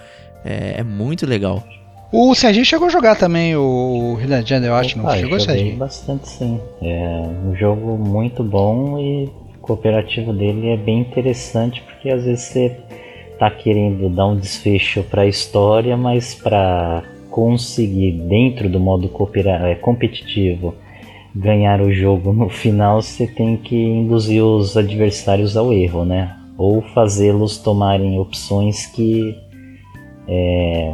É, 0.44 0.80
é 0.80 0.84
muito 0.84 1.26
legal. 1.26 1.64
O 2.12 2.36
Serginho 2.36 2.66
chegou 2.66 2.88
a 2.88 2.92
jogar 2.92 3.16
também 3.16 3.56
o 3.56 4.18
Hidden 4.20 4.40
Agenda, 4.40 4.68
eu 4.68 4.76
acho, 4.76 5.00
Opa, 5.00 5.14
não 5.14 5.18
chegou, 5.18 5.40
Serginho? 5.40 5.78
bastante, 5.78 6.28
sim. 6.28 6.60
É 6.82 7.22
um 7.46 7.56
jogo 7.56 7.98
muito 7.98 8.44
bom 8.44 9.00
e 9.00 9.30
cooperativo 9.72 10.34
dele 10.34 10.70
é 10.70 10.78
bem 10.78 11.00
interessante, 11.00 11.82
porque 11.82 12.10
às 12.10 12.26
vezes 12.26 12.44
você 12.46 12.78
tá 13.40 13.50
querendo 13.50 14.10
dar 14.10 14.28
um 14.28 14.38
desfecho 14.38 15.04
para 15.04 15.22
a 15.22 15.28
história, 15.28 15.96
mas 15.96 16.36
para 16.36 17.04
conseguir 17.30 18.12
dentro 18.12 18.68
do 18.68 18.80
modo 18.80 19.10
é, 19.46 19.76
competitivo 19.76 20.76
ganhar 21.34 21.80
o 21.80 21.92
jogo 21.94 22.34
no 22.34 22.50
final, 22.50 23.02
você 23.02 23.26
tem 23.26 23.56
que 23.56 23.76
induzir 23.76 24.44
os 24.44 24.76
adversários 24.76 25.56
ao 25.56 25.72
erro, 25.72 26.04
né? 26.04 26.38
Ou 26.58 26.82
fazê-los 26.82 27.58
tomarem 27.58 28.20
opções 28.20 28.86
que 28.88 29.38
é, 30.28 30.94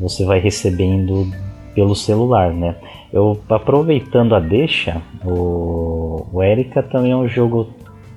você 0.00 0.24
vai 0.24 0.40
recebendo 0.40 1.30
pelo 1.74 1.94
celular, 1.94 2.54
né? 2.54 2.74
Eu 3.14 3.40
aproveitando 3.48 4.34
a 4.34 4.40
deixa, 4.40 5.00
o, 5.24 6.26
o 6.32 6.42
Erika 6.42 6.82
também 6.82 7.12
é 7.12 7.16
um 7.16 7.28
jogo 7.28 7.68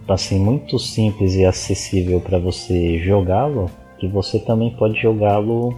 assim 0.10 0.40
muito 0.40 0.80
simples 0.80 1.36
e 1.36 1.46
acessível 1.46 2.20
para 2.20 2.40
você 2.40 2.98
jogá-lo, 2.98 3.70
que 4.00 4.08
você 4.08 4.40
também 4.40 4.72
pode 4.72 5.00
jogá-lo 5.00 5.72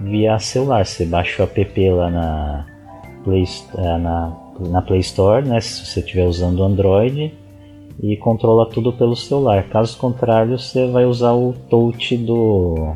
via 0.00 0.38
celular. 0.38 0.86
Você 0.86 1.04
baixa 1.04 1.42
o 1.42 1.44
app 1.44 1.90
lá 1.90 2.10
na 2.10 2.66
Play, 3.22 3.44
é, 3.76 3.98
na, 3.98 4.34
na 4.70 4.80
Play 4.80 5.00
Store, 5.00 5.46
né, 5.46 5.60
se 5.60 5.84
você 5.84 6.00
estiver 6.00 6.24
usando 6.24 6.64
Android, 6.64 7.34
e 8.02 8.16
controla 8.16 8.64
tudo 8.70 8.94
pelo 8.94 9.14
celular. 9.14 9.64
Caso 9.64 9.98
contrário, 9.98 10.58
você 10.58 10.86
vai 10.86 11.04
usar 11.04 11.34
o 11.34 11.52
touch 11.68 12.16
do 12.16 12.94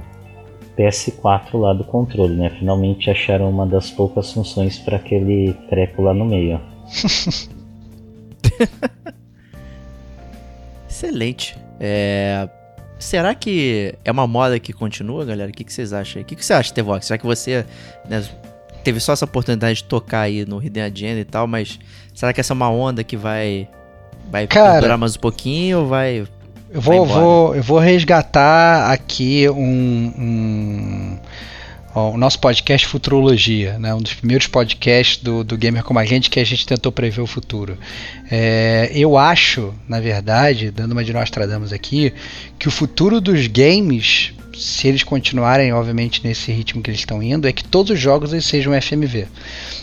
PS4 0.79 1.59
lá 1.59 1.73
do 1.73 1.85
controle, 1.85 2.37
né? 2.37 2.51
Finalmente 2.51 3.11
acharam 3.11 3.51
uma 3.51 3.67
das 3.67 3.91
poucas 3.91 4.33
funções 4.33 4.79
para 4.79 4.97
aquele 4.97 5.55
treco 5.69 6.03
lá 6.03 6.15
no 6.15 6.25
meio. 6.25 6.61
Excelente. 10.89 11.57
É, 11.81 12.49
Será 12.99 13.33
que 13.35 13.95
é 14.05 14.11
uma 14.11 14.27
moda 14.27 14.59
que 14.59 14.73
continua, 14.73 15.25
galera? 15.25 15.51
O 15.51 15.55
que, 15.55 15.63
que 15.63 15.73
vocês 15.73 15.93
acham 15.93 16.19
aí? 16.19 16.25
O 16.25 16.27
que, 16.27 16.35
que 16.35 16.45
você 16.45 16.53
acha, 16.53 16.75
Tevox? 16.75 17.07
Será 17.07 17.17
que 17.17 17.25
você 17.25 17.65
né, 18.09 18.25
teve 18.83 18.99
só 18.99 19.13
essa 19.13 19.25
oportunidade 19.25 19.77
de 19.77 19.85
tocar 19.85 20.23
aí 20.23 20.45
no 20.45 20.61
Hidden 20.61 20.83
Agenda 20.83 21.21
e 21.21 21.25
tal, 21.25 21.47
mas 21.47 21.79
será 22.13 22.33
que 22.33 22.41
essa 22.41 22.53
é 22.53 22.57
uma 22.57 22.69
onda 22.69 23.05
que 23.05 23.17
vai, 23.17 23.69
vai 24.31 24.49
Cara, 24.49 24.81
durar 24.81 24.99
mais 24.99 25.15
um 25.15 25.21
pouquinho 25.21 25.81
ou 25.81 25.87
vai. 25.87 26.27
Eu 26.71 26.81
vou, 26.83 27.07
vou, 27.07 27.57
eu 27.57 27.63
vou 27.63 27.79
resgatar 27.79 28.93
aqui 28.93 29.49
um, 29.49 30.13
um 30.19 31.19
o 31.95 32.17
nosso 32.17 32.39
podcast 32.39 32.87
Futurologia, 32.87 33.79
né, 33.79 33.93
um 33.95 34.01
dos 34.01 34.15
primeiros 34.15 34.47
podcasts 34.47 35.23
do, 35.23 35.43
do 35.43 35.57
Gamer 35.57 35.83
Como 35.83 35.99
a 35.99 36.05
Gente 36.05 36.31
que 36.31 36.39
a 36.39 36.45
gente 36.45 36.67
tentou 36.67 36.93
prever 36.93 37.21
o 37.21 37.27
futuro. 37.27 37.77
É, 38.31 38.91
eu 38.95 39.17
acho, 39.17 39.75
na 39.89 39.99
verdade, 39.99 40.71
dando 40.71 40.93
uma 40.93 41.03
de 41.03 41.13
Nostradamus 41.13 41.73
aqui, 41.73 42.13
que 42.59 42.69
o 42.69 42.71
futuro 42.71 43.21
dos 43.21 43.47
games, 43.47 44.33
se 44.57 44.87
eles 44.87 45.03
continuarem, 45.03 45.73
obviamente, 45.73 46.21
nesse 46.23 46.53
ritmo 46.53 46.83
que 46.83 46.91
eles 46.91 47.01
estão 47.01 47.23
indo, 47.23 47.49
é 47.49 47.53
que 47.53 47.65
todos 47.65 47.91
os 47.93 47.99
jogos 47.99 48.33
eles 48.33 48.45
sejam 48.45 48.81
FMV. 48.81 49.27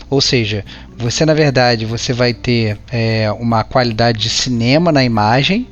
Ou 0.08 0.20
seja, 0.20 0.64
você, 0.96 1.26
na 1.26 1.34
verdade, 1.34 1.84
você 1.84 2.12
vai 2.12 2.32
ter 2.32 2.78
é, 2.90 3.30
uma 3.32 3.64
qualidade 3.64 4.20
de 4.20 4.30
cinema 4.30 4.90
na 4.92 5.04
imagem, 5.04 5.66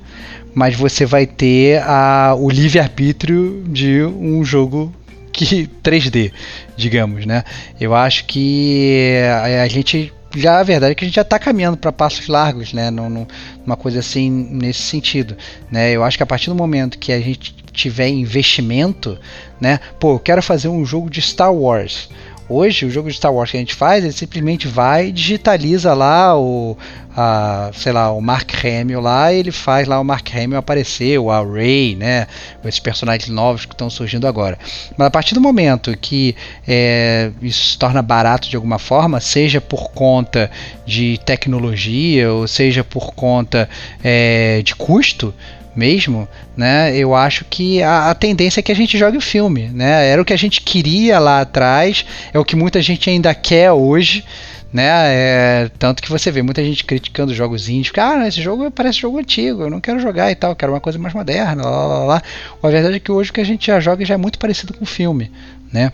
mas 0.54 0.76
você 0.76 1.04
vai 1.04 1.26
ter 1.26 1.82
a, 1.82 2.34
o 2.38 2.48
livre-arbítrio 2.48 3.64
de 3.66 4.02
um 4.02 4.44
jogo 4.44 4.94
que 5.32 5.68
3D, 5.82 6.32
digamos, 6.76 7.26
né? 7.26 7.44
Eu 7.80 7.94
acho 7.94 8.24
que 8.26 9.14
a, 9.28 9.62
a 9.62 9.68
gente 9.68 10.12
já 10.36 10.58
a 10.58 10.62
verdade 10.62 10.92
é 10.92 10.94
que 10.94 11.04
a 11.04 11.08
gente 11.08 11.14
já 11.14 11.22
está 11.22 11.38
caminhando 11.38 11.76
para 11.76 11.92
passos 11.92 12.26
largos, 12.28 12.72
né? 12.72 12.90
Numa 12.90 13.76
coisa 13.76 14.00
assim 14.00 14.30
nesse 14.30 14.82
sentido, 14.82 15.36
né? 15.70 15.92
Eu 15.92 16.02
acho 16.02 16.16
que 16.16 16.22
a 16.22 16.26
partir 16.26 16.50
do 16.50 16.56
momento 16.56 16.98
que 16.98 17.12
a 17.12 17.20
gente 17.20 17.54
tiver 17.72 18.08
investimento, 18.08 19.18
né? 19.60 19.80
Pô, 19.98 20.14
eu 20.14 20.18
quero 20.18 20.42
fazer 20.42 20.68
um 20.68 20.84
jogo 20.84 21.10
de 21.10 21.20
Star 21.20 21.52
Wars. 21.52 22.08
Hoje, 22.48 22.84
o 22.84 22.90
jogo 22.90 23.08
de 23.08 23.16
Star 23.16 23.32
Wars 23.32 23.50
que 23.50 23.56
a 23.56 23.60
gente 23.60 23.74
faz, 23.74 24.04
ele 24.04 24.12
simplesmente 24.12 24.68
vai, 24.68 25.10
digitaliza 25.10 25.94
lá 25.94 26.38
o, 26.38 26.76
a, 27.16 27.70
sei 27.72 27.90
lá, 27.90 28.12
o 28.12 28.20
Mark 28.20 28.50
Hamill 28.62 29.00
lá, 29.00 29.32
ele 29.32 29.50
faz 29.50 29.88
lá 29.88 29.98
o 29.98 30.04
Mark 30.04 30.28
Hamill 30.34 30.58
aparecer, 30.58 31.18
o 31.18 31.30
Array, 31.30 31.96
né, 31.96 32.26
esses 32.62 32.80
personagens 32.80 33.30
novos 33.30 33.64
que 33.64 33.72
estão 33.72 33.88
surgindo 33.88 34.26
agora. 34.26 34.58
Mas 34.96 35.06
a 35.06 35.10
partir 35.10 35.34
do 35.34 35.40
momento 35.40 35.96
que 35.96 36.36
é, 36.68 37.30
isso 37.40 37.70
se 37.70 37.78
torna 37.78 38.02
barato 38.02 38.50
de 38.50 38.56
alguma 38.56 38.78
forma, 38.78 39.20
seja 39.20 39.58
por 39.58 39.92
conta 39.92 40.50
de 40.84 41.18
tecnologia 41.24 42.30
ou 42.30 42.46
seja 42.46 42.84
por 42.84 43.14
conta 43.14 43.70
é, 44.02 44.60
de 44.62 44.74
custo, 44.74 45.32
mesmo, 45.76 46.28
né? 46.56 46.96
Eu 46.96 47.14
acho 47.14 47.44
que 47.44 47.82
a, 47.82 48.10
a, 48.10 48.14
tendência 48.14 48.60
é 48.60 48.62
que 48.62 48.72
a 48.72 48.76
gente 48.76 48.96
jogue 48.96 49.16
o 49.16 49.20
filme, 49.20 49.68
né? 49.68 50.08
Era 50.08 50.20
o 50.20 50.24
que 50.24 50.32
a 50.32 50.38
gente 50.38 50.60
queria 50.60 51.18
lá 51.18 51.40
atrás, 51.40 52.04
é 52.32 52.38
o 52.38 52.44
que 52.44 52.56
muita 52.56 52.80
gente 52.80 53.10
ainda 53.10 53.34
quer 53.34 53.72
hoje, 53.72 54.24
né? 54.72 54.90
É, 55.06 55.70
tanto 55.78 56.02
que 56.02 56.10
você 56.10 56.30
vê 56.30 56.42
muita 56.42 56.64
gente 56.64 56.84
criticando 56.84 57.34
jogos 57.34 57.68
indies, 57.68 57.92
ah, 57.96 58.26
esse 58.26 58.42
jogo 58.42 58.70
parece 58.70 59.00
jogo 59.00 59.18
antigo, 59.18 59.62
eu 59.62 59.70
não 59.70 59.80
quero 59.80 60.00
jogar 60.00 60.30
e 60.30 60.34
tal, 60.34 60.56
quero 60.56 60.72
uma 60.72 60.80
coisa 60.80 60.98
mais 60.98 61.14
moderna, 61.14 61.62
lá, 61.62 61.86
lá, 61.86 62.04
lá. 62.04 62.22
A 62.62 62.68
verdade 62.68 62.96
é 62.96 63.00
que 63.00 63.12
hoje 63.12 63.30
o 63.30 63.32
que 63.32 63.40
a 63.40 63.44
gente 63.44 63.66
já 63.66 63.78
joga 63.80 64.04
já 64.04 64.14
é 64.14 64.18
muito 64.18 64.38
parecido 64.38 64.74
com 64.74 64.84
filme, 64.84 65.30
né? 65.72 65.92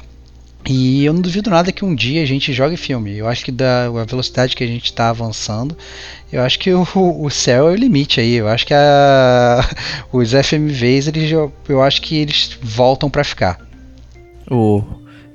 E 0.69 1.05
eu 1.05 1.13
não 1.13 1.21
duvido 1.21 1.51
nada 1.51 1.73
que 1.73 1.85
um 1.85 1.95
dia 1.95 2.23
a 2.23 2.27
gente 2.27 2.53
jogue 2.53 2.77
filme. 2.77 3.17
Eu 3.17 3.27
acho 3.27 3.45
que 3.45 3.51
da 3.51 3.87
a 3.87 4.05
velocidade 4.05 4.55
que 4.55 4.63
a 4.63 4.67
gente 4.67 4.85
está 4.85 5.09
avançando, 5.09 5.77
eu 6.33 6.43
acho 6.43 6.59
que 6.59 6.73
o, 6.73 6.87
o 6.95 7.31
céu 7.31 7.69
é 7.69 7.73
o 7.73 7.77
limite 7.77 8.21
aí. 8.21 8.35
Eu 8.35 8.49
acho 8.49 8.67
que 8.67 8.75
a, 8.75 9.61
os 10.13 10.33
FMVs, 10.33 11.09
eles, 11.09 11.33
eu, 11.33 11.53
eu 11.69 11.83
acho 11.83 12.03
que 12.03 12.17
eles 12.17 12.59
voltam 12.61 13.09
para 13.09 13.25
ficar. 13.25 13.59
O 14.51 14.83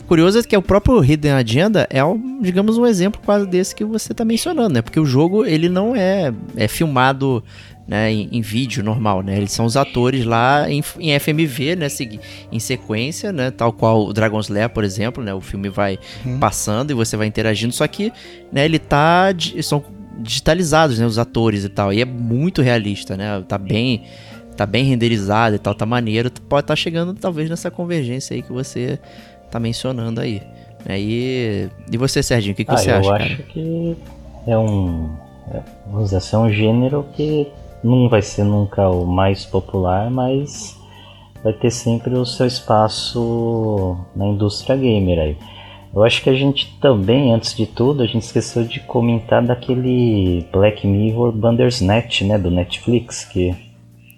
curioso 0.05 0.39
é 0.39 0.43
que 0.43 0.55
o 0.55 0.61
próprio 0.61 1.03
Hidden 1.03 1.31
Agenda 1.31 1.87
é, 1.89 2.03
um, 2.03 2.41
digamos, 2.41 2.77
um 2.77 2.85
exemplo 2.85 3.21
quase 3.23 3.47
desse 3.47 3.75
que 3.75 3.83
você 3.83 4.11
está 4.11 4.23
mencionando, 4.23 4.73
né? 4.75 4.81
Porque 4.81 4.99
o 4.99 5.05
jogo 5.05 5.45
ele 5.45 5.67
não 5.67 5.95
é, 5.95 6.33
é 6.55 6.67
filmado 6.67 7.43
né, 7.87 8.11
em, 8.11 8.29
em, 8.31 8.41
vídeo 8.41 8.83
normal, 8.83 9.21
né? 9.21 9.37
Eles 9.37 9.51
são 9.51 9.65
os 9.65 9.77
atores 9.77 10.25
lá 10.25 10.69
em, 10.69 10.83
em 10.99 11.19
FMV, 11.19 11.75
né, 11.75 11.87
em 12.51 12.59
sequência, 12.59 13.31
né, 13.31 13.51
tal 13.51 13.71
qual 13.71 14.07
o 14.07 14.13
Dragon's 14.13 14.49
Lair, 14.49 14.69
por 14.69 14.83
exemplo, 14.83 15.23
né? 15.23 15.33
O 15.33 15.41
filme 15.41 15.69
vai 15.69 15.99
uhum. 16.25 16.39
passando 16.39 16.91
e 16.91 16.93
você 16.93 17.15
vai 17.15 17.27
interagindo, 17.27 17.73
só 17.73 17.87
que, 17.87 18.11
né, 18.51 18.65
ele 18.65 18.79
tá 18.79 19.27
são 19.61 19.83
digitalizados, 20.17 20.97
né, 20.97 21.05
os 21.05 21.19
atores 21.19 21.63
e 21.63 21.69
tal, 21.69 21.93
e 21.93 22.01
é 22.01 22.05
muito 22.05 22.61
realista, 22.61 23.15
né? 23.15 23.43
Tá 23.47 23.57
bem 23.57 24.03
tá 24.55 24.65
bem 24.65 24.85
renderizado 24.85 25.57
e 25.57 25.59
tal, 25.59 25.75
tá 25.75 25.85
maneiro, 25.85 26.31
pode 26.31 26.63
estar 26.63 26.71
tá 26.71 26.75
chegando 26.75 27.13
talvez 27.13 27.49
nessa 27.49 27.69
convergência 27.69 28.33
aí 28.33 28.41
que 28.41 28.53
você 28.53 28.97
tá 29.55 29.59
mencionando 29.59 30.21
aí. 30.21 30.41
Né? 30.85 30.99
E, 30.99 31.69
e 31.91 31.97
você, 31.97 32.21
Serginho, 32.21 32.53
o 32.53 32.55
que, 32.55 32.65
que 32.65 32.71
ah, 32.71 32.77
você 32.77 32.91
eu 32.91 32.95
acha? 32.97 33.09
Eu 33.09 33.13
acho 33.15 33.37
cara? 33.37 33.49
que 33.49 33.97
é 34.47 34.57
um. 34.57 35.09
É, 35.51 35.61
vamos 35.87 36.05
dizer 36.05 36.17
assim, 36.17 36.35
é 36.35 36.39
um 36.39 36.51
gênero 36.51 37.05
que 37.13 37.47
não 37.83 38.09
vai 38.09 38.21
ser 38.21 38.43
nunca 38.43 38.89
o 38.89 39.05
mais 39.05 39.45
popular, 39.45 40.09
mas 40.09 40.75
vai 41.43 41.53
ter 41.53 41.71
sempre 41.71 42.13
o 42.15 42.25
seu 42.25 42.47
espaço 42.47 43.97
na 44.15 44.25
indústria 44.25 44.75
gamer 44.75 45.19
aí. 45.19 45.37
Eu 45.93 46.03
acho 46.03 46.21
que 46.21 46.29
a 46.29 46.33
gente 46.33 46.77
também, 46.81 47.33
antes 47.33 47.55
de 47.55 47.65
tudo, 47.65 48.03
a 48.03 48.05
gente 48.05 48.23
esqueceu 48.23 48.65
de 48.65 48.81
comentar 48.81 49.41
daquele 49.41 50.45
Black 50.51 50.85
Mirror 50.85 51.31
Bandersnatch, 51.31 52.23
né, 52.23 52.37
do 52.37 52.51
Netflix, 52.51 53.23
que 53.23 53.55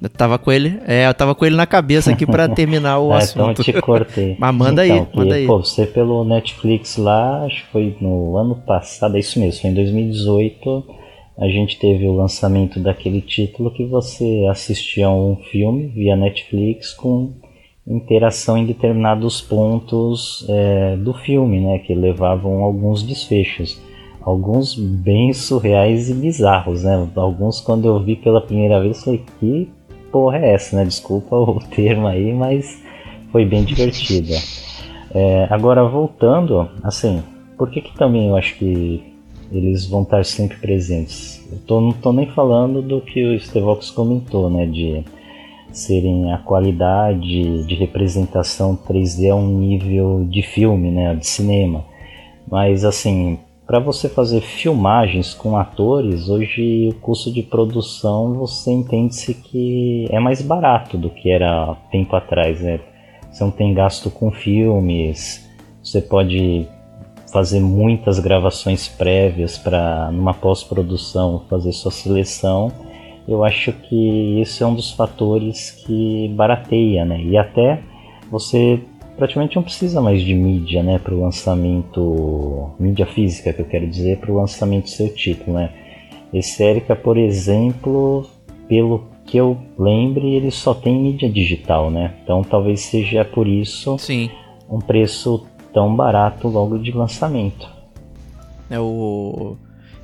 eu 0.01 0.09
tava 0.09 0.37
com 0.37 0.51
ele, 0.51 0.79
é, 0.87 1.07
eu 1.07 1.13
tava 1.13 1.33
com 1.33 1.45
ele 1.45 1.55
na 1.55 1.65
cabeça 1.65 2.11
aqui 2.11 2.25
para 2.25 2.47
terminar 2.53 2.99
o 2.99 3.11
é, 3.13 3.17
assunto. 3.17 3.61
Então 3.61 3.65
te 3.65 3.73
cortei. 3.73 4.35
Mas 4.39 4.55
manda 4.55 4.85
então, 4.85 4.97
aí, 4.97 5.05
que, 5.05 5.17
manda 5.17 5.35
aí. 5.35 5.47
Pô, 5.47 5.57
você 5.57 5.85
pelo 5.85 6.23
Netflix 6.23 6.97
lá, 6.97 7.45
acho 7.45 7.65
que 7.65 7.71
foi 7.71 7.97
no 7.99 8.37
ano 8.37 8.55
passado, 8.55 9.17
é 9.17 9.19
isso 9.19 9.39
mesmo, 9.39 9.61
foi 9.61 9.69
em 9.71 9.73
2018 9.73 10.97
a 11.37 11.47
gente 11.47 11.77
teve 11.77 12.07
o 12.07 12.15
lançamento 12.15 12.79
daquele 12.79 13.21
título 13.21 13.71
que 13.71 13.85
você 13.85 14.47
assistia 14.49 15.05
a 15.05 15.13
um 15.13 15.35
filme 15.35 15.87
via 15.87 16.15
Netflix 16.15 16.93
com 16.93 17.33
interação 17.85 18.57
em 18.57 18.65
determinados 18.65 19.39
pontos 19.39 20.45
é, 20.49 20.97
do 20.97 21.13
filme, 21.13 21.59
né, 21.61 21.79
que 21.79 21.93
levavam 21.93 22.63
alguns 22.63 23.03
desfechos, 23.03 23.79
alguns 24.19 24.75
bem 24.75 25.31
surreais 25.31 26.09
e 26.09 26.13
bizarros, 26.13 26.83
né? 26.83 27.07
Alguns 27.15 27.61
quando 27.61 27.87
eu 27.87 28.03
vi 28.03 28.15
pela 28.17 28.41
primeira 28.41 28.81
vez 28.81 29.03
falei 29.03 29.23
que 29.39 29.69
porra 30.11 30.37
é 30.37 30.53
essa, 30.53 30.75
né? 30.75 30.85
Desculpa 30.85 31.35
o 31.35 31.59
termo 31.75 32.07
aí, 32.07 32.33
mas 32.33 32.81
foi 33.31 33.45
bem 33.45 33.63
divertida. 33.63 34.35
É, 35.13 35.47
agora 35.49 35.83
voltando, 35.83 36.69
assim, 36.83 37.23
por 37.57 37.69
que 37.69 37.81
que 37.81 37.97
também 37.97 38.27
eu 38.27 38.35
acho 38.35 38.55
que 38.55 39.03
eles 39.51 39.85
vão 39.85 40.03
estar 40.03 40.23
sempre 40.25 40.57
presentes. 40.57 41.45
Eu 41.51 41.59
tô, 41.59 41.81
não 41.81 41.91
estou 41.91 42.11
nem 42.11 42.27
falando 42.27 42.81
do 42.81 42.99
que 43.01 43.23
o 43.23 43.39
Stevox 43.39 43.89
comentou, 43.91 44.49
né, 44.49 44.65
de 44.65 45.03
serem 45.71 46.33
a 46.33 46.37
qualidade 46.37 47.63
de 47.65 47.75
representação 47.75 48.77
3D 48.87 49.31
a 49.31 49.35
um 49.35 49.47
nível 49.47 50.25
de 50.29 50.41
filme, 50.41 50.91
né, 50.91 51.15
de 51.15 51.25
cinema. 51.25 51.85
Mas 52.49 52.83
assim, 52.83 53.39
para 53.67 53.79
você 53.79 54.07
fazer 54.07 54.39
filmagens 54.39 55.33
com 55.33 55.57
atores, 55.57 56.29
hoje 56.29 56.87
o 56.89 56.95
custo 57.01 57.29
de 57.29 57.43
produção 57.43 58.33
você 58.33 58.71
entende-se 58.71 59.33
que 59.33 60.07
é 60.09 60.19
mais 60.19 60.41
barato 60.41 60.97
do 60.97 61.09
que 61.09 61.29
era 61.29 61.75
tempo 61.91 62.15
atrás, 62.15 62.61
né? 62.61 62.79
Você 63.29 63.43
não 63.43 63.51
tem 63.51 63.73
gasto 63.73 64.09
com 64.09 64.31
filmes, 64.31 65.45
você 65.83 66.01
pode 66.01 66.65
fazer 67.29 67.59
muitas 67.59 68.19
gravações 68.19 68.87
prévias 68.87 69.57
para 69.57 70.09
numa 70.13 70.33
pós-produção 70.33 71.43
fazer 71.49 71.73
sua 71.73 71.91
seleção, 71.91 72.71
eu 73.27 73.43
acho 73.43 73.73
que 73.73 74.39
esse 74.39 74.63
é 74.63 74.65
um 74.65 74.73
dos 74.73 74.91
fatores 74.91 75.71
que 75.71 76.29
barateia, 76.29 77.03
né? 77.03 77.21
E 77.21 77.37
até 77.37 77.81
você 78.31 78.79
praticamente 79.17 79.55
não 79.55 79.63
precisa 79.63 79.99
mais 79.99 80.21
de 80.21 80.33
mídia, 80.33 80.83
né, 80.83 80.99
para 80.99 81.13
o 81.13 81.19
lançamento, 81.21 82.71
mídia 82.79 83.05
física 83.05 83.51
que 83.51 83.61
eu 83.61 83.65
quero 83.65 83.87
dizer, 83.87 84.17
para 84.17 84.31
o 84.31 84.35
lançamento 84.35 84.83
do 84.83 84.89
seu 84.89 85.13
título, 85.13 85.57
né? 85.57 85.71
Esse 86.33 86.63
Erika, 86.63 86.95
por 86.95 87.17
exemplo, 87.17 88.29
pelo 88.67 89.07
que 89.25 89.37
eu 89.37 89.57
lembre, 89.77 90.35
ele 90.35 90.51
só 90.51 90.73
tem 90.73 90.97
mídia 90.99 91.29
digital, 91.29 91.89
né? 91.89 92.13
Então 92.23 92.43
talvez 92.43 92.81
seja 92.81 93.25
por 93.25 93.47
isso 93.47 93.97
Sim. 93.97 94.29
um 94.69 94.79
preço 94.79 95.45
tão 95.73 95.95
barato 95.95 96.47
logo 96.47 96.77
de 96.77 96.91
lançamento. 96.91 97.69
É 98.69 98.79
o. 98.79 99.57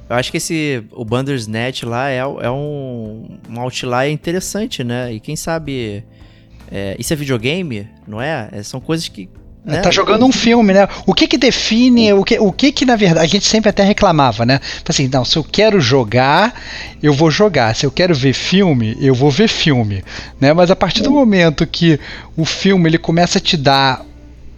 Eu 0.09 0.15
acho 0.15 0.31
que 0.31 0.37
esse. 0.37 0.83
O 0.91 1.03
Bandersnatch 1.03 1.83
lá 1.83 2.09
é, 2.09 2.17
é 2.17 2.51
um, 2.51 3.37
um 3.49 3.59
outlier 3.59 4.11
interessante, 4.11 4.83
né? 4.83 5.13
E 5.13 5.19
quem 5.19 5.35
sabe. 5.35 6.03
É, 6.71 6.95
isso 6.99 7.13
é 7.13 7.15
videogame, 7.15 7.87
não 8.07 8.21
é? 8.21 8.49
é 8.51 8.63
são 8.63 8.79
coisas 8.79 9.07
que. 9.07 9.29
Né? 9.65 9.79
Tá 9.79 9.89
jogando 9.91 10.25
um 10.25 10.31
filme, 10.31 10.73
né? 10.73 10.89
O 11.05 11.13
que 11.13 11.25
que 11.25 11.37
define, 11.37 12.11
o 12.11 12.23
que, 12.25 12.37
o 12.37 12.51
que 12.51 12.69
que 12.69 12.85
na 12.85 12.97
verdade 12.97 13.25
a 13.25 13.29
gente 13.29 13.45
sempre 13.45 13.69
até 13.69 13.81
reclamava, 13.81 14.45
né? 14.45 14.59
Assim, 14.87 15.07
não, 15.07 15.23
se 15.23 15.37
eu 15.37 15.43
quero 15.43 15.79
jogar, 15.79 16.53
eu 17.01 17.13
vou 17.13 17.31
jogar. 17.31 17.73
Se 17.73 17.85
eu 17.85 17.91
quero 17.91 18.13
ver 18.13 18.33
filme, 18.33 18.97
eu 18.99 19.15
vou 19.15 19.31
ver 19.31 19.47
filme, 19.47 20.03
né? 20.39 20.51
Mas 20.51 20.69
a 20.69 20.75
partir 20.75 21.01
do 21.01 21.11
momento 21.11 21.65
que 21.65 21.97
o 22.35 22.43
filme 22.43 22.89
ele 22.89 22.97
começa 22.97 23.37
a 23.37 23.41
te 23.41 23.55
dar 23.55 24.05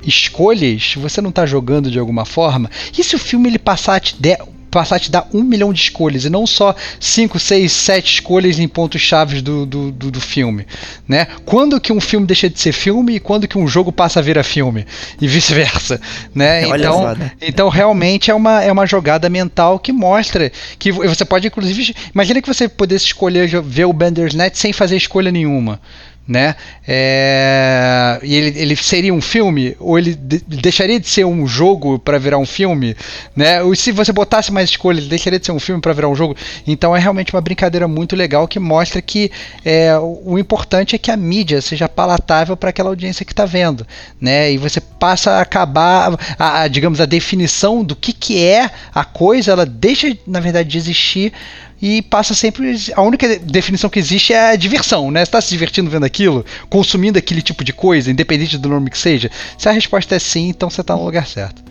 escolhas, 0.03 0.95
você 0.97 1.21
não 1.21 1.29
está 1.29 1.45
jogando 1.45 1.91
de 1.91 1.99
alguma 1.99 2.25
forma? 2.25 2.69
E 2.97 3.03
se 3.03 3.15
o 3.15 3.19
filme 3.19 3.49
ele 3.49 3.59
passar 3.59 3.95
a 3.95 3.99
te 3.99 4.15
der 4.19 4.39
passar 4.75 4.97
a 4.97 4.99
te 4.99 5.09
dar 5.09 5.25
um 5.33 5.41
milhão 5.41 5.71
de 5.71 5.79
escolhas 5.79 6.25
e 6.25 6.29
não 6.29 6.45
só 6.45 6.75
cinco, 6.99 7.39
seis, 7.39 7.71
sete 7.71 8.15
escolhas 8.15 8.59
em 8.59 8.67
pontos 8.67 8.99
chaves 8.99 9.41
do, 9.41 9.65
do, 9.65 9.89
do, 9.89 10.11
do, 10.11 10.19
filme, 10.19 10.67
né? 11.07 11.27
Quando 11.45 11.79
que 11.79 11.93
um 11.93 12.01
filme 12.01 12.27
deixa 12.27 12.49
de 12.49 12.59
ser 12.59 12.73
filme 12.73 13.15
e 13.15 13.19
quando 13.21 13.47
que 13.47 13.57
um 13.57 13.65
jogo 13.69 13.89
passa 13.89 14.19
a 14.19 14.21
vir 14.21 14.37
a 14.37 14.43
filme 14.43 14.85
e 15.21 15.29
vice-versa, 15.29 16.01
né? 16.33 16.67
Então, 16.67 16.93
só, 16.93 17.15
né? 17.15 17.31
então 17.41 17.69
realmente 17.69 18.29
é 18.29 18.33
uma, 18.33 18.61
é 18.61 18.69
uma 18.69 18.85
jogada 18.85 19.29
mental 19.29 19.79
que 19.79 19.93
mostra 19.93 20.51
que 20.77 20.91
você 20.91 21.23
pode 21.23 21.47
inclusive 21.47 21.95
imagina 22.13 22.41
que 22.41 22.47
você 22.47 22.67
pudesse 22.67 23.05
escolher 23.05 23.61
ver 23.61 23.85
o 23.85 23.93
Bandersnatch 23.93 24.57
sem 24.57 24.73
fazer 24.73 24.97
escolha 24.97 25.31
nenhuma 25.31 25.79
né? 26.27 26.55
É... 26.87 28.19
E 28.23 28.35
ele, 28.35 28.59
ele 28.59 28.75
seria 28.75 29.13
um 29.13 29.21
filme 29.21 29.75
ou 29.79 29.97
ele 29.97 30.15
de 30.15 30.39
deixaria 30.39 30.99
de 30.99 31.07
ser 31.07 31.25
um 31.25 31.45
jogo 31.45 31.99
para 31.99 32.17
virar 32.17 32.37
um 32.37 32.45
filme, 32.45 32.95
né? 33.35 33.61
Ou 33.61 33.75
se 33.75 33.91
você 33.91 34.11
botasse 34.11 34.51
mais 34.51 34.69
escolha, 34.69 34.99
ele 34.99 35.07
deixaria 35.07 35.39
de 35.39 35.45
ser 35.45 35.51
um 35.51 35.59
filme 35.59 35.81
para 35.81 35.93
virar 35.93 36.09
um 36.09 36.15
jogo. 36.15 36.35
Então 36.65 36.95
é 36.95 36.99
realmente 36.99 37.33
uma 37.33 37.41
brincadeira 37.41 37.87
muito 37.87 38.15
legal 38.15 38.47
que 38.47 38.59
mostra 38.59 39.01
que 39.01 39.31
é, 39.63 39.97
o 39.99 40.37
importante 40.39 40.95
é 40.95 40.97
que 40.97 41.11
a 41.11 41.17
mídia 41.17 41.61
seja 41.61 41.87
palatável 41.87 42.57
para 42.57 42.69
aquela 42.69 42.89
audiência 42.89 43.25
que 43.25 43.33
está 43.33 43.45
vendo, 43.45 43.85
né? 44.19 44.51
E 44.51 44.57
você 44.57 44.81
passa 44.81 45.31
a 45.31 45.41
acabar, 45.41 46.17
a, 46.39 46.61
a, 46.61 46.67
digamos, 46.67 46.99
a 46.99 47.05
definição 47.05 47.83
do 47.83 47.95
que, 47.95 48.11
que 48.11 48.43
é 48.43 48.69
a 48.93 49.05
coisa, 49.05 49.51
ela 49.51 49.65
deixa 49.65 50.15
na 50.25 50.39
verdade 50.39 50.69
de 50.69 50.77
existir 50.77 51.33
e 51.81 52.01
passa 52.01 52.33
sempre. 52.33 52.75
A 52.95 53.01
única 53.01 53.37
definição 53.39 53.89
que 53.89 53.99
existe 53.99 54.33
é 54.33 54.51
a 54.51 54.55
diversão, 54.55 55.11
né? 55.11 55.19
Você 55.21 55.29
está 55.29 55.41
se 55.41 55.49
divertindo 55.49 55.89
vendo 55.89 56.05
aquilo, 56.05 56.45
consumindo 56.69 57.17
aquele 57.17 57.41
tipo 57.41 57.63
de 57.63 57.73
coisa, 57.73 58.11
independente 58.11 58.57
do 58.57 58.69
nome 58.69 58.89
que 58.89 58.97
seja. 58.97 59.29
Se 59.57 59.67
a 59.67 59.71
resposta 59.71 60.15
é 60.15 60.19
sim, 60.19 60.49
então 60.49 60.69
você 60.69 60.81
está 60.81 60.95
no 60.95 61.03
lugar 61.03 61.27
certo. 61.27 61.63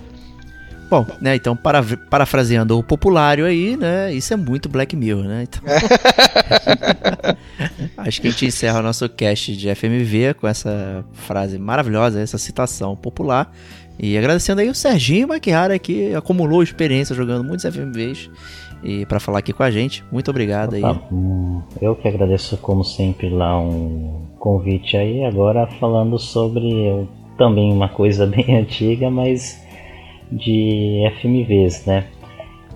Bom, 0.90 1.06
né, 1.20 1.35
então 1.35 1.56
para, 1.56 1.82
parafraseando 1.82 2.78
o 2.78 2.82
populário 2.82 3.47
aí, 3.47 3.76
né, 3.76 4.12
isso 4.12 4.32
é 4.32 4.36
muito 4.36 4.68
Black 4.68 4.94
Mirror, 4.94 5.24
né, 5.24 5.44
então... 5.44 5.62
Acho 7.97 8.20
que 8.20 8.28
a 8.28 8.31
gente 8.31 8.47
encerra 8.47 8.81
o 8.81 8.82
nosso 8.82 9.09
cast 9.09 9.56
de 9.56 9.74
FMV 9.74 10.35
com 10.35 10.47
essa 10.47 11.05
frase 11.14 11.59
maravilhosa, 11.59 12.20
essa 12.20 12.39
citação 12.39 12.94
popular, 12.94 13.51
e 13.98 14.16
agradecendo 14.18 14.60
aí 14.60 14.68
o 14.68 14.74
Serginho 14.74 15.28
Maquiara 15.28 15.78
que 15.78 16.14
acumulou 16.14 16.62
experiência 16.62 17.14
jogando 17.14 17.43
muitos 17.43 17.64
FMVs, 17.64 18.28
e 18.85 19.06
para 19.06 19.19
falar 19.19 19.39
aqui 19.39 19.52
com 19.52 19.62
a 19.62 19.70
gente. 19.70 20.05
Muito 20.12 20.31
obrigado 20.31 20.77
Opa, 20.77 20.90
aí. 20.90 20.98
Hum, 21.11 21.62
eu 21.81 21.97
que 21.97 22.06
agradeço 22.06 22.56
como 22.59 22.85
sempre 22.85 23.31
lá 23.31 23.59
um 23.59 24.27
convite 24.39 24.97
aí. 24.97 25.24
Agora 25.24 25.66
falando 25.66 26.19
sobre 26.19 27.09
também 27.39 27.73
uma 27.73 27.89
coisa 27.89 28.27
bem 28.28 28.56
antiga, 28.56 29.11
mas 29.11 29.61
de 30.31 31.02
FMVs, 31.20 31.86
né? 31.86 32.06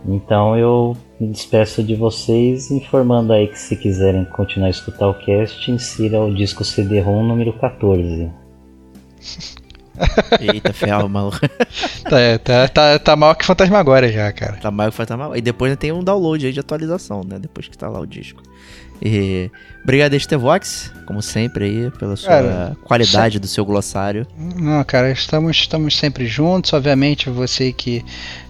Então 0.06 0.56
eu 0.56 0.96
me 1.20 1.28
despeço 1.28 1.82
de 1.82 1.94
vocês 1.94 2.70
informando 2.70 3.32
aí 3.32 3.48
que 3.48 3.58
se 3.58 3.76
quiserem 3.76 4.24
continuar 4.24 4.68
a 4.68 4.70
escutar 4.70 5.08
o 5.08 5.14
cast, 5.14 5.70
insira 5.70 6.20
o 6.20 6.32
disco 6.34 6.64
CD-ROM 6.64 7.22
número 7.22 7.52
14. 7.52 8.30
Eita, 10.40 10.72
ferro, 10.72 11.08
maluco. 11.08 11.38
Tá, 12.04 12.38
tá, 12.42 12.68
tá, 12.68 12.98
tá 12.98 13.16
maior 13.16 13.34
que 13.34 13.44
Fantasmagoria 13.44 14.10
já, 14.10 14.32
cara. 14.32 14.56
Tá 14.56 14.70
maior 14.70 14.90
que 14.90 14.96
Fantasma. 14.96 15.36
E 15.36 15.40
depois 15.40 15.76
tem 15.76 15.92
um 15.92 16.02
download 16.02 16.46
aí 16.46 16.52
de 16.52 16.60
atualização, 16.60 17.22
né? 17.24 17.38
Depois 17.38 17.68
que 17.68 17.76
tá 17.76 17.88
lá 17.88 18.00
o 18.00 18.06
disco. 18.06 18.42
E 19.00 19.50
obrigado, 19.82 20.14
Estevox, 20.14 20.92
como 21.06 21.22
sempre 21.22 21.64
aí, 21.64 21.90
pela 21.98 22.16
sua 22.16 22.28
Cara, 22.28 22.76
qualidade 22.84 23.38
do 23.38 23.46
seu 23.46 23.64
glossário. 23.64 24.26
Não, 24.36 24.82
cara, 24.84 25.10
estamos, 25.10 25.56
estamos 25.56 25.96
sempre 25.96 26.26
juntos. 26.26 26.72
Obviamente, 26.72 27.30
você 27.30 27.72
que 27.72 28.04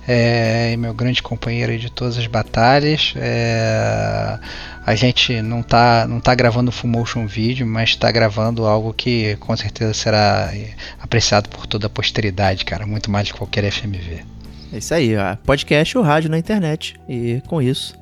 é 0.08 0.74
meu 0.78 0.94
grande 0.94 1.22
companheiro 1.22 1.76
de 1.78 1.92
todas 1.92 2.16
as 2.16 2.26
batalhas. 2.26 3.12
É, 3.14 4.38
a 4.86 4.94
gente 4.94 5.42
não 5.42 5.62
tá, 5.62 6.06
não 6.08 6.18
tá 6.18 6.34
gravando 6.34 6.72
full 6.72 6.88
motion 6.88 7.26
vídeo, 7.26 7.66
mas 7.66 7.90
está 7.90 8.10
gravando 8.10 8.64
algo 8.64 8.94
que 8.94 9.36
com 9.36 9.54
certeza 9.54 9.92
será 9.92 10.50
apreciado 10.98 11.50
por 11.50 11.66
toda 11.66 11.88
a 11.88 11.90
posteridade, 11.90 12.64
cara. 12.64 12.86
Muito 12.86 13.10
mais 13.10 13.30
que 13.30 13.36
qualquer 13.36 13.70
FMV. 13.70 14.24
É 14.72 14.78
isso 14.78 14.94
aí, 14.94 15.14
ó. 15.14 15.36
podcast 15.36 15.96
ou 15.98 16.02
rádio 16.02 16.30
na 16.30 16.38
internet. 16.38 16.98
E 17.06 17.42
com 17.46 17.60
isso, 17.60 17.94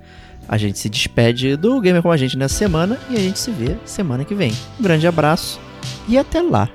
a 0.49 0.57
gente 0.57 0.79
se 0.79 0.89
despede 0.89 1.57
do 1.57 1.81
Gamer 1.81 2.03
com 2.03 2.11
a 2.11 2.17
gente 2.17 2.37
nessa 2.37 2.55
semana 2.55 2.99
e 3.11 3.17
a 3.17 3.21
gente 3.21 3.39
se 3.39 3.51
vê 3.51 3.77
semana 3.85 4.25
que 4.25 4.35
vem. 4.35 4.53
Um 4.79 4.83
grande 4.83 5.07
abraço 5.07 5.61
e 6.09 6.17
até 6.17 6.41
lá. 6.41 6.69